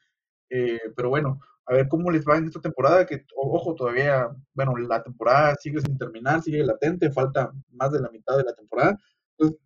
eh, 0.51 0.81
pero 0.97 1.11
bueno, 1.11 1.41
a 1.71 1.75
ver 1.75 1.89
cómo 1.89 2.11
les 2.11 2.25
va 2.27 2.37
en 2.37 2.47
esta 2.47 2.61
temporada, 2.61 3.07
que 3.07 3.25
ojo, 3.37 3.77
todavía, 3.77 4.29
bueno, 4.55 4.77
la 4.77 5.05
temporada 5.05 5.55
sigue 5.55 5.81
sin 5.81 5.97
terminar, 5.97 6.43
sigue 6.43 6.65
latente, 6.65 7.13
falta 7.13 7.53
más 7.71 7.93
de 7.93 8.01
la 8.01 8.11
mitad 8.11 8.37
de 8.37 8.43
la 8.43 8.55
temporada, 8.55 8.99
entonces, 9.39 9.61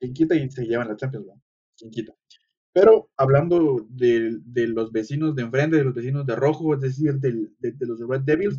quien 0.00 0.14
quita 0.14 0.34
y 0.34 0.50
se 0.50 0.64
llevan 0.66 0.88
la 0.88 0.96
Champions, 0.96 1.26
¿no? 1.26 1.42
quien 1.76 1.90
quita. 1.90 2.14
Pero 2.72 3.10
hablando 3.18 3.86
de, 3.90 4.40
los 4.54 4.90
vecinos 4.92 5.36
de 5.36 5.42
enfrente, 5.42 5.76
de 5.76 5.84
los 5.84 5.92
vecinos 5.92 6.24
de 6.24 6.36
rojo, 6.36 6.74
es 6.74 6.80
decir, 6.80 7.16
de, 7.16 7.50
los 7.80 8.00
Red 8.08 8.22
Devils, 8.22 8.58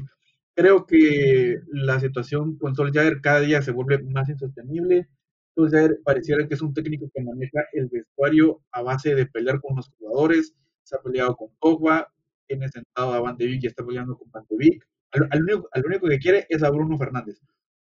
creo 0.53 0.85
que 0.85 1.59
la 1.71 1.99
situación 1.99 2.59
con 2.59 2.75
Solskjaer 2.75 3.21
cada 3.21 3.39
día 3.39 3.63
se 3.63 3.71
vuelve 3.71 4.03
más 4.03 4.29
insostenible. 4.29 5.07
Solskjaer 5.55 5.99
pareciera 6.03 6.47
que 6.47 6.53
es 6.53 6.61
un 6.61 6.75
técnico 6.75 7.09
que 7.11 7.23
maneja 7.23 7.65
el 7.73 7.87
vestuario 7.87 8.61
a 8.71 8.83
base 8.83 9.15
de 9.15 9.25
pelear 9.25 9.59
con 9.61 9.75
los 9.75 9.89
jugadores. 9.97 10.53
Se 10.83 10.95
ha 10.95 10.99
peleado 11.01 11.35
con 11.35 11.49
Pogba, 11.59 12.11
tiene 12.47 12.69
sentado 12.69 13.13
a 13.13 13.19
Van 13.19 13.37
de 13.37 13.45
Beek 13.45 13.63
y 13.63 13.67
está 13.67 13.85
peleando 13.85 14.17
con 14.17 14.31
Van 14.31 14.45
de 14.49 14.57
Beek. 14.57 14.87
Al, 15.11 15.43
único, 15.43 15.69
al 15.71 15.85
único 15.85 16.07
que 16.07 16.19
quiere 16.19 16.45
es 16.49 16.63
a 16.63 16.69
Bruno 16.69 16.97
Fernández 16.97 17.39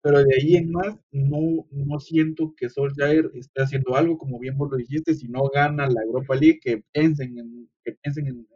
pero 0.04 0.22
de 0.22 0.34
ahí 0.34 0.56
en 0.56 0.70
más 0.70 0.98
no, 1.12 1.66
no 1.70 1.98
siento 1.98 2.52
que 2.54 2.68
Solskjaer 2.68 3.30
esté 3.32 3.62
haciendo 3.62 3.96
algo, 3.96 4.18
como 4.18 4.38
bien 4.38 4.58
vos 4.58 4.70
lo 4.70 4.76
dijiste, 4.76 5.14
si 5.14 5.28
no 5.28 5.48
gana 5.48 5.88
la 5.88 6.02
Europa 6.02 6.34
League, 6.34 6.60
que 6.60 6.84
piensen 6.92 7.38
en, 7.38 7.70
que 7.82 7.92
piensen 7.92 8.26
en, 8.26 8.46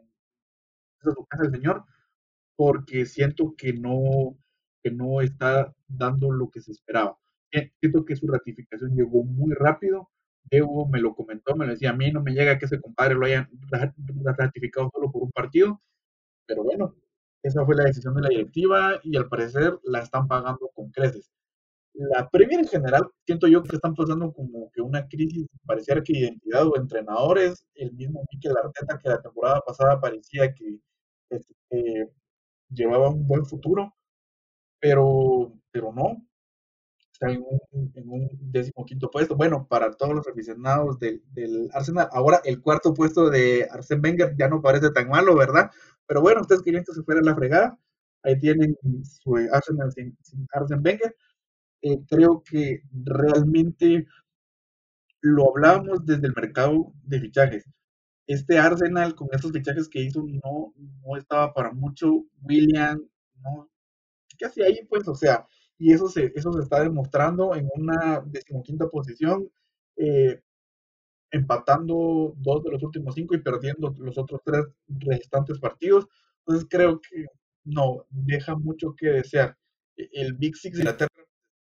eso 1.01 1.11
su 1.11 1.25
casa 1.25 1.45
el 1.45 1.51
señor, 1.51 1.85
porque 2.55 3.07
siento 3.07 3.55
que 3.57 3.73
no, 3.73 4.37
que 4.83 4.91
no 4.91 5.21
está 5.21 5.73
dando 5.87 6.31
lo 6.31 6.51
que 6.51 6.61
se 6.61 6.71
esperaba. 6.71 7.17
Eh, 7.51 7.71
siento 7.79 8.05
que 8.05 8.15
su 8.15 8.27
ratificación 8.27 8.95
llegó 8.95 9.23
muy 9.23 9.51
rápido, 9.55 10.11
Diego 10.49 10.87
me 10.87 10.99
lo 10.99 11.15
comentó, 11.15 11.55
me 11.55 11.65
lo 11.65 11.73
decía, 11.73 11.91
a 11.91 11.93
mí 11.93 12.11
no 12.11 12.21
me 12.21 12.33
llega 12.33 12.57
que 12.57 12.65
ese 12.65 12.81
compadre 12.81 13.15
lo 13.15 13.25
hayan 13.25 13.49
ratificado 14.37 14.89
solo 14.93 15.11
por 15.11 15.23
un 15.23 15.31
partido, 15.31 15.81
pero 16.45 16.63
bueno, 16.63 16.95
esa 17.43 17.65
fue 17.65 17.75
la 17.75 17.85
decisión 17.85 18.15
de 18.15 18.21
la 18.21 18.29
directiva 18.29 18.99
y 19.03 19.15
al 19.17 19.29
parecer 19.29 19.79
la 19.83 20.01
están 20.01 20.27
pagando 20.27 20.69
con 20.73 20.91
creces. 20.91 21.31
La 21.93 22.29
Premier 22.29 22.59
en 22.61 22.67
general, 22.67 23.09
siento 23.25 23.47
yo 23.47 23.63
que 23.63 23.75
están 23.75 23.95
pasando 23.95 24.31
como 24.33 24.71
que 24.71 24.81
una 24.81 25.07
crisis, 25.07 25.47
pareciera 25.65 26.03
que 26.03 26.17
identidad 26.17 26.67
o 26.67 26.77
entrenadores, 26.77 27.65
el 27.75 27.93
mismo 27.93 28.23
Mikel 28.31 28.55
Arteta 28.57 28.97
que 28.99 29.09
la 29.09 29.21
temporada 29.21 29.61
pasada 29.61 29.99
parecía 29.99 30.53
que 30.53 30.79
este, 31.29 32.11
llevaba 32.69 33.09
un 33.09 33.27
buen 33.27 33.45
futuro, 33.45 33.93
pero, 34.79 35.53
pero 35.71 35.91
no, 35.93 36.25
está 37.19 37.31
en 37.31 37.43
un, 37.71 37.91
en 37.95 38.09
un 38.09 38.29
décimo 38.51 38.85
quinto 38.85 39.11
puesto. 39.11 39.35
Bueno, 39.35 39.67
para 39.67 39.91
todos 39.91 40.15
los 40.15 40.27
aficionados 40.27 40.99
del, 40.99 41.21
del, 41.33 41.69
Arsenal, 41.73 42.07
ahora 42.13 42.41
el 42.45 42.61
cuarto 42.61 42.93
puesto 42.93 43.29
de 43.29 43.67
Arsene 43.69 44.01
Wenger 44.01 44.35
ya 44.37 44.47
no 44.47 44.61
parece 44.61 44.89
tan 44.91 45.09
malo, 45.09 45.35
¿verdad? 45.35 45.69
Pero 46.07 46.21
bueno, 46.21 46.41
ustedes 46.41 46.61
querían 46.61 46.83
que 46.85 46.93
se 46.93 47.03
fuera 47.03 47.21
la 47.21 47.35
fregada, 47.35 47.77
ahí 48.23 48.39
tienen 48.39 48.77
su 49.03 49.35
Arsenal 49.51 49.91
sin, 49.91 50.17
sin 50.21 50.47
Arsene 50.53 50.81
Wenger. 50.81 51.15
Eh, 51.81 51.99
creo 52.09 52.41
que 52.43 52.81
realmente 52.91 54.07
lo 55.21 55.49
hablábamos 55.49 56.05
desde 56.05 56.27
el 56.27 56.33
mercado 56.33 56.93
de 57.03 57.19
fichajes. 57.19 57.65
Este 58.27 58.57
Arsenal 58.59 59.15
con 59.15 59.27
estos 59.31 59.51
fichajes 59.51 59.89
que 59.89 60.01
hizo 60.01 60.23
no, 60.23 60.73
no 60.75 61.17
estaba 61.17 61.53
para 61.53 61.73
mucho. 61.73 62.25
William, 62.43 63.01
no, 63.43 63.69
¿qué 64.37 64.45
hacía 64.45 64.65
ahí? 64.65 64.85
Pues, 64.87 65.07
o 65.07 65.15
sea, 65.15 65.45
y 65.79 65.93
eso 65.93 66.09
se, 66.09 66.31
eso 66.35 66.51
se 66.53 66.61
está 66.61 66.83
demostrando 66.83 67.55
en 67.55 67.69
una 67.73 68.21
decimoquinta 68.25 68.89
posición, 68.89 69.49
eh, 69.95 70.41
empatando 71.31 72.33
dos 72.37 72.63
de 72.63 72.71
los 72.71 72.83
últimos 72.83 73.15
cinco 73.15 73.33
y 73.33 73.41
perdiendo 73.41 73.93
los 73.97 74.17
otros 74.17 74.41
tres 74.43 74.65
restantes 74.87 75.59
partidos. 75.59 76.07
Entonces 76.39 76.67
creo 76.69 76.99
que 76.99 77.27
no, 77.63 78.05
deja 78.09 78.55
mucho 78.55 78.93
que 78.95 79.07
desear. 79.07 79.57
E, 79.95 80.09
el 80.13 80.33
Big 80.33 80.55
Six 80.57 80.73
de 80.75 80.81
Inglaterra 80.81 81.09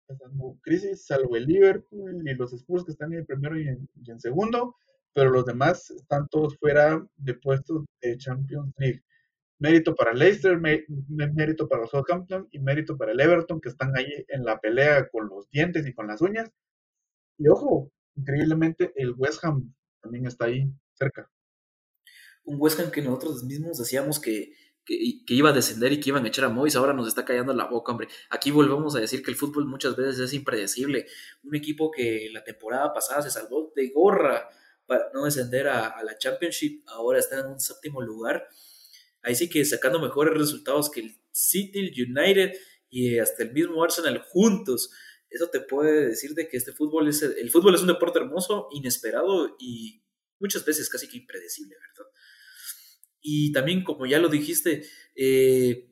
pasando 0.07 0.57
crisis, 0.61 1.05
salvo 1.05 1.35
el 1.35 1.45
Liverpool 1.45 2.23
y 2.27 2.33
los 2.35 2.53
Spurs 2.53 2.85
que 2.85 2.91
están 2.91 3.11
en 3.13 3.19
el 3.19 3.25
primero 3.25 3.59
y 3.59 3.67
en, 3.67 4.19
segundo, 4.19 4.75
pero 5.13 5.31
los 5.31 5.45
demás 5.45 5.89
están 5.91 6.27
todos 6.29 6.57
fuera 6.57 7.05
de 7.17 7.33
puestos 7.33 7.85
de 8.01 8.17
Champions 8.17 8.73
League. 8.77 9.01
Mérito 9.59 9.95
para 9.95 10.13
Leicester, 10.13 10.57
mérito 10.57 11.67
para 11.69 11.87
Southampton 11.87 12.47
y 12.51 12.59
mérito 12.59 12.97
para 12.97 13.13
el 13.13 13.19
Everton 13.19 13.61
que 13.61 13.69
están 13.69 13.95
ahí 13.97 14.25
en 14.27 14.43
la 14.43 14.59
pelea 14.59 15.07
con 15.09 15.29
los 15.29 15.49
dientes 15.49 15.87
y 15.87 15.93
con 15.93 16.07
las 16.07 16.21
uñas. 16.21 16.51
Y 17.37 17.47
ojo, 17.47 17.91
increíblemente 18.15 18.91
el 18.95 19.13
West 19.17 19.43
Ham 19.43 19.73
también 20.01 20.25
está 20.25 20.45
ahí 20.45 20.69
cerca. 20.93 21.29
Un 22.43 22.57
West 22.59 22.79
Ham 22.79 22.91
que 22.91 23.01
nosotros 23.01 23.43
mismos 23.43 23.77
decíamos 23.77 24.19
que 24.19 24.53
que, 24.85 25.33
iba 25.33 25.49
a 25.49 25.53
descender 25.53 25.91
y 25.91 25.99
que 25.99 26.09
iban 26.09 26.25
a 26.25 26.27
echar 26.27 26.45
a 26.45 26.49
Mois, 26.49 26.75
ahora 26.75 26.93
nos 26.93 27.07
está 27.07 27.25
callando 27.25 27.53
la 27.53 27.65
boca, 27.65 27.91
hombre. 27.91 28.07
Aquí 28.29 28.51
volvemos 28.51 28.95
a 28.95 28.99
decir 28.99 29.23
que 29.23 29.31
el 29.31 29.37
fútbol 29.37 29.65
muchas 29.65 29.95
veces 29.95 30.19
es 30.19 30.33
impredecible. 30.33 31.07
Un 31.43 31.55
equipo 31.55 31.91
que 31.91 32.29
la 32.31 32.43
temporada 32.43 32.93
pasada 32.93 33.23
se 33.23 33.31
salvó 33.31 33.73
de 33.75 33.89
gorra 33.89 34.47
para 34.85 35.09
no 35.13 35.25
descender 35.25 35.67
a, 35.67 36.03
la 36.03 36.17
Championship, 36.17 36.83
ahora 36.87 37.19
está 37.19 37.39
en 37.39 37.47
un 37.47 37.59
séptimo 37.59 38.01
lugar. 38.01 38.47
Ahí 39.25 39.35
sí 39.35 39.49
que 39.49 39.65
sacando 39.65 39.99
mejores 39.99 40.37
resultados 40.37 40.89
que 40.89 41.01
el 41.01 41.17
City, 41.31 41.91
United 42.01 42.53
y 42.89 43.17
hasta 43.17 43.43
el 43.43 43.51
mismo 43.51 43.83
Arsenal 43.83 44.19
juntos. 44.19 44.91
Eso 45.29 45.49
te 45.49 45.59
puede 45.59 46.09
decir 46.09 46.33
de 46.35 46.47
que 46.47 46.57
este 46.57 46.71
fútbol 46.71 47.09
es 47.09 47.21
el 47.23 47.49
fútbol 47.49 47.75
es 47.75 47.81
un 47.81 47.87
deporte 47.87 48.19
hermoso, 48.19 48.69
inesperado 48.71 49.57
y 49.59 50.03
muchas 50.39 50.63
veces 50.63 50.89
casi 50.89 51.09
que 51.09 51.17
impredecible, 51.17 51.75
¿verdad? 51.75 52.11
Y 53.19 53.51
también, 53.51 53.83
como 53.83 54.05
ya 54.05 54.19
lo 54.19 54.29
dijiste, 54.29 54.85
eh, 55.15 55.89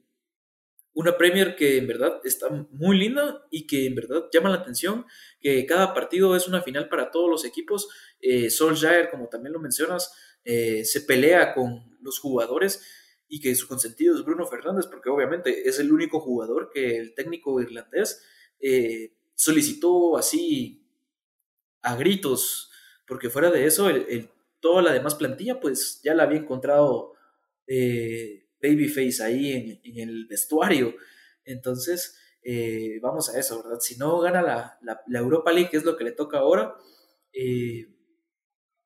una 0.94 1.18
Premier 1.18 1.56
que 1.56 1.78
en 1.78 1.88
verdad 1.88 2.22
está 2.24 2.50
muy 2.70 2.98
linda 2.98 3.48
y 3.50 3.66
que 3.66 3.88
en 3.88 3.96
verdad 3.96 4.30
llama 4.32 4.50
la 4.50 4.58
atención, 4.58 5.06
que 5.42 5.66
cada 5.66 5.96
partido 5.96 6.36
es 6.36 6.48
una 6.48 6.62
final 6.62 6.88
para 6.88 7.10
todos 7.10 7.30
los 7.30 7.46
equipos. 7.46 7.90
Eh, 8.22 8.52
Solskjaer, 8.52 9.10
como 9.10 9.28
también 9.30 9.54
lo 9.54 9.60
mencionas, 9.60 10.14
eh, 10.46 10.86
se 10.86 11.02
pelea 11.02 11.56
con 11.56 11.98
los 12.02 12.20
jugadores 12.20 12.86
y 13.28 13.40
que 13.40 13.56
su 13.56 13.68
consentido 13.68 14.16
es 14.16 14.24
Bruno 14.24 14.46
Fernández, 14.46 14.86
porque 14.88 15.10
obviamente 15.10 15.68
es 15.68 15.80
el 15.80 15.92
único 15.92 16.20
jugador 16.20 16.70
que 16.74 16.98
el 16.98 17.16
técnico 17.16 17.60
irlandés 17.62 18.24
eh, 18.60 19.16
solicitó 19.36 20.18
así 20.18 20.88
a 21.82 21.96
gritos, 21.96 22.72
porque 23.08 23.30
fuera 23.30 23.52
de 23.52 23.66
eso, 23.66 23.90
el, 23.90 24.30
toda 24.60 24.82
la 24.82 24.94
demás 24.94 25.16
plantilla 25.16 25.60
pues 25.60 26.02
ya 26.04 26.16
la 26.16 26.24
había 26.24 26.40
encontrado 26.40 27.14
eh, 27.68 28.48
babyface 28.62 29.22
ahí 29.22 29.82
en, 29.84 30.00
el 30.00 30.26
vestuario. 30.26 30.96
Entonces, 31.44 32.18
eh, 32.42 33.00
vamos 33.02 33.30
a 33.30 33.38
eso, 33.38 33.62
¿verdad? 33.62 33.80
Si 33.82 33.98
no 33.98 34.20
gana 34.20 34.42
la, 34.42 35.20
Europa 35.20 35.52
League, 35.52 35.70
que 35.70 35.78
es 35.78 35.84
lo 35.84 35.98
que 35.98 36.06
le 36.06 36.14
toca 36.14 36.40
ahora, 36.40 36.76
eh, 37.34 37.88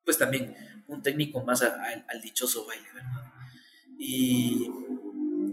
pues 0.03 0.18
también 0.18 0.55
un 0.88 1.03
técnico 1.03 1.43
más 1.43 1.61
al 1.61 2.22
dichoso 2.22 2.65
baile, 2.65 2.88
¿verdad? 2.93 3.36
Y 3.98 4.72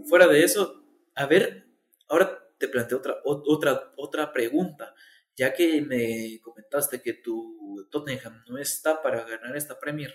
fuera 0.06 0.26
de 0.26 0.44
eso, 0.44 0.84
a 1.14 1.26
ver, 1.26 1.66
ahora 2.08 2.38
te 2.58 2.68
planteo 2.68 2.98
otra, 2.98 3.16
otra, 3.24 3.92
otra 3.96 4.32
pregunta, 4.32 4.94
ya 5.36 5.52
que 5.52 5.80
me 5.82 6.40
comentaste 6.42 7.02
que 7.02 7.14
tu 7.14 7.86
Tottenham 7.90 8.44
no 8.48 8.58
está 8.58 9.02
para 9.02 9.24
ganar 9.24 9.56
esta 9.56 9.78
Premier. 9.78 10.14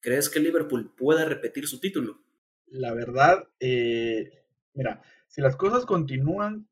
¿Crees 0.00 0.30
que 0.30 0.40
Liverpool 0.40 0.94
pueda 0.96 1.24
repetir 1.24 1.66
su 1.66 1.78
título? 1.78 2.22
La 2.66 2.94
verdad, 2.94 3.48
eh, 3.58 4.44
mira, 4.72 5.02
si 5.28 5.40
las 5.40 5.56
cosas 5.56 5.84
continúan 5.84 6.68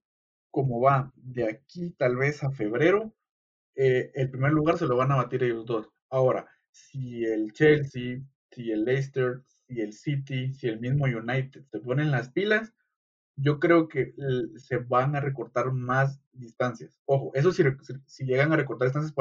como 0.50 0.80
va 0.80 1.12
de 1.16 1.44
aquí 1.44 1.90
tal 1.90 2.16
vez 2.16 2.42
a 2.42 2.50
febrero, 2.50 3.14
eh, 3.74 4.10
el 4.14 4.30
primer 4.30 4.52
lugar 4.52 4.78
se 4.78 4.86
lo 4.86 4.96
van 4.96 5.12
a 5.12 5.16
batir 5.16 5.42
ellos 5.44 5.66
dos. 5.66 5.88
Ahora, 6.08 6.48
si 6.70 7.24
el 7.24 7.52
Chelsea, 7.52 8.20
si 8.50 8.70
el 8.70 8.84
Leicester, 8.84 9.42
si 9.68 9.80
el 9.80 9.92
City, 9.92 10.52
si 10.54 10.68
el 10.68 10.80
mismo 10.80 11.04
United 11.04 11.64
se 11.70 11.78
ponen 11.80 12.10
las 12.10 12.30
pilas, 12.30 12.72
yo 13.36 13.60
creo 13.60 13.86
que 13.86 14.14
se 14.56 14.78
van 14.78 15.14
a 15.14 15.20
recortar 15.20 15.70
más 15.72 16.20
distancias. 16.32 16.98
Ojo, 17.04 17.30
eso 17.34 17.52
si, 17.52 17.62
si 18.06 18.24
llegan 18.24 18.52
a 18.52 18.56
recortar 18.56 18.88
distancias, 18.88 19.14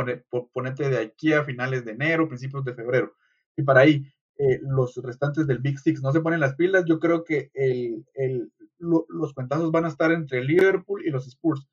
ponete 0.53 0.89
de 0.89 0.97
aquí 0.97 1.33
a 1.33 1.43
finales 1.43 1.85
de 1.85 1.91
enero, 1.91 2.27
principios 2.27 2.65
de 2.65 2.73
febrero. 2.73 3.13
Y 3.55 3.63
para 3.63 3.81
ahí, 3.81 4.07
eh, 4.39 4.59
los 4.63 4.95
restantes 4.97 5.47
del 5.47 5.59
Big 5.59 5.79
Six 5.79 6.01
no 6.01 6.11
se 6.11 6.21
ponen 6.21 6.39
las 6.39 6.55
pilas, 6.55 6.85
yo 6.85 6.99
creo 6.99 7.23
que 7.23 7.51
el, 7.53 8.05
el, 8.13 8.51
los 8.79 9.33
cuentazos 9.33 9.71
van 9.71 9.85
a 9.85 9.89
estar 9.89 10.11
entre 10.11 10.43
Liverpool 10.43 11.03
y 11.05 11.09
los 11.09 11.27
Spurs. 11.27 11.67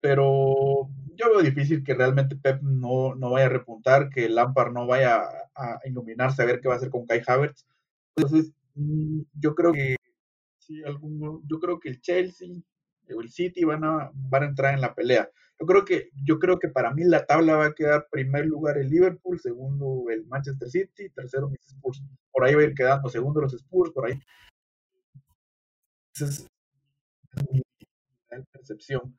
Pero 0.00 0.90
yo 1.14 1.30
veo 1.30 1.42
difícil 1.42 1.82
que 1.82 1.94
realmente 1.94 2.36
Pep 2.36 2.60
no, 2.62 3.14
no 3.14 3.30
vaya 3.30 3.46
a 3.46 3.50
repuntar, 3.50 4.10
que 4.10 4.28
Lampard 4.28 4.72
no 4.72 4.86
vaya 4.86 5.22
a, 5.54 5.80
iluminarse 5.84 6.42
a 6.42 6.44
ver 6.44 6.60
qué 6.60 6.68
va 6.68 6.74
a 6.74 6.76
hacer 6.76 6.90
con 6.90 7.06
Kai 7.06 7.22
Havertz. 7.26 7.66
Entonces, 8.16 8.52
mm, 8.74 9.22
yo 9.34 9.54
creo 9.54 9.72
que 9.72 9.96
sí, 10.58 10.82
alguno, 10.84 11.42
yo 11.48 11.58
creo 11.60 11.80
que 11.80 11.88
el 11.88 12.00
Chelsea 12.00 12.62
o 13.14 13.20
el 13.20 13.30
City 13.30 13.64
van 13.64 13.84
a, 13.84 14.10
van 14.14 14.42
a 14.42 14.46
entrar 14.46 14.74
en 14.74 14.80
la 14.80 14.94
pelea. 14.94 15.30
Yo 15.60 15.66
creo 15.66 15.84
que, 15.84 16.10
yo 16.24 16.38
creo 16.38 16.58
que 16.58 16.68
para 16.68 16.92
mí 16.92 17.04
la 17.04 17.26
tabla 17.26 17.56
va 17.56 17.66
a 17.66 17.74
quedar 17.74 18.08
primer 18.10 18.46
lugar 18.46 18.78
el 18.78 18.88
Liverpool, 18.88 19.38
segundo 19.38 20.10
el 20.10 20.26
Manchester 20.26 20.68
City, 20.68 21.10
tercero 21.10 21.48
mis 21.48 21.60
Spurs. 21.66 22.02
Por 22.32 22.44
ahí 22.44 22.54
va 22.54 22.62
a 22.62 22.64
ir 22.64 22.74
quedando 22.74 23.08
segundo 23.08 23.40
los 23.40 23.54
Spurs, 23.54 23.92
por 23.92 24.06
ahí. 24.06 24.20
Esa 26.14 26.24
es 26.26 26.46
mi 27.50 27.62
percepción. 28.52 29.16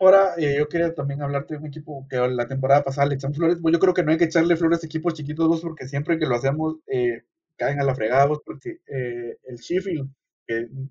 Ahora, 0.00 0.34
eh, 0.38 0.56
yo 0.58 0.68
quería 0.68 0.94
también 0.94 1.20
hablarte 1.22 1.54
de 1.54 1.60
un 1.60 1.66
equipo 1.66 2.06
que 2.08 2.16
la 2.16 2.48
temporada 2.48 2.82
pasada 2.82 3.06
le 3.06 3.16
echamos 3.16 3.36
flores. 3.36 3.58
Pues 3.60 3.72
yo 3.72 3.78
creo 3.78 3.92
que 3.92 4.02
no 4.02 4.10
hay 4.10 4.16
que 4.16 4.24
echarle 4.24 4.56
flores 4.56 4.82
a 4.82 4.86
equipos 4.86 5.14
chiquitos 5.14 5.60
porque 5.60 5.86
siempre 5.86 6.18
que 6.18 6.26
lo 6.26 6.36
hacemos 6.36 6.76
eh, 6.86 7.22
caen 7.60 7.80
a 7.80 7.84
la 7.84 7.94
fregada 7.94 8.24
vos, 8.24 8.40
porque 8.44 8.78
eh, 8.86 9.36
el 9.44 9.56
Sheffield, 9.56 10.08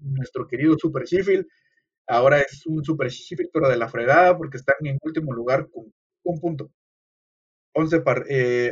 nuestro 0.02 0.48
querido 0.48 0.78
Super 0.78 1.04
Sheffield, 1.04 1.46
Ahora 2.10 2.40
es 2.40 2.66
un 2.66 2.84
super 2.84 3.08
Sheffield, 3.08 3.52
pero 3.54 3.70
de 3.70 3.78
la 3.78 3.88
fregada, 3.88 4.36
porque 4.36 4.58
están 4.58 4.78
en 4.84 4.98
último 5.04 5.32
lugar 5.32 5.70
con 5.70 5.94
un 6.24 6.40
punto. 6.40 6.72
11 7.74 8.02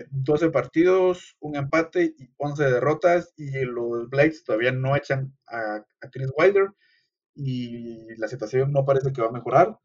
12 0.09 0.45
eh, 0.45 0.49
partidos, 0.49 1.37
un 1.39 1.55
empate 1.55 2.15
y 2.17 2.31
11 2.37 2.63
derrotas. 2.63 3.33
Y 3.37 3.51
los 3.63 4.09
Blades 4.09 4.43
todavía 4.43 4.71
no 4.71 4.95
echan 4.95 5.37
a, 5.47 5.85
Chris 6.11 6.31
Wilder. 6.35 6.69
Y 7.35 8.07
la 8.17 8.27
situación 8.27 8.71
no 8.71 8.83
parece 8.83 9.13
que 9.13 9.21
va 9.21 9.27
a 9.27 9.31
mejorar. 9.31 9.77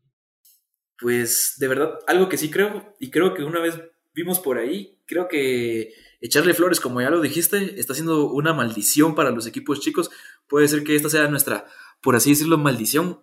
Pues 0.98 1.56
de 1.58 1.68
verdad, 1.68 1.98
algo 2.06 2.30
que 2.30 2.38
sí 2.38 2.50
creo, 2.50 2.94
y 3.00 3.10
creo 3.10 3.34
que 3.34 3.44
una 3.44 3.60
vez 3.60 3.78
vimos 4.14 4.40
por 4.40 4.56
ahí, 4.56 5.01
creo 5.12 5.28
que 5.28 5.92
echarle 6.22 6.54
flores, 6.54 6.80
como 6.80 7.00
ya 7.02 7.10
lo 7.10 7.20
dijiste, 7.20 7.78
está 7.78 7.94
siendo 7.94 8.30
una 8.30 8.54
maldición 8.54 9.14
para 9.14 9.30
los 9.30 9.46
equipos 9.46 9.80
chicos. 9.80 10.10
Puede 10.48 10.68
ser 10.68 10.84
que 10.84 10.96
esta 10.96 11.10
sea 11.10 11.28
nuestra, 11.28 11.66
por 12.00 12.16
así 12.16 12.30
decirlo, 12.30 12.56
maldición 12.56 13.20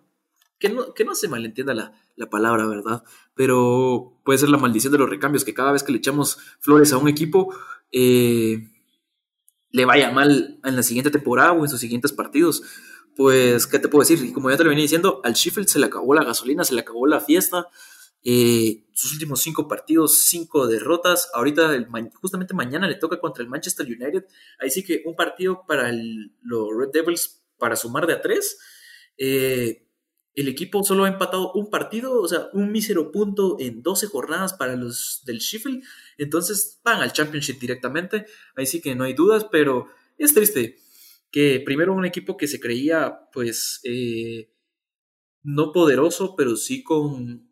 que 0.60 0.68
no, 0.68 0.94
que 0.94 1.04
no 1.04 1.14
se 1.14 1.26
malentienda 1.26 1.74
la, 1.74 1.92
palabra, 2.30 2.66
¿verdad? 2.66 3.02
Pero 3.34 4.20
puede 4.24 4.38
ser 4.38 4.50
la 4.50 4.58
maldición 4.58 4.92
de 4.92 4.98
los 4.98 5.08
recambios, 5.08 5.42
que 5.42 5.54
cada 5.54 5.72
vez 5.72 5.82
que 5.82 5.90
le 5.90 5.98
echamos 5.98 6.36
flores 6.60 6.92
a 6.92 6.98
un 6.98 7.08
equipo, 7.08 7.54
eh, 7.92 8.68
le 9.70 9.84
vaya 9.86 10.10
mal 10.10 10.60
en 10.62 10.76
la 10.76 10.82
siguiente 10.82 11.10
temporada 11.10 11.52
o 11.52 11.64
en 11.64 11.70
sus 11.70 11.80
siguientes 11.80 12.12
partidos. 12.12 12.62
Pues, 13.16 13.66
¿qué 13.66 13.78
te 13.78 13.88
puedo 13.88 14.06
decir? 14.06 14.22
Y 14.22 14.32
como 14.34 14.50
ya 14.50 14.58
te 14.58 14.64
lo 14.64 14.68
venía 14.68 14.82
diciendo, 14.82 15.22
al 15.24 15.32
Sheffield 15.32 15.68
se 15.68 15.78
le 15.78 15.86
acabó 15.86 16.12
la 16.14 16.24
gasolina, 16.24 16.62
se 16.62 16.74
le 16.74 16.82
acabó 16.82 17.06
la 17.06 17.20
fiesta. 17.20 17.68
Eh, 18.22 18.86
sus 18.92 19.14
últimos 19.14 19.40
cinco 19.40 19.66
partidos, 19.66 20.20
cinco 20.24 20.66
derrotas. 20.66 21.30
Ahorita, 21.34 21.70
justamente 22.14 22.54
mañana 22.54 22.86
le 22.88 22.96
toca 22.96 23.18
contra 23.18 23.42
el 23.42 23.48
Manchester 23.48 23.86
United. 23.86 24.26
Ahí 24.58 24.70
sí 24.70 24.84
que 24.84 25.02
un 25.06 25.16
partido 25.16 25.64
para 25.66 25.90
los 26.42 26.68
Red 26.76 26.90
Devils 26.92 27.42
para 27.58 27.76
sumar 27.76 28.06
de 28.06 28.14
a 28.14 28.20
tres. 28.20 28.58
Eh, 29.16 29.86
el 30.34 30.48
equipo 30.48 30.82
solo 30.84 31.04
ha 31.04 31.08
empatado 31.08 31.52
un 31.52 31.70
partido, 31.70 32.20
o 32.20 32.28
sea, 32.28 32.48
un 32.52 32.70
mísero 32.70 33.10
punto 33.10 33.56
en 33.58 33.82
12 33.82 34.06
jornadas 34.06 34.54
para 34.54 34.76
los 34.76 35.22
del 35.24 35.38
Sheffield. 35.38 35.82
Entonces 36.18 36.80
van 36.84 37.00
al 37.00 37.12
Championship 37.12 37.58
directamente. 37.58 38.26
Ahí 38.54 38.66
sí 38.66 38.80
que 38.80 38.94
no 38.94 39.04
hay 39.04 39.14
dudas, 39.14 39.46
pero 39.50 39.88
es 40.18 40.34
triste. 40.34 40.78
que 41.30 41.62
primero 41.64 41.94
un 41.94 42.04
equipo 42.04 42.36
que 42.36 42.48
se 42.48 42.58
creía 42.58 43.20
pues 43.32 43.80
eh, 43.84 44.52
no 45.42 45.72
poderoso, 45.72 46.34
pero 46.36 46.56
sí 46.56 46.82
con 46.82 47.49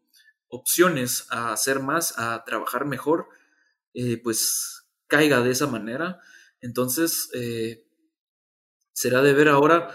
opciones 0.49 1.27
a 1.31 1.53
hacer 1.53 1.81
más, 1.81 2.19
a 2.19 2.45
trabajar 2.45 2.85
mejor, 2.85 3.29
eh, 3.95 4.19
pues 4.23 4.89
caiga 5.07 5.41
de 5.43 5.51
esa 5.51 5.67
manera. 5.67 6.21
Entonces, 6.61 7.31
eh, 7.35 7.87
será 8.93 9.23
de 9.23 9.33
ver 9.33 9.49
ahora 9.49 9.95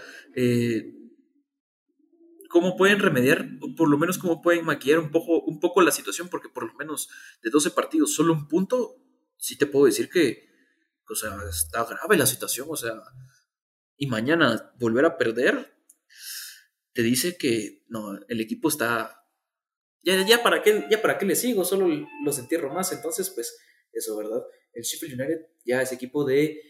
cómo 2.54 2.76
pueden 2.76 3.00
remediar, 3.00 3.48
o 3.60 3.74
por 3.74 3.88
lo 3.88 3.98
menos 3.98 4.16
cómo 4.16 4.40
pueden 4.40 4.64
maquillar 4.64 5.00
un 5.00 5.10
poco, 5.10 5.40
un 5.40 5.58
poco 5.58 5.82
la 5.82 5.90
situación, 5.90 6.28
porque 6.28 6.48
por 6.48 6.64
lo 6.64 6.74
menos 6.74 7.08
de 7.42 7.50
12 7.50 7.72
partidos, 7.72 8.14
solo 8.14 8.32
un 8.32 8.46
punto, 8.46 8.94
sí 9.36 9.58
te 9.58 9.66
puedo 9.66 9.86
decir 9.86 10.08
que, 10.08 10.48
o 11.08 11.16
sea, 11.16 11.36
está 11.50 11.84
grave 11.84 12.16
la 12.16 12.26
situación, 12.26 12.68
o 12.70 12.76
sea, 12.76 12.94
y 13.96 14.06
mañana 14.06 14.72
volver 14.78 15.04
a 15.04 15.18
perder, 15.18 15.76
te 16.92 17.02
dice 17.02 17.36
que 17.36 17.84
no, 17.88 18.20
el 18.28 18.40
equipo 18.40 18.68
está. 18.68 19.23
Ya, 20.04 20.42
para 20.42 20.62
qué, 20.62 20.84
ya 20.90 21.00
para 21.00 21.16
qué 21.16 21.24
le 21.24 21.34
sigo, 21.34 21.64
solo 21.64 21.88
los 22.24 22.38
entierro 22.38 22.72
más. 22.72 22.92
Entonces, 22.92 23.30
pues, 23.30 23.58
eso, 23.92 24.16
¿verdad? 24.16 24.42
El 24.72 24.82
Sheffield 24.82 25.20
United 25.20 25.46
ya 25.64 25.80
es 25.82 25.92
equipo 25.92 26.24
de 26.24 26.60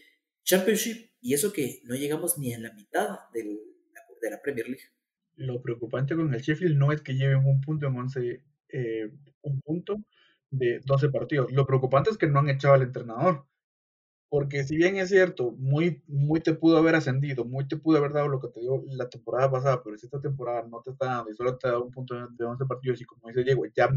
Championship 0.43 1.11
y 1.21 1.33
eso 1.33 1.51
que 1.51 1.81
no 1.83 1.95
llegamos 1.95 2.37
ni 2.37 2.53
a 2.53 2.59
la 2.59 2.71
mitad 2.73 3.19
de 3.33 4.29
la 4.29 4.41
Premier 4.41 4.67
League. 4.67 4.83
Lo 5.35 5.61
preocupante 5.61 6.15
con 6.15 6.33
el 6.33 6.41
Sheffield 6.41 6.77
no 6.77 6.91
es 6.91 7.01
que 7.01 7.13
lleven 7.13 7.45
un 7.45 7.61
punto 7.61 7.87
en 7.87 7.97
11, 7.97 8.41
eh, 8.69 9.11
un 9.41 9.61
punto 9.61 9.97
de 10.49 10.79
12 10.85 11.09
partidos. 11.09 11.51
Lo 11.51 11.65
preocupante 11.65 12.09
es 12.09 12.17
que 12.17 12.27
no 12.27 12.39
han 12.39 12.49
echado 12.49 12.75
al 12.75 12.83
entrenador. 12.83 13.45
Porque 14.35 14.65
si 14.65 14.75
bien 14.75 14.97
es 14.97 15.07
cierto, 15.07 15.51
muy, 15.53 16.03
muy 16.07 16.41
te 16.41 16.53
pudo 16.53 16.77
haber 16.77 16.95
ascendido, 16.95 17.45
muy 17.45 17.65
te 17.69 17.77
pudo 17.77 17.99
haber 17.99 18.11
dado 18.11 18.27
lo 18.27 18.41
que 18.41 18.49
te 18.49 18.59
dio 18.59 18.83
la 18.87 19.07
temporada 19.07 19.49
pasada, 19.49 19.81
pero 19.81 19.97
si 19.97 20.07
esta 20.07 20.19
temporada 20.19 20.67
no 20.67 20.81
te 20.81 20.91
está 20.91 21.05
dando 21.05 21.31
y 21.31 21.35
solo 21.35 21.57
te 21.57 21.69
dado 21.69 21.85
un 21.85 21.91
punto 21.91 22.15
de 22.15 22.43
11 22.43 22.65
partidos 22.65 22.99
y 22.99 23.05
como 23.05 23.29
dice 23.29 23.45
Diego, 23.45 23.65
ya 23.73 23.89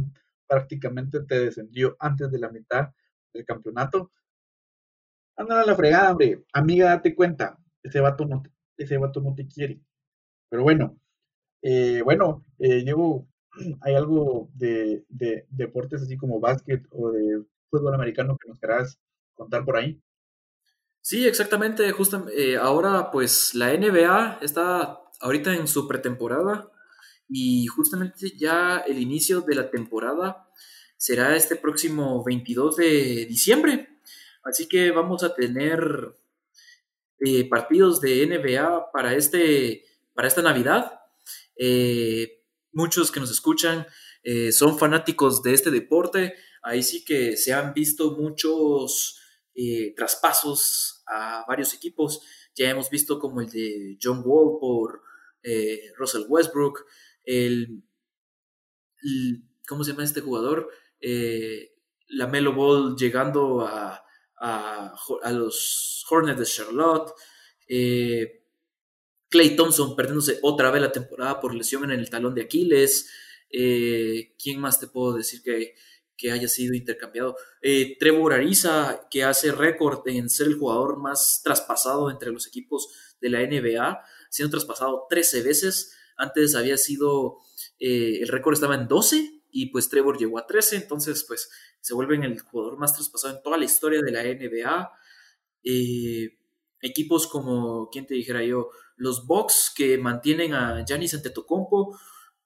prácticamente 0.47 1.25
te 1.25 1.41
descendió 1.41 1.97
antes 1.99 2.31
de 2.31 2.39
la 2.39 2.51
mitad 2.51 2.91
del 3.35 3.45
campeonato. 3.45 4.13
Anda 5.37 5.61
a 5.61 5.67
la 5.67 5.75
fregada, 5.75 6.13
hombre. 6.13 6.45
Amiga, 6.53 6.91
date 6.91 7.17
cuenta. 7.17 7.59
Ese 7.83 7.99
vato 7.99 8.25
no 8.25 8.41
te, 8.41 8.53
ese 8.77 8.97
vato 8.97 9.21
no 9.21 9.35
te 9.35 9.45
quiere. 9.49 9.81
Pero 10.49 10.63
bueno, 10.63 11.01
eh, 11.63 12.01
bueno, 12.05 12.45
eh, 12.61 12.85
Diego, 12.85 13.27
¿hay 13.81 13.97
algo 13.97 14.51
de, 14.55 15.05
de, 15.09 15.47
deportes 15.51 16.03
así 16.03 16.17
como 16.17 16.39
básquet 16.39 16.87
o 16.93 17.11
de 17.11 17.43
fútbol 17.71 17.95
americano 17.95 18.39
que 18.39 18.49
nos 18.49 18.61
querás 18.61 19.01
contar 19.35 19.65
por 19.65 19.77
ahí? 19.77 20.01
Sí, 21.01 21.27
exactamente. 21.27 21.91
Eh, 22.35 22.57
ahora, 22.57 23.11
pues 23.11 23.55
la 23.55 23.73
NBA 23.73 24.41
está 24.43 25.01
ahorita 25.21 25.55
en 25.55 25.67
su 25.67 25.89
pretemporada 25.89 26.71
y 27.29 27.67
justamente 27.67 28.33
ya 28.37 28.79
el 28.87 28.99
inicio 28.99 29.41
de 29.41 29.55
la 29.55 29.71
temporada 29.71 30.49
será 30.97 31.37
este 31.37 31.57
próximo 31.57 32.23
22 32.25 32.77
de 32.77 33.27
diciembre. 33.27 34.01
Así 34.43 34.67
que 34.69 34.91
vamos 34.91 35.23
a 35.23 35.35
tener 35.35 36.15
eh, 37.21 37.49
partidos 37.49 38.01
de 38.01 38.27
NBA 38.27 38.91
para, 38.93 39.15
este, 39.15 39.85
para 40.15 40.29
esta 40.29 40.43
Navidad. 40.43 41.01
Eh, 41.57 42.45
muchos 42.73 43.11
que 43.11 43.21
nos 43.21 43.31
escuchan 43.31 43.87
son 44.51 44.79
fanáticos 44.79 45.43
de 45.43 45.55
este 45.55 45.71
deporte. 45.71 46.35
Ahí 46.63 46.83
sí 46.83 47.03
que 47.03 47.39
se 47.39 47.55
han 47.55 47.73
visto 47.73 48.11
muchos 48.19 49.19
traspasos 49.97 51.03
a 51.07 51.45
varios 51.49 51.75
equipos. 51.75 52.21
Ya 52.55 52.71
hemos 52.71 52.91
visto 52.91 53.19
como 53.19 53.41
el 53.41 53.51
de 53.51 53.99
John 54.03 54.23
Wall 54.25 54.59
por 54.61 55.03
eh, 55.43 55.93
Russell 55.97 56.27
Westbrook, 56.29 56.85
el, 57.25 57.83
¿cómo 59.67 59.85
se 59.85 59.93
llama 59.93 60.05
este 60.05 60.21
jugador? 60.21 60.69
Eh, 61.01 61.75
la 62.09 62.27
Melo 62.27 62.53
Ball 62.53 62.97
llegando 62.97 63.61
a, 63.61 64.05
a, 64.37 65.33
los 65.33 66.05
Hornets 66.11 66.41
de 66.41 66.45
Charlotte. 66.45 67.13
Eh, 67.69 68.43
Clay 69.29 69.57
Thompson 69.57 69.95
perdiéndose 69.95 70.39
otra 70.43 70.71
vez 70.71 70.83
la 70.83 70.93
temporada 70.93 71.39
por 71.41 71.55
lesión 71.55 71.85
en 71.85 72.01
el 72.01 72.11
talón 72.11 72.35
de 72.35 72.43
Aquiles. 72.43 73.11
¿Quién 73.51 74.61
más 74.61 74.81
te 74.81 74.89
puedo 74.89 75.15
decir 75.15 75.43
que 75.43 75.75
que 76.19 76.33
haya 76.33 76.49
sido 76.49 76.75
intercambiado. 76.75 77.37
Eh, 77.63 77.97
Trevor 77.99 78.35
Ariza, 78.35 79.07
que 79.09 79.25
hace 79.25 79.53
récord 79.53 80.07
en 80.07 80.29
ser 80.29 80.49
el 80.49 80.59
jugador 80.59 80.99
más 80.99 81.41
traspasado 81.43 82.11
entre 82.11 82.33
los 82.33 82.47
equipos 82.47 82.89
de 83.21 83.31
la 83.31 83.41
NBA, 83.41 84.05
siendo 84.29 84.51
traspasado 84.51 85.07
13 85.09 85.43
veces. 85.43 85.97
Antes 86.17 86.57
había 86.57 86.77
sido, 86.77 87.39
eh, 87.79 88.19
el 88.21 88.29
récord 88.29 88.55
estaba 88.55 88.75
en 88.75 88.89
12 88.89 89.43
y 89.51 89.67
pues 89.67 89.89
Trevor 89.89 90.19
llegó 90.19 90.39
a 90.39 90.47
13, 90.47 90.77
entonces 90.77 91.25
pues 91.25 91.49
se 91.81 91.95
vuelve 91.95 92.17
el 92.17 92.41
jugador 92.41 92.79
más 92.79 92.93
traspasado 92.95 93.37
en 93.37 93.43
toda 93.43 93.57
la 93.57 93.65
historia 93.65 94.03
de 94.03 94.11
la 94.11 94.25
NBA. 94.25 94.91
Eh, 95.63 96.37
equipos 96.81 97.29
como, 97.29 97.89
¿quién 97.91 98.07
te 98.07 98.15
dijera 98.15 98.45
yo? 98.45 98.71
Los 98.97 99.25
Bucks 99.25 99.73
que 99.75 99.99
mantienen 99.99 100.53
a 100.55 100.85
Giannis 100.85 101.15
Antetokounmpo, 101.15 101.97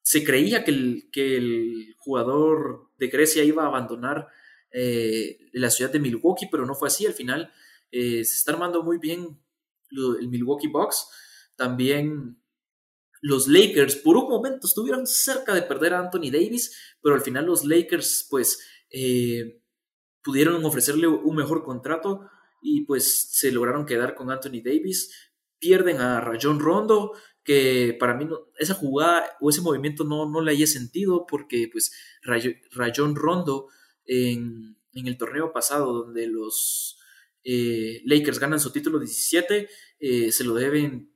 se 0.02 0.24
creía 0.24 0.64
que 0.64 0.70
el, 0.70 1.08
que 1.12 1.36
el 1.36 1.94
jugador 1.98 2.90
de 2.98 3.08
Grecia 3.08 3.44
iba 3.44 3.64
a 3.64 3.68
abandonar 3.68 4.28
eh, 4.72 5.38
la 5.52 5.70
ciudad 5.70 5.92
de 5.92 6.00
Milwaukee, 6.00 6.48
pero 6.50 6.66
no 6.66 6.74
fue 6.74 6.88
así. 6.88 7.06
Al 7.06 7.14
final 7.14 7.52
eh, 7.90 8.24
se 8.24 8.36
está 8.36 8.52
armando 8.52 8.82
muy 8.82 8.98
bien 8.98 9.38
el 9.90 10.28
Milwaukee 10.28 10.68
Bucks. 10.68 11.06
También 11.56 12.42
los 13.20 13.46
Lakers, 13.46 13.96
por 13.96 14.16
un 14.16 14.28
momento 14.28 14.66
estuvieron 14.66 15.06
cerca 15.06 15.54
de 15.54 15.62
perder 15.62 15.94
a 15.94 16.00
Anthony 16.00 16.30
Davis, 16.32 16.76
pero 17.00 17.14
al 17.14 17.20
final 17.20 17.46
los 17.46 17.64
Lakers, 17.64 18.26
pues, 18.28 18.60
eh, 18.90 19.62
pudieron 20.24 20.64
ofrecerle 20.64 21.06
un 21.06 21.36
mejor 21.36 21.62
contrato 21.62 22.28
y 22.60 22.84
pues 22.84 23.30
se 23.32 23.50
lograron 23.50 23.86
quedar 23.86 24.14
con 24.14 24.30
Anthony 24.30 24.62
Davis. 24.64 25.30
Pierden 25.58 26.00
a 26.00 26.20
Rayon 26.20 26.60
Rondo, 26.60 27.12
que 27.44 27.96
para 27.98 28.14
mí 28.14 28.28
esa 28.58 28.74
jugada 28.74 29.36
o 29.40 29.50
ese 29.50 29.60
movimiento 29.60 30.04
no, 30.04 30.28
no 30.28 30.40
le 30.40 30.52
haya 30.52 30.66
sentido 30.66 31.26
porque 31.26 31.68
pues 31.70 31.92
Rayon 32.22 33.16
Rondo 33.16 33.68
en, 34.04 34.76
el 34.94 35.16
torneo 35.16 35.52
pasado 35.52 35.92
donde 35.92 36.26
los 36.26 36.98
eh, 37.44 38.02
Lakers 38.04 38.38
ganan 38.38 38.60
su 38.60 38.70
título 38.70 38.98
17 38.98 39.68
eh, 39.98 40.32
se 40.32 40.44
lo 40.44 40.54
deben 40.54 41.12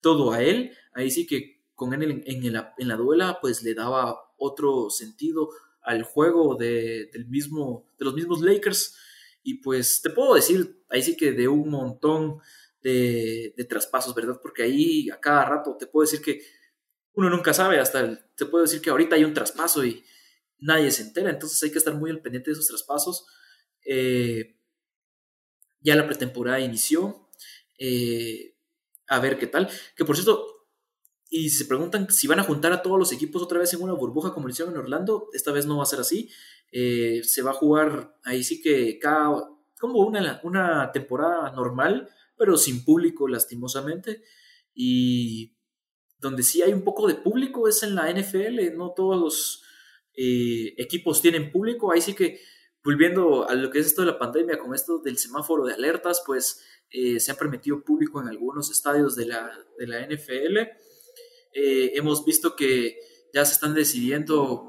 todo 0.00 0.32
a 0.32 0.42
él 0.42 0.72
ahí 0.94 1.10
sí 1.10 1.26
que 1.26 1.60
con 1.80 1.94
él 1.94 2.22
en, 2.26 2.52
la, 2.52 2.96
duela 2.96 3.38
pues 3.40 3.62
le 3.62 3.72
daba 3.72 4.34
otro 4.36 4.90
sentido 4.90 5.48
al 5.82 6.02
juego 6.02 6.54
de, 6.54 7.08
del 7.10 7.26
mismo, 7.26 7.86
de 7.98 8.04
los 8.04 8.12
mismos 8.12 8.42
Lakers. 8.42 8.96
Y 9.42 9.62
pues 9.62 10.02
te 10.02 10.10
puedo 10.10 10.34
decir 10.34 10.82
ahí 10.90 11.02
sí 11.02 11.16
que 11.16 11.32
de 11.32 11.48
un 11.48 11.70
montón 11.70 12.38
de, 12.82 13.66
traspasos, 13.68 14.14
¿verdad? 14.14 14.40
Porque 14.40 14.62
ahí 14.62 15.10
a 15.10 15.20
cada 15.20 15.44
rato 15.44 15.76
te 15.78 15.86
puedo 15.86 16.08
decir 16.08 16.22
que 16.22 16.42
uno 17.12 17.28
nunca 17.28 17.52
sabe, 17.52 17.78
hasta 17.78 18.24
te 18.34 18.46
puedo 18.46 18.62
decir 18.62 18.80
que 18.80 18.90
ahorita 18.90 19.16
hay 19.16 19.24
un 19.24 19.34
traspaso 19.34 19.84
y 19.84 20.04
nadie 20.58 20.90
se 20.90 21.02
entera, 21.02 21.30
entonces 21.30 21.62
hay 21.62 21.70
que 21.70 21.78
estar 21.78 21.94
muy 21.94 22.10
al 22.10 22.20
pendiente 22.20 22.50
de 22.50 22.54
esos 22.54 22.68
traspasos. 22.68 23.26
Eh, 23.84 24.56
ya 25.80 25.96
la 25.96 26.06
pretemporada 26.06 26.60
inició, 26.60 27.28
eh, 27.78 28.56
a 29.08 29.18
ver 29.18 29.38
qué 29.38 29.46
tal. 29.46 29.68
Que 29.96 30.04
por 30.04 30.16
cierto, 30.16 30.60
y 31.28 31.50
se 31.50 31.64
preguntan 31.64 32.10
si 32.10 32.26
van 32.26 32.40
a 32.40 32.44
juntar 32.44 32.72
a 32.72 32.82
todos 32.82 32.98
los 32.98 33.12
equipos 33.12 33.42
otra 33.42 33.58
vez 33.58 33.72
en 33.72 33.82
una 33.82 33.94
burbuja 33.94 34.34
como 34.34 34.46
lo 34.46 34.52
hicieron 34.52 34.74
en 34.74 34.80
Orlando, 34.80 35.28
esta 35.32 35.52
vez 35.52 35.64
no 35.64 35.76
va 35.76 35.84
a 35.84 35.86
ser 35.86 36.00
así. 36.00 36.28
Eh, 36.72 37.22
se 37.24 37.42
va 37.42 37.50
a 37.50 37.54
jugar 37.54 38.16
ahí 38.24 38.42
sí 38.44 38.60
que 38.60 38.98
cada, 38.98 39.48
como 39.78 40.00
una, 40.00 40.40
una 40.42 40.92
temporada 40.92 41.50
normal, 41.52 42.08
pero 42.40 42.56
sin 42.56 42.86
público 42.86 43.28
lastimosamente. 43.28 44.22
Y 44.74 45.58
donde 46.18 46.42
sí 46.42 46.62
hay 46.62 46.72
un 46.72 46.84
poco 46.84 47.06
de 47.06 47.16
público 47.16 47.68
es 47.68 47.82
en 47.82 47.94
la 47.94 48.10
NFL, 48.10 48.74
no 48.74 48.94
todos 48.96 49.20
los 49.20 49.62
eh, 50.16 50.72
equipos 50.78 51.20
tienen 51.20 51.52
público, 51.52 51.92
ahí 51.92 52.00
sí 52.00 52.14
que 52.14 52.40
volviendo 52.82 53.46
a 53.46 53.54
lo 53.54 53.70
que 53.70 53.80
es 53.80 53.86
esto 53.86 54.00
de 54.00 54.08
la 54.08 54.18
pandemia, 54.18 54.58
con 54.58 54.74
esto 54.74 55.00
del 55.00 55.18
semáforo 55.18 55.66
de 55.66 55.74
alertas, 55.74 56.22
pues 56.24 56.64
eh, 56.90 57.20
se 57.20 57.30
ha 57.30 57.36
permitido 57.36 57.84
público 57.84 58.22
en 58.22 58.28
algunos 58.28 58.70
estadios 58.70 59.16
de 59.16 59.26
la, 59.26 59.52
de 59.78 59.86
la 59.86 60.06
NFL. 60.06 60.58
Eh, 61.52 61.92
hemos 61.94 62.24
visto 62.24 62.56
que 62.56 62.96
ya 63.34 63.44
se 63.44 63.52
están 63.52 63.74
decidiendo 63.74 64.66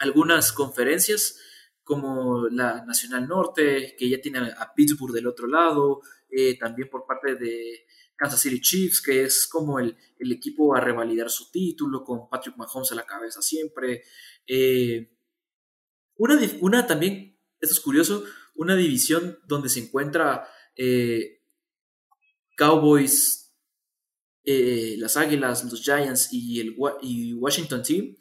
algunas 0.00 0.52
conferencias 0.52 1.38
como 1.84 2.48
la 2.48 2.84
Nacional 2.84 3.28
Norte, 3.28 3.94
que 3.96 4.08
ya 4.08 4.20
tiene 4.20 4.38
a 4.56 4.72
Pittsburgh 4.74 5.12
del 5.12 5.26
otro 5.26 5.46
lado, 5.46 6.00
eh, 6.36 6.58
también 6.58 6.88
por 6.90 7.06
parte 7.06 7.36
de 7.36 7.86
Kansas 8.16 8.40
City 8.40 8.60
Chiefs, 8.60 9.00
que 9.00 9.22
es 9.22 9.46
como 9.46 9.78
el, 9.78 9.96
equipo 10.18 10.74
a 10.74 10.80
revalidar 10.80 11.30
su 11.30 11.50
título, 11.50 12.02
con 12.02 12.28
Patrick 12.28 12.56
Mahomes 12.56 12.90
a 12.90 12.96
la 12.96 13.06
cabeza 13.06 13.40
siempre. 13.40 14.02
Eh, 14.46 15.16
una, 16.16 16.40
una, 16.60 16.86
también, 16.86 17.38
esto 17.60 17.74
es 17.74 17.80
curioso, 17.80 18.24
una 18.56 18.74
división 18.74 19.38
donde 19.46 19.68
se 19.68 19.80
encuentra 19.80 20.48
eh, 20.76 21.42
Cowboys, 22.56 23.52
las 24.44 25.16
Águilas, 25.16 25.64
los 25.64 25.82
Giants 25.82 26.28
y 26.32 26.60
el 26.60 26.74
Washington 26.76 27.82
Team, 27.82 28.16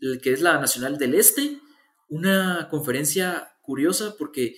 el 0.00 0.20
que 0.20 0.32
es 0.32 0.40
la 0.40 0.58
Nacional 0.58 0.98
del 0.98 1.14
Este, 1.14 1.60
una 2.08 2.68
conferencia 2.70 3.56
curiosa 3.62 4.16
porque 4.18 4.56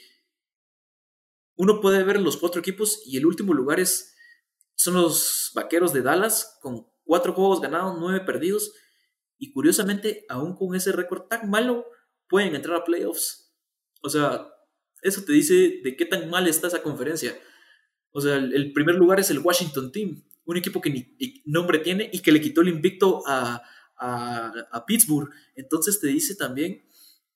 uno 1.57 1.81
puede 1.81 2.03
ver 2.05 2.21
los 2.21 2.37
cuatro 2.37 2.61
equipos 2.61 3.03
y 3.07 3.17
el 3.17 3.27
último 3.27 3.55
lugar 3.55 3.81
es, 3.81 4.15
son 4.75 4.95
los 4.95 5.51
Vaqueros 5.55 5.93
de 5.93 6.03
Dallas 6.03 6.59
con 6.61 6.87
cuatro 7.05 7.33
juegos 7.33 7.61
ganados, 7.61 7.97
nueve 7.99 8.21
perdidos 8.21 8.73
y 9.39 9.53
curiosamente, 9.53 10.25
aún 10.29 10.57
con 10.57 10.75
ese 10.75 10.93
récord 10.93 11.23
tan 11.29 11.51
malo, 11.51 11.87
pueden 12.29 12.55
entrar 12.55 12.77
a 12.77 12.85
playoffs. 12.85 13.53
O 14.03 14.09
sea, 14.09 14.49
eso 15.03 15.23
te 15.25 15.33
dice 15.33 15.81
de 15.83 15.97
qué 15.97 16.07
tan 16.07 16.29
mal 16.31 16.47
está 16.47 16.69
esa 16.69 16.83
conferencia. 16.83 17.39
O 18.11 18.21
sea, 18.21 18.37
el, 18.37 18.73
primer 18.73 18.95
lugar 18.95 19.21
es 19.21 19.31
el 19.31 19.41
Washington 19.41 19.93
Team, 19.93 20.25
un 20.45 20.57
equipo 20.57 20.81
que 20.81 20.91
ni 20.91 21.43
nombre 21.45 21.79
tiene 21.81 22.09
y 22.13 22.21
que 22.21 22.33
le 22.33 22.41
quitó 22.41 22.63
el 22.63 22.69
invicto 22.69 23.23
a, 23.27 23.63
a, 23.99 24.85
Pittsburgh. 24.87 25.31
Entonces 25.55 26.01
te 26.01 26.07
dice 26.09 26.35
también 26.35 26.83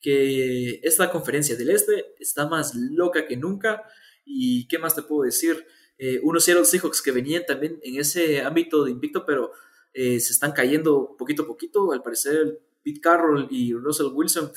que 0.01 0.81
esta 0.83 1.11
conferencia 1.11 1.57
del 1.57 1.71
Este 1.71 2.15
está 2.19 2.49
más 2.49 2.75
loca 2.75 3.27
que 3.27 3.37
nunca. 3.37 3.83
¿Y 4.33 4.69
qué 4.69 4.79
más 4.79 4.95
te 4.95 5.03
puedo 5.03 5.23
decir? 5.23 5.67
Eh, 5.99 6.21
unos 6.23 6.45
Seattle 6.45 6.65
Seahawks 6.65 7.03
que 7.03 7.11
venían 7.11 7.45
también 7.47 7.81
en 7.83 7.99
ese 7.99 8.41
ámbito 8.41 8.85
de 8.85 8.93
invicto, 8.93 9.27
pero 9.27 9.53
eh, 9.93 10.21
se 10.21 10.33
están 10.33 10.53
cayendo 10.53 11.17
poquito 11.19 11.43
a 11.43 11.47
poquito. 11.47 11.93
Al 11.93 12.03
parecer, 12.03 12.61
Pete 12.83 13.01
Carroll 13.01 13.49
y 13.51 13.75
Russell 13.75 14.13
Wilson 14.13 14.53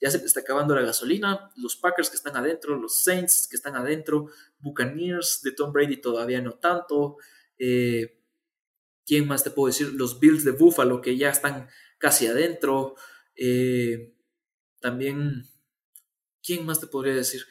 ya 0.00 0.10
se 0.10 0.18
está 0.18 0.40
acabando 0.40 0.74
la 0.74 0.82
gasolina, 0.82 1.52
los 1.56 1.76
Packers 1.76 2.10
que 2.10 2.16
están 2.16 2.36
adentro, 2.36 2.76
los 2.76 3.04
Saints 3.04 3.46
que 3.48 3.54
están 3.54 3.76
adentro, 3.76 4.30
Buccaneers 4.58 5.40
de 5.44 5.52
Tom 5.52 5.72
Brady 5.72 5.98
todavía 5.98 6.40
no 6.40 6.54
tanto, 6.54 7.18
eh, 7.56 8.18
¿quién 9.06 9.28
más 9.28 9.44
te 9.44 9.52
puedo 9.52 9.68
decir? 9.68 9.92
Los 9.94 10.18
Bills 10.18 10.44
de 10.44 10.50
Buffalo 10.50 11.00
que 11.00 11.16
ya 11.16 11.30
están 11.30 11.68
casi 11.98 12.26
adentro, 12.26 12.96
eh, 13.36 14.16
también, 14.80 15.48
¿quién 16.42 16.66
más 16.66 16.80
te 16.80 16.88
podría 16.88 17.14
decir? 17.14 17.46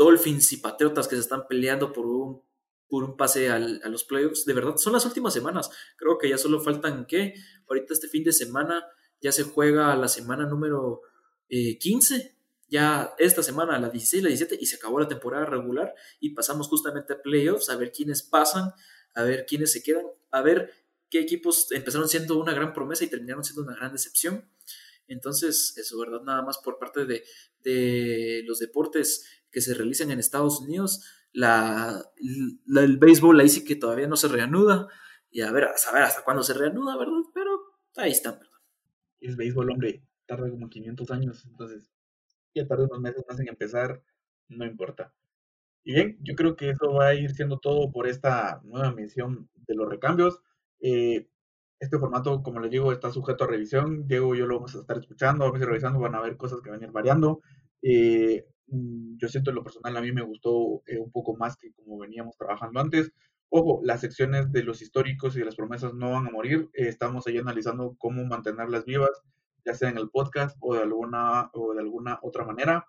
Dolphins 0.00 0.54
y 0.54 0.56
Patriotas 0.56 1.06
que 1.06 1.14
se 1.14 1.20
están 1.20 1.46
peleando 1.46 1.92
por 1.92 2.06
un, 2.06 2.42
por 2.88 3.04
un 3.04 3.18
pase 3.18 3.50
a 3.50 3.58
los 3.58 4.04
playoffs, 4.04 4.46
de 4.46 4.54
verdad, 4.54 4.78
son 4.78 4.94
las 4.94 5.04
últimas 5.04 5.34
semanas, 5.34 5.70
creo 5.98 6.16
que 6.16 6.30
ya 6.30 6.38
solo 6.38 6.58
faltan, 6.58 7.04
¿qué? 7.04 7.34
Ahorita 7.68 7.92
este 7.92 8.08
fin 8.08 8.24
de 8.24 8.32
semana 8.32 8.86
ya 9.20 9.30
se 9.30 9.42
juega 9.42 9.94
la 9.96 10.08
semana 10.08 10.46
número 10.46 11.02
15, 11.50 12.16
eh, 12.16 12.34
ya 12.68 13.12
esta 13.18 13.42
semana, 13.42 13.78
la 13.78 13.90
16, 13.90 14.22
la 14.22 14.28
17, 14.28 14.56
y 14.58 14.64
se 14.64 14.76
acabó 14.76 14.98
la 14.98 15.06
temporada 15.06 15.44
regular 15.44 15.94
y 16.18 16.30
pasamos 16.30 16.68
justamente 16.68 17.12
a 17.12 17.20
playoffs, 17.20 17.68
a 17.68 17.76
ver 17.76 17.92
quiénes 17.92 18.22
pasan, 18.22 18.72
a 19.14 19.22
ver 19.22 19.44
quiénes 19.44 19.70
se 19.70 19.82
quedan, 19.82 20.06
a 20.30 20.40
ver 20.40 20.72
qué 21.10 21.20
equipos 21.20 21.70
empezaron 21.72 22.08
siendo 22.08 22.40
una 22.40 22.54
gran 22.54 22.72
promesa 22.72 23.04
y 23.04 23.08
terminaron 23.08 23.44
siendo 23.44 23.64
una 23.64 23.76
gran 23.76 23.92
decepción. 23.92 24.48
Entonces, 25.10 25.76
eso, 25.76 25.98
¿verdad? 25.98 26.22
Nada 26.22 26.42
más 26.42 26.58
por 26.58 26.78
parte 26.78 27.04
de, 27.04 27.24
de 27.62 28.42
los 28.46 28.58
deportes 28.58 29.26
que 29.50 29.60
se 29.60 29.74
realizan 29.74 30.10
en 30.10 30.18
Estados 30.18 30.60
Unidos, 30.60 31.04
la, 31.32 32.02
el 32.16 32.98
béisbol 32.98 33.38
ahí 33.40 33.48
sí 33.48 33.64
que 33.64 33.76
todavía 33.76 34.06
no 34.06 34.16
se 34.16 34.28
reanuda, 34.28 34.88
y 35.30 35.42
a 35.42 35.52
ver, 35.52 35.64
a 35.64 35.76
saber 35.76 36.02
hasta 36.02 36.22
cuándo 36.24 36.42
se 36.42 36.54
reanuda, 36.54 36.96
¿verdad? 36.96 37.22
Pero 37.34 37.50
ahí 37.96 38.12
están, 38.12 38.34
¿verdad? 38.38 38.50
el 39.20 39.36
béisbol, 39.36 39.70
hombre, 39.70 40.02
tarda 40.26 40.50
como 40.50 40.70
500 40.70 41.10
años, 41.10 41.44
entonces 41.44 41.90
ya 42.54 42.66
tarda 42.66 42.84
unos 42.84 43.00
meses 43.00 43.24
más 43.28 43.38
en 43.40 43.48
empezar, 43.48 44.02
no 44.48 44.64
importa. 44.64 45.12
Y 45.84 45.94
bien, 45.94 46.18
yo 46.22 46.34
creo 46.34 46.56
que 46.56 46.70
eso 46.70 46.92
va 46.92 47.08
a 47.08 47.14
ir 47.14 47.30
siendo 47.32 47.58
todo 47.58 47.90
por 47.90 48.06
esta 48.06 48.60
nueva 48.64 48.92
misión 48.92 49.48
de 49.54 49.74
los 49.74 49.88
recambios. 49.88 50.40
Eh, 50.80 51.28
este 51.80 51.98
formato, 51.98 52.42
como 52.42 52.60
les 52.60 52.70
digo, 52.70 52.92
está 52.92 53.10
sujeto 53.10 53.44
a 53.44 53.46
revisión. 53.48 54.06
Diego 54.06 54.34
y 54.34 54.38
yo 54.38 54.46
lo 54.46 54.56
vamos 54.56 54.76
a 54.76 54.80
estar 54.80 54.98
escuchando, 54.98 55.44
vamos 55.44 55.60
a 55.60 55.62
ir 55.64 55.68
revisando, 55.68 55.98
van 55.98 56.14
a 56.14 56.18
haber 56.18 56.36
cosas 56.36 56.60
que 56.60 56.70
van 56.70 56.82
a 56.82 56.84
ir 56.86 56.92
variando. 56.92 57.40
Eh, 57.82 58.46
mm, 58.68 59.16
yo 59.18 59.28
siento 59.28 59.50
en 59.50 59.56
lo 59.56 59.64
personal, 59.64 59.96
a 59.96 60.00
mí 60.00 60.12
me 60.12 60.22
gustó 60.22 60.82
eh, 60.86 60.98
un 60.98 61.10
poco 61.10 61.36
más 61.36 61.56
que 61.56 61.72
como 61.72 61.98
veníamos 61.98 62.36
trabajando 62.36 62.80
antes. 62.80 63.12
Ojo, 63.52 63.80
las 63.82 64.00
secciones 64.00 64.52
de 64.52 64.62
los 64.62 64.80
históricos 64.80 65.34
y 65.34 65.40
de 65.40 65.44
las 65.46 65.56
promesas 65.56 65.92
no 65.94 66.12
van 66.12 66.28
a 66.28 66.30
morir. 66.30 66.70
Eh, 66.74 66.88
estamos 66.88 67.26
ahí 67.26 67.38
analizando 67.38 67.96
cómo 67.98 68.24
mantenerlas 68.24 68.84
vivas, 68.84 69.10
ya 69.64 69.74
sea 69.74 69.88
en 69.90 69.98
el 69.98 70.10
podcast 70.10 70.56
o 70.60 70.74
de 70.74 70.82
alguna, 70.82 71.50
o 71.54 71.74
de 71.74 71.80
alguna 71.80 72.20
otra 72.22 72.44
manera. 72.44 72.86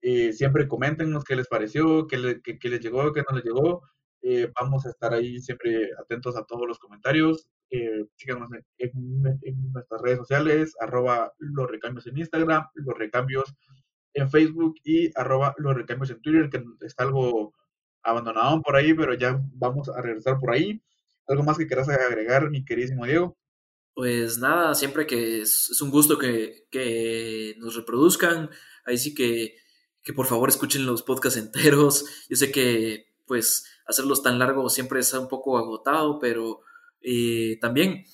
Eh, 0.00 0.32
siempre 0.32 0.66
coméntenos 0.66 1.24
qué 1.24 1.36
les 1.36 1.46
pareció, 1.46 2.08
qué, 2.08 2.18
les 2.18 2.80
llegó, 2.80 3.12
qué 3.12 3.22
no 3.28 3.36
les 3.36 3.44
llegó. 3.44 3.82
Eh, 4.22 4.50
vamos 4.60 4.86
a 4.86 4.90
estar 4.90 5.12
ahí 5.14 5.40
siempre 5.40 5.90
atentos 5.98 6.36
a 6.36 6.44
todos 6.44 6.66
los 6.66 6.78
comentarios. 6.78 7.48
Síganos 8.16 8.50
en, 8.78 9.72
nuestras 9.72 10.00
redes 10.02 10.18
sociales, 10.18 10.74
arroba 10.80 11.32
los 11.38 11.70
recambios 11.70 12.06
en 12.06 12.18
Instagram, 12.18 12.66
los 12.74 12.98
recambios 12.98 13.54
en 14.14 14.30
Facebook 14.30 14.74
y 14.84 15.10
arroba 15.18 15.54
los 15.58 15.74
recambios 15.74 16.10
en 16.10 16.20
Twitter, 16.20 16.50
que 16.50 16.62
está 16.86 17.04
algo 17.04 17.54
abandonado 18.02 18.60
por 18.62 18.76
ahí, 18.76 18.92
pero 18.94 19.14
ya 19.14 19.40
vamos 19.54 19.88
a 19.88 20.00
regresar 20.02 20.38
por 20.38 20.52
ahí. 20.52 20.82
¿Algo 21.26 21.44
más 21.44 21.56
que 21.56 21.66
quieras 21.66 21.88
agregar, 21.88 22.50
mi 22.50 22.64
queridísimo 22.64 23.06
Diego? 23.06 23.36
Pues 23.94 24.38
nada, 24.38 24.74
siempre 24.74 25.06
que 25.06 25.42
es, 25.42 25.80
un 25.80 25.90
gusto 25.90 26.18
que, 26.18 26.66
que, 26.70 27.54
nos 27.58 27.76
reproduzcan. 27.76 28.50
Ahí 28.84 28.98
sí 28.98 29.14
que, 29.14 29.56
que 30.02 30.12
por 30.12 30.26
favor 30.26 30.48
escuchen 30.48 30.86
los 30.86 31.02
podcasts 31.02 31.38
enteros. 31.38 32.04
Yo 32.28 32.36
sé 32.36 32.50
que 32.50 33.12
pues 33.26 33.64
hacerlos 33.86 34.22
tan 34.22 34.38
largos 34.38 34.74
siempre 34.74 35.00
es 35.00 35.12
un 35.14 35.28
poco 35.28 35.58
agotado, 35.58 36.18
pero 36.18 36.60
eh, 37.02 37.58
también 37.60 38.04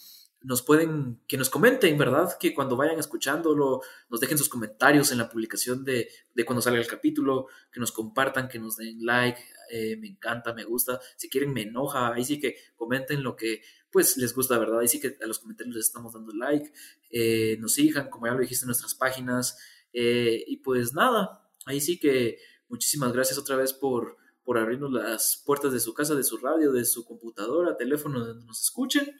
nos 0.42 0.62
pueden, 0.62 1.20
que 1.26 1.36
nos 1.36 1.50
comenten, 1.50 1.98
¿verdad? 1.98 2.36
Que 2.38 2.54
cuando 2.54 2.76
vayan 2.76 2.98
escuchándolo, 2.98 3.82
nos 4.08 4.20
dejen 4.20 4.38
sus 4.38 4.48
comentarios 4.48 5.10
en 5.10 5.18
la 5.18 5.28
publicación 5.28 5.84
de, 5.84 6.08
de 6.34 6.44
cuando 6.44 6.62
salga 6.62 6.80
el 6.80 6.86
capítulo, 6.86 7.48
que 7.72 7.80
nos 7.80 7.92
compartan, 7.92 8.48
que 8.48 8.58
nos 8.58 8.76
den 8.76 9.04
like, 9.04 9.40
eh, 9.70 9.96
me 9.96 10.08
encanta, 10.08 10.54
me 10.54 10.64
gusta, 10.64 11.00
si 11.16 11.28
quieren 11.28 11.52
me 11.52 11.62
enoja, 11.62 12.14
ahí 12.14 12.24
sí 12.24 12.40
que 12.40 12.56
comenten 12.76 13.22
lo 13.22 13.36
que 13.36 13.62
pues 13.90 14.16
les 14.16 14.34
gusta, 14.34 14.58
¿verdad? 14.58 14.80
Ahí 14.80 14.88
sí 14.88 15.00
que 15.00 15.16
a 15.20 15.26
los 15.26 15.38
comentarios 15.38 15.74
les 15.76 15.86
estamos 15.86 16.12
dando 16.12 16.32
like, 16.32 16.72
eh, 17.10 17.56
nos 17.58 17.74
sigan, 17.74 18.08
como 18.08 18.26
ya 18.26 18.34
lo 18.34 18.40
dijiste 18.40 18.64
en 18.64 18.68
nuestras 18.68 18.94
páginas, 18.94 19.58
eh, 19.92 20.44
y 20.46 20.58
pues 20.58 20.94
nada, 20.94 21.48
ahí 21.66 21.80
sí 21.80 21.98
que 21.98 22.38
muchísimas 22.68 23.12
gracias 23.12 23.38
otra 23.38 23.56
vez 23.56 23.72
por, 23.72 24.16
por 24.48 24.56
abrirnos 24.56 24.90
las 24.90 25.42
puertas 25.44 25.74
de 25.74 25.80
su 25.80 25.92
casa, 25.92 26.14
de 26.14 26.24
su 26.24 26.38
radio, 26.38 26.72
de 26.72 26.86
su 26.86 27.04
computadora, 27.04 27.76
teléfono, 27.76 28.24
donde 28.24 28.46
nos 28.46 28.62
escuchen. 28.62 29.14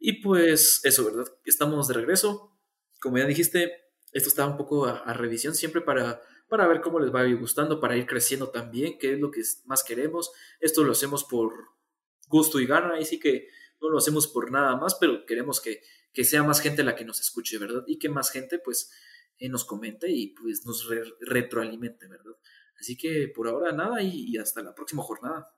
Y 0.00 0.22
pues 0.22 0.80
eso, 0.82 1.04
¿verdad? 1.04 1.32
Estamos 1.44 1.86
de 1.86 1.94
regreso. 1.94 2.58
Como 3.00 3.18
ya 3.18 3.26
dijiste, 3.26 3.72
esto 4.10 4.28
está 4.28 4.44
un 4.48 4.56
poco 4.56 4.86
a 4.86 5.12
revisión 5.12 5.54
siempre 5.54 5.82
para 5.82 6.20
para 6.50 6.66
ver 6.66 6.80
cómo 6.80 6.98
les 6.98 7.14
va 7.14 7.20
a 7.20 7.28
ir 7.28 7.38
gustando, 7.38 7.80
para 7.80 7.96
ir 7.96 8.06
creciendo 8.06 8.50
también, 8.50 8.98
qué 8.98 9.14
es 9.14 9.20
lo 9.20 9.30
que 9.30 9.40
más 9.66 9.84
queremos. 9.84 10.32
Esto 10.58 10.82
lo 10.82 10.92
hacemos 10.92 11.22
por 11.22 11.54
gusto 12.26 12.58
y 12.58 12.66
gana, 12.66 13.00
y 13.00 13.04
sí 13.04 13.20
que 13.20 13.46
no 13.80 13.88
lo 13.88 13.98
hacemos 13.98 14.26
por 14.26 14.50
nada 14.50 14.76
más, 14.76 14.96
pero 14.96 15.24
queremos 15.26 15.60
que, 15.60 15.80
sea 16.24 16.42
más 16.42 16.60
gente 16.60 16.82
la 16.82 16.96
que 16.96 17.04
nos 17.04 17.20
escuche, 17.20 17.56
¿verdad? 17.56 17.84
Y 17.86 17.98
que 17.98 18.08
más 18.08 18.32
gente 18.32 18.58
pues 18.58 18.90
eh, 19.38 19.48
nos 19.48 19.64
comente 19.64 20.10
y 20.10 20.34
pues 20.34 20.66
nos 20.66 20.88
retroalimente, 21.20 22.08
¿verdad? 22.08 22.34
Así 22.80 22.96
que 22.96 23.28
por 23.28 23.46
ahora 23.46 23.72
nada 23.72 24.02
y 24.02 24.36
hasta 24.38 24.62
la 24.62 24.74
próxima 24.74 25.02
jornada. 25.02 25.52